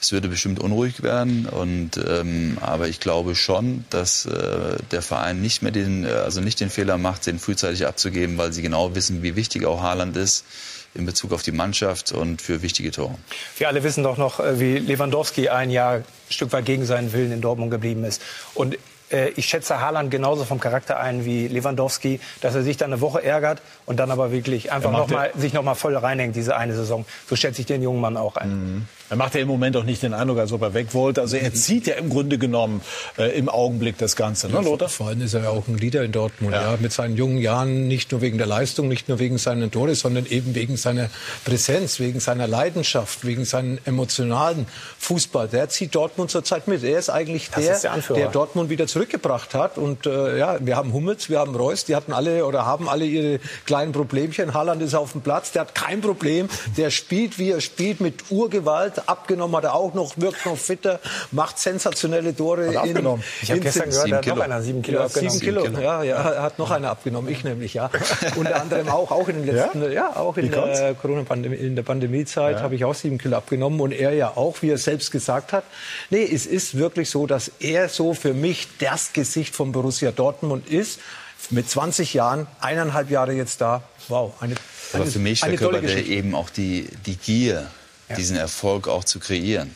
Es 0.01 0.13
würde 0.13 0.29
bestimmt 0.29 0.61
unruhig 0.61 1.03
werden, 1.03 1.47
und, 1.47 1.97
ähm, 1.97 2.59
aber 2.61 2.87
ich 2.87 3.01
glaube 3.01 3.35
schon, 3.35 3.85
dass 3.91 4.27
äh, 4.27 4.77
der 4.91 5.03
Verein 5.03 5.41
nicht 5.41 5.63
mehr 5.63 5.73
den, 5.73 6.05
äh, 6.05 6.09
also 6.09 6.41
nicht 6.41 6.61
den 6.61 6.71
Fehler 6.71 6.99
macht, 6.99 7.27
den 7.27 7.39
frühzeitig 7.39 7.87
abzugeben, 7.87 8.37
weil 8.37 8.53
sie 8.53 8.63
genau 8.63 8.95
wissen, 8.95 9.23
wie 9.23 9.37
wichtig 9.37 9.65
auch 9.65 9.81
Haaland 9.81 10.17
ist 10.17 10.45
in 10.95 11.07
Bezug 11.07 11.33
auf 11.33 11.43
die 11.43 11.53
Mannschaft 11.53 12.13
und 12.13 12.43
für 12.43 12.63
wichtige 12.63 12.91
Tore. 12.91 13.15
Wir 13.59 13.69
alle 13.69 13.83
wissen 13.83 14.03
doch 14.03 14.17
noch, 14.17 14.41
äh, 14.41 14.59
wie 14.61 14.79
Lewandowski 14.79 15.49
ein 15.49 15.71
Jahr 15.71 15.97
ein 15.97 16.05
Stück 16.29 16.53
weit 16.53 16.67
gegen 16.67 16.85
seinen 16.85 17.13
Willen 17.13 17.33
in 17.33 17.41
Dortmund 17.41 17.71
geblieben 17.71 18.05
ist. 18.05 18.23
Und 18.55 18.77
äh, 19.11 19.31
ich 19.31 19.47
schätze 19.47 19.81
Haaland 19.81 20.11
genauso 20.11 20.45
vom 20.45 20.61
Charakter 20.61 20.99
ein 20.99 21.25
wie 21.25 21.49
Lewandowski, 21.49 22.21
dass 22.41 22.55
er 22.55 22.63
sich 22.63 22.77
dann 22.77 22.93
eine 22.93 23.01
Woche 23.01 23.23
ärgert 23.23 23.63
und 23.85 23.99
dann 23.99 24.11
aber 24.11 24.33
wirklich 24.33 24.73
einfach 24.73 24.91
noch 24.91 25.09
mal, 25.09 25.31
sich 25.37 25.53
noch 25.53 25.63
mal 25.63 25.75
voll 25.75 25.97
reinhängt, 25.97 26.35
diese 26.35 26.57
eine 26.57 26.75
Saison. 26.75 27.05
So 27.29 27.37
schätze 27.37 27.61
ich 27.61 27.67
den 27.67 27.83
jungen 27.83 28.01
Mann 28.01 28.17
auch 28.17 28.37
ein. 28.37 28.51
Mhm. 28.51 28.89
Er 29.09 29.17
macht 29.17 29.35
ja 29.35 29.41
im 29.41 29.49
Moment 29.49 29.77
auch 29.77 29.85
nicht 29.85 30.03
den 30.03 30.15
Eindruck, 30.15 30.39
als 30.39 30.53
ob 30.53 30.63
er 30.63 30.75
weg 30.75 30.93
wollte. 30.93 31.21
Also 31.21 31.37
er 31.37 31.55
zieht 31.55 31.87
ja 31.87 31.95
im 31.95 32.11
Grunde 32.11 32.39
genommen 32.39 32.81
äh, 33.19 33.39
im 33.39 33.49
Augenblick 33.49 33.99
das 33.99 34.17
Ganze, 34.17 34.49
ne, 34.49 34.61
Lothar? 34.61 34.89
Vor 34.89 35.09
allem 35.09 35.23
ist 35.23 35.35
er 35.35 35.45
ja 35.45 35.51
auch 35.51 35.69
ein 35.69 35.79
Leader 35.79 36.03
in 36.03 36.13
Dortmund, 36.13 36.55
ja. 36.55 36.73
ja. 36.73 36.79
Mit 36.81 36.93
seinen 36.93 37.17
jungen 37.17 37.39
Jahren, 37.39 37.87
nicht 37.87 38.11
nur 38.11 38.21
wegen 38.21 38.39
der 38.39 38.49
Leistung, 38.49 38.89
nicht 38.89 39.09
nur 39.09 39.19
wegen 39.19 39.39
seinen 39.39 39.71
Tore, 39.71 39.95
sondern 39.95 40.27
eben 40.27 40.55
wegen 40.55 40.77
seiner 40.77 41.09
Präsenz, 41.45 42.01
wegen 42.01 42.19
seiner 42.19 42.49
Leidenschaft, 42.49 43.25
wegen 43.25 43.45
seinen 43.45 43.79
emotionalen 43.85 44.67
Fußball. 44.99 45.49
Der 45.49 45.69
zieht 45.69 45.95
Dortmund 45.95 46.31
zurzeit 46.31 46.67
mit. 46.67 46.83
Er 46.83 46.99
ist 46.99 47.11
eigentlich 47.11 47.51
der, 47.51 47.79
der, 47.79 48.01
der, 48.15 48.29
Dortmund 48.29 48.71
wieder 48.71 48.89
zurückgebracht 48.89 49.55
hat. 49.55 49.79
Und 49.79 50.07
äh, 50.07 50.39
ja, 50.39 50.59
wir 50.61 50.77
haben 50.77 50.93
Hummels, 50.93 51.31
wir 51.31 51.39
haben 51.39 51.55
Reus, 51.55 51.85
die 51.85 51.95
hatten 51.95 52.13
alle 52.13 52.45
oder 52.45 52.67
haben 52.67 52.89
alle 52.89 53.05
ihre 53.05 53.39
kleinen 53.67 53.93
Problemchen. 53.93 54.53
Haaland 54.53 54.83
ist 54.83 54.95
auf 54.95 55.13
dem 55.13 55.21
Platz, 55.21 55.53
der 55.53 55.63
hat 55.63 55.75
kein 55.77 56.01
Problem. 56.01 56.49
Der 56.77 56.91
spielt, 56.91 57.39
wie 57.39 57.51
er 57.51 57.61
spielt, 57.61 58.01
mit 58.01 58.31
Urgewalt 58.31 58.96
abgenommen 59.07 59.57
hat 59.57 59.65
er 59.65 59.75
auch 59.75 59.95
noch, 59.95 60.13
wirkt 60.17 60.47
noch 60.47 60.57
fitter, 60.57 61.01
macht 61.31 61.59
sensationelle 61.59 62.35
Tore. 62.35 62.69
Hat 62.69 62.77
abgenommen. 62.77 63.23
In, 63.23 63.43
ich 63.43 63.51
habe 63.51 63.61
gestern 63.61 63.91
gehört, 63.91 64.11
er 64.11 64.19
hat 64.19 64.27
noch 64.27 64.41
einer 64.41 64.63
sieben 64.63 64.83
Kilo 64.83 64.99
ja, 64.99 65.05
abgenommen. 65.07 65.31
Sieben 65.31 65.45
Kilo, 65.45 65.63
Kilo. 65.63 65.81
Ja, 65.81 66.03
ja, 66.03 66.17
er 66.17 66.43
hat 66.43 66.59
noch 66.59 66.71
einer 66.71 66.91
abgenommen, 66.91 67.31
ich 67.31 67.45
nämlich, 67.45 67.75
ja. 67.75 67.91
Unter 68.37 68.61
anderem 68.61 68.89
auch, 68.89 69.11
auch 69.11 69.29
in 69.29 69.45
den 69.45 69.55
letzten, 69.55 69.83
ja, 69.83 69.89
ja 69.89 70.17
auch 70.17 70.37
in 70.37 70.51
der 70.51 70.95
Corona-Pandemie, 70.95 71.57
in 71.57 71.77
der 71.77 71.83
Pandemiezeit 71.83 72.57
ja. 72.57 72.63
habe 72.63 72.75
ich 72.75 72.85
auch 72.85 72.95
sieben 72.95 73.19
Kilo 73.19 73.37
abgenommen 73.37 73.81
und 73.81 73.93
er 73.93 74.13
ja 74.13 74.33
auch, 74.37 74.63
wie 74.63 74.71
er 74.71 74.79
selbst 74.79 75.11
gesagt 75.11 75.53
hat. 75.53 75.65
Nee, 76.11 76.25
es 76.25 76.47
ist 76.47 76.77
wirklich 76.77 77.11
so, 77.11 77.27
dass 77.27 77.51
er 77.61 77.89
so 77.89 78.15
für 78.15 78.35
mich 78.35 78.69
das 78.79 79.13
Gesicht 79.13 79.55
von 79.55 79.73
Borussia 79.73 80.13
Dortmund 80.13 80.69
ist. 80.69 81.01
Mit 81.51 81.71
20 81.71 82.15
Jahren, 82.15 82.47
eineinhalb 82.61 83.11
Jahre 83.11 83.33
jetzt 83.33 83.61
da. 83.61 83.83
Wow, 84.09 84.35
eine, 84.41 84.55
eine 84.93 85.03
Aber 85.03 85.11
für 85.11 85.19
mich 85.19 85.41
verkörpert 85.41 85.85
er 85.85 86.05
eben 86.05 86.35
auch 86.35 86.51
die, 86.51 86.89
die 87.05 87.17
Gier 87.17 87.69
diesen 88.17 88.37
Erfolg 88.37 88.89
auch 88.89 89.05
zu 89.05 89.19
kreieren. 89.19 89.75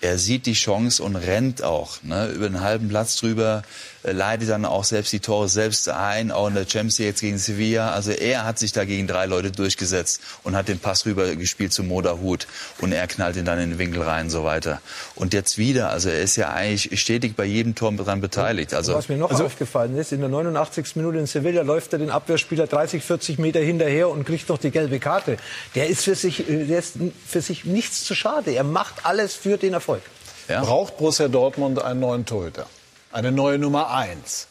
Er 0.00 0.18
sieht 0.18 0.46
die 0.46 0.54
Chance 0.54 1.02
und 1.02 1.16
rennt 1.16 1.62
auch 1.62 2.02
ne, 2.02 2.28
über 2.28 2.48
den 2.48 2.60
halben 2.60 2.88
Platz 2.88 3.16
drüber, 3.16 3.62
äh, 4.02 4.12
leidet 4.12 4.48
dann 4.48 4.64
auch 4.64 4.84
selbst 4.84 5.12
die 5.12 5.20
Tore 5.20 5.48
selbst 5.48 5.88
ein, 5.88 6.30
auch 6.30 6.48
in 6.48 6.54
der 6.54 6.62
Champions 6.62 6.98
League 6.98 7.08
jetzt 7.08 7.20
gegen 7.20 7.38
Sevilla. 7.38 7.92
Also 7.92 8.12
er 8.12 8.44
hat 8.44 8.58
sich 8.58 8.72
da 8.72 8.84
gegen 8.84 9.06
drei 9.06 9.26
Leute 9.26 9.50
durchgesetzt 9.50 10.20
und 10.42 10.56
hat 10.56 10.68
den 10.68 10.78
Pass 10.78 11.06
rüber 11.06 11.34
gespielt 11.36 11.72
zu 11.72 11.82
Moderhut 11.82 12.46
und 12.80 12.92
er 12.92 13.06
knallt 13.06 13.36
ihn 13.36 13.44
dann 13.44 13.58
in 13.58 13.70
den 13.70 13.78
Winkel 13.78 14.02
rein 14.02 14.26
und 14.26 14.30
so 14.30 14.44
weiter. 14.44 14.80
Und 15.14 15.34
jetzt 15.34 15.58
wieder, 15.58 15.90
also 15.90 16.08
er 16.08 16.20
ist 16.20 16.36
ja 16.36 16.50
eigentlich 16.52 17.00
stetig 17.00 17.36
bei 17.36 17.44
jedem 17.44 17.74
Tor 17.74 17.92
daran 17.92 18.20
beteiligt. 18.20 18.74
Also, 18.74 18.94
Was 18.94 19.08
mir 19.08 19.16
noch 19.16 19.30
also, 19.30 19.44
aufgefallen 19.44 19.96
ist, 19.96 20.12
in 20.12 20.20
der 20.20 20.28
89. 20.28 20.96
Minute 20.96 21.18
in 21.18 21.26
Sevilla 21.26 21.62
läuft 21.62 21.92
er 21.92 21.98
den 21.98 22.10
Abwehrspieler 22.10 22.66
30, 22.66 23.02
40 23.02 23.38
Meter 23.38 23.60
hinterher 23.60 24.08
und 24.08 24.24
kriegt 24.24 24.48
noch 24.48 24.58
die 24.58 24.70
gelbe 24.70 24.98
Karte. 24.98 25.36
Der 25.74 25.88
ist 25.88 26.04
für 26.04 26.14
sich, 26.14 26.48
äh, 26.48 26.64
der 26.66 26.78
ist 26.78 26.94
für 27.26 27.40
sich 27.40 27.64
nichts 27.64 28.04
zu 28.04 28.14
schade. 28.14 28.52
Er 28.52 28.64
macht 28.64 29.04
alles 29.04 29.34
für 29.34 29.56
den 29.56 29.74
Erfolg. 29.74 30.02
Ja. 30.48 30.62
Braucht 30.62 30.96
Borussia 30.96 31.28
Dortmund 31.28 31.82
einen 31.82 32.00
neuen 32.00 32.26
Torhüter? 32.26 32.66
Eine 33.12 33.32
neue 33.32 33.58
Nummer 33.58 33.90
eins? 33.90 34.46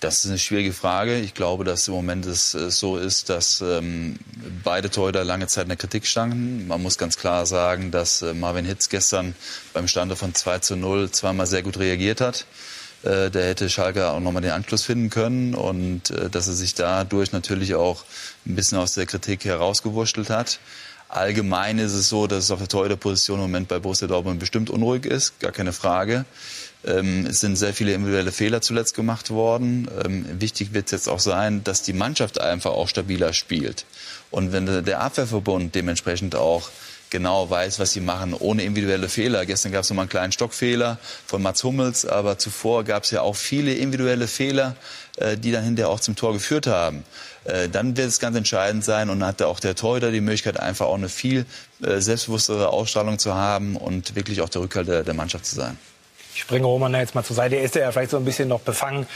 Das 0.00 0.24
ist 0.24 0.26
eine 0.30 0.38
schwierige 0.38 0.72
Frage. 0.72 1.20
Ich 1.20 1.34
glaube, 1.34 1.62
dass 1.62 1.86
im 1.86 1.94
Moment 1.94 2.26
es 2.26 2.54
äh, 2.54 2.70
so 2.70 2.96
ist, 2.96 3.28
dass 3.28 3.60
ähm, 3.60 4.18
beide 4.64 4.90
Torhüter 4.90 5.22
lange 5.22 5.46
Zeit 5.46 5.64
in 5.64 5.68
der 5.68 5.76
Kritik 5.76 6.04
standen. 6.04 6.66
Man 6.66 6.82
muss 6.82 6.98
ganz 6.98 7.16
klar 7.16 7.46
sagen, 7.46 7.92
dass 7.92 8.22
äh, 8.22 8.34
Marvin 8.34 8.64
Hitz 8.64 8.88
gestern 8.88 9.36
beim 9.72 9.86
Stande 9.86 10.16
von 10.16 10.34
2 10.34 10.58
zu 10.58 10.74
0 10.74 11.12
zweimal 11.12 11.46
sehr 11.46 11.62
gut 11.62 11.78
reagiert 11.78 12.20
hat. 12.20 12.46
Äh, 13.04 13.30
der 13.30 13.46
hätte 13.46 13.70
Schalke 13.70 14.08
auch 14.08 14.18
nochmal 14.18 14.42
den 14.42 14.50
Anschluss 14.50 14.82
finden 14.82 15.10
können 15.10 15.54
und 15.54 16.10
äh, 16.10 16.28
dass 16.28 16.48
er 16.48 16.54
sich 16.54 16.74
dadurch 16.74 17.30
natürlich 17.30 17.76
auch 17.76 18.04
ein 18.46 18.56
bisschen 18.56 18.78
aus 18.78 18.94
der 18.94 19.06
Kritik 19.06 19.44
herausgewurschtelt 19.44 20.28
hat. 20.30 20.58
Allgemein 21.10 21.78
ist 21.78 21.92
es 21.92 22.08
so, 22.08 22.28
dass 22.28 22.44
es 22.44 22.50
auf 22.52 22.60
der 22.60 22.68
Torhüterposition 22.68 23.38
im 23.38 23.42
Moment 23.42 23.68
bei 23.68 23.80
Borussia 23.80 24.06
Dortmund 24.06 24.38
bestimmt 24.38 24.70
unruhig 24.70 25.06
ist, 25.06 25.40
gar 25.40 25.50
keine 25.50 25.72
Frage. 25.72 26.24
Ähm, 26.84 27.26
es 27.26 27.40
sind 27.40 27.56
sehr 27.56 27.74
viele 27.74 27.92
individuelle 27.92 28.32
Fehler 28.32 28.60
zuletzt 28.60 28.94
gemacht 28.94 29.30
worden. 29.30 29.88
Ähm, 30.04 30.24
wichtig 30.40 30.72
wird 30.72 30.86
es 30.86 30.92
jetzt 30.92 31.08
auch 31.08 31.20
sein, 31.20 31.62
dass 31.64 31.82
die 31.82 31.92
Mannschaft 31.92 32.40
einfach 32.40 32.72
auch 32.72 32.88
stabiler 32.88 33.32
spielt. 33.32 33.84
Und 34.30 34.52
wenn 34.52 34.84
der 34.84 35.00
Abwehrverbund 35.00 35.74
dementsprechend 35.74 36.34
auch 36.36 36.70
genau 37.10 37.50
weiß, 37.50 37.78
was 37.80 37.92
sie 37.92 38.00
machen, 38.00 38.34
ohne 38.34 38.62
individuelle 38.62 39.08
Fehler. 39.08 39.44
Gestern 39.44 39.72
gab 39.72 39.82
es 39.82 39.90
nochmal 39.90 40.04
einen 40.04 40.10
kleinen 40.10 40.32
Stockfehler 40.32 40.98
von 41.26 41.42
Mats 41.42 41.62
Hummels, 41.64 42.06
aber 42.06 42.38
zuvor 42.38 42.84
gab 42.84 43.02
es 43.02 43.10
ja 43.10 43.22
auch 43.22 43.36
viele 43.36 43.74
individuelle 43.74 44.28
Fehler, 44.28 44.76
äh, 45.16 45.36
die 45.36 45.50
dann 45.50 45.64
hinterher 45.64 45.90
auch 45.90 46.00
zum 46.00 46.16
Tor 46.16 46.32
geführt 46.32 46.66
haben. 46.66 47.04
Äh, 47.44 47.68
dann 47.68 47.96
wird 47.96 48.08
es 48.08 48.20
ganz 48.20 48.36
entscheidend 48.36 48.84
sein 48.84 49.10
und 49.10 49.20
dann 49.20 49.28
hat 49.28 49.42
auch 49.42 49.60
der 49.60 49.74
Torhüter 49.74 50.12
die 50.12 50.20
Möglichkeit, 50.20 50.58
einfach 50.58 50.86
auch 50.86 50.94
eine 50.94 51.08
viel 51.08 51.46
äh, 51.82 52.00
selbstbewusstere 52.00 52.68
Ausstrahlung 52.68 53.18
zu 53.18 53.34
haben 53.34 53.76
und 53.76 54.14
wirklich 54.14 54.40
auch 54.40 54.48
der 54.48 54.62
Rückhalt 54.62 54.88
der, 54.88 55.02
der 55.02 55.14
Mannschaft 55.14 55.46
zu 55.46 55.56
sein 55.56 55.76
ich 56.40 56.46
bringe 56.46 56.66
Roman 56.66 56.94
jetzt 56.94 57.14
mal 57.14 57.22
zur 57.22 57.36
Seite. 57.36 57.56
Er 57.56 57.64
ist 57.64 57.74
ja 57.74 57.92
vielleicht 57.92 58.10
so 58.10 58.16
ein 58.16 58.24
bisschen 58.24 58.48
noch 58.48 58.60
befangen, 58.60 59.06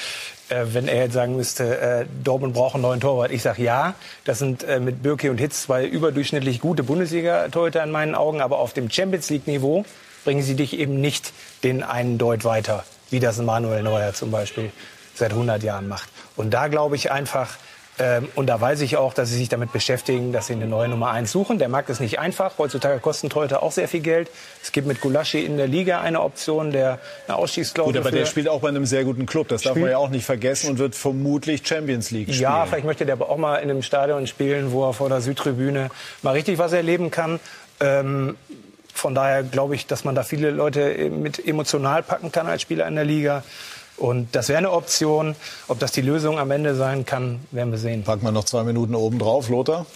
äh, 0.50 0.64
wenn 0.72 0.88
er 0.88 1.04
jetzt 1.04 1.14
sagen 1.14 1.36
müsste, 1.36 1.78
äh, 1.80 2.06
Dortmund 2.22 2.52
braucht 2.52 2.74
einen 2.74 2.82
neuen 2.82 3.00
Torwart. 3.00 3.30
Ich 3.30 3.40
sage 3.40 3.62
ja. 3.62 3.94
Das 4.24 4.38
sind 4.38 4.62
äh, 4.62 4.78
mit 4.78 5.02
Birke 5.02 5.30
und 5.30 5.38
Hitz 5.38 5.62
zwei 5.62 5.86
überdurchschnittlich 5.86 6.60
gute 6.60 6.82
Bundesliga-Torhüter 6.82 7.82
in 7.82 7.90
meinen 7.90 8.14
Augen. 8.14 8.42
Aber 8.42 8.58
auf 8.58 8.74
dem 8.74 8.90
Champions 8.90 9.30
League-Niveau 9.30 9.86
bringen 10.24 10.42
sie 10.42 10.54
dich 10.54 10.78
eben 10.78 11.00
nicht 11.00 11.32
den 11.62 11.82
einen 11.82 12.18
Deut 12.18 12.44
weiter, 12.44 12.84
wie 13.08 13.20
das 13.20 13.38
Manuel 13.38 13.82
Neuer 13.82 14.12
zum 14.12 14.30
Beispiel 14.30 14.70
seit 15.14 15.30
100 15.30 15.62
Jahren 15.62 15.88
macht. 15.88 16.10
Und 16.36 16.52
da 16.52 16.68
glaube 16.68 16.96
ich 16.96 17.10
einfach, 17.10 17.56
ähm, 17.98 18.28
und 18.34 18.46
da 18.48 18.60
weiß 18.60 18.80
ich 18.80 18.96
auch, 18.96 19.14
dass 19.14 19.28
sie 19.28 19.36
sich 19.36 19.48
damit 19.48 19.72
beschäftigen, 19.72 20.32
dass 20.32 20.48
sie 20.48 20.54
eine 20.54 20.66
neue 20.66 20.88
Nummer 20.88 21.10
1 21.10 21.30
suchen. 21.30 21.58
Der 21.58 21.68
Markt 21.68 21.90
ist 21.90 22.00
nicht 22.00 22.18
einfach. 22.18 22.58
Heutzutage 22.58 22.98
kosten 22.98 23.30
Torhüter 23.30 23.62
auch 23.62 23.70
sehr 23.70 23.86
viel 23.86 24.00
Geld. 24.00 24.30
Es 24.62 24.72
gibt 24.72 24.88
mit 24.88 25.00
Gulaschi 25.00 25.44
in 25.44 25.56
der 25.56 25.68
Liga 25.68 26.00
eine 26.00 26.20
Option, 26.22 26.72
der 26.72 26.98
eine 27.28 27.36
Ausstiegsklausel 27.36 27.92
Gut, 27.92 28.00
aber 28.00 28.10
der 28.10 28.26
spielt 28.26 28.48
auch 28.48 28.60
bei 28.60 28.68
einem 28.68 28.84
sehr 28.84 29.04
guten 29.04 29.26
Club. 29.26 29.46
Das 29.48 29.62
darf 29.62 29.76
man 29.76 29.90
ja 29.90 29.98
auch 29.98 30.08
nicht 30.08 30.24
vergessen 30.24 30.70
und 30.70 30.78
wird 30.78 30.96
vermutlich 30.96 31.66
Champions 31.66 32.10
League 32.10 32.28
spielen. 32.28 32.42
Ja, 32.42 32.66
vielleicht 32.66 32.84
möchte 32.84 33.06
der 33.06 33.12
aber 33.12 33.30
auch 33.30 33.36
mal 33.36 33.58
in 33.58 33.70
einem 33.70 33.82
Stadion 33.82 34.26
spielen, 34.26 34.72
wo 34.72 34.88
er 34.88 34.92
vor 34.92 35.08
der 35.08 35.20
Südtribüne 35.20 35.90
mal 36.22 36.32
richtig 36.32 36.58
was 36.58 36.72
erleben 36.72 37.12
kann. 37.12 37.38
Ähm, 37.78 38.36
von 38.92 39.14
daher 39.14 39.42
glaube 39.42 39.74
ich, 39.74 39.86
dass 39.86 40.04
man 40.04 40.14
da 40.14 40.22
viele 40.22 40.50
Leute 40.50 41.10
mit 41.10 41.44
emotional 41.44 42.02
packen 42.02 42.32
kann 42.32 42.46
als 42.46 42.62
Spieler 42.62 42.88
in 42.88 42.94
der 42.94 43.04
Liga. 43.04 43.44
Und 43.96 44.34
das 44.34 44.48
wäre 44.48 44.58
eine 44.58 44.72
Option. 44.72 45.36
Ob 45.68 45.78
das 45.78 45.92
die 45.92 46.00
Lösung 46.00 46.38
am 46.38 46.50
Ende 46.50 46.74
sein 46.74 47.06
kann, 47.06 47.40
werden 47.50 47.70
wir 47.70 47.78
sehen. 47.78 48.02
Packen 48.02 48.24
wir 48.24 48.32
noch 48.32 48.44
zwei 48.44 48.64
Minuten 48.64 48.94
oben 48.94 49.18
drauf, 49.18 49.48
Lothar. 49.48 49.86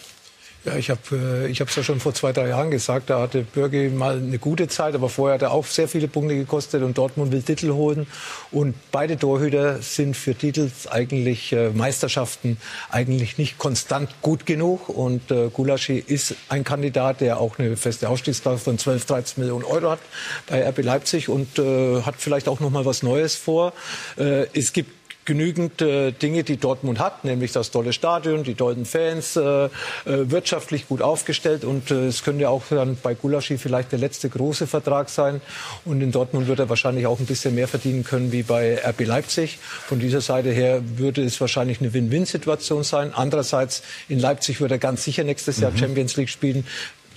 Ja, 0.65 0.75
ich 0.75 0.91
habe 0.91 1.01
äh, 1.13 1.47
ich 1.47 1.61
es 1.61 1.77
ja 1.77 1.83
schon 1.85 2.01
vor 2.01 2.15
zwei, 2.15 2.33
drei 2.33 2.49
Jahren 2.49 2.71
gesagt. 2.71 3.11
Da 3.11 3.21
hatte 3.21 3.43
Bürgi 3.43 3.89
mal 3.91 4.17
eine 4.17 4.39
gute 4.39 4.67
Zeit, 4.67 4.95
aber 4.95 5.09
vorher 5.09 5.35
hat 5.35 5.43
er 5.43 5.53
auch 5.53 5.65
sehr 5.65 5.87
viele 5.87 6.09
Punkte 6.09 6.35
gekostet 6.35 6.83
und 6.83 6.99
Dortmund 6.99 7.31
will 7.31 7.43
Titel 7.43 7.73
holen. 7.73 8.09
Und 8.51 8.75
beide 8.91 9.17
Torhüter 9.17 9.81
sind 9.81 10.17
für 10.17 10.35
Titels 10.35 10.89
eigentlich 10.89 11.53
äh, 11.53 11.71
Meisterschaften 11.71 12.57
eigentlich 12.91 13.39
nicht 13.39 13.59
konstant 13.59 14.11
gut 14.21 14.47
genug. 14.47 14.89
Und 14.89 15.31
äh, 15.31 15.49
Gulaschi 15.49 16.03
ist 16.05 16.35
ein 16.49 16.65
Kandidat, 16.65 17.21
der 17.21 17.39
auch 17.39 17.59
eine 17.61 17.77
feste 17.77 18.09
Ausstiegsklausel 18.09 18.65
von 18.65 18.79
12, 18.79 19.05
13 19.07 19.41
Millionen 19.43 19.65
Euro 19.65 19.91
hat 19.91 20.01
bei 20.49 20.69
RB 20.69 20.83
Leipzig 20.83 21.29
und 21.29 21.59
äh, 21.61 22.03
hat 22.03 22.17
vielleicht 22.19 22.49
auch 22.49 22.59
noch 22.59 22.71
mal 22.71 22.85
was 22.85 23.05
Neues 23.05 23.37
vor. 23.37 23.73
Äh, 24.17 24.47
es 24.55 24.73
gibt 24.73 24.98
genügend 25.29 25.83
äh, 25.83 26.11
Dinge, 26.11 26.43
die 26.43 26.57
Dortmund 26.57 26.99
hat, 26.99 27.23
nämlich 27.23 27.53
das 27.53 27.71
tolle 27.71 27.93
Stadion, 27.93 28.45
die 28.45 28.55
tollen 28.55 28.87
Fans, 28.87 29.37
äh, 29.37 29.67
äh, 29.67 29.69
wirtschaftlich 30.07 30.89
gut 30.89 31.03
aufgestellt 31.03 31.65
und 31.65 31.91
äh, 31.91 32.07
es 32.07 32.25
könnte 32.25 32.49
auch 32.49 32.63
dann 32.71 32.97
bei 33.03 33.13
Gulaschi 33.13 33.59
vielleicht 33.59 33.93
der 33.93 33.99
letzte 33.99 34.31
große 34.31 34.67
Vertrag 34.67 35.11
sein 35.11 35.43
und 35.85 36.01
in 36.01 36.13
Dortmund 36.13 36.49
wird 36.49 36.61
er 36.61 36.71
wahrscheinlich 36.71 37.07
auch 37.07 37.21
ein 37.21 37.27
bisschen 37.27 37.55
mehr 37.55 37.69
verdienen 37.69 38.05
können 38.05 38.33
wie 38.33 38.43
bei 38.43 38.81
RB 38.83 39.05
Leipzig. 39.05 39.59
Von 39.61 40.01
dieser 40.01 40.23
Seite 40.23 40.51
her 40.51 40.81
würde 40.97 41.23
es 41.23 41.39
wahrscheinlich 41.43 41.83
eine 41.83 41.93
Win-Win-Situation 41.93 42.83
sein. 42.83 43.13
Andererseits 43.15 43.83
in 44.09 44.19
Leipzig 44.19 44.63
wird 44.63 44.71
er 44.71 44.79
ganz 44.79 45.05
sicher 45.05 45.25
nächstes 45.25 45.61
Jahr 45.61 45.73
mhm. 45.73 45.77
Champions 45.77 46.17
League 46.17 46.31
spielen. 46.31 46.67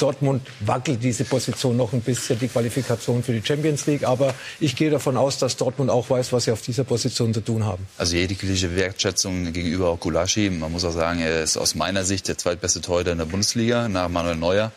Dortmund 0.02 0.42
wackelt 0.62 1.04
diese 1.04 1.24
Position 1.26 1.78
noch 1.78 1.94
ein 1.94 2.02
bisschen, 2.02 2.40
die 2.40 2.48
Qualifikation 2.48 3.24
für 3.24 3.34
die 3.34 3.46
Champions 3.46 3.86
League. 3.86 4.04
Aber 4.04 4.34
ich 4.60 4.76
gehe 4.76 4.90
davon 4.90 5.18
aus, 5.18 5.38
dass 5.38 5.58
Dortmund 5.58 5.90
auch 5.90 6.10
weiß, 6.10 6.34
was 6.34 6.46
sie 6.46 6.52
auf 6.52 6.62
dieser 6.62 6.84
Position 6.84 7.34
zu 7.34 7.42
tun 7.42 7.66
haben. 7.66 7.86
Also 7.98 8.16
jegliche 8.16 8.76
Wertschätzung 8.76 9.54
gegenüber 9.54 9.90
auch 9.90 10.00
Gulaschi. 10.00 10.50
Man 10.50 10.72
muss 10.72 10.86
auch 10.86 10.92
sagen, 10.92 11.20
er 11.20 11.44
ist 11.44 11.58
aus 11.58 11.76
meiner 11.76 12.04
Sicht 12.04 12.28
der 12.28 12.38
zweitbeste 12.38 12.82
Torhüter 12.82 13.12
in 13.12 13.20
der 13.20 13.26
Bundesliga 13.26 13.88
nach 13.88 14.10
Manuel 14.10 14.36
Neuer. 14.36 14.72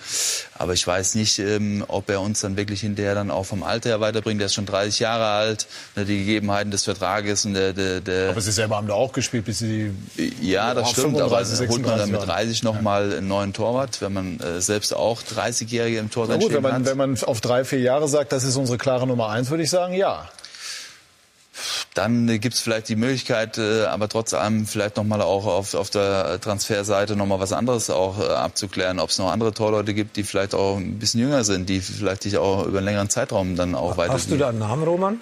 Aber 0.56 0.72
ich 0.74 0.86
weiß 0.86 1.14
nicht, 1.14 1.38
ähm, 1.38 1.84
ob 1.88 2.10
er 2.10 2.20
uns 2.20 2.40
dann 2.40 2.56
wirklich 2.56 2.80
hinterher 2.80 3.14
dann 3.14 3.30
auch 3.30 3.44
vom 3.44 3.62
Alter 3.62 3.90
her 3.90 4.00
weiterbringt. 4.00 4.40
Er 4.40 4.46
ist 4.46 4.54
schon 4.54 4.66
30 4.66 5.00
Jahre 5.00 5.26
alt, 5.26 5.66
ne, 5.96 6.04
die 6.04 6.18
Gegebenheiten 6.18 6.70
des 6.70 6.84
Vertrages 6.84 7.44
und 7.44 7.54
der, 7.54 7.72
der, 7.72 8.00
der 8.00 8.30
Aber 8.30 8.40
Sie 8.40 8.52
selber 8.52 8.76
haben 8.76 8.86
da 8.86 8.94
auch 8.94 9.12
gespielt, 9.12 9.44
bis 9.44 9.58
Sie 9.58 9.90
Ja, 10.40 10.74
das 10.74 10.90
stimmt, 10.90 11.16
35, 11.16 11.58
aber 11.60 11.68
holt 11.68 11.86
man 11.86 11.98
dann 11.98 12.10
mit 12.10 12.26
30 12.26 12.62
noch 12.62 12.80
mal 12.80 13.12
einen 13.12 13.28
neuen 13.28 13.52
Torwart, 13.52 14.00
wenn 14.00 14.12
man 14.12 14.40
äh, 14.40 14.60
selbst 14.60 14.94
auch 14.94 15.13
30-Jährige 15.22 15.98
im 15.98 16.10
Tor 16.10 16.26
Na 16.28 16.36
gut, 16.36 16.52
wenn 16.52 16.62
man, 16.62 16.84
wenn 16.86 16.96
man 16.96 17.22
auf 17.22 17.40
drei, 17.40 17.64
vier 17.64 17.80
Jahre 17.80 18.08
sagt, 18.08 18.32
das 18.32 18.44
ist 18.44 18.56
unsere 18.56 18.78
klare 18.78 19.06
Nummer 19.06 19.28
eins, 19.28 19.50
würde 19.50 19.62
ich 19.62 19.70
sagen, 19.70 19.94
ja. 19.94 20.28
Dann 21.94 22.28
äh, 22.28 22.38
gibt 22.38 22.54
es 22.54 22.60
vielleicht 22.60 22.88
die 22.88 22.96
Möglichkeit, 22.96 23.58
äh, 23.58 23.84
aber 23.84 24.08
trotz 24.08 24.34
allem 24.34 24.66
vielleicht 24.66 24.96
nochmal 24.96 25.22
auch 25.22 25.46
auf, 25.46 25.74
auf 25.74 25.90
der 25.90 26.40
Transferseite 26.40 27.14
nochmal 27.16 27.38
was 27.38 27.52
anderes 27.52 27.90
auch 27.90 28.18
äh, 28.18 28.24
abzuklären, 28.24 28.98
ob 28.98 29.10
es 29.10 29.18
noch 29.18 29.30
andere 29.30 29.52
Torleute 29.52 29.94
gibt, 29.94 30.16
die 30.16 30.24
vielleicht 30.24 30.54
auch 30.54 30.76
ein 30.76 30.98
bisschen 30.98 31.20
jünger 31.20 31.44
sind, 31.44 31.68
die 31.68 31.80
vielleicht 31.80 32.24
dich 32.24 32.36
auch 32.38 32.66
über 32.66 32.78
einen 32.78 32.86
längeren 32.86 33.10
Zeitraum 33.10 33.56
dann 33.56 33.74
auch 33.74 33.96
weiter. 33.96 34.12
Hast 34.12 34.30
du 34.30 34.36
da 34.36 34.48
einen 34.48 34.58
Namen, 34.58 34.82
Roman? 34.82 35.20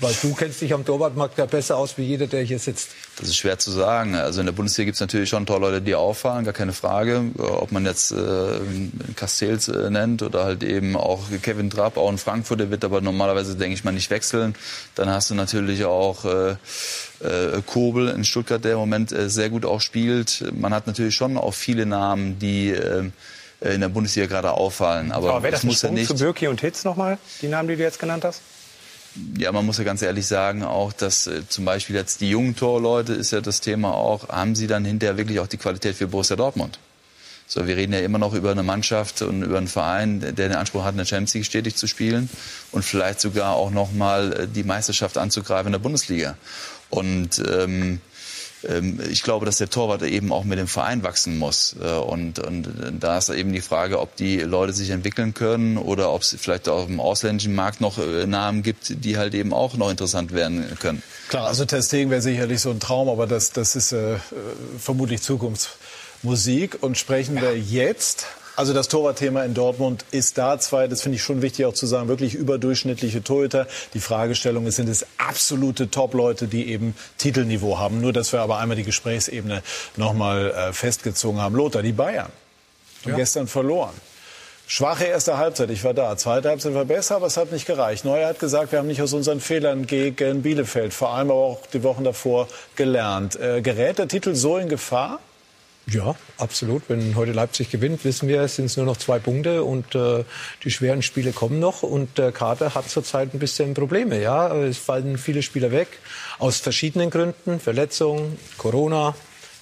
Weil 0.00 0.14
du 0.22 0.34
kennst 0.34 0.60
dich 0.62 0.72
am 0.72 0.84
Torwartmarkt 0.84 1.36
ja 1.36 1.44
besser 1.44 1.76
aus 1.76 1.98
wie 1.98 2.02
jeder, 2.02 2.26
der 2.26 2.42
hier 2.42 2.58
sitzt. 2.58 2.90
Das 3.18 3.28
ist 3.28 3.36
schwer 3.36 3.58
zu 3.58 3.70
sagen. 3.70 4.14
Also 4.14 4.40
in 4.40 4.46
der 4.46 4.52
Bundesliga 4.52 4.86
gibt 4.86 4.94
es 4.94 5.00
natürlich 5.00 5.28
schon 5.28 5.44
Torleute, 5.44 5.82
die 5.82 5.94
auffallen, 5.94 6.44
gar 6.44 6.54
keine 6.54 6.72
Frage. 6.72 7.22
Ob 7.36 7.70
man 7.70 7.84
jetzt 7.84 8.12
äh, 8.12 8.60
Castells 9.16 9.68
äh, 9.68 9.90
nennt 9.90 10.22
oder 10.22 10.44
halt 10.44 10.62
eben 10.62 10.96
auch 10.96 11.24
Kevin 11.42 11.68
Trapp, 11.68 11.98
auch 11.98 12.10
in 12.10 12.18
Frankfurt, 12.18 12.60
der 12.60 12.70
wird 12.70 12.84
aber 12.84 13.00
normalerweise, 13.02 13.56
denke 13.56 13.74
ich 13.74 13.84
mal, 13.84 13.92
nicht 13.92 14.10
wechseln. 14.10 14.54
Dann 14.94 15.10
hast 15.10 15.28
du 15.30 15.34
natürlich 15.34 15.84
auch 15.84 16.24
äh, 16.24 16.56
äh, 17.20 17.60
Kobel 17.66 18.08
in 18.08 18.24
Stuttgart, 18.24 18.64
der 18.64 18.72
im 18.72 18.78
Moment 18.78 19.12
äh, 19.12 19.28
sehr 19.28 19.50
gut 19.50 19.66
auch 19.66 19.80
spielt. 19.80 20.44
Man 20.52 20.72
hat 20.72 20.86
natürlich 20.86 21.14
schon 21.14 21.36
auch 21.36 21.52
viele 21.54 21.84
Namen, 21.84 22.38
die 22.38 22.70
äh, 22.70 23.10
in 23.60 23.80
der 23.80 23.88
Bundesliga 23.88 24.26
gerade 24.26 24.52
auffallen. 24.52 25.12
Aber, 25.12 25.30
aber 25.30 25.42
wäre 25.42 25.52
das, 25.52 25.60
das 25.60 25.66
muss 25.66 25.82
ja 25.82 25.90
nicht 25.90 26.06
zu 26.06 26.14
Birki 26.14 26.48
und 26.48 26.60
Hitz 26.62 26.84
nochmal, 26.84 27.18
die 27.42 27.48
Namen, 27.48 27.68
die 27.68 27.76
du 27.76 27.82
jetzt 27.82 27.98
genannt 27.98 28.24
hast? 28.24 28.40
Ja, 29.36 29.50
man 29.50 29.66
muss 29.66 29.78
ja 29.78 29.84
ganz 29.84 30.02
ehrlich 30.02 30.26
sagen 30.26 30.62
auch, 30.62 30.92
dass 30.92 31.26
äh, 31.26 31.42
zum 31.48 31.64
Beispiel 31.64 31.96
jetzt 31.96 32.20
die 32.20 32.30
jungen 32.30 32.54
Torleute 32.54 33.12
ist 33.12 33.32
ja 33.32 33.40
das 33.40 33.60
Thema 33.60 33.92
auch, 33.92 34.28
haben 34.28 34.54
sie 34.54 34.66
dann 34.66 34.84
hinterher 34.84 35.16
wirklich 35.16 35.40
auch 35.40 35.48
die 35.48 35.56
Qualität 35.56 35.96
für 35.96 36.06
Borussia 36.06 36.36
Dortmund? 36.36 36.78
So, 37.52 37.66
wir 37.66 37.76
reden 37.76 37.92
ja 37.92 37.98
immer 37.98 38.18
noch 38.18 38.32
über 38.32 38.52
eine 38.52 38.62
Mannschaft 38.62 39.22
und 39.22 39.42
über 39.42 39.58
einen 39.58 39.66
Verein, 39.66 40.20
der 40.20 40.32
den 40.32 40.54
Anspruch 40.54 40.84
hat, 40.84 40.92
in 40.92 40.98
der 40.98 41.04
Champions 41.04 41.34
League 41.34 41.46
stetig 41.46 41.74
zu 41.74 41.88
spielen 41.88 42.30
und 42.70 42.84
vielleicht 42.84 43.20
sogar 43.20 43.56
auch 43.56 43.72
noch 43.72 43.90
mal 43.90 44.32
äh, 44.32 44.46
die 44.46 44.62
Meisterschaft 44.62 45.18
anzugreifen 45.18 45.66
in 45.66 45.72
der 45.72 45.80
Bundesliga. 45.80 46.36
Und 46.90 47.42
ähm, 47.48 48.00
ich 48.62 49.22
glaube, 49.22 49.46
dass 49.46 49.58
der 49.58 49.70
Torwart 49.70 50.02
eben 50.02 50.32
auch 50.32 50.44
mit 50.44 50.58
dem 50.58 50.66
Verein 50.66 51.02
wachsen 51.02 51.38
muss. 51.38 51.76
Äh, 51.80 51.92
und, 51.94 52.38
und 52.38 52.68
da 53.00 53.18
ist 53.18 53.30
eben 53.30 53.52
die 53.52 53.60
Frage, 53.60 54.00
ob 54.00 54.16
die 54.16 54.40
Leute 54.40 54.72
sich 54.72 54.90
entwickeln 54.90 55.34
können 55.34 55.78
oder 55.78 56.12
ob 56.12 56.22
es 56.22 56.36
vielleicht 56.38 56.68
auch 56.68 56.88
im 56.88 57.00
ausländischen 57.00 57.54
Markt 57.54 57.80
noch 57.80 57.98
äh, 57.98 58.26
Namen 58.26 58.62
gibt, 58.62 59.04
die 59.04 59.16
halt 59.16 59.34
eben 59.34 59.52
auch 59.52 59.74
noch 59.74 59.90
interessant 59.90 60.32
werden 60.32 60.76
können. 60.78 61.02
Klar, 61.28 61.46
also 61.46 61.64
Testing 61.64 62.10
wäre 62.10 62.22
sicherlich 62.22 62.60
so 62.60 62.70
ein 62.70 62.80
Traum, 62.80 63.08
aber 63.08 63.26
das, 63.26 63.52
das 63.52 63.76
ist 63.76 63.92
äh, 63.92 64.16
vermutlich 64.78 65.22
Zukunftsmusik. 65.22 66.82
Und 66.82 66.98
sprechen 66.98 67.40
wir 67.40 67.56
jetzt 67.56 68.26
also 68.60 68.74
das 68.74 68.88
Torwartthema 68.88 69.42
in 69.44 69.54
Dortmund 69.54 70.04
ist 70.10 70.36
da 70.36 70.58
zwei, 70.58 70.86
das 70.86 71.00
finde 71.00 71.16
ich 71.16 71.22
schon 71.22 71.40
wichtig 71.40 71.64
auch 71.64 71.72
zu 71.72 71.86
sagen, 71.86 72.08
wirklich 72.08 72.34
überdurchschnittliche 72.34 73.24
Torhüter. 73.24 73.66
Die 73.94 74.00
Fragestellung 74.00 74.66
ist, 74.66 74.76
sind 74.76 74.90
es 74.90 75.06
absolute 75.16 75.90
Top-Leute, 75.90 76.46
die 76.46 76.68
eben 76.68 76.94
Titelniveau 77.16 77.78
haben. 77.78 78.02
Nur, 78.02 78.12
dass 78.12 78.34
wir 78.34 78.42
aber 78.42 78.58
einmal 78.58 78.76
die 78.76 78.84
Gesprächsebene 78.84 79.62
nochmal 79.96 80.50
äh, 80.50 80.72
festgezogen 80.74 81.40
haben. 81.40 81.56
Lothar, 81.56 81.80
die 81.80 81.92
Bayern 81.92 82.28
haben 83.00 83.12
ja. 83.12 83.16
gestern 83.16 83.46
verloren. 83.46 83.94
Schwache 84.66 85.06
erste 85.06 85.38
Halbzeit, 85.38 85.70
ich 85.70 85.82
war 85.82 85.94
da. 85.94 86.14
Zweite 86.18 86.50
Halbzeit 86.50 86.74
war 86.74 86.84
besser, 86.84 87.16
aber 87.16 87.28
es 87.28 87.38
hat 87.38 87.52
nicht 87.52 87.64
gereicht. 87.64 88.04
Neuer 88.04 88.28
hat 88.28 88.40
gesagt, 88.40 88.72
wir 88.72 88.78
haben 88.78 88.88
nicht 88.88 89.00
aus 89.00 89.14
unseren 89.14 89.40
Fehlern 89.40 89.86
gegen 89.86 90.42
Bielefeld, 90.42 90.92
vor 90.92 91.14
allem 91.14 91.30
aber 91.30 91.40
auch 91.40 91.66
die 91.72 91.82
Wochen 91.82 92.04
davor, 92.04 92.46
gelernt. 92.76 93.40
Äh, 93.40 93.62
gerät 93.62 93.98
der 93.98 94.06
Titel 94.06 94.34
so 94.34 94.58
in 94.58 94.68
Gefahr? 94.68 95.18
Ja, 95.92 96.14
absolut. 96.38 96.84
Wenn 96.88 97.16
heute 97.16 97.32
Leipzig 97.32 97.68
gewinnt, 97.68 98.04
wissen 98.04 98.28
wir, 98.28 98.42
es 98.42 98.54
sind 98.54 98.76
nur 98.76 98.86
noch 98.86 98.96
zwei 98.96 99.18
Punkte 99.18 99.64
und 99.64 99.96
äh, 99.96 100.24
die 100.62 100.70
schweren 100.70 101.02
Spiele 101.02 101.32
kommen 101.32 101.58
noch 101.58 101.82
und 101.82 102.16
der 102.16 102.30
Kader 102.30 102.76
hat 102.76 102.88
zurzeit 102.88 103.34
ein 103.34 103.40
bisschen 103.40 103.74
Probleme. 103.74 104.22
Ja, 104.22 104.54
es 104.54 104.78
fallen 104.78 105.18
viele 105.18 105.42
Spieler 105.42 105.72
weg 105.72 105.88
aus 106.38 106.58
verschiedenen 106.58 107.10
Gründen, 107.10 107.58
Verletzungen, 107.58 108.38
Corona, 108.56 109.16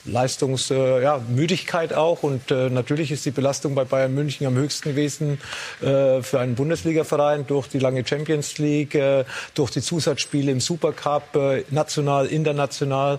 Leistungsmüdigkeit 0.05 1.91
äh, 1.91 1.95
ja, 1.95 2.01
auch. 2.01 2.23
Und 2.23 2.51
äh, 2.51 2.71
natürlich 2.71 3.11
ist 3.11 3.25
die 3.25 3.31
Belastung 3.31 3.75
bei 3.75 3.85
Bayern 3.85 4.15
München 4.15 4.47
am 4.47 4.57
höchsten 4.57 4.91
gewesen 4.91 5.41
äh, 5.81 6.23
für 6.23 6.41
einen 6.41 6.55
Bundesligaverein 6.55 7.47
durch 7.47 7.69
die 7.69 7.79
lange 7.79 8.07
Champions 8.07 8.59
League, 8.59 8.95
äh, 8.95 9.25
durch 9.55 9.71
die 9.71 9.81
Zusatzspiele 9.81 10.51
im 10.51 10.61
Supercup, 10.61 11.37
äh, 11.37 11.65
national, 11.71 12.27
international. 12.27 13.19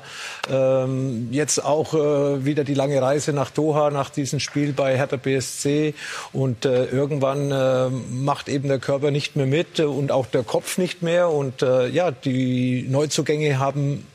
Ähm, 0.49 1.29
jetzt 1.31 1.63
auch 1.63 1.93
äh, 1.93 2.45
wieder 2.45 2.63
die 2.63 2.73
lange 2.73 3.01
Reise 3.01 3.33
nach 3.33 3.51
Doha 3.51 3.89
nach 3.91 4.09
diesem 4.09 4.39
Spiel 4.39 4.73
bei 4.73 4.97
Hertha 4.97 5.17
BSC. 5.17 5.93
Und 6.33 6.65
irgendwann 6.65 8.23
macht 8.23 8.49
eben 8.49 8.67
der 8.67 8.79
Körper 8.79 9.11
nicht 9.11 9.35
mehr 9.35 9.45
mit 9.45 9.79
und 9.79 10.11
auch 10.11 10.25
der 10.25 10.43
Kopf 10.43 10.77
nicht 10.77 11.01
mehr. 11.01 11.29
Und 11.29 11.61
ja, 11.61 12.11
die 12.11 12.85
Neuzugänge 12.89 13.59
haben 13.59 14.05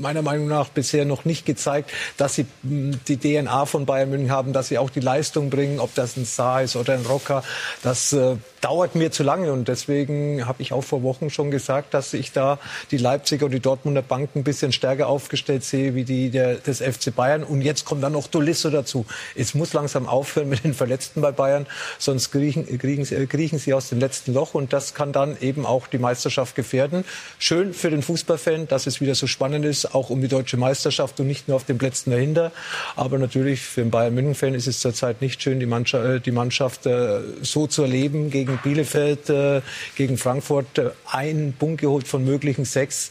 meiner 0.00 0.22
Meinung 0.22 0.48
nach 0.48 0.68
bisher 0.68 1.04
noch 1.04 1.24
nicht 1.24 1.46
gezeigt, 1.46 1.90
dass 2.16 2.34
sie 2.34 2.46
hm, 2.62 3.00
die 3.08 3.16
DNA 3.16 3.66
von 3.66 3.86
Bayern 3.86 4.10
München 4.10 4.30
haben, 4.30 4.52
dass 4.52 4.68
sie 4.68 4.78
auch 4.78 4.90
die 4.90 5.00
Leistung 5.00 5.50
bringen, 5.50 5.80
ob 5.80 5.94
das 5.94 6.16
ein 6.16 6.24
Saar 6.24 6.62
ist 6.62 6.76
oder 6.76 6.94
ein 6.94 7.06
Rocker. 7.06 7.42
Das 7.82 8.12
äh, 8.12 8.36
dauert 8.60 8.94
mir 8.94 9.10
zu 9.10 9.22
lange 9.22 9.52
und 9.52 9.68
deswegen 9.68 10.46
habe 10.46 10.62
ich 10.62 10.72
auch 10.72 10.84
vor 10.84 11.02
Wochen 11.02 11.30
schon 11.30 11.50
gesagt, 11.50 11.94
dass 11.94 12.12
ich 12.12 12.32
da 12.32 12.58
die 12.90 12.98
Leipziger 12.98 13.46
und 13.46 13.52
die 13.52 13.60
Dortmunder 13.60 14.02
Banken 14.02 14.40
ein 14.40 14.44
bisschen 14.44 14.72
stärker 14.72 15.08
aufgestellt 15.08 15.64
sehe 15.64 15.94
wie 15.94 16.04
die 16.04 16.30
der, 16.30 16.56
des 16.56 16.80
FC 16.80 17.14
Bayern. 17.14 17.42
Und 17.44 17.62
jetzt 17.62 17.84
kommt 17.84 18.02
dann 18.02 18.12
noch 18.12 18.28
Tolisso 18.28 18.70
dazu. 18.70 19.06
Es 19.34 19.54
muss 19.54 19.72
langsam 19.72 20.06
aufhören 20.06 20.48
mit 20.48 20.64
den 20.64 20.74
Verletzten 20.74 21.20
bei 21.20 21.32
Bayern, 21.32 21.66
sonst 21.98 22.30
kriechen, 22.30 22.66
kriechen, 22.78 23.28
kriechen 23.28 23.58
sie 23.58 23.74
aus 23.74 23.88
dem 23.88 23.98
letzten 24.00 24.34
Loch 24.34 24.54
und 24.54 24.72
das 24.72 24.94
kann 24.94 25.12
dann 25.12 25.36
eben 25.40 25.66
auch 25.66 25.86
die 25.86 25.98
Meisterschaft 25.98 26.54
gefährden. 26.54 27.04
Schön 27.38 27.72
für 27.72 27.90
den 27.90 28.02
Fußballfan, 28.02 28.68
dass 28.68 28.86
es 28.86 29.00
wieder 29.00 29.14
so 29.14 29.26
spannend 29.26 29.64
ist, 29.64 29.94
auch 29.94 30.10
um 30.10 30.20
die 30.20 30.28
deutsche 30.28 30.56
Meisterschaft 30.56 31.18
und 31.20 31.26
nicht 31.26 31.48
nur 31.48 31.56
auf 31.56 31.64
den 31.64 31.78
Plätzen 31.78 31.89
dahinter. 31.92 32.52
Aber 32.96 33.18
natürlich 33.18 33.60
für 33.60 33.82
den 33.82 33.90
Bayern 33.90 34.14
München-Fan 34.14 34.54
ist 34.54 34.66
es 34.66 34.80
zurzeit 34.80 35.20
nicht 35.20 35.42
schön, 35.42 35.60
die 35.60 35.66
Mannschaft, 35.66 36.04
äh, 36.04 36.20
die 36.20 36.32
Mannschaft 36.32 36.86
äh, 36.86 37.20
so 37.42 37.66
zu 37.66 37.82
erleben 37.82 38.30
gegen 38.30 38.58
Bielefeld, 38.62 39.28
äh, 39.30 39.62
gegen 39.96 40.18
Frankfurt 40.18 40.66
einen 41.10 41.52
Punkt 41.52 41.80
geholt 41.80 42.08
von 42.08 42.24
möglichen 42.24 42.64
sechs. 42.64 43.10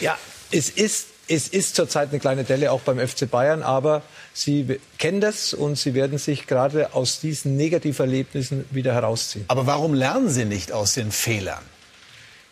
Ja, 0.00 0.16
es 0.50 0.70
ist 0.70 1.08
es 1.26 1.48
ist 1.48 1.74
zurzeit 1.74 2.10
eine 2.10 2.18
kleine 2.18 2.44
Delle 2.44 2.70
auch 2.70 2.80
beim 2.80 2.98
FC 2.98 3.30
Bayern, 3.30 3.62
aber 3.62 4.02
Sie 4.34 4.78
kennen 4.98 5.20
das 5.20 5.54
und 5.54 5.78
Sie 5.78 5.94
werden 5.94 6.18
sich 6.18 6.46
gerade 6.46 6.94
aus 6.94 7.20
diesen 7.20 7.56
Negativerlebnissen 7.56 8.66
wieder 8.70 8.92
herausziehen. 8.92 9.44
Aber 9.48 9.66
warum 9.66 9.94
lernen 9.94 10.28
Sie 10.28 10.44
nicht 10.44 10.72
aus 10.72 10.94
den 10.94 11.12
Fehlern? 11.12 11.62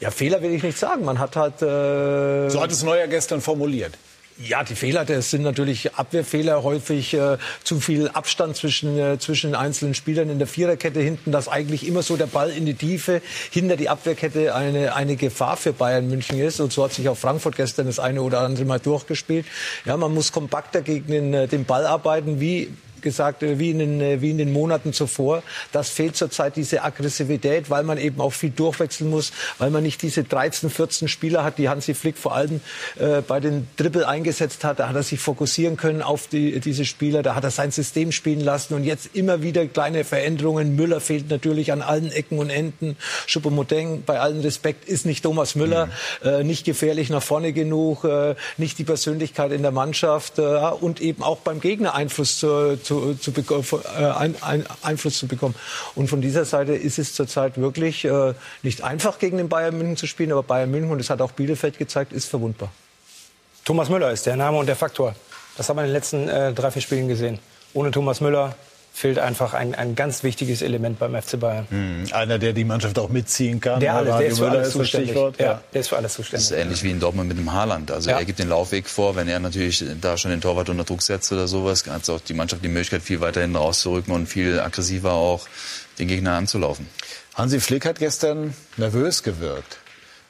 Ja, 0.01 0.11
Fehler 0.11 0.43
will 0.43 0.53
ich 0.53 0.63
nicht 0.63 0.79
sagen. 0.79 1.05
Man 1.05 1.19
hat 1.19 1.37
halt. 1.37 1.63
Äh 1.63 2.51
so 2.51 2.61
hat 2.61 2.73
es 2.73 2.83
Neuer 2.83 3.07
gestern 3.07 3.41
formuliert. 3.41 3.97
Ja, 4.39 4.65
die 4.65 4.75
Fehler, 4.75 5.05
das 5.05 5.31
sind 5.31 5.43
natürlich 5.43 5.95
Abwehrfehler, 5.95 6.63
häufig 6.63 7.13
äh, 7.15 7.37
zu 7.65 7.81
viel 7.81 8.09
Abstand 8.09 8.57
zwischen, 8.57 8.99
äh, 8.99 9.19
zwischen 9.19 9.51
den 9.51 9.55
einzelnen 9.55 9.95
Spielern 9.95 10.31
in 10.31 10.39
der 10.39 10.49
Viererkette 10.49 11.01
hinten, 11.01 11.33
dass 11.33 11.49
eigentlich 11.49 11.87
immer 11.87 12.03
so 12.03 12.17
der 12.17 12.27
Ball 12.27 12.51
in 12.51 12.65
die 12.65 12.75
Tiefe 12.75 13.21
hinter 13.51 13.77
die 13.77 13.89
Abwehrkette 13.89 14.55
eine, 14.55 14.95
eine 14.95 15.17
Gefahr 15.17 15.57
für 15.57 15.73
Bayern 15.73 16.09
München 16.09 16.41
ist. 16.41 16.61
Und 16.61 16.73
so 16.73 16.83
hat 16.85 16.93
sich 16.95 17.09
auch 17.09 17.17
Frankfurt 17.17 17.57
gestern 17.57 17.87
das 17.87 17.99
eine 17.99 18.23
oder 18.23 18.41
andere 18.41 18.65
Mal 18.65 18.81
durchgespielt. 18.81 19.47
Ja, 19.85 19.97
man 19.97 20.15
muss 20.15 20.33
kompakter 20.33 20.81
gegen 20.81 21.09
den, 21.09 21.35
äh, 21.35 21.47
den 21.47 21.65
Ball 21.65 21.87
arbeiten, 21.87 22.41
wie 22.41 22.73
gesagt, 23.03 23.43
äh, 23.43 23.59
wie 23.59 23.71
in, 23.71 23.79
den, 23.79 24.01
äh, 24.01 24.21
wie 24.21 24.31
in 24.31 24.39
den 24.39 24.53
Monaten 24.53 24.93
zuvor. 24.93 25.43
Das 25.73 25.91
fehlt 25.91 26.17
zurzeit 26.17 26.57
diese 26.57 26.83
Aggressivität, 26.83 27.71
weil 27.71 27.83
man 27.83 27.99
eben 27.99 28.21
auch 28.21 28.33
viel 28.33 28.51
durchwechseln 28.51 29.11
muss, 29.11 29.33
weil 29.59 29.71
man 29.71 29.83
nicht 29.83 30.03
diese 30.03 30.25
13, 30.25 30.71
14 30.71 31.09
Spieler 31.09 31.45
hat, 31.45 31.59
die 31.59 31.69
Hansi 31.69 31.95
Flick 31.95 32.17
vor 32.17 32.35
allem 32.35 32.61
äh, 32.99 33.21
bei 33.21 33.41
den 33.41 33.69
Dribbel 33.77 34.05
eingesetzt 34.05 34.65
hat. 34.65 34.79
Da 34.79 34.89
hat 34.89 34.97
er 34.97 35.03
sich 35.03 35.21
fokussieren 35.21 35.77
können 35.77 36.03
auf 36.03 36.29
die, 36.29 36.61
diese 36.61 36.85
Spieler, 36.85 37.23
da 37.23 37.35
hat 37.35 37.45
er 37.45 37.51
sein 37.51 37.71
System 37.71 38.13
spielen 38.13 38.41
lassen 38.41 38.75
und 38.75 38.85
jetzt 38.85 39.11
immer 39.15 39.43
wieder 39.43 39.67
kleine 39.67 40.05
Veränderungen. 40.05 40.77
Müller 40.77 41.01
fehlt 41.01 41.31
natürlich 41.31 41.73
an 41.73 41.83
allen 41.83 42.11
Ecken 42.13 42.39
und 42.39 42.51
Enden. 42.51 42.97
Schupomoteng, 43.27 44.05
bei 44.05 44.21
allem 44.21 44.41
Respekt, 44.41 44.89
ist 44.89 45.07
nicht 45.07 45.23
Thomas 45.23 45.55
Müller, 45.55 45.87
mhm. 46.23 46.29
äh, 46.29 46.45
nicht 46.45 46.65
gefährlich 46.65 47.11
nach 47.11 47.23
vorne 47.23 47.53
genug, 47.53 48.05
äh, 48.05 48.35
nicht 48.57 48.79
die 48.79 48.85
Persönlichkeit 48.85 49.53
in 49.53 49.63
der 49.63 49.73
Mannschaft 49.73 50.39
äh, 50.39 50.43
und 50.43 51.01
eben 51.01 51.23
auch 51.23 51.39
beim 51.39 51.61
Gegner 51.61 51.95
Einfluss 51.95 52.39
zu, 52.39 52.79
zu 52.83 52.92
zu, 53.15 53.33
zu 53.33 53.33
äh, 53.99 54.05
ein, 54.05 54.37
ein, 54.43 54.65
Einfluss 54.83 55.19
zu 55.19 55.27
bekommen. 55.27 55.55
Und 55.95 56.09
von 56.09 56.21
dieser 56.21 56.45
Seite 56.45 56.75
ist 56.75 56.99
es 56.99 57.15
zurzeit 57.15 57.59
wirklich 57.59 58.05
äh, 58.05 58.35
nicht 58.63 58.83
einfach 58.83 59.19
gegen 59.19 59.39
den 59.39 59.49
Bayern 59.49 59.77
München 59.77 59.97
zu 59.97 60.07
spielen, 60.07 60.33
aber 60.33 60.43
Bayern 60.43 60.71
München, 60.71 60.91
und 60.91 60.99
das 60.99 61.11
hat 61.11 61.21
auch 61.21 61.33
Bielefeld 61.33 61.79
gezeigt, 61.79 62.13
ist 62.13 62.27
verwundbar. 62.27 62.71
Thomas 63.65 63.89
Müller 63.89 64.11
ist 64.11 64.27
der 64.27 64.37
Name 64.37 64.59
und 64.59 64.67
der 64.67 64.77
Faktor. 64.77 65.15
Das 65.57 65.69
haben 65.69 65.77
wir 65.77 65.83
in 65.83 65.89
den 65.89 65.95
letzten 65.95 66.29
äh, 66.29 66.53
drei, 66.53 66.71
vier 66.71 66.83
Spielen 66.83 67.09
gesehen. 67.09 67.39
Ohne 67.75 67.91
Thomas 67.91 68.21
Müller 68.21 68.55
fehlt 68.93 69.19
einfach 69.19 69.55
ein, 69.55 69.75
ein 69.75 69.95
ganz 69.95 70.23
wichtiges 70.23 70.61
Element 70.61 70.99
beim 70.99 71.21
FC 71.21 71.41
Bayern. 71.41 71.67
Mhm. 71.71 72.07
Einer, 72.13 72.39
der 72.39 72.53
die 72.53 72.65
Mannschaft 72.65 72.99
auch 72.99 73.09
mitziehen 73.09 73.61
kann. 73.61 73.81
Der, 73.81 73.95
alles, 73.95 74.19
der 74.19 74.27
ist 74.27 74.39
für 74.39 74.51
alles 74.51 74.71
zuständig. 74.71 75.15
Ja, 75.15 75.33
ja, 75.39 75.63
der 75.73 75.81
ist 75.81 75.89
für 75.89 75.97
alles 75.97 76.13
zuständig. 76.13 76.49
Das 76.49 76.57
ist 76.57 76.63
ähnlich 76.63 76.83
wie 76.83 76.91
in 76.91 77.01
Dortmund 77.01 77.29
mit 77.29 77.39
dem 77.39 77.53
Haaland. 77.53 77.91
Also 77.91 78.11
ja. 78.11 78.19
er 78.19 78.25
gibt 78.25 78.39
den 78.39 78.49
Laufweg 78.49 78.89
vor. 78.89 79.17
Wenn 79.17 79.29
er 79.29 79.41
natürlich 79.41 79.85
da 80.01 80.17
schon 80.19 80.31
den 80.31 80.41
Torwart 80.41 80.69
unter 80.69 80.85
Druck 80.85 81.03
setzt 81.03 81.33
oder 81.33 81.49
sowas, 81.49 81.85
hat 81.87 82.09
auch 82.11 82.21
die 82.21 82.35
Mannschaft 82.35 82.63
die 82.63 82.69
Möglichkeit, 82.69 83.03
viel 83.03 83.21
weiterhin 83.21 83.57
rauszurücken 83.57 84.15
und 84.15 84.27
viel 84.27 84.61
aggressiver 84.61 85.13
auch 85.13 85.49
den 85.99 86.09
Gegner 86.09 86.33
anzulaufen. 86.33 86.87
Hansi 87.35 87.61
Flick 87.61 87.87
hat 87.87 87.99
gestern 87.99 88.53
nervös 88.77 89.23
gewirkt 89.23 89.79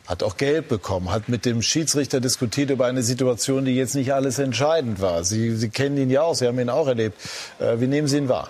hat 0.06 0.22
auch 0.22 0.36
Geld 0.36 0.68
bekommen, 0.68 1.10
hat 1.10 1.28
mit 1.28 1.44
dem 1.44 1.62
Schiedsrichter 1.62 2.20
diskutiert 2.20 2.70
über 2.70 2.86
eine 2.86 3.02
Situation, 3.02 3.64
die 3.64 3.74
jetzt 3.74 3.94
nicht 3.94 4.12
alles 4.12 4.38
entscheidend 4.38 5.00
war. 5.00 5.24
Sie, 5.24 5.54
Sie 5.56 5.68
kennen 5.68 5.96
ihn 5.96 6.10
ja 6.10 6.22
auch, 6.22 6.34
Sie 6.34 6.46
haben 6.46 6.58
ihn 6.58 6.70
auch 6.70 6.88
erlebt. 6.88 7.20
Äh, 7.58 7.80
wie 7.80 7.86
nehmen 7.86 8.08
Sie 8.08 8.18
ihn 8.18 8.28
wahr? 8.28 8.48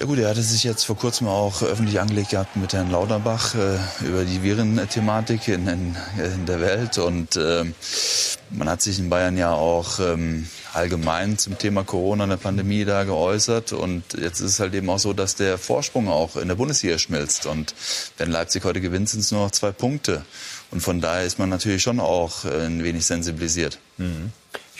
Ja 0.00 0.06
gut, 0.06 0.18
er 0.18 0.28
hatte 0.28 0.42
sich 0.42 0.64
jetzt 0.64 0.84
vor 0.84 0.96
kurzem 0.96 1.28
auch 1.28 1.62
öffentlich 1.62 2.00
angelegt 2.00 2.30
gehabt 2.30 2.56
mit 2.56 2.72
Herrn 2.72 2.90
Lauterbach 2.90 3.54
äh, 3.54 3.78
über 4.04 4.24
die 4.24 4.42
Virenthematik 4.42 5.46
in, 5.46 5.68
in, 5.68 5.96
in, 6.18 6.46
der 6.46 6.60
Welt 6.60 6.98
und 6.98 7.36
äh, 7.36 7.64
man 8.50 8.68
hat 8.68 8.82
sich 8.82 8.98
in 8.98 9.08
Bayern 9.08 9.36
ja 9.36 9.52
auch 9.52 10.00
ähm, 10.00 10.48
allgemein 10.72 11.38
zum 11.38 11.58
Thema 11.58 11.84
Corona, 11.84 12.26
der 12.26 12.38
Pandemie 12.38 12.84
da 12.84 13.04
geäußert 13.04 13.72
und 13.72 14.02
jetzt 14.14 14.40
ist 14.40 14.50
es 14.50 14.60
halt 14.60 14.74
eben 14.74 14.90
auch 14.90 14.98
so, 14.98 15.12
dass 15.12 15.36
der 15.36 15.58
Vorsprung 15.58 16.08
auch 16.08 16.36
in 16.36 16.48
der 16.48 16.56
Bundesliga 16.56 16.98
schmilzt 16.98 17.46
und 17.46 17.76
wenn 18.18 18.32
Leipzig 18.32 18.64
heute 18.64 18.80
gewinnt, 18.80 19.08
sind 19.08 19.20
es 19.20 19.30
nur 19.30 19.44
noch 19.44 19.52
zwei 19.52 19.70
Punkte 19.70 20.24
und 20.72 20.80
von 20.80 21.00
daher 21.00 21.24
ist 21.24 21.38
man 21.38 21.50
natürlich 21.50 21.82
schon 21.82 22.00
auch 22.00 22.44
äh, 22.44 22.66
ein 22.66 22.82
wenig 22.82 23.06
sensibilisiert. 23.06 23.78
Mhm. 23.98 24.32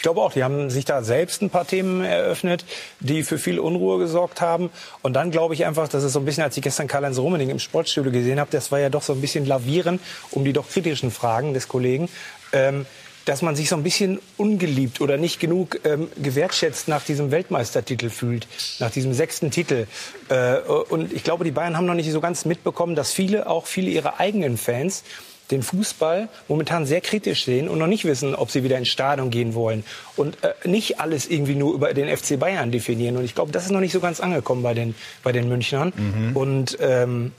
Ich 0.05 0.07
glaube 0.07 0.21
auch, 0.21 0.33
die 0.33 0.43
haben 0.43 0.69
sich 0.69 0.85
da 0.85 1.01
selbst 1.01 1.41
ein 1.41 1.49
paar 1.49 1.65
Themen 1.65 2.03
eröffnet, 2.03 2.63
die 2.99 3.23
für 3.23 3.39
viel 3.39 3.57
Unruhe 3.57 3.97
gesorgt 3.97 4.39
haben. 4.39 4.69
Und 5.01 5.13
dann 5.13 5.31
glaube 5.31 5.55
ich 5.55 5.65
einfach, 5.65 5.87
dass 5.87 6.03
es 6.03 6.13
so 6.13 6.19
ein 6.19 6.25
bisschen, 6.25 6.43
als 6.43 6.55
ich 6.55 6.61
gestern 6.61 6.87
Karl-Heinz 6.87 7.17
Rummening 7.17 7.49
im 7.49 7.57
Sportstudio 7.57 8.11
gesehen 8.11 8.39
habe, 8.39 8.51
das 8.51 8.71
war 8.71 8.79
ja 8.79 8.89
doch 8.89 9.01
so 9.01 9.13
ein 9.13 9.21
bisschen 9.21 9.47
Lavieren 9.47 9.99
um 10.29 10.45
die 10.45 10.53
doch 10.53 10.69
kritischen 10.69 11.09
Fragen 11.09 11.55
des 11.55 11.67
Kollegen. 11.67 12.07
Ähm, 12.53 12.85
dass 13.25 13.41
man 13.41 13.55
sich 13.55 13.67
so 13.67 13.75
ein 13.75 13.81
bisschen 13.81 14.19
ungeliebt 14.37 15.01
oder 15.01 15.17
nicht 15.17 15.39
genug 15.39 15.79
ähm, 15.83 16.07
gewertschätzt 16.21 16.87
nach 16.87 17.03
diesem 17.03 17.31
Weltmeistertitel 17.31 18.11
fühlt, 18.11 18.47
nach 18.77 18.91
diesem 18.91 19.15
sechsten 19.15 19.49
Titel. 19.49 19.87
Äh, 20.29 20.59
und 20.59 21.11
ich 21.13 21.23
glaube, 21.23 21.43
die 21.45 21.49
Bayern 21.49 21.75
haben 21.75 21.87
noch 21.87 21.95
nicht 21.95 22.11
so 22.11 22.21
ganz 22.21 22.45
mitbekommen, 22.45 22.93
dass 22.93 23.11
viele, 23.11 23.49
auch 23.49 23.65
viele 23.65 23.89
ihrer 23.89 24.19
eigenen 24.19 24.59
Fans, 24.59 25.03
den 25.51 25.63
Fußball 25.63 26.27
momentan 26.47 26.85
sehr 26.85 27.01
kritisch 27.01 27.45
sehen 27.45 27.69
und 27.69 27.79
noch 27.79 27.87
nicht 27.87 28.05
wissen, 28.05 28.35
ob 28.35 28.51
sie 28.51 28.63
wieder 28.63 28.77
ins 28.77 28.87
Stadion 28.89 29.29
gehen 29.29 29.53
wollen 29.53 29.83
und 30.15 30.37
äh, 30.43 30.53
nicht 30.67 30.99
alles 30.99 31.27
irgendwie 31.27 31.55
nur 31.55 31.73
über 31.73 31.93
den 31.93 32.15
FC 32.15 32.39
Bayern 32.39 32.71
definieren. 32.71 33.17
Und 33.17 33.25
ich 33.25 33.35
glaube, 33.35 33.51
das 33.51 33.65
ist 33.65 33.71
noch 33.71 33.79
nicht 33.79 33.93
so 33.93 33.99
ganz 33.99 34.19
angekommen 34.19 34.63
bei 34.63 34.73
den, 34.73 34.95
bei 35.23 35.31
den 35.31 35.47
Münchnern. 35.47 35.93
Mhm. 35.95 36.35
Und 36.35 36.77
ähm, 36.81 37.31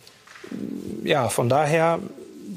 ja, 1.05 1.29
von 1.29 1.49
daher 1.49 1.99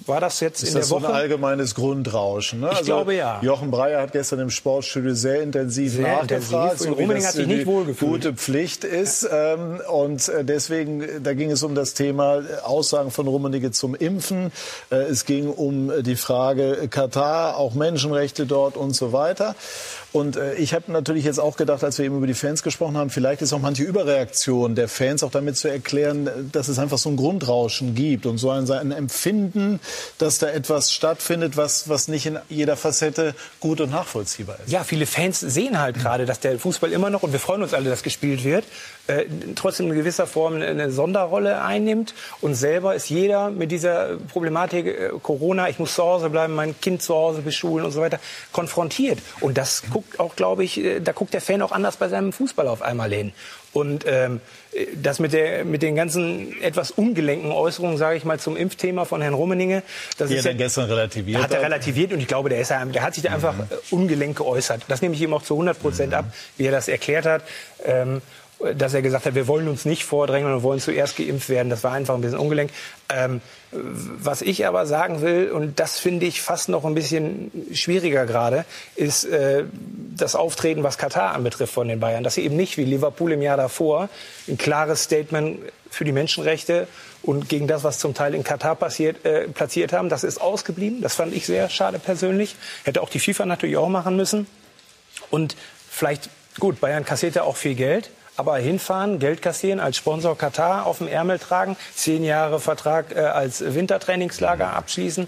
war 0.05 0.19
das 0.19 0.39
jetzt 0.39 0.63
ist 0.63 0.69
in 0.69 0.75
der 0.75 0.89
Woche? 0.89 1.01
Das 1.01 1.09
so 1.09 1.13
ein 1.13 1.21
allgemeines 1.21 1.75
Grundrauschen? 1.75 2.59
Ne? 2.59 2.67
Ich 2.71 2.77
also, 2.77 2.85
glaube 2.85 3.15
ja. 3.15 3.39
Jochen 3.41 3.71
Breyer 3.71 4.01
hat 4.01 4.11
gestern 4.11 4.39
im 4.39 4.49
Sportstudio 4.49 5.13
sehr 5.13 5.41
intensiv 5.41 5.93
sehr 5.93 6.17
nachgefragt, 6.17 6.81
intensiv. 6.81 6.97
so 6.97 7.09
wie 7.09 7.13
das 7.13 7.27
hat 7.27 7.33
sich 7.33 7.47
nicht 7.47 7.65
wohlgefühlt. 7.65 8.11
gute 8.11 8.33
Pflicht 8.33 8.83
ist. 8.83 9.27
Ähm, 9.31 9.81
und 9.91 10.27
äh, 10.29 10.43
deswegen, 10.43 11.23
da 11.23 11.33
ging 11.33 11.51
es 11.51 11.63
um 11.63 11.75
das 11.75 11.93
Thema 11.93 12.41
Aussagen 12.63 13.11
von 13.11 13.27
Rummenigge 13.27 13.71
zum 13.71 13.95
Impfen. 13.95 14.51
Äh, 14.91 14.95
es 14.95 15.25
ging 15.25 15.47
um 15.49 15.91
die 16.03 16.15
Frage 16.15 16.87
Katar, 16.89 17.57
auch 17.57 17.73
Menschenrechte 17.73 18.45
dort 18.45 18.77
und 18.77 18.93
so 18.95 19.13
weiter. 19.13 19.55
Und 20.11 20.37
äh, 20.37 20.55
ich 20.55 20.73
habe 20.73 20.91
natürlich 20.91 21.23
jetzt 21.23 21.39
auch 21.39 21.55
gedacht, 21.55 21.83
als 21.83 21.97
wir 21.99 22.05
eben 22.05 22.17
über 22.17 22.25
die 22.25 22.33
Fans 22.33 22.63
gesprochen 22.63 22.97
haben, 22.97 23.09
vielleicht 23.11 23.41
ist 23.41 23.53
auch 23.53 23.59
manche 23.59 23.83
Überreaktion 23.83 24.73
der 24.73 24.87
Fans 24.87 25.21
auch 25.21 25.31
damit 25.31 25.55
zu 25.57 25.67
erklären, 25.67 26.49
dass 26.51 26.67
es 26.67 26.79
einfach 26.79 26.97
so 26.97 27.09
ein 27.09 27.15
Grundrauschen 27.15 27.93
gibt 27.93 28.25
und 28.25 28.39
so 28.39 28.49
ein, 28.49 28.69
ein 28.71 28.91
Empfinden, 28.91 29.79
dass 30.17 30.39
da 30.39 30.47
etwas 30.47 30.91
stattfindet, 30.91 31.57
was, 31.57 31.89
was 31.89 32.07
nicht 32.07 32.25
in 32.25 32.39
jeder 32.49 32.75
Facette 32.75 33.35
gut 33.59 33.81
und 33.81 33.91
nachvollziehbar 33.91 34.57
ist. 34.65 34.71
Ja, 34.71 34.83
viele 34.83 35.05
Fans 35.05 35.39
sehen 35.39 35.79
halt 35.79 35.99
gerade, 35.99 36.25
dass 36.25 36.39
der 36.39 36.57
Fußball 36.57 36.91
immer 36.91 37.09
noch, 37.09 37.21
und 37.21 37.31
wir 37.31 37.39
freuen 37.39 37.61
uns 37.61 37.73
alle, 37.73 37.89
dass 37.89 38.01
gespielt 38.01 38.43
wird, 38.43 38.65
äh, 39.09 39.25
trotzdem 39.55 39.87
in 39.87 39.95
gewisser 39.95 40.27
Form 40.27 40.61
eine 40.61 40.91
Sonderrolle 40.91 41.61
einnimmt. 41.61 42.13
Und 42.41 42.53
selber 42.53 42.93
ist 42.93 43.09
jeder 43.09 43.49
mit 43.49 43.71
dieser 43.71 44.17
Problematik 44.31 44.85
äh, 44.85 45.09
Corona, 45.23 45.67
ich 45.67 45.79
muss 45.79 45.95
zu 45.95 46.03
Hause 46.03 46.29
bleiben, 46.29 46.53
mein 46.53 46.79
Kind 46.79 47.01
zu 47.01 47.15
Hause 47.15 47.41
beschulen 47.41 47.85
und 47.85 47.91
so 47.91 48.01
weiter, 48.01 48.19
konfrontiert. 48.51 49.19
Und 49.41 49.57
das 49.57 49.83
guckt 49.91 50.19
auch, 50.19 50.35
glaube 50.35 50.63
ich, 50.63 50.77
äh, 50.77 50.99
da 50.99 51.11
guckt 51.11 51.33
der 51.33 51.41
Fan 51.41 51.61
auch 51.61 51.71
anders 51.71 51.97
bei 51.97 52.07
seinem 52.07 52.31
Fußball 52.31 52.67
auf 52.67 52.81
einmal 52.83 53.11
hin. 53.11 53.33
Und 53.71 54.05
ähm, 54.07 54.41
das 54.95 55.19
mit, 55.19 55.33
der, 55.33 55.65
mit 55.65 55.81
den 55.81 55.95
ganzen 55.95 56.59
etwas 56.61 56.91
ungelenken 56.91 57.51
Äußerungen, 57.51 57.97
sage 57.97 58.17
ich 58.17 58.25
mal, 58.25 58.39
zum 58.39 58.57
Impfthema 58.57 59.05
von 59.05 59.21
Herrn 59.21 59.33
Rummeninge. 59.33 59.83
Das 60.17 60.29
Die 60.29 60.35
ist 60.35 60.45
er 60.45 60.51
ja, 60.51 60.57
gestern 60.57 60.85
relativiert 60.85 61.41
hat. 61.41 61.51
er 61.51 61.61
relativiert 61.61 62.13
und 62.13 62.19
ich 62.19 62.27
glaube, 62.27 62.49
der, 62.49 62.59
ist, 62.59 62.69
der 62.69 63.01
hat 63.01 63.13
sich 63.13 63.23
da 63.23 63.31
einfach 63.31 63.53
mhm. 63.53 63.67
ungelenk 63.91 64.37
geäußert. 64.37 64.83
Das 64.87 65.01
nehme 65.01 65.15
ich 65.15 65.21
ihm 65.21 65.33
auch 65.33 65.43
zu 65.43 65.53
100 65.55 65.79
Prozent 65.79 66.09
mhm. 66.09 66.17
ab, 66.17 66.25
wie 66.57 66.65
er 66.65 66.71
das 66.71 66.87
erklärt 66.87 67.25
hat. 67.25 67.43
Ähm, 67.85 68.21
dass 68.75 68.93
er 68.93 69.01
gesagt 69.01 69.25
hat, 69.25 69.35
wir 69.35 69.47
wollen 69.47 69.67
uns 69.69 69.85
nicht 69.85 70.03
vordrängen 70.03 70.53
und 70.53 70.63
wollen 70.63 70.81
zuerst 70.81 71.15
geimpft 71.15 71.47
werden. 71.47 71.69
Das 71.69 71.83
war 71.83 71.93
einfach 71.93 72.15
ein 72.15 72.21
bisschen 72.21 72.39
ungelenk. 72.39 72.71
Ähm, 73.09 73.41
was 73.71 74.41
ich 74.41 74.67
aber 74.67 74.85
sagen 74.85 75.21
will, 75.21 75.51
und 75.51 75.79
das 75.79 75.99
finde 75.99 76.25
ich 76.25 76.41
fast 76.41 76.67
noch 76.67 76.83
ein 76.83 76.95
bisschen 76.95 77.51
schwieriger 77.73 78.25
gerade, 78.25 78.65
ist 78.95 79.23
äh, 79.25 79.63
das 80.15 80.35
Auftreten, 80.35 80.83
was 80.83 80.97
Katar 80.97 81.33
anbetrifft 81.35 81.73
von 81.73 81.87
den 81.87 81.99
Bayern. 81.99 82.23
Dass 82.23 82.35
sie 82.35 82.43
eben 82.43 82.57
nicht 82.57 82.77
wie 82.77 82.83
Liverpool 82.83 83.31
im 83.31 83.41
Jahr 83.41 83.57
davor 83.57 84.09
ein 84.47 84.57
klares 84.57 85.03
Statement 85.03 85.59
für 85.89 86.03
die 86.03 86.11
Menschenrechte 86.11 86.87
und 87.21 87.47
gegen 87.47 87.67
das, 87.67 87.83
was 87.85 87.97
zum 87.97 88.13
Teil 88.13 88.35
in 88.35 88.43
Katar 88.43 88.75
passiert, 88.75 89.23
äh, 89.25 89.47
platziert 89.47 89.93
haben. 89.93 90.09
Das 90.09 90.25
ist 90.25 90.41
ausgeblieben. 90.41 91.01
Das 91.01 91.15
fand 91.15 91.33
ich 91.33 91.45
sehr 91.45 91.69
schade 91.69 91.97
persönlich. 91.99 92.57
Hätte 92.83 93.01
auch 93.01 93.09
die 93.09 93.19
FIFA 93.19 93.45
natürlich 93.45 93.77
auch 93.77 93.89
machen 93.89 94.17
müssen. 94.17 94.47
Und 95.29 95.55
vielleicht, 95.89 96.29
gut, 96.59 96.81
Bayern 96.81 97.05
kassiert 97.05 97.35
ja 97.35 97.43
auch 97.43 97.55
viel 97.55 97.75
Geld 97.75 98.09
aber 98.39 98.57
hinfahren, 98.57 99.19
Geld 99.19 99.41
kassieren, 99.41 99.81
als 99.81 99.97
Sponsor 99.97 100.37
Katar 100.37 100.85
auf 100.85 100.99
dem 100.99 101.09
Ärmel 101.09 101.39
tragen, 101.39 101.75
zehn 101.93 102.23
Jahre 102.23 102.61
Vertrag 102.61 103.13
äh, 103.13 103.19
als 103.19 103.75
Wintertrainingslager 103.75 104.73
abschließen. 104.73 105.27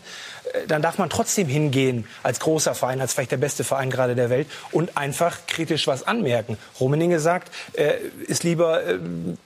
Äh, 0.53 0.67
dann 0.67 0.81
darf 0.81 0.97
man 0.97 1.09
trotzdem 1.09 1.47
hingehen 1.47 2.05
als 2.23 2.39
großer 2.39 2.75
Verein, 2.75 3.01
als 3.01 3.13
vielleicht 3.13 3.31
der 3.31 3.37
beste 3.37 3.63
Verein 3.63 3.89
gerade 3.89 4.15
der 4.15 4.29
Welt 4.29 4.47
und 4.71 4.97
einfach 4.97 5.39
kritisch 5.47 5.87
was 5.87 6.05
anmerken. 6.07 6.57
Rummeninge 6.79 7.19
sagt, 7.19 7.51
äh, 7.73 7.93
ist 8.27 8.43
lieber 8.43 8.85
äh, 8.85 8.99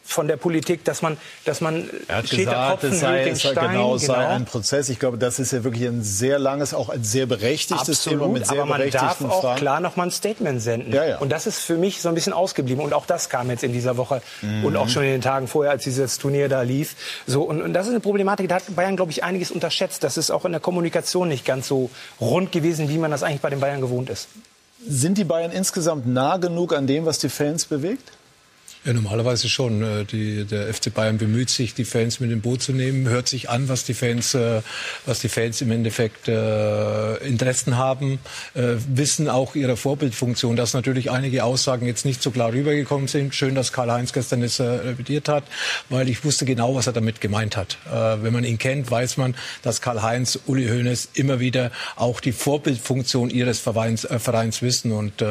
von 0.04 0.28
der 0.28 0.38
Politik, 0.38 0.84
dass 0.86 1.02
man, 1.02 1.18
dass 1.46 1.62
man 1.62 1.90
er 2.08 2.18
hat 2.18 2.28
steht 2.28 2.40
gesagt, 2.40 2.82
Tropfen, 2.82 2.92
es 2.92 3.00
sei, 3.00 3.24
den 3.24 3.36
Stein, 3.36 3.72
genau, 3.72 3.98
sei 3.98 4.14
genau. 4.14 4.28
ein 4.28 4.46
Prozess. 4.46 4.90
Ich 4.90 5.00
glaube, 5.00 5.18
das 5.18 5.40
ist 5.40 5.52
ja 5.52 5.64
wirklich 5.64 5.88
ein 5.88 6.04
sehr 6.04 6.40
langes, 6.40 6.74
auch 6.74 6.90
ein 6.90 7.04
sehr 7.04 7.26
berechtigtes 7.26 7.90
Absolut, 7.90 8.20
Thema 8.20 8.32
mit 8.32 8.48
sehr 8.48 8.62
aber 8.62 8.78
man 8.78 8.90
darf 8.90 9.22
auch 9.22 9.42
Fragen. 9.42 9.60
klar 9.60 9.80
noch 9.80 9.96
mal 9.96 10.04
ein 10.04 10.12
Statement 10.12 10.62
senden. 10.62 10.94
Ja, 10.94 11.06
ja. 11.06 11.18
Und 11.18 11.32
das 11.32 11.48
ist 11.48 11.60
für 11.60 11.78
mich 11.78 12.02
so 12.02 12.10
ein 12.10 12.16
bisschen 12.16 12.34
ausgeblieben. 12.34 12.84
Und 12.84 12.94
auch 12.94 13.06
das 13.06 13.30
kam 13.30 13.50
jetzt 13.50 13.64
in 13.64 13.74
dieser 13.74 13.98
Woche 13.98 14.22
mhm. 14.42 14.66
und 14.66 14.78
auch 14.78 14.90
schon 14.90 15.04
in 15.04 15.12
den 15.12 15.22
Tagen 15.22 15.48
vorher, 15.48 15.72
als 15.72 15.84
dieses 15.84 16.18
Turnier 16.18 16.50
da 16.50 16.62
lief. 16.62 16.96
So 17.28 17.44
und, 17.44 17.62
und 17.62 17.74
das 17.74 17.88
ist 17.88 17.92
eine 17.92 18.00
Problematik. 18.00 18.50
Da 18.50 18.56
hat 18.56 18.76
Bayern, 18.76 18.96
glaube 18.96 19.12
ich, 19.12 19.24
einiges 19.24 19.52
unterschätzt. 19.52 20.04
Das 20.04 20.18
ist 20.18 20.32
auch 20.32 20.46
in 20.46 20.52
der 20.52 20.62
Kommunikation 20.62 20.95
Kommunikation 20.96 21.28
nicht 21.28 21.46
ganz 21.46 21.68
so 21.68 21.90
rund 22.22 22.52
gewesen, 22.54 22.88
wie 22.88 22.98
man 22.98 23.12
das 23.12 23.22
eigentlich 23.22 23.42
bei 23.42 23.50
den 23.50 23.60
Bayern 23.60 23.82
gewohnt 23.82 24.10
ist. 24.10 24.30
sind 24.88 25.18
die 25.18 25.24
Bayern 25.26 25.52
insgesamt 25.52 26.08
nah 26.08 26.38
genug 26.38 26.74
an 26.74 26.88
dem, 26.88 27.06
was 27.06 27.20
die 27.20 27.30
Fans 27.30 27.66
bewegt? 27.66 28.12
Ja, 28.86 28.94
normalerweise 28.94 29.50
schon. 29.50 29.82
Äh, 29.82 30.06
die, 30.06 30.46
der 30.46 30.72
FC 30.72 30.94
Bayern 30.94 31.18
bemüht 31.18 31.50
sich, 31.50 31.74
die 31.74 31.86
Fans 31.86 32.20
mit 32.20 32.30
dem 32.30 32.42
Boot 32.42 32.62
zu 32.62 32.72
nehmen, 32.72 33.10
hört 33.10 33.28
sich 33.28 33.50
an, 33.50 33.68
was 33.68 33.84
die 33.84 33.96
Fans, 33.96 34.36
äh, 34.36 34.62
was 35.08 35.22
die 35.22 35.28
Fans 35.28 35.60
im 35.62 35.72
Endeffekt 35.72 36.28
äh, 36.28 37.16
Interessen 37.26 37.78
haben, 37.78 38.20
äh, 38.54 38.76
wissen 38.88 39.28
auch 39.28 39.56
ihre 39.56 39.76
Vorbildfunktion, 39.76 40.56
dass 40.56 40.76
natürlich 40.76 41.10
einige 41.10 41.46
Aussagen 41.46 41.88
jetzt 41.88 42.06
nicht 42.06 42.22
so 42.22 42.30
klar 42.30 42.54
rübergekommen 42.54 43.08
sind. 43.08 43.34
Schön, 43.34 43.56
dass 43.56 43.74
Karl-Heinz 43.74 44.14
gestern 44.14 44.44
es 44.44 44.60
äh, 44.60 44.64
revidiert 44.66 45.30
hat, 45.30 45.46
weil 45.90 46.08
ich 46.08 46.24
wusste 46.24 46.46
genau, 46.46 46.76
was 46.76 46.86
er 46.86 46.94
damit 46.94 47.22
gemeint 47.22 47.58
hat. 47.58 47.80
Äh, 47.88 48.22
wenn 48.22 48.34
man 48.34 48.44
ihn 48.44 48.60
kennt, 48.60 48.92
weiß 48.92 49.18
man, 49.18 49.34
dass 49.64 49.82
Karl-Heinz, 49.82 50.38
Uli 50.46 50.68
Hoeneß 50.68 51.10
immer 51.16 51.40
wieder 51.40 51.72
auch 51.96 52.20
die 52.20 52.34
Vorbildfunktion 52.34 53.32
ihres 53.32 53.58
Vereins, 53.58 54.06
äh, 54.06 54.20
Vereins 54.20 54.62
wissen. 54.62 54.92
Und 54.92 55.24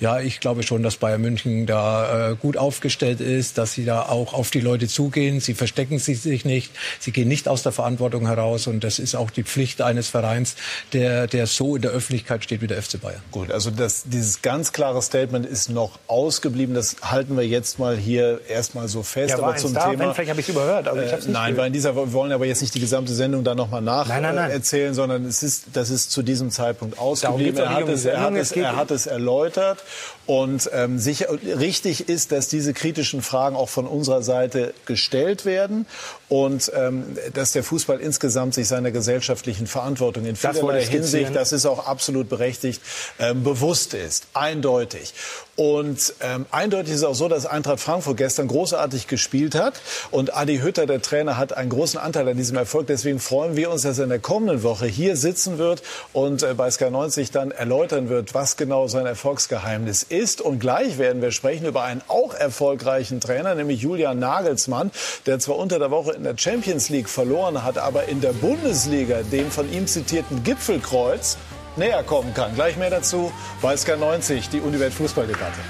ja, 0.00 0.20
ich 0.20 0.40
glaube 0.40 0.62
schon, 0.62 0.82
dass 0.82 0.96
Bayern 0.96 1.20
München 1.20 1.66
da 1.66 2.36
gut 2.40 2.56
aufgestellt 2.56 2.93
aufgestellt 2.94 3.20
ist, 3.20 3.58
dass 3.58 3.72
sie 3.72 3.84
da 3.84 4.02
auch 4.02 4.34
auf 4.34 4.50
die 4.50 4.60
Leute 4.60 4.86
zugehen. 4.86 5.40
Sie 5.40 5.54
verstecken 5.54 5.98
sich 5.98 6.44
nicht. 6.44 6.70
Sie 7.00 7.10
gehen 7.10 7.26
nicht 7.28 7.48
aus 7.48 7.62
der 7.62 7.72
Verantwortung 7.72 8.26
heraus. 8.26 8.66
Und 8.66 8.84
das 8.84 8.98
ist 8.98 9.16
auch 9.16 9.30
die 9.30 9.42
Pflicht 9.42 9.82
eines 9.82 10.08
Vereins, 10.08 10.54
der, 10.92 11.26
der 11.26 11.46
so 11.46 11.76
in 11.76 11.82
der 11.82 11.90
Öffentlichkeit 11.90 12.44
steht 12.44 12.60
wie 12.60 12.68
der 12.68 12.80
FC 12.80 13.00
Bayern. 13.00 13.20
Gut, 13.32 13.50
also 13.50 13.70
das, 13.70 14.04
dieses 14.04 14.42
ganz 14.42 14.72
klare 14.72 15.02
Statement 15.02 15.44
ist 15.44 15.70
noch 15.70 15.98
ausgeblieben. 16.06 16.74
Das 16.74 16.96
halten 17.02 17.36
wir 17.36 17.46
jetzt 17.46 17.78
mal 17.78 17.96
hier 17.96 18.40
erstmal 18.48 18.86
so 18.86 19.02
fest. 19.02 19.30
Ja, 19.30 19.38
aber 19.38 19.56
zum 19.56 19.74
da, 19.74 19.90
Thema. 19.90 20.14
Vielleicht 20.14 20.30
habe 20.30 20.40
ich 20.40 20.48
es 20.48 20.54
überhört. 20.54 20.86
Also 20.86 21.02
ich 21.02 21.10
äh, 21.10 21.16
nein, 21.30 21.32
gehört. 21.32 21.56
weil 21.56 21.66
in 21.68 21.72
dieser, 21.72 21.96
wir 21.96 22.12
wollen 22.12 22.30
aber 22.30 22.46
jetzt 22.46 22.62
nicht 22.62 22.74
die 22.74 22.80
gesamte 22.80 23.12
Sendung 23.12 23.42
da 23.42 23.54
nochmal 23.54 23.82
nacherzählen, 23.82 24.92
äh, 24.92 24.94
sondern 24.94 25.24
es 25.24 25.42
ist, 25.42 25.64
das 25.72 25.90
ist 25.90 26.12
zu 26.12 26.22
diesem 26.22 26.50
Zeitpunkt 26.50 26.98
ausgeblieben. 26.98 27.58
Er 27.58 27.74
hat, 27.74 27.88
es, 27.88 28.04
er, 28.04 28.20
hat 28.20 28.34
es, 28.34 28.52
er 28.52 28.76
hat 28.76 28.90
es 28.92 29.06
erläutert. 29.06 29.82
Und 30.26 30.70
ähm, 30.72 30.98
sicher, 30.98 31.26
richtig 31.42 32.08
ist, 32.08 32.32
dass 32.32 32.48
diese 32.48 32.72
kritischen 32.84 33.22
Fragen 33.22 33.56
auch 33.56 33.70
von 33.70 33.86
unserer 33.86 34.22
Seite 34.22 34.74
gestellt 34.84 35.46
werden 35.46 35.86
und 36.34 36.72
ähm, 36.74 37.16
dass 37.32 37.52
der 37.52 37.62
Fußball 37.62 38.00
insgesamt 38.00 38.54
sich 38.54 38.66
seiner 38.66 38.90
gesellschaftlichen 38.90 39.68
Verantwortung 39.68 40.26
in 40.26 40.34
vielerlei 40.34 40.84
Hinsicht, 40.84 41.36
das 41.36 41.52
ist 41.52 41.64
auch 41.64 41.86
absolut 41.86 42.28
berechtigt, 42.28 42.82
ähm, 43.20 43.44
bewusst 43.44 43.94
ist, 43.94 44.26
eindeutig. 44.34 45.14
Und 45.54 46.14
ähm, 46.20 46.46
eindeutig 46.50 46.94
ist 46.94 47.04
auch 47.04 47.14
so, 47.14 47.28
dass 47.28 47.46
Eintracht 47.46 47.78
Frankfurt 47.78 48.16
gestern 48.16 48.48
großartig 48.48 49.06
gespielt 49.06 49.54
hat 49.54 49.74
und 50.10 50.34
Adi 50.34 50.58
Hütter, 50.58 50.86
der 50.86 51.00
Trainer, 51.00 51.36
hat 51.36 51.56
einen 51.56 51.70
großen 51.70 52.00
Anteil 52.00 52.28
an 52.28 52.36
diesem 52.36 52.56
Erfolg. 52.56 52.88
Deswegen 52.88 53.20
freuen 53.20 53.54
wir 53.54 53.70
uns, 53.70 53.82
dass 53.82 53.98
er 53.98 54.04
in 54.04 54.10
der 54.10 54.18
kommenden 54.18 54.64
Woche 54.64 54.86
hier 54.86 55.16
sitzen 55.16 55.58
wird 55.58 55.84
und 56.12 56.42
äh, 56.42 56.54
bei 56.54 56.68
Sky 56.72 56.90
90 56.90 57.30
dann 57.30 57.52
erläutern 57.52 58.08
wird, 58.08 58.34
was 58.34 58.56
genau 58.56 58.88
sein 58.88 59.06
Erfolgsgeheimnis 59.06 60.02
ist. 60.02 60.40
Und 60.40 60.58
gleich 60.58 60.98
werden 60.98 61.22
wir 61.22 61.30
sprechen 61.30 61.66
über 61.66 61.84
einen 61.84 62.02
auch 62.08 62.34
erfolgreichen 62.34 63.20
Trainer, 63.20 63.54
nämlich 63.54 63.80
Julian 63.80 64.18
Nagelsmann, 64.18 64.90
der 65.26 65.38
zwar 65.38 65.58
unter 65.58 65.78
der 65.78 65.92
Woche 65.92 66.14
in 66.14 66.23
der 66.24 66.36
Champions 66.36 66.88
League 66.88 67.08
verloren 67.08 67.62
hat, 67.62 67.78
aber 67.78 68.08
in 68.08 68.20
der 68.20 68.32
Bundesliga 68.32 69.22
dem 69.22 69.50
von 69.50 69.70
ihm 69.72 69.86
zitierten 69.86 70.42
Gipfelkreuz 70.42 71.36
näher 71.76 72.02
kommen 72.02 72.34
kann. 72.34 72.54
Gleich 72.54 72.76
mehr 72.76 72.90
dazu 72.90 73.32
bei 73.60 73.76
Sky 73.76 73.96
90, 73.96 74.48
die 74.48 74.60
Uniwelt 74.60 74.92
Fußballdebatte. 74.92 75.60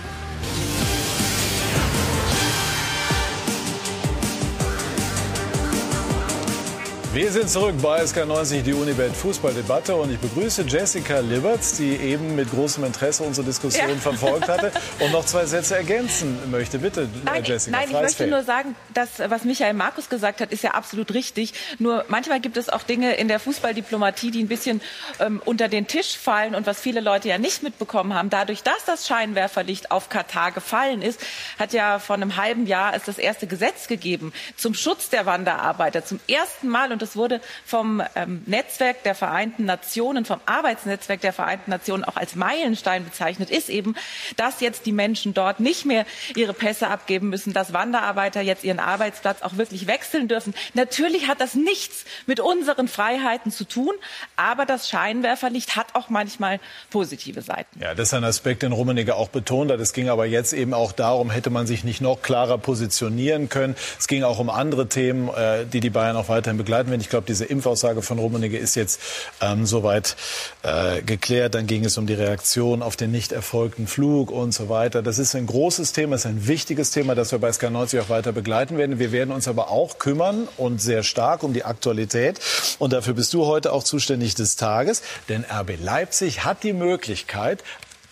Wir 7.15 7.31
sind 7.31 7.49
zurück 7.49 7.77
bei 7.81 8.03
SK90, 8.03 8.62
die 8.62 8.73
Unibet 8.73 9.15
Fußballdebatte 9.15 9.95
und 9.95 10.11
ich 10.11 10.19
begrüße 10.19 10.62
Jessica 10.62 11.20
Liberts, 11.20 11.77
die 11.77 11.95
eben 11.95 12.35
mit 12.35 12.51
großem 12.51 12.82
Interesse 12.82 13.23
unsere 13.23 13.47
Diskussion 13.47 13.89
ja. 13.89 13.95
verfolgt 13.95 14.49
hatte 14.49 14.73
und 14.99 15.12
noch 15.12 15.24
zwei 15.24 15.47
Sätze 15.47 15.77
ergänzen 15.77 16.36
möchte. 16.51 16.81
Bitte, 16.81 17.09
nein, 17.24 17.45
Jessica. 17.45 17.77
Nein, 17.77 17.89
ich 17.89 18.01
möchte 18.01 18.27
nur 18.27 18.43
sagen, 18.43 18.74
dass 18.95 19.20
was 19.28 19.45
Michael 19.45 19.74
Markus 19.74 20.09
gesagt 20.09 20.41
hat, 20.41 20.51
ist 20.51 20.65
ja 20.65 20.73
absolut 20.73 21.15
richtig. 21.15 21.55
Nur 21.78 22.05
manchmal 22.09 22.41
gibt 22.41 22.57
es 22.57 22.69
auch 22.69 22.82
Dinge 22.82 23.15
in 23.15 23.28
der 23.28 23.39
Fußballdiplomatie, 23.39 24.32
die 24.32 24.43
ein 24.43 24.49
bisschen 24.49 24.81
ähm, 25.20 25.41
unter 25.45 25.69
den 25.69 25.86
Tisch 25.86 26.19
fallen 26.19 26.57
und 26.57 26.66
was 26.66 26.81
viele 26.81 27.01
Leute 27.01 27.28
ja 27.28 27.39
nicht 27.39 27.62
mitbekommen 27.62 28.12
haben. 28.15 28.28
Dadurch, 28.28 28.65
dass 28.65 28.86
das 28.86 29.07
Scheinwerferlicht 29.07 29.93
auf 29.93 30.09
Katar 30.09 30.51
gefallen 30.51 31.01
ist, 31.01 31.20
hat 31.61 31.73
ja 31.74 32.01
vor 32.01 32.16
einem 32.16 32.36
halben 32.36 32.66
Jahr 32.66 32.93
es 32.93 33.05
das 33.05 33.19
erste 33.19 33.47
Gesetz 33.47 33.86
gegeben 33.86 34.32
zum 34.57 34.74
Schutz 34.74 35.11
der 35.11 35.27
Wanderarbeiter. 35.27 36.05
Zum 36.05 36.19
ersten 36.27 36.69
Mal 36.69 36.91
und 36.91 37.03
das 37.05 37.16
wurde 37.16 37.40
vom 37.66 38.02
ähm, 38.14 38.43
Netzwerk 38.47 39.02
der 39.02 39.14
Vereinten 39.14 39.66
Nationen, 39.66 40.24
vom 40.24 40.40
Arbeitsnetzwerk 40.47 41.20
der 41.20 41.35
Vereinten 41.35 41.70
Nationen 41.70 42.02
auch 42.02 42.16
als 42.16 42.35
Meilenstein 42.35 43.05
bezeichnet, 43.05 43.51
ist 43.51 43.68
eben, 43.68 43.94
dass 44.36 44.60
jetzt 44.60 44.86
die 44.86 44.93
Menschen 44.93 45.35
dort 45.35 45.60
nicht 45.60 45.85
mehr 45.85 46.06
ihre 46.35 46.55
Pässe 46.55 46.89
abgeben 46.89 47.28
müssen, 47.28 47.52
dass 47.52 47.74
Wanderarbeiter 47.74 48.40
jetzt 48.40 48.64
ihren 48.64 48.78
Arbeitsplatz 48.78 49.43
auch 49.43 49.59
wirklich 49.59 49.86
wechseln 49.86 50.28
dürfen. 50.28 50.55
Natürlich 50.72 51.28
hat 51.28 51.43
das 51.43 51.55
nichts 51.55 52.06
mit 52.26 52.40
unseren 52.40 52.89
Freiheiten 52.89 53.52
zu 53.52 53.64
tun, 53.64 53.93
aber 54.36 54.64
das 54.64 54.89
Scheinwerferlicht 54.89 55.76
hat 55.76 55.94
auch 55.94 56.09
manchmal 56.09 56.59
positive 56.89 57.43
Seiten. 57.43 57.81
Ja, 57.81 57.94
das 57.94 58.09
ist 58.09 58.14
ein 58.14 58.24
Aspekt, 58.24 58.62
den 58.62 58.72
Rummenigge 58.72 59.14
auch 59.14 59.28
betont 59.28 59.70
hat. 59.70 59.81
Es 59.81 59.93
ging 59.93 60.09
aber 60.09 60.24
jetzt 60.24 60.55
eben 60.55 60.72
auch 60.72 60.93
darum, 60.93 61.31
hätte 61.31 61.51
man 61.51 61.66
sich 61.66 61.85
nicht 61.85 62.01
noch 62.01 62.22
klarer 62.22 62.56
positionieren 62.56 63.51
können. 63.51 63.76
Es 63.98 64.09
ging 64.09 64.22
auch 64.22 64.39
um 64.39 64.48
andere 64.48 64.89
Themen, 64.89 65.28
äh, 65.28 65.66
die 65.66 65.81
die 65.81 65.90
Bayern 65.90 66.16
auch 66.16 66.31
weiterhin 66.31 66.56
begleiten 66.56 66.94
werden. 66.95 67.01
Ich 67.01 67.11
glaube, 67.11 67.27
diese 67.27 67.45
Impfaussage 67.45 68.03
von 68.03 68.19
Rummenigge 68.19 68.57
ist 68.57 68.75
jetzt 68.77 69.01
ähm, 69.41 69.66
soweit 69.66 70.16
äh, 70.62 71.03
geklärt. 71.03 71.55
Dann 71.55 71.66
ging 71.66 71.85
es 71.85 71.99
um 71.99 72.07
die 72.07 72.15
Reaktion 72.15 72.83
auf 72.83 72.97
den 72.97 73.11
nicht 73.11 73.33
erfolgten 73.33 73.87
Flug 73.87 74.31
und 74.31 74.53
so 74.53 74.69
weiter. 74.69 75.03
Das 75.03 75.19
ist 75.19 75.35
ein 75.35 75.47
großes 75.47 75.93
Thema, 75.93 76.16
ist 76.16 76.27
ein 76.27 76.47
wichtiges 76.47 76.91
Thema, 76.91 77.15
das 77.15 77.33
wir 77.33 77.39
bei 77.39 77.51
SK90 77.51 78.01
auch 78.01 78.09
weiter 78.09 78.33
begleiten 78.33 78.79
werden. 78.79 78.99
Wir 78.99 79.12
werden 79.12 79.33
uns 79.33 79.49
aber 79.49 79.71
auch 79.71 79.99
kümmern 79.99 80.49
und 80.57 80.81
sehr 80.81 81.03
stark 81.03 81.43
um 81.43 81.53
die 81.53 81.65
Aktualität. 81.65 82.41
Und 82.79 82.93
dafür 82.93 83.15
bist 83.15 83.35
du 83.35 83.47
heute 83.47 83.73
auch 83.73 83.83
zuständig 83.83 84.35
des 84.35 84.57
Tages. 84.57 85.03
Denn 85.29 85.45
RB 85.45 85.75
Leipzig 85.83 86.45
hat 86.45 86.62
die 86.62 86.73
Möglichkeit, 86.73 87.62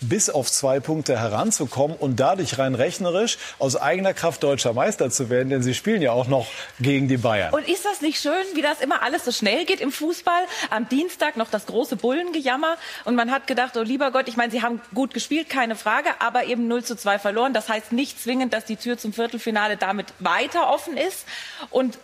bis 0.09 0.29
auf 0.29 0.51
zwei 0.51 0.79
Punkte 0.79 1.19
heranzukommen 1.19 1.97
und 1.97 2.19
dadurch 2.19 2.57
rein 2.57 2.75
rechnerisch 2.75 3.37
aus 3.59 3.75
eigener 3.75 4.13
Kraft 4.13 4.43
deutscher 4.43 4.73
Meister 4.73 5.09
zu 5.09 5.29
werden, 5.29 5.49
denn 5.49 5.63
sie 5.63 5.73
spielen 5.73 6.01
ja 6.01 6.11
auch 6.11 6.27
noch 6.27 6.47
gegen 6.79 7.07
die 7.07 7.17
Bayern. 7.17 7.53
Und 7.53 7.67
ist 7.67 7.85
das 7.85 8.01
nicht 8.01 8.21
schön, 8.21 8.43
wie 8.53 8.61
das 8.61 8.81
immer 8.81 9.01
alles 9.01 9.25
so 9.25 9.31
schnell 9.31 9.65
geht 9.65 9.81
im 9.81 9.91
Fußball? 9.91 10.43
Am 10.69 10.87
Dienstag 10.89 11.37
noch 11.37 11.49
das 11.49 11.65
große 11.65 11.95
Bullengejammer 11.95 12.77
und 13.05 13.15
man 13.15 13.31
hat 13.31 13.47
gedacht, 13.47 13.77
oh 13.77 13.81
lieber 13.81 14.11
Gott, 14.11 14.27
ich 14.27 14.37
meine, 14.37 14.51
sie 14.51 14.61
haben 14.61 14.81
gut 14.93 15.13
gespielt, 15.13 15.49
keine 15.49 15.75
Frage, 15.75 16.09
aber 16.19 16.45
eben 16.45 16.67
0 16.67 16.83
zu 16.83 16.95
2 16.95 17.19
verloren. 17.19 17.53
Das 17.53 17.69
heißt 17.69 17.91
nicht 17.91 18.21
zwingend, 18.21 18.53
dass 18.53 18.65
die 18.65 18.75
Tür 18.75 18.97
zum 18.97 19.13
Viertelfinale 19.13 19.77
damit 19.77 20.07
weiter 20.19 20.69
offen 20.69 20.97
ist 20.97 21.25
und 21.69 21.97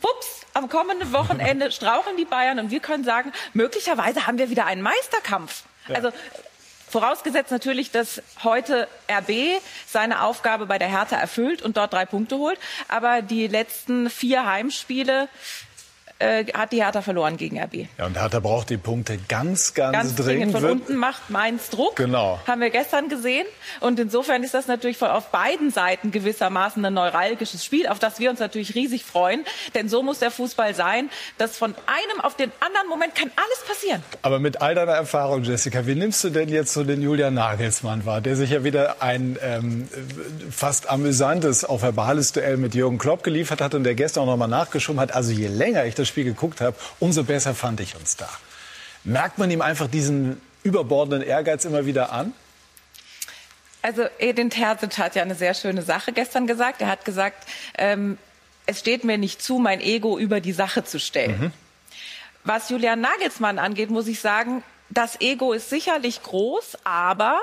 Pups, 0.00 0.46
am 0.54 0.68
kommenden 0.68 1.12
Wochenende 1.12 1.72
straucheln 1.72 2.16
die 2.16 2.24
Bayern 2.24 2.58
und 2.58 2.70
wir 2.70 2.80
können 2.80 3.04
sagen, 3.04 3.32
möglicherweise 3.54 4.26
haben 4.26 4.38
wir 4.38 4.50
wieder 4.50 4.66
einen 4.66 4.82
Meisterkampf. 4.82 5.64
Ja. 5.88 5.96
Also 5.96 6.10
Vorausgesetzt 6.88 7.50
natürlich, 7.50 7.90
dass 7.90 8.22
heute 8.44 8.86
RB 9.10 9.60
seine 9.86 10.22
Aufgabe 10.22 10.66
bei 10.66 10.78
der 10.78 10.88
Hertha 10.88 11.16
erfüllt 11.16 11.60
und 11.62 11.76
dort 11.76 11.92
drei 11.92 12.06
Punkte 12.06 12.38
holt. 12.38 12.58
Aber 12.88 13.22
die 13.22 13.48
letzten 13.48 14.08
vier 14.08 14.46
Heimspiele 14.46 15.28
äh, 16.18 16.44
hat 16.54 16.72
die 16.72 16.82
Hertha 16.82 17.02
verloren 17.02 17.36
gegen 17.36 17.60
RB. 17.60 17.86
Ja, 17.98 18.06
und 18.06 18.18
Hertha 18.18 18.40
braucht 18.40 18.70
die 18.70 18.78
Punkte 18.78 19.18
ganz, 19.28 19.74
ganz, 19.74 19.92
ganz 19.92 20.14
dringend. 20.14 20.52
Von 20.52 20.64
unten 20.64 20.96
macht 20.96 21.28
Mainz 21.30 21.68
Druck. 21.68 21.96
Genau. 21.96 22.40
Haben 22.46 22.60
wir 22.60 22.70
gestern 22.70 23.08
gesehen. 23.08 23.46
Und 23.80 24.00
insofern 24.00 24.42
ist 24.42 24.54
das 24.54 24.66
natürlich 24.66 24.96
von, 24.96 25.08
auf 25.08 25.30
beiden 25.30 25.70
Seiten 25.70 26.12
gewissermaßen 26.12 26.84
ein 26.84 26.94
neuralgisches 26.94 27.64
Spiel, 27.64 27.86
auf 27.86 27.98
das 27.98 28.18
wir 28.18 28.30
uns 28.30 28.40
natürlich 28.40 28.74
riesig 28.74 29.04
freuen. 29.04 29.44
Denn 29.74 29.88
so 29.88 30.02
muss 30.02 30.18
der 30.18 30.30
Fußball 30.30 30.74
sein, 30.74 31.10
dass 31.38 31.58
von 31.58 31.74
einem 31.86 32.20
auf 32.22 32.34
den 32.36 32.50
anderen 32.60 32.88
Moment 32.88 33.14
kann 33.14 33.30
alles 33.36 33.68
passieren. 33.68 34.02
Aber 34.22 34.38
mit 34.38 34.62
all 34.62 34.74
deiner 34.74 34.92
Erfahrung, 34.92 35.42
Jessica, 35.42 35.86
wie 35.86 35.94
nimmst 35.94 36.24
du 36.24 36.30
denn 36.30 36.48
jetzt 36.48 36.72
so 36.72 36.84
den 36.84 37.02
Julian 37.02 37.34
Nagelsmann 37.34 38.06
wahr, 38.06 38.20
der 38.22 38.36
sich 38.36 38.50
ja 38.50 38.64
wieder 38.64 39.02
ein 39.02 39.38
ähm, 39.42 39.88
fast 40.50 40.88
amüsantes, 40.88 41.64
auch 41.64 41.82
verbales 41.82 42.32
Duell 42.32 42.56
mit 42.56 42.74
Jürgen 42.74 42.96
Klopp 42.98 43.22
geliefert 43.22 43.60
hat 43.60 43.74
und 43.74 43.84
der 43.84 43.94
gestern 43.94 44.22
auch 44.22 44.26
nochmal 44.26 44.48
nachgeschoben 44.48 45.00
hat. 45.00 45.14
Also 45.14 45.32
je 45.32 45.48
länger 45.48 45.84
ich 45.84 45.94
das 45.94 46.05
das 46.06 46.10
Spiel 46.10 46.24
geguckt 46.24 46.60
habe, 46.60 46.76
umso 46.98 47.24
besser 47.24 47.54
fand 47.54 47.80
ich 47.80 47.96
uns 47.96 48.16
da. 48.16 48.28
Merkt 49.04 49.38
man 49.38 49.50
ihm 49.50 49.60
einfach 49.60 49.88
diesen 49.88 50.40
überbordenden 50.62 51.22
Ehrgeiz 51.22 51.64
immer 51.64 51.86
wieder 51.86 52.12
an? 52.12 52.32
Also 53.82 54.04
Edin 54.18 54.50
Terzic 54.50 54.98
hat 54.98 55.14
ja 55.14 55.22
eine 55.22 55.36
sehr 55.36 55.54
schöne 55.54 55.82
Sache 55.82 56.12
gestern 56.12 56.46
gesagt. 56.46 56.80
Er 56.80 56.88
hat 56.88 57.04
gesagt, 57.04 57.46
ähm, 57.78 58.18
es 58.66 58.80
steht 58.80 59.04
mir 59.04 59.16
nicht 59.16 59.40
zu, 59.40 59.58
mein 59.58 59.80
Ego 59.80 60.18
über 60.18 60.40
die 60.40 60.52
Sache 60.52 60.82
zu 60.82 60.98
stellen. 60.98 61.40
Mhm. 61.40 61.52
Was 62.42 62.68
Julian 62.68 63.00
Nagelsmann 63.00 63.58
angeht, 63.58 63.90
muss 63.90 64.08
ich 64.08 64.20
sagen, 64.20 64.62
das 64.88 65.20
Ego 65.20 65.52
ist 65.52 65.70
sicherlich 65.70 66.22
groß, 66.22 66.78
aber 66.84 67.40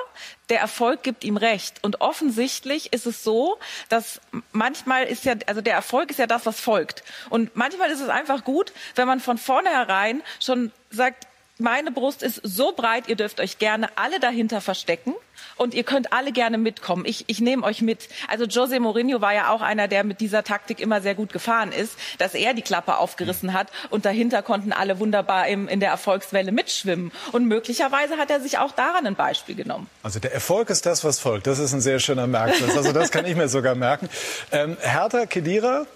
der 0.48 0.60
Erfolg 0.60 1.02
gibt 1.02 1.24
ihm 1.24 1.36
recht. 1.36 1.82
Und 1.82 2.00
offensichtlich 2.00 2.92
ist 2.92 3.06
es 3.06 3.22
so, 3.22 3.58
dass 3.88 4.20
manchmal 4.52 5.04
ist 5.04 5.24
ja, 5.24 5.34
also 5.46 5.60
der 5.60 5.74
Erfolg 5.74 6.10
ist 6.10 6.18
ja 6.18 6.26
das, 6.26 6.46
was 6.46 6.60
folgt. 6.60 7.02
Und 7.30 7.54
manchmal 7.56 7.90
ist 7.90 8.00
es 8.00 8.08
einfach 8.08 8.44
gut, 8.44 8.72
wenn 8.94 9.06
man 9.06 9.20
von 9.20 9.38
vornherein 9.38 10.22
schon 10.40 10.72
sagt, 10.90 11.26
meine 11.58 11.92
Brust 11.92 12.22
ist 12.22 12.40
so 12.42 12.72
breit, 12.72 13.08
ihr 13.08 13.16
dürft 13.16 13.40
euch 13.40 13.58
gerne 13.58 13.88
alle 13.96 14.18
dahinter 14.18 14.60
verstecken 14.60 15.14
und 15.56 15.72
ihr 15.72 15.84
könnt 15.84 16.12
alle 16.12 16.32
gerne 16.32 16.58
mitkommen. 16.58 17.04
Ich, 17.06 17.24
ich 17.28 17.40
nehme 17.40 17.64
euch 17.64 17.80
mit. 17.80 18.08
Also 18.28 18.44
Jose 18.44 18.80
Mourinho 18.80 19.20
war 19.20 19.34
ja 19.34 19.50
auch 19.50 19.60
einer, 19.60 19.86
der 19.86 20.02
mit 20.02 20.20
dieser 20.20 20.42
Taktik 20.42 20.80
immer 20.80 21.00
sehr 21.00 21.14
gut 21.14 21.32
gefahren 21.32 21.70
ist, 21.70 21.96
dass 22.18 22.34
er 22.34 22.54
die 22.54 22.62
Klappe 22.62 22.96
aufgerissen 22.98 23.52
hat 23.52 23.68
und 23.90 24.04
dahinter 24.04 24.42
konnten 24.42 24.72
alle 24.72 24.98
wunderbar 24.98 25.46
im, 25.46 25.68
in 25.68 25.78
der 25.78 25.90
Erfolgswelle 25.90 26.50
mitschwimmen. 26.50 27.12
Und 27.30 27.46
möglicherweise 27.46 28.16
hat 28.16 28.30
er 28.30 28.40
sich 28.40 28.58
auch 28.58 28.72
daran 28.72 29.06
ein 29.06 29.14
Beispiel 29.14 29.54
genommen. 29.54 29.88
Also 30.02 30.18
der 30.18 30.32
Erfolg 30.34 30.70
ist 30.70 30.86
das, 30.86 31.04
was 31.04 31.20
folgt. 31.20 31.46
Das 31.46 31.60
ist 31.60 31.72
ein 31.72 31.80
sehr 31.80 32.00
schöner 32.00 32.26
Merksatz. 32.26 32.76
Also 32.76 32.92
das 32.92 33.12
kann 33.12 33.26
ich 33.26 33.36
mir 33.36 33.48
sogar 33.48 33.76
merken. 33.76 34.08
Ähm, 34.50 34.76
Hertha 34.80 35.26
Kedira, 35.26 35.86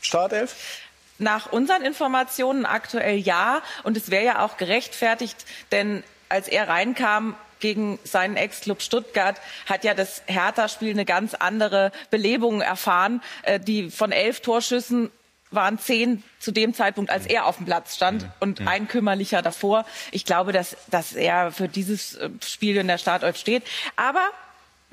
Startelf? 0.00 0.54
Nach 1.18 1.52
unseren 1.52 1.82
Informationen 1.82 2.66
aktuell 2.66 3.16
ja. 3.16 3.62
Und 3.82 3.96
es 3.96 4.10
wäre 4.10 4.24
ja 4.24 4.44
auch 4.44 4.56
gerechtfertigt, 4.56 5.36
denn 5.70 6.02
als 6.28 6.48
er 6.48 6.68
reinkam, 6.68 7.36
gegen 7.60 7.98
seinen 8.04 8.36
Ex-Club 8.36 8.82
Stuttgart 8.82 9.40
hat 9.64 9.84
ja 9.84 9.94
das 9.94 10.22
Hertha-Spiel 10.26 10.90
eine 10.90 11.06
ganz 11.06 11.32
andere 11.32 11.92
Belebung 12.10 12.60
erfahren. 12.60 13.22
Äh, 13.42 13.58
die 13.58 13.90
von 13.90 14.12
elf 14.12 14.40
Torschüssen 14.40 15.10
waren 15.50 15.78
zehn 15.78 16.22
zu 16.40 16.52
dem 16.52 16.74
Zeitpunkt, 16.74 17.10
als 17.10 17.26
er 17.26 17.46
auf 17.46 17.56
dem 17.56 17.64
Platz 17.64 17.96
stand 17.96 18.26
und 18.40 18.66
ein 18.66 18.86
kümmerlicher 18.86 19.40
davor. 19.40 19.86
Ich 20.10 20.24
glaube, 20.24 20.52
dass, 20.52 20.76
dass 20.88 21.14
er 21.14 21.52
für 21.52 21.68
dieses 21.68 22.16
äh, 22.16 22.28
Spiel 22.44 22.76
in 22.76 22.88
der 22.88 22.98
Startelf 22.98 23.38
steht. 23.38 23.62
Aber 23.96 24.28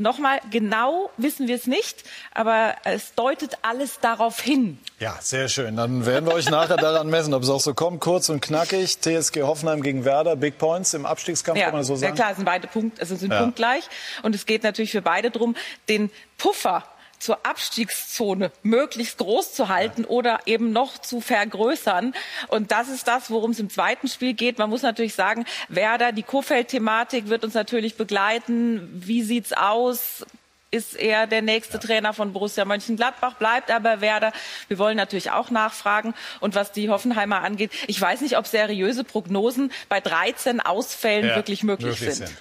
Nochmal, 0.01 0.39
genau 0.49 1.09
wissen 1.17 1.47
wir 1.47 1.55
es 1.55 1.67
nicht, 1.67 2.03
aber 2.33 2.75
es 2.83 3.13
deutet 3.15 3.57
alles 3.61 3.99
darauf 3.99 4.39
hin. 4.41 4.79
Ja, 4.99 5.17
sehr 5.21 5.47
schön. 5.47 5.75
Dann 5.77 6.05
werden 6.05 6.25
wir 6.27 6.33
euch 6.33 6.49
nachher 6.49 6.77
daran 6.77 7.07
messen, 7.09 7.33
ob 7.33 7.43
es 7.43 7.49
auch 7.49 7.59
so 7.61 7.73
kommt. 7.73 8.01
Kurz 8.01 8.29
und 8.29 8.41
knackig. 8.41 8.99
TSG 8.99 9.43
Hoffenheim 9.43 9.81
gegen 9.81 10.03
Werder, 10.05 10.35
Big 10.35 10.57
Points 10.57 10.93
im 10.93 11.05
Abstiegskampf, 11.05 11.59
Ja, 11.59 11.65
kann 11.65 11.75
man 11.75 11.83
so 11.83 11.95
sagen. 11.95 12.11
ja 12.11 12.15
klar, 12.15 12.31
es 12.31 12.37
sind 12.37 12.45
beide 12.45 12.67
Punkt, 12.67 12.99
also 12.99 13.15
sind 13.15 13.31
Ja. 13.31 13.39
punktgleich. 13.41 13.83
Und 14.23 14.35
es 14.35 14.45
geht 14.45 14.63
natürlich 14.63 14.91
für 14.91 15.01
beide 15.01 15.31
drum, 15.31 15.55
den 15.89 16.09
Puffer 16.37 16.83
zur 17.22 17.45
Abstiegszone 17.45 18.52
möglichst 18.64 19.18
groß 19.19 19.53
zu 19.53 19.69
halten 19.69 20.06
oder 20.06 20.39
eben 20.45 20.72
noch 20.72 20.98
zu 20.98 21.22
vergrößern. 21.22 22.14
Und 22.48 22.72
das 22.72 22.89
ist 22.89 23.07
das, 23.07 23.30
worum 23.30 23.52
es 23.52 23.60
im 23.60 23.69
zweiten 23.69 24.07
Spiel 24.07 24.34
geht. 24.34 24.57
Man 24.57 24.69
muss 24.69 24.81
natürlich 24.81 25.14
sagen, 25.14 25.45
Werder, 25.69 26.11
die 26.11 26.23
Kofeld-Thematik 26.23 27.30
wird 27.30 27.43
uns 27.43 27.53
natürlich 27.53 27.95
begleiten. 27.95 28.89
Wie 28.93 29.22
sieht's 29.22 29.53
aus? 29.53 30.26
Ist 30.73 30.95
er 30.95 31.27
der 31.27 31.41
nächste 31.41 31.80
Trainer 31.80 32.14
von 32.14 32.31
Borussia 32.31 32.64
Mönchengladbach? 32.64 33.35
Bleibt 33.35 33.69
aber 33.69 33.99
Werder? 33.99 34.31
Wir 34.69 34.77
wollen 34.77 34.95
natürlich 34.95 35.30
auch 35.30 35.49
nachfragen. 35.49 36.14
Und 36.39 36.56
was 36.56 36.72
die 36.72 36.89
Hoffenheimer 36.89 37.41
angeht, 37.41 37.72
ich 37.88 37.99
weiß 37.99 38.22
nicht, 38.22 38.38
ob 38.38 38.48
seriöse 38.48 39.03
Prognosen 39.03 39.72
bei 39.89 39.99
13 39.99 40.61
Ausfällen 40.61 41.27
Ja, 41.27 41.35
wirklich 41.35 41.64
möglich, 41.64 41.99
sind. 41.99 42.31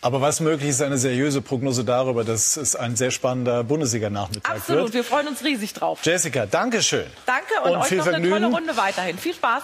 Aber 0.00 0.20
was 0.20 0.38
möglich 0.38 0.70
ist, 0.70 0.80
eine 0.80 0.96
seriöse 0.96 1.42
Prognose 1.42 1.82
darüber, 1.84 2.22
dass 2.22 2.56
es 2.56 2.76
ein 2.76 2.94
sehr 2.94 3.10
spannender 3.10 3.64
Bundesliga-Nachmittag 3.64 4.48
Absolut, 4.54 4.84
wird. 4.84 4.94
wir 4.94 5.04
freuen 5.04 5.26
uns 5.26 5.42
riesig 5.42 5.72
drauf. 5.72 5.98
Jessica, 6.04 6.46
danke 6.46 6.82
schön. 6.82 7.06
Danke 7.26 7.46
und, 7.64 7.70
Und 7.72 7.76
euch 7.78 7.86
viel 7.88 7.98
noch 7.98 8.04
eine 8.06 8.12
Vergnügen. 8.12 8.42
tolle 8.42 8.54
Runde 8.54 8.76
weiterhin. 8.76 9.18
Viel 9.18 9.34
Spaß. 9.34 9.62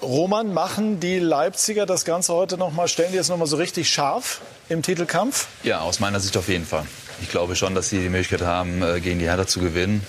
Roman, 0.00 0.54
machen 0.54 0.98
die 0.98 1.18
Leipziger 1.18 1.84
das 1.84 2.06
Ganze 2.06 2.32
heute 2.32 2.56
noch 2.56 2.72
mal, 2.72 2.88
stellen 2.88 3.10
die 3.10 3.16
jetzt 3.16 3.28
noch 3.28 3.36
mal 3.36 3.46
so 3.46 3.56
richtig 3.56 3.90
scharf 3.90 4.40
im 4.70 4.80
Titelkampf? 4.80 5.46
Ja, 5.62 5.80
aus 5.80 6.00
meiner 6.00 6.20
Sicht 6.20 6.38
auf 6.38 6.48
jeden 6.48 6.64
Fall. 6.64 6.86
Ich 7.20 7.28
glaube 7.28 7.54
schon, 7.54 7.74
dass 7.74 7.90
sie 7.90 7.98
die 7.98 8.08
Möglichkeit 8.08 8.40
haben, 8.40 8.82
äh, 8.82 9.00
gegen 9.00 9.18
die 9.18 9.26
Hertha 9.26 9.46
zu 9.46 9.60
gewinnen. 9.60 10.02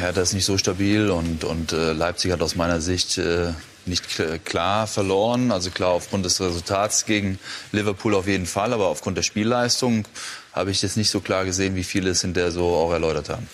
Hertha 0.00 0.22
ist 0.22 0.32
nicht 0.32 0.46
so 0.46 0.56
stabil 0.56 1.10
und, 1.10 1.44
und 1.44 1.72
äh, 1.72 1.92
Leipzig 1.92 2.32
hat 2.32 2.40
aus 2.40 2.54
meiner 2.56 2.80
Sicht 2.80 3.18
äh, 3.18 3.52
nicht 3.86 4.04
kl- 4.06 4.38
klar 4.38 4.86
verloren. 4.86 5.52
Also 5.52 5.70
klar 5.70 5.90
aufgrund 5.90 6.24
des 6.24 6.40
Resultats 6.40 7.06
gegen 7.06 7.38
Liverpool 7.72 8.14
auf 8.14 8.26
jeden 8.26 8.46
Fall, 8.46 8.72
aber 8.72 8.86
aufgrund 8.88 9.16
der 9.16 9.22
Spielleistung 9.22 10.06
habe 10.52 10.70
ich 10.70 10.82
jetzt 10.82 10.96
nicht 10.96 11.10
so 11.10 11.20
klar 11.20 11.44
gesehen, 11.44 11.74
wie 11.74 11.84
viele 11.84 12.10
es 12.10 12.20
hinterher 12.20 12.50
so 12.50 12.68
auch 12.68 12.92
erläutert 12.92 13.28
haben. 13.28 13.48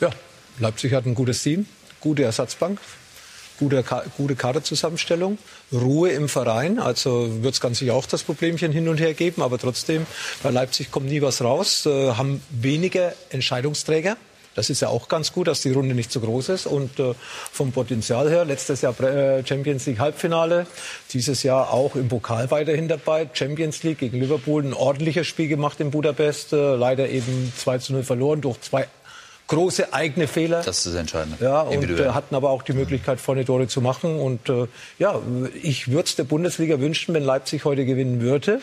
Ja, 0.00 0.10
Leipzig 0.58 0.92
hat 0.92 1.06
ein 1.06 1.14
gutes 1.14 1.42
Team, 1.42 1.66
gute 2.00 2.22
Ersatzbank, 2.22 2.78
gute, 3.58 3.84
gute 4.16 4.36
Kaderzusammenstellung, 4.36 5.38
Ruhe 5.72 6.10
im 6.10 6.28
Verein. 6.28 6.78
Also 6.78 7.42
wird 7.42 7.54
es 7.54 7.60
ganz 7.60 7.78
sicher 7.78 7.94
auch 7.94 8.06
das 8.06 8.22
Problemchen 8.22 8.70
hin 8.70 8.88
und 8.88 9.00
her 9.00 9.14
geben. 9.14 9.42
Aber 9.42 9.58
trotzdem, 9.58 10.06
bei 10.42 10.50
Leipzig 10.50 10.90
kommt 10.90 11.06
nie 11.06 11.22
was 11.22 11.42
raus, 11.42 11.86
äh, 11.86 12.12
haben 12.12 12.42
weniger 12.50 13.14
Entscheidungsträger. 13.30 14.16
Das 14.58 14.70
ist 14.70 14.80
ja 14.80 14.88
auch 14.88 15.06
ganz 15.06 15.32
gut, 15.32 15.46
dass 15.46 15.60
die 15.60 15.70
Runde 15.70 15.94
nicht 15.94 16.10
so 16.10 16.18
groß 16.18 16.48
ist. 16.48 16.66
Und 16.66 16.98
äh, 16.98 17.14
vom 17.52 17.70
Potenzial 17.70 18.28
her, 18.28 18.44
letztes 18.44 18.80
Jahr 18.80 18.98
äh, 19.00 19.46
Champions 19.46 19.86
League 19.86 20.00
Halbfinale, 20.00 20.66
dieses 21.12 21.44
Jahr 21.44 21.72
auch 21.72 21.94
im 21.94 22.08
Pokal 22.08 22.50
weiterhin 22.50 22.88
dabei. 22.88 23.30
Champions 23.32 23.84
League 23.84 23.98
gegen 23.98 24.18
Liverpool 24.18 24.64
ein 24.64 24.74
ordentliches 24.74 25.28
Spiel 25.28 25.46
gemacht 25.46 25.78
in 25.78 25.92
Budapest. 25.92 26.52
Äh, 26.52 26.74
leider 26.74 27.08
eben 27.08 27.52
2 27.56 27.78
zu 27.78 27.92
0 27.92 28.02
verloren 28.02 28.40
durch 28.40 28.60
zwei 28.60 28.88
große 29.46 29.92
eigene 29.94 30.26
Fehler. 30.26 30.64
Das 30.64 30.78
ist 30.78 30.86
das 30.86 30.94
Entscheidende. 30.96 31.38
Ja, 31.40 31.60
und 31.60 31.88
äh, 31.88 32.08
hatten 32.08 32.34
aber 32.34 32.50
auch 32.50 32.62
die 32.62 32.72
Möglichkeit, 32.72 33.20
vorne 33.20 33.44
Tore 33.44 33.68
zu 33.68 33.80
machen. 33.80 34.18
Und 34.18 34.48
äh, 34.48 34.66
ja, 34.98 35.20
ich 35.62 35.86
würde 35.86 36.08
es 36.08 36.16
der 36.16 36.24
Bundesliga 36.24 36.80
wünschen, 36.80 37.14
wenn 37.14 37.22
Leipzig 37.22 37.64
heute 37.64 37.84
gewinnen 37.84 38.20
würde, 38.20 38.60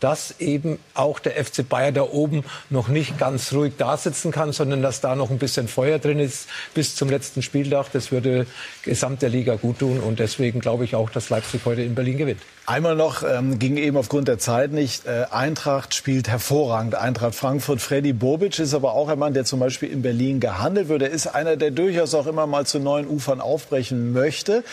dass 0.00 0.40
eben 0.40 0.78
auch 0.94 1.18
der 1.18 1.42
FC 1.42 1.66
Bayern 1.68 1.94
da 1.94 2.02
oben 2.02 2.44
noch 2.70 2.88
nicht 2.88 3.18
ganz 3.18 3.52
ruhig 3.52 3.74
da 3.78 3.96
sitzen 3.96 4.30
kann, 4.30 4.52
sondern 4.52 4.82
dass 4.82 5.00
da 5.00 5.14
noch 5.16 5.30
ein 5.30 5.38
bisschen 5.38 5.68
Feuer 5.68 5.98
drin 5.98 6.18
ist 6.18 6.48
bis 6.74 6.94
zum 6.94 7.08
letzten 7.08 7.42
Spieltag. 7.42 7.86
Das 7.92 8.12
würde 8.12 8.46
gesamt 8.82 9.22
der 9.22 9.30
Liga 9.30 9.56
gut 9.56 9.78
tun. 9.78 10.00
Und 10.00 10.18
deswegen 10.18 10.60
glaube 10.60 10.84
ich 10.84 10.94
auch, 10.94 11.10
dass 11.10 11.30
Leipzig 11.30 11.62
heute 11.64 11.82
in 11.82 11.94
Berlin 11.94 12.18
gewinnt. 12.18 12.40
Einmal 12.66 12.96
noch, 12.96 13.22
ähm, 13.22 13.58
ging 13.58 13.76
eben 13.76 13.96
aufgrund 13.96 14.28
der 14.28 14.38
Zeit 14.38 14.72
nicht. 14.72 15.06
Äh, 15.06 15.26
Eintracht 15.30 15.94
spielt 15.94 16.28
hervorragend. 16.28 16.96
Eintracht 16.96 17.34
Frankfurt. 17.34 17.80
Freddy 17.80 18.12
Bobic 18.12 18.58
ist 18.58 18.74
aber 18.74 18.92
auch 18.92 19.08
ein 19.08 19.18
Mann, 19.18 19.34
der 19.34 19.44
zum 19.44 19.60
Beispiel 19.60 19.90
in 19.90 20.02
Berlin 20.02 20.40
gehandelt 20.40 20.88
wird. 20.88 21.02
Er 21.02 21.10
ist 21.10 21.28
einer, 21.28 21.56
der 21.56 21.70
durchaus 21.70 22.12
auch 22.14 22.26
immer 22.26 22.46
mal 22.46 22.66
zu 22.66 22.80
neuen 22.80 23.06
Ufern 23.06 23.40
aufbrechen 23.40 24.12
möchte. 24.12 24.64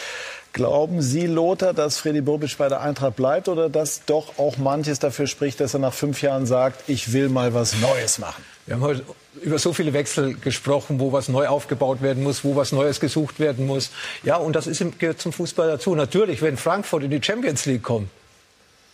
Glauben 0.54 1.02
Sie, 1.02 1.26
Lothar, 1.26 1.74
dass 1.74 1.98
Freddy 1.98 2.22
Bobic 2.22 2.58
bei 2.60 2.70
der 2.70 2.82
Eintracht 2.82 3.16
bleibt 3.16 3.48
oder 3.50 3.70
dass 3.70 4.06
doch 4.06 4.38
auch 4.38 4.58
manches 4.58 5.00
dafür 5.00 5.26
spricht, 5.26 5.60
dass 5.60 5.74
er 5.74 5.80
nach 5.80 5.94
fünf 5.96 6.22
Jahren 6.22 6.46
sagt, 6.46 6.88
ich 6.88 7.12
will 7.12 7.28
mal 7.30 7.56
was 7.56 7.76
Neues 7.82 8.20
machen? 8.20 8.44
Wir 8.68 8.76
haben 8.76 8.82
heute 8.84 9.04
über 9.42 9.58
so 9.58 9.74
viele 9.74 9.94
Wechsel 9.94 10.36
gesprochen, 10.36 11.00
wo 11.00 11.12
was 11.12 11.28
neu 11.28 11.48
aufgebaut 11.48 12.04
werden 12.04 12.22
muss, 12.22 12.44
wo 12.44 12.56
was 12.56 12.72
Neues 12.72 13.00
gesucht 13.00 13.40
werden 13.40 13.66
muss. 13.66 13.90
Ja, 14.24 14.38
und 14.38 14.56
das 14.56 14.68
ist, 14.68 14.80
im- 14.80 14.98
gehört 14.98 15.20
zum 15.20 15.34
Fußball 15.34 15.68
dazu. 15.68 15.96
Natürlich, 15.96 16.44
wenn 16.44 16.56
Frankfurt 16.56 17.02
in 17.04 17.10
die 17.10 17.22
Champions 17.22 17.66
League 17.66 17.82
kommt, 17.84 18.10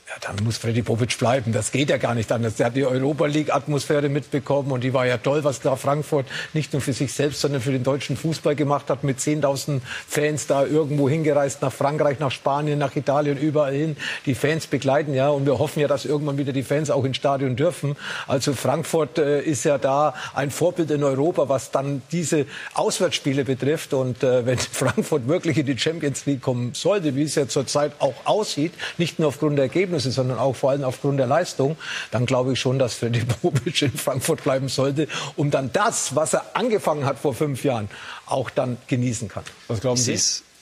ja, 0.10 0.15
dann 0.22 0.44
muss 0.44 0.57
Freddy 0.57 0.81
Bobic 0.81 1.19
bleiben. 1.19 1.52
Das 1.52 1.72
geht 1.72 1.91
ja 1.91 1.98
gar 1.98 2.15
nicht 2.15 2.31
anders. 2.31 2.56
Der 2.56 2.65
hat 2.68 2.76
die 2.76 2.84
Europa 2.84 3.27
League-Atmosphäre 3.27 4.10
mitbekommen 4.10 4.72
und 4.72 4.84
die 4.84 4.91
war 4.91 5.06
ja 5.06 5.18
toll, 5.18 5.44
was 5.44 5.60
da 5.60 5.76
Frankfurt 5.76 6.26
nicht 6.53 6.73
nur 6.73 6.81
für 6.81 6.94
sich 6.94 7.14
selbst, 7.14 7.41
sondern 7.41 7.61
für 7.61 7.72
den 7.72 7.84
deutschen 7.84 8.18
Fußball 8.18 8.56
gemacht 8.56 8.90
hat. 8.90 9.03
Mit 9.03 9.19
10.000 9.19 9.81
Fans 10.07 10.48
da 10.48 10.65
irgendwo 10.65 11.07
hingereist, 11.07 11.61
nach 11.61 11.72
Frankreich, 11.72 12.18
nach 12.18 12.31
Spanien, 12.31 12.80
nach 12.80 12.95
Italien, 12.95 13.38
überall 13.38 13.73
hin. 13.73 13.98
Die 14.26 14.34
Fans 14.34 14.65
begleiten 14.65 15.14
ja 15.14 15.30
und 15.30 15.45
wir 15.45 15.60
hoffen 15.60 15.80
ja, 15.80 15.88
dass 15.88 16.06
irgendwann 16.06 16.40
wieder 16.40 16.53
die 16.53 16.64
Fans 16.64 16.90
auch 16.90 17.03
ins 17.03 17.18
Stadion 17.18 17.56
dürfen. 17.56 17.95
Also 18.27 18.53
Frankfurt 18.53 19.19
äh, 19.19 19.41
ist 19.41 19.64
ja 19.64 19.77
da 19.77 20.15
ein 20.34 20.49
Vorbild 20.49 20.90
in 20.90 21.03
Europa, 21.03 21.49
was 21.49 21.69
dann 21.69 22.02
diese 22.11 22.48
Auswärtsspiele 22.73 23.45
betrifft. 23.45 23.94
Und 23.94 24.23
äh, 24.23 24.44
wenn 24.48 24.57
Frankfurt 24.57 25.27
wirklich 25.27 25.60
in 25.60 25.68
die 25.68 25.77
Champions 25.77 26.26
League 26.26 26.41
kommen 26.41 26.73
sollte, 26.73 27.15
wie 27.15 27.23
es 27.23 27.36
ja 27.36 27.48
zurzeit 27.48 27.91
auch 27.99 28.15
aussieht, 28.26 28.73
nicht 28.98 29.19
nur 29.19 29.27
aufgrund 29.27 29.60
der 29.60 29.65
Ergebnisse, 29.65 29.98
sondern 29.99 30.39
auch 30.39 30.55
vor 30.55 30.71
allem 30.71 30.84
aufgrund 30.84 31.19
der 31.19 31.27
Leistung, 31.27 31.77
dann 32.11 32.26
glaube 32.26 32.53
ich 32.53 32.59
schon, 32.59 32.80
dass 32.80 32.93
Freddy 32.95 33.23
Bobic 33.41 33.81
in 33.81 33.93
Frankfurt 33.93 34.43
bleiben 34.43 34.69
sollte, 34.69 35.07
um 35.35 35.51
dann 35.51 35.71
das, 35.73 36.15
was 36.15 36.34
er 36.34 36.45
angefangen 36.53 37.05
hat 37.05 37.19
vor 37.19 37.34
fünf 37.34 37.63
Jahren, 37.63 37.89
auch 38.26 38.49
dann 38.49 38.77
genießen 38.88 39.27
kann. 39.27 39.43
Was 39.67 39.81
glauben 39.81 39.97
Sie? 39.97 40.17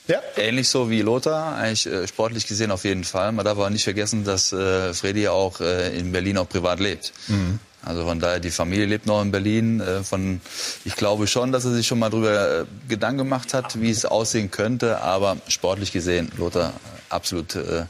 Ja. 0.08 0.22
ähnlich 0.38 0.70
so 0.70 0.88
wie 0.88 1.02
Lothar, 1.02 1.56
eigentlich 1.56 1.86
äh, 1.86 2.08
sportlich 2.08 2.46
gesehen 2.46 2.70
auf 2.70 2.84
jeden 2.84 3.04
Fall. 3.04 3.30
Man 3.32 3.44
darf 3.44 3.58
aber 3.58 3.68
nicht 3.68 3.84
vergessen, 3.84 4.24
dass 4.24 4.54
äh, 4.54 4.94
Freddy 4.94 5.28
auch 5.28 5.60
äh, 5.60 5.98
in 5.98 6.12
Berlin 6.12 6.38
auch 6.38 6.48
privat 6.48 6.80
lebt. 6.80 7.12
Also 7.84 8.04
von 8.04 8.18
daher, 8.18 8.40
die 8.40 8.50
Familie 8.50 8.86
lebt 8.86 9.06
noch 9.06 9.20
in 9.22 9.30
Berlin. 9.30 9.80
Äh, 9.80 10.02
von, 10.02 10.40
ich 10.84 10.96
glaube 10.96 11.26
schon, 11.26 11.52
dass 11.52 11.64
er 11.64 11.72
sich 11.72 11.86
schon 11.86 11.98
mal 11.98 12.10
darüber 12.10 12.60
äh, 12.60 12.64
Gedanken 12.88 13.18
gemacht 13.18 13.54
hat, 13.54 13.80
wie 13.80 13.90
es 13.90 14.04
aussehen 14.04 14.50
könnte. 14.50 15.00
Aber 15.02 15.36
sportlich 15.48 15.92
gesehen, 15.92 16.32
Lothar, 16.38 16.72
absolut 17.08 17.54
äh, 17.54 17.84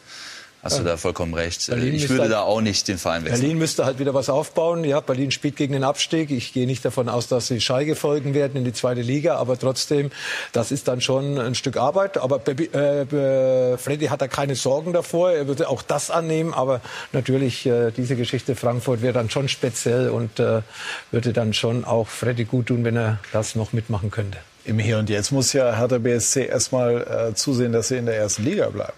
hast 0.62 0.78
du 0.78 0.84
da 0.84 0.96
vollkommen 0.96 1.34
recht. 1.34 1.66
Berlin 1.68 1.94
ich 1.94 2.08
würde 2.08 2.22
halt- 2.22 2.32
da 2.32 2.40
auch 2.42 2.60
nicht 2.60 2.88
den 2.88 2.98
Verein 2.98 3.24
wechseln. 3.24 3.40
Berlin 3.40 3.58
müsste 3.58 3.84
halt 3.84 3.98
wieder 3.98 4.14
was 4.14 4.28
aufbauen. 4.28 4.84
Ja, 4.84 5.00
Berlin 5.00 5.30
spielt 5.30 5.56
gegen 5.56 5.72
den 5.72 5.84
Abstieg. 5.84 6.30
Ich 6.30 6.52
gehe 6.52 6.66
nicht 6.66 6.84
davon 6.84 7.08
aus, 7.08 7.28
dass 7.28 7.46
sie 7.46 7.60
Schalke 7.60 7.94
folgen 7.94 8.34
werden 8.34 8.56
in 8.56 8.64
die 8.64 8.72
zweite 8.72 9.00
Liga, 9.02 9.36
aber 9.36 9.58
trotzdem, 9.58 10.10
das 10.52 10.72
ist 10.72 10.88
dann 10.88 11.00
schon 11.00 11.38
ein 11.38 11.54
Stück 11.54 11.76
Arbeit. 11.76 12.18
Aber 12.18 12.40
äh, 12.46 13.02
äh, 13.02 13.78
Freddy 13.78 14.06
hat 14.06 14.20
da 14.20 14.28
keine 14.28 14.54
Sorgen 14.54 14.92
davor. 14.92 15.32
Er 15.32 15.46
würde 15.46 15.68
auch 15.68 15.82
das 15.82 16.10
annehmen, 16.10 16.52
aber 16.54 16.80
natürlich 17.12 17.66
äh, 17.66 17.90
diese 17.90 18.16
Geschichte 18.16 18.56
Frankfurt 18.56 19.02
wäre 19.02 19.12
dann 19.14 19.30
schon 19.30 19.48
speziell 19.48 20.10
und 20.10 20.40
äh, 20.40 20.62
würde 21.10 21.32
dann 21.32 21.52
schon 21.54 21.84
auch 21.84 22.08
Freddy 22.08 22.44
gut 22.44 22.66
tun, 22.66 22.84
wenn 22.84 22.96
er 22.96 23.18
das 23.32 23.54
noch 23.54 23.72
mitmachen 23.72 24.10
könnte. 24.10 24.38
Im 24.64 24.78
Hier 24.78 24.98
und 24.98 25.08
Jetzt 25.08 25.30
muss 25.32 25.52
ja 25.54 25.74
Hertha 25.76 25.98
BSC 25.98 26.46
erstmal 26.46 27.30
äh, 27.30 27.34
zusehen, 27.34 27.72
dass 27.72 27.88
sie 27.88 27.96
in 27.96 28.06
der 28.06 28.16
ersten 28.16 28.44
Liga 28.44 28.68
bleiben. 28.68 28.92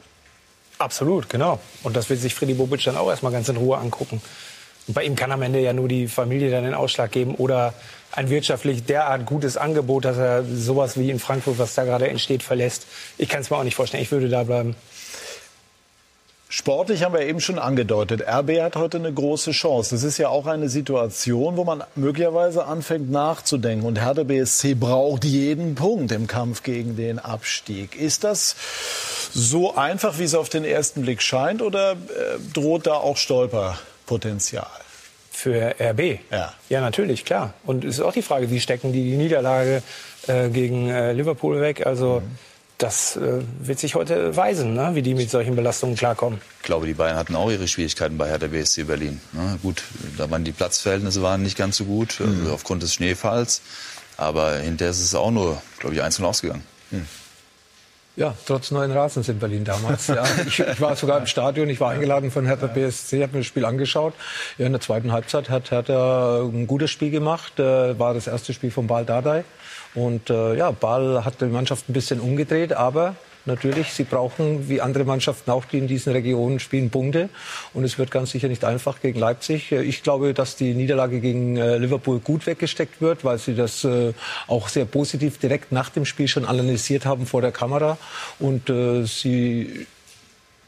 Absolut, 0.80 1.28
genau. 1.28 1.60
Und 1.82 1.94
das 1.94 2.08
wird 2.08 2.20
sich 2.20 2.34
Freddy 2.34 2.54
Bobic 2.54 2.82
dann 2.84 2.96
auch 2.96 3.10
erstmal 3.10 3.32
ganz 3.32 3.50
in 3.50 3.58
Ruhe 3.58 3.76
angucken. 3.76 4.22
Und 4.88 4.94
bei 4.94 5.04
ihm 5.04 5.14
kann 5.14 5.30
am 5.30 5.42
Ende 5.42 5.60
ja 5.60 5.74
nur 5.74 5.88
die 5.88 6.08
Familie 6.08 6.50
dann 6.50 6.64
den 6.64 6.72
Ausschlag 6.72 7.12
geben 7.12 7.34
oder 7.34 7.74
ein 8.12 8.30
wirtschaftlich 8.30 8.84
derart 8.84 9.26
gutes 9.26 9.58
Angebot, 9.58 10.06
dass 10.06 10.16
er 10.16 10.42
sowas 10.42 10.98
wie 10.98 11.10
in 11.10 11.18
Frankfurt, 11.18 11.58
was 11.58 11.74
da 11.74 11.84
gerade 11.84 12.08
entsteht, 12.08 12.42
verlässt. 12.42 12.86
Ich 13.18 13.28
kann 13.28 13.42
es 13.42 13.50
mir 13.50 13.58
auch 13.58 13.62
nicht 13.62 13.74
vorstellen. 13.74 14.02
Ich 14.02 14.10
würde 14.10 14.30
da 14.30 14.42
bleiben. 14.44 14.74
Sportlich 16.52 17.04
haben 17.04 17.14
wir 17.14 17.20
eben 17.20 17.40
schon 17.40 17.60
angedeutet, 17.60 18.22
RB 18.26 18.60
hat 18.60 18.74
heute 18.74 18.98
eine 18.98 19.12
große 19.12 19.52
Chance. 19.52 19.94
Das 19.94 20.02
ist 20.02 20.18
ja 20.18 20.30
auch 20.30 20.48
eine 20.48 20.68
Situation, 20.68 21.56
wo 21.56 21.62
man 21.62 21.84
möglicherweise 21.94 22.64
anfängt 22.64 23.08
nachzudenken. 23.08 23.86
Und 23.86 24.00
Hertha 24.00 24.24
BSC 24.24 24.74
braucht 24.74 25.24
jeden 25.24 25.76
Punkt 25.76 26.10
im 26.10 26.26
Kampf 26.26 26.64
gegen 26.64 26.96
den 26.96 27.20
Abstieg. 27.20 27.94
Ist 27.94 28.24
das 28.24 28.56
so 29.32 29.76
einfach, 29.76 30.18
wie 30.18 30.24
es 30.24 30.34
auf 30.34 30.48
den 30.48 30.64
ersten 30.64 31.02
Blick 31.02 31.22
scheint, 31.22 31.62
oder 31.62 31.92
äh, 31.92 31.96
droht 32.52 32.88
da 32.88 32.94
auch 32.94 33.16
Stolperpotenzial? 33.16 34.66
Für 35.30 35.76
RB? 35.78 36.18
Ja. 36.32 36.52
Ja, 36.68 36.80
natürlich, 36.80 37.24
klar. 37.24 37.54
Und 37.64 37.84
es 37.84 37.98
ist 37.98 38.00
auch 38.00 38.12
die 38.12 38.22
Frage, 38.22 38.50
wie 38.50 38.58
stecken 38.58 38.92
die 38.92 39.04
die 39.04 39.16
Niederlage 39.16 39.84
äh, 40.26 40.48
gegen 40.48 40.90
äh, 40.90 41.12
Liverpool 41.12 41.60
weg? 41.60 41.86
Also 41.86 42.22
mhm 42.24 42.49
das 42.80 43.16
äh, 43.16 43.42
wird 43.60 43.78
sich 43.78 43.94
heute 43.94 44.34
weisen, 44.36 44.74
ne? 44.74 44.90
wie 44.94 45.02
die 45.02 45.14
mit 45.14 45.30
solchen 45.30 45.54
Belastungen 45.54 45.96
klarkommen. 45.96 46.40
Ich 46.60 46.64
glaube, 46.64 46.86
die 46.86 46.94
Bayern 46.94 47.16
hatten 47.16 47.36
auch 47.36 47.50
ihre 47.50 47.68
Schwierigkeiten 47.68 48.16
bei 48.16 48.28
Hertha 48.28 48.46
BSC 48.46 48.84
Berlin. 48.84 49.20
Ne? 49.32 49.58
Gut, 49.62 49.82
da 50.16 50.30
waren 50.30 50.44
die 50.44 50.52
Platzverhältnisse 50.52 51.22
waren 51.22 51.42
nicht 51.42 51.58
ganz 51.58 51.76
so 51.76 51.84
gut 51.84 52.20
mhm. 52.20 52.46
äh, 52.46 52.50
aufgrund 52.50 52.82
des 52.82 52.94
Schneefalls. 52.94 53.60
Aber 54.16 54.58
hinterher 54.58 54.90
ist 54.90 55.00
es 55.00 55.14
auch 55.14 55.30
nur, 55.30 55.60
glaube 55.78 55.94
ich, 55.94 56.02
einzeln 56.02 56.24
ausgegangen. 56.24 56.64
Mhm. 56.90 57.06
Ja, 58.16 58.34
trotz 58.44 58.70
neuen 58.70 58.90
Rasens 58.90 59.28
in 59.28 59.38
Berlin 59.38 59.64
damals. 59.64 60.08
Ja, 60.08 60.24
ich, 60.46 60.58
ich, 60.58 60.80
war 60.80 60.96
sogar 60.96 61.18
im 61.18 61.26
Stadion, 61.26 61.68
ich 61.68 61.80
war 61.80 61.92
eingeladen 61.92 62.30
von 62.30 62.44
Hertha 62.44 62.66
BSC, 62.66 63.22
habe 63.22 63.34
mir 63.34 63.38
das 63.38 63.46
Spiel 63.46 63.64
angeschaut. 63.64 64.14
Ja, 64.58 64.66
in 64.66 64.72
der 64.72 64.80
zweiten 64.80 65.12
Halbzeit 65.12 65.48
hat 65.48 65.70
Hertha 65.70 66.42
ein 66.42 66.66
gutes 66.66 66.90
Spiel 66.90 67.10
gemacht, 67.10 67.58
äh, 67.58 67.98
war 67.98 68.12
das 68.12 68.26
erste 68.26 68.52
Spiel 68.52 68.70
von 68.70 68.86
Bal 68.86 69.04
Dardai. 69.04 69.44
Und 69.94 70.30
äh, 70.30 70.56
ja, 70.56 70.70
Ball 70.70 71.24
hat 71.24 71.40
die 71.40 71.46
Mannschaft 71.46 71.88
ein 71.88 71.92
bisschen 71.92 72.20
umgedreht, 72.20 72.72
aber 72.72 73.16
natürlich, 73.44 73.92
sie 73.92 74.04
brauchen 74.04 74.68
wie 74.68 74.80
andere 74.80 75.04
Mannschaften 75.04 75.50
auch, 75.50 75.64
die 75.64 75.78
in 75.78 75.88
diesen 75.88 76.12
Regionen 76.12 76.60
spielen, 76.60 76.90
Punkte. 76.90 77.28
Und 77.74 77.84
es 77.84 77.98
wird 77.98 78.10
ganz 78.10 78.30
sicher 78.30 78.48
nicht 78.48 78.64
einfach 78.64 79.00
gegen 79.00 79.18
Leipzig. 79.18 79.72
Äh, 79.72 79.82
ich 79.82 80.02
glaube, 80.02 80.34
dass 80.34 80.56
die 80.56 80.74
Niederlage 80.74 81.20
gegen 81.20 81.56
äh, 81.56 81.78
Liverpool 81.78 82.20
gut 82.20 82.46
weggesteckt 82.46 83.00
wird, 83.00 83.24
weil 83.24 83.38
sie 83.38 83.54
das 83.54 83.84
äh, 83.84 84.12
auch 84.46 84.68
sehr 84.68 84.84
positiv 84.84 85.38
direkt 85.38 85.72
nach 85.72 85.88
dem 85.88 86.04
Spiel 86.04 86.28
schon 86.28 86.44
analysiert 86.44 87.04
haben 87.06 87.26
vor 87.26 87.42
der 87.42 87.52
Kamera. 87.52 87.98
Und 88.38 88.70
äh, 88.70 89.04
sie 89.04 89.86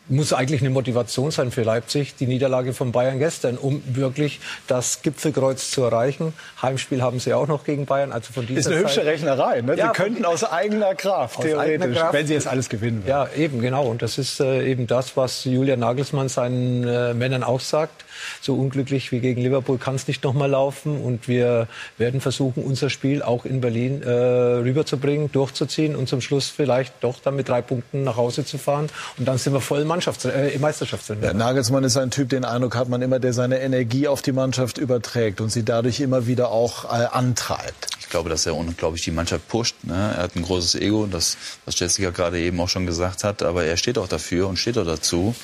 muss 0.09 0.33
eigentlich 0.33 0.61
eine 0.61 0.71
Motivation 0.71 1.31
sein 1.31 1.51
für 1.51 1.63
Leipzig, 1.63 2.17
die 2.17 2.27
Niederlage 2.27 2.73
von 2.73 2.93
Bayern 2.93 3.19
gestern, 3.19 3.57
um 3.57 3.83
wirklich 3.87 4.41
das 4.67 5.03
Gipfelkreuz 5.03 5.71
zu 5.71 5.83
erreichen. 5.83 6.33
Heimspiel 6.61 7.03
haben 7.03 7.21
sie 7.21 7.33
auch 7.35 7.47
noch 7.47 7.65
gegen 7.65 7.87
Bayern. 7.87 8.13
Also 8.13 8.33
von 8.33 8.47
dieser 8.47 8.61
ist 8.61 8.67
eine 8.67 8.77
Zeit 8.77 8.85
hübsche 8.85 9.07
Rechnerei. 9.07 9.61
Ne? 9.61 9.77
Ja, 9.77 9.89
sie 9.89 10.03
könnten 10.03 10.25
aus 10.25 10.45
eigener 10.45 10.95
Kraft, 10.95 11.39
aus 11.39 11.45
theoretisch, 11.45 11.83
eigener 11.85 12.01
Kraft. 12.01 12.13
wenn 12.15 12.27
sie 12.27 12.35
jetzt 12.35 12.49
alles 12.49 12.69
gewinnen. 12.69 13.05
Ja, 13.07 13.29
eben, 13.37 13.61
genau. 13.61 13.87
Und 13.87 14.03
das 14.03 14.19
ist 14.19 14.41
äh, 14.41 14.69
eben 14.69 14.87
das, 14.87 15.17
was 15.17 15.45
Julian 15.45 15.81
Nagelsmann 15.81 16.29
seinen 16.29 16.87
äh, 16.87 17.15
Männern 17.15 17.43
auch 17.43 17.61
sagt. 17.61 18.05
So 18.41 18.55
unglücklich 18.55 19.13
wie 19.13 19.21
gegen 19.21 19.43
Liverpool 19.43 19.79
kann 19.79 19.95
es 19.95 20.09
nicht 20.09 20.25
nochmal 20.25 20.51
laufen. 20.51 21.01
Und 21.01 21.29
wir 21.29 21.69
werden 21.99 22.21
versuchen, 22.21 22.63
unser 22.63 22.91
Spiel 22.91 23.23
auch 23.23 23.45
in 23.45 23.61
Berlin 23.61 24.03
äh, 24.03 24.11
rüberzubringen, 24.11 25.31
durchzuziehen 25.33 25.97
und 25.97 26.09
zum 26.09 26.21
Schluss 26.21 26.49
vielleicht 26.49 26.95
doch 27.01 27.21
dann 27.21 27.37
mit 27.37 27.49
drei 27.49 27.63
Punkten 27.63 28.05
nach 28.05 28.17
Hause 28.17 28.45
zu 28.45 28.59
fahren. 28.59 28.89
Und 29.19 29.27
dann 29.27 29.39
sind 29.39 29.53
wir 29.53 29.61
voll 29.61 29.85
Mannschafts 29.85 30.25
äh, 30.25 30.59
Meisterschaftsrennen. 30.59 31.25
Ja, 31.25 31.33
Nagelsmann 31.33 31.85
ist 31.85 31.97
ein 31.97 32.11
Typ, 32.11 32.29
den 32.29 32.45
Eindruck 32.45 32.77
hat 32.77 32.89
man 32.89 33.03
immer, 33.03 33.19
der 33.19 33.33
seine 33.33 33.61
Energie 33.61 34.09
auf 34.09 34.23
die 34.23 34.33
Mannschaft 34.33 34.79
überträgt 34.79 35.41
und 35.41 35.51
sie 35.51 35.65
dadurch 35.65 36.01
immer 36.01 36.27
wieder 36.27 36.51
auch 36.51 36.85
äh, 36.85 37.07
antreibt. 37.11 37.89
Ich 38.13 38.15
glaube, 38.15 38.29
dass 38.29 38.45
er 38.45 38.55
unglaublich 38.55 39.01
die 39.01 39.11
Mannschaft 39.11 39.49
pusht. 39.49 39.75
Ne? 39.85 39.95
Er 39.95 40.25
hat 40.25 40.37
ein 40.37 40.43
großes 40.43 40.75
Ego, 40.75 41.07
das, 41.11 41.39
was 41.65 41.81
Jessica 41.81 42.11
gerade 42.11 42.39
eben 42.39 42.61
auch 42.61 42.69
schon 42.69 42.85
gesagt 42.85 43.25
hat. 43.25 43.43
Aber 43.43 43.65
er 43.65 43.79
steht 43.79 43.97
auch 43.97 44.07
dafür 44.07 44.49
und 44.49 44.59
steht 44.59 44.77
auch 44.77 44.85
dazu 44.85 45.35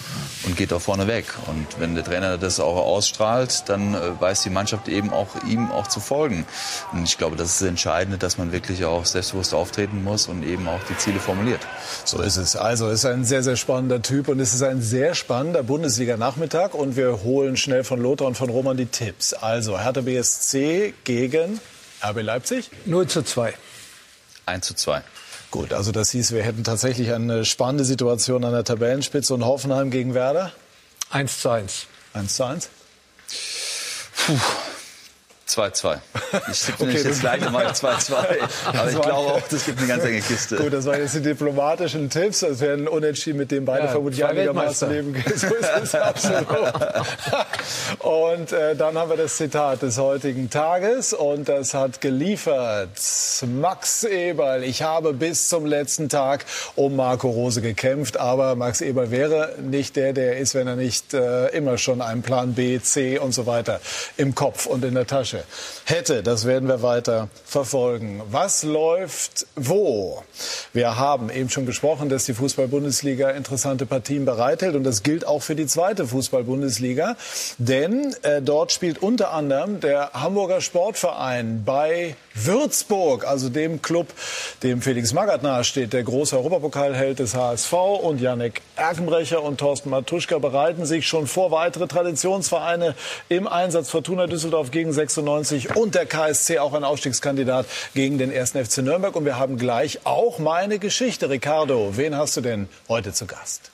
und 0.44 0.54
geht 0.54 0.74
auch 0.74 0.82
vorne 0.82 1.06
weg. 1.06 1.24
Und 1.46 1.66
wenn 1.80 1.94
der 1.94 2.04
Trainer 2.04 2.36
das 2.36 2.60
auch 2.60 2.76
ausstrahlt, 2.76 3.70
dann 3.70 3.94
äh, 3.94 4.20
weiß 4.20 4.42
die 4.42 4.50
Mannschaft 4.50 4.86
eben 4.88 5.10
auch 5.14 5.28
ihm 5.48 5.70
auch 5.70 5.86
zu 5.86 5.98
folgen. 5.98 6.44
Und 6.92 7.04
ich 7.04 7.16
glaube, 7.16 7.36
das 7.36 7.52
ist 7.52 7.62
das 7.62 7.68
Entscheidende, 7.68 8.18
dass 8.18 8.36
man 8.36 8.52
wirklich 8.52 8.84
auch 8.84 9.06
selbstbewusst 9.06 9.54
auftreten 9.54 10.04
muss 10.04 10.28
und 10.28 10.42
eben 10.42 10.68
auch 10.68 10.80
die 10.90 10.98
Ziele 10.98 11.20
formuliert. 11.20 11.60
So 12.04 12.20
ist 12.20 12.36
es. 12.36 12.54
Also 12.54 12.90
ist 12.90 13.06
ein 13.06 13.24
sehr, 13.24 13.42
sehr 13.42 13.56
spannender 13.56 14.02
Typ 14.02 14.28
und 14.28 14.40
es 14.40 14.52
ist 14.52 14.62
ein 14.62 14.82
sehr 14.82 15.14
spannender 15.14 15.62
Bundesliga-Nachmittag 15.62 16.74
und 16.74 16.96
wir 16.96 17.22
holen 17.22 17.56
schnell 17.56 17.82
von 17.82 17.98
Lothar 17.98 18.26
und 18.26 18.36
von 18.36 18.50
Roman 18.50 18.76
die 18.76 18.84
Tipps. 18.84 19.32
Also 19.32 19.80
Hertha 19.80 20.02
BSC 20.02 20.92
gegen 21.04 21.62
RB 22.02 22.22
Leipzig? 22.22 22.70
0 22.86 23.06
zu 23.06 23.22
2. 23.22 23.54
1 24.46 24.66
zu 24.66 24.74
2. 24.74 25.02
Gut, 25.50 25.72
also 25.72 25.92
das 25.92 26.10
hieß, 26.10 26.32
wir 26.32 26.42
hätten 26.42 26.64
tatsächlich 26.64 27.12
eine 27.12 27.44
spannende 27.44 27.84
Situation 27.84 28.44
an 28.44 28.52
der 28.52 28.64
Tabellenspitze 28.64 29.32
und 29.32 29.44
Hoffenheim 29.44 29.90
gegen 29.90 30.14
Werder? 30.14 30.52
1 31.10 31.40
zu 31.40 31.50
1. 31.50 31.86
1 32.12 32.36
zu 32.36 32.44
1? 32.44 32.68
Puh. 34.26 34.38
2-2. 35.48 35.98
Ich 36.50 36.62
tippe 36.62 36.84
okay, 36.84 37.02
jetzt 37.02 37.20
gleich 37.20 37.50
mal 37.50 37.66
2-2. 37.72 38.14
Aber 38.66 38.90
ich 38.90 39.00
glaube 39.00 39.14
auch, 39.14 39.40
das 39.48 39.64
gibt 39.64 39.78
eine 39.78 39.88
ganz 39.88 40.04
enge 40.04 40.20
Kiste. 40.20 40.56
Gut, 40.56 40.72
das 40.72 40.84
waren 40.84 41.00
jetzt 41.00 41.14
die 41.14 41.22
diplomatischen 41.22 42.10
Tipps. 42.10 42.40
Das 42.40 42.60
wären 42.60 42.86
Unentschieden, 42.86 43.38
mit 43.38 43.50
dem 43.50 43.64
beide 43.64 43.86
ja, 43.86 43.92
vermutlich 43.92 44.24
einigermaßen 44.24 44.90
leben 44.90 45.12
können. 45.14 45.24
So 45.38 45.54
ist 45.54 45.70
es 45.82 45.94
absolut. 45.94 46.46
Und 48.00 48.52
äh, 48.52 48.74
dann 48.74 48.98
haben 48.98 49.10
wir 49.10 49.16
das 49.16 49.36
Zitat 49.36 49.82
des 49.82 49.98
heutigen 49.98 50.50
Tages. 50.50 51.12
Und 51.12 51.48
das 51.48 51.74
hat 51.74 52.00
geliefert 52.00 52.90
Max 53.46 54.04
Eberl. 54.04 54.64
Ich 54.64 54.82
habe 54.82 55.12
bis 55.12 55.48
zum 55.48 55.64
letzten 55.64 56.08
Tag 56.08 56.44
um 56.74 56.96
Marco 56.96 57.28
Rose 57.28 57.62
gekämpft. 57.62 58.18
Aber 58.18 58.56
Max 58.56 58.80
Eberl 58.80 59.10
wäre 59.10 59.54
nicht 59.62 59.96
der, 59.96 60.12
der 60.12 60.34
er 60.34 60.38
ist, 60.38 60.54
wenn 60.54 60.66
er 60.66 60.76
nicht 60.76 61.14
äh, 61.14 61.48
immer 61.48 61.78
schon 61.78 62.02
einen 62.02 62.22
Plan 62.22 62.54
B, 62.54 62.80
C 62.80 63.18
und 63.18 63.32
so 63.32 63.46
weiter 63.46 63.80
im 64.16 64.34
Kopf 64.34 64.66
und 64.66 64.84
in 64.84 64.94
der 64.94 65.06
Tasche 65.06 65.37
Tasche 65.38 65.44
hätte. 65.84 66.22
Das 66.22 66.46
werden 66.46 66.68
wir 66.68 66.82
weiter 66.82 67.28
verfolgen. 67.44 68.22
Was 68.30 68.62
läuft 68.62 69.46
wo? 69.56 70.22
Wir 70.72 70.98
haben 70.98 71.30
eben 71.30 71.48
schon 71.48 71.64
besprochen, 71.64 72.08
dass 72.08 72.24
die 72.24 72.34
Fußball-Bundesliga 72.34 73.30
interessante 73.30 73.86
Partien 73.86 74.24
bereithält 74.24 74.74
und 74.74 74.84
das 74.84 75.02
gilt 75.02 75.26
auch 75.26 75.42
für 75.42 75.54
die 75.54 75.66
zweite 75.66 76.06
Fußball-Bundesliga, 76.06 77.16
denn 77.58 78.14
äh, 78.22 78.42
dort 78.42 78.72
spielt 78.72 79.02
unter 79.02 79.32
anderem 79.32 79.80
der 79.80 80.12
Hamburger 80.12 80.60
Sportverein 80.60 81.62
bei 81.64 82.16
Würzburg, 82.34 83.26
also 83.26 83.48
dem 83.48 83.82
Club, 83.82 84.08
dem 84.62 84.82
Felix 84.82 85.12
Magath 85.12 85.42
nahesteht, 85.42 85.92
der 85.92 86.02
große 86.02 86.36
Europapokalheld 86.36 87.18
des 87.18 87.34
HSV 87.34 87.72
und 87.72 88.20
Janek 88.20 88.62
Erkenbrecher 88.76 89.42
und 89.42 89.58
Thorsten 89.58 89.90
Matuschka 89.90 90.38
bereiten 90.38 90.86
sich 90.86 91.08
schon 91.08 91.26
vor 91.26 91.50
weitere 91.50 91.88
Traditionsvereine 91.88 92.94
im 93.28 93.48
Einsatz. 93.48 93.90
Fortuna 93.90 94.26
Düsseldorf 94.26 94.70
gegen 94.70 94.92
96 94.92 95.24
und 95.28 95.94
der 95.94 96.06
KSC 96.06 96.58
auch 96.58 96.74
ein 96.74 96.84
Aufstiegskandidat 96.84 97.66
gegen 97.94 98.18
den 98.18 98.32
1. 98.32 98.52
FC 98.52 98.78
Nürnberg. 98.78 99.14
Und 99.14 99.24
wir 99.24 99.38
haben 99.38 99.56
gleich 99.56 100.00
auch 100.04 100.38
meine 100.38 100.78
Geschichte. 100.78 101.30
Ricardo, 101.30 101.96
wen 101.96 102.16
hast 102.16 102.36
du 102.36 102.40
denn 102.40 102.68
heute 102.88 103.12
zu 103.12 103.26
Gast? 103.26 103.70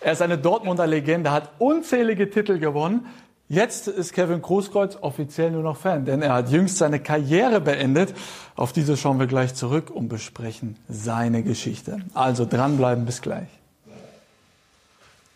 Er 0.00 0.12
ist 0.12 0.22
eine 0.22 0.38
Dortmunder 0.38 0.86
Legende, 0.86 1.30
hat 1.30 1.50
unzählige 1.58 2.30
Titel 2.30 2.58
gewonnen. 2.58 3.06
Jetzt 3.48 3.88
ist 3.88 4.12
Kevin 4.12 4.40
Großkreuz 4.40 4.96
offiziell 5.00 5.50
nur 5.50 5.62
noch 5.62 5.76
Fan, 5.76 6.04
denn 6.04 6.22
er 6.22 6.34
hat 6.34 6.50
jüngst 6.50 6.78
seine 6.78 7.00
Karriere 7.00 7.60
beendet. 7.60 8.14
Auf 8.54 8.72
diese 8.72 8.96
schauen 8.96 9.18
wir 9.18 9.26
gleich 9.26 9.54
zurück 9.54 9.90
und 9.90 10.08
besprechen 10.08 10.76
seine 10.88 11.42
Geschichte. 11.42 11.98
Also 12.14 12.46
dranbleiben, 12.46 13.04
bis 13.04 13.20
gleich. 13.20 13.48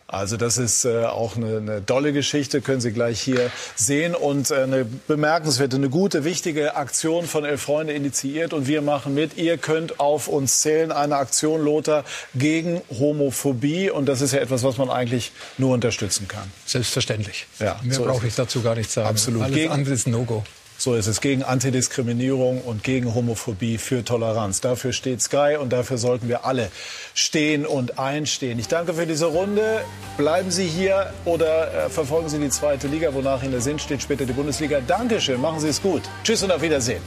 Also 0.06 0.36
das 0.36 0.58
ist 0.58 0.84
äh, 0.84 1.04
auch 1.04 1.36
eine, 1.36 1.56
eine 1.56 1.80
dolle 1.80 2.12
Geschichte, 2.12 2.60
können 2.60 2.80
Sie 2.80 2.92
gleich 2.92 3.20
hier 3.20 3.50
sehen 3.74 4.14
und 4.14 4.50
äh, 4.50 4.56
eine 4.56 4.84
bemerkenswerte, 4.84 5.76
eine 5.76 5.88
gute, 5.88 6.24
wichtige 6.24 6.76
Aktion 6.76 7.26
von 7.26 7.44
Elf 7.44 7.62
Freunde 7.62 7.94
initiiert 7.94 8.52
und 8.52 8.66
wir 8.66 8.82
machen 8.82 9.14
mit. 9.14 9.36
Ihr 9.38 9.56
könnt 9.56 10.00
auf 10.00 10.28
uns 10.28 10.60
zählen, 10.60 10.92
eine 10.92 11.16
Aktion 11.16 11.64
Lothar 11.64 12.04
gegen 12.34 12.82
Homophobie 12.90 13.90
und 13.90 14.06
das 14.06 14.20
ist 14.20 14.32
ja 14.32 14.40
etwas, 14.40 14.62
was 14.62 14.76
man 14.76 14.90
eigentlich 14.90 15.32
nur 15.56 15.72
unterstützen 15.72 16.28
kann. 16.28 16.52
Selbstverständlich. 16.66 17.46
Ja, 17.58 17.80
Mehr 17.82 17.94
so 17.94 18.04
brauche 18.04 18.26
ich 18.26 18.34
dazu 18.34 18.62
gar 18.62 18.74
nicht 18.74 18.90
sagen. 18.90 19.08
Absolut. 19.08 19.42
Alles 19.42 19.54
Gegen, 19.56 19.72
andere 19.72 19.94
ist 19.94 20.06
No-Go. 20.06 20.44
So 20.76 20.94
ist 20.94 21.06
es 21.06 21.20
gegen 21.20 21.42
Antidiskriminierung 21.42 22.60
und 22.60 22.82
gegen 22.82 23.14
Homophobie 23.14 23.78
für 23.78 24.04
Toleranz. 24.04 24.60
Dafür 24.60 24.92
steht 24.92 25.22
Sky 25.22 25.56
und 25.58 25.72
dafür 25.72 25.98
sollten 25.98 26.28
wir 26.28 26.44
alle 26.44 26.70
stehen 27.14 27.64
und 27.64 27.98
einstehen. 27.98 28.58
Ich 28.58 28.68
danke 28.68 28.94
für 28.94 29.06
diese 29.06 29.26
Runde. 29.26 29.82
Bleiben 30.16 30.50
Sie 30.50 30.66
hier 30.66 31.12
oder 31.24 31.86
äh, 31.86 31.90
verfolgen 31.90 32.28
Sie 32.28 32.38
die 32.38 32.50
zweite 32.50 32.88
Liga, 32.88 33.14
wonach 33.14 33.42
in 33.42 33.52
der 33.52 33.60
Sinn 33.60 33.78
steht, 33.78 34.02
später 34.02 34.26
die 34.26 34.32
Bundesliga. 34.32 34.80
Dankeschön, 34.80 35.40
machen 35.40 35.60
Sie 35.60 35.68
es 35.68 35.80
gut. 35.80 36.02
Tschüss 36.24 36.42
und 36.42 36.50
auf 36.50 36.62
Wiedersehen. 36.62 37.02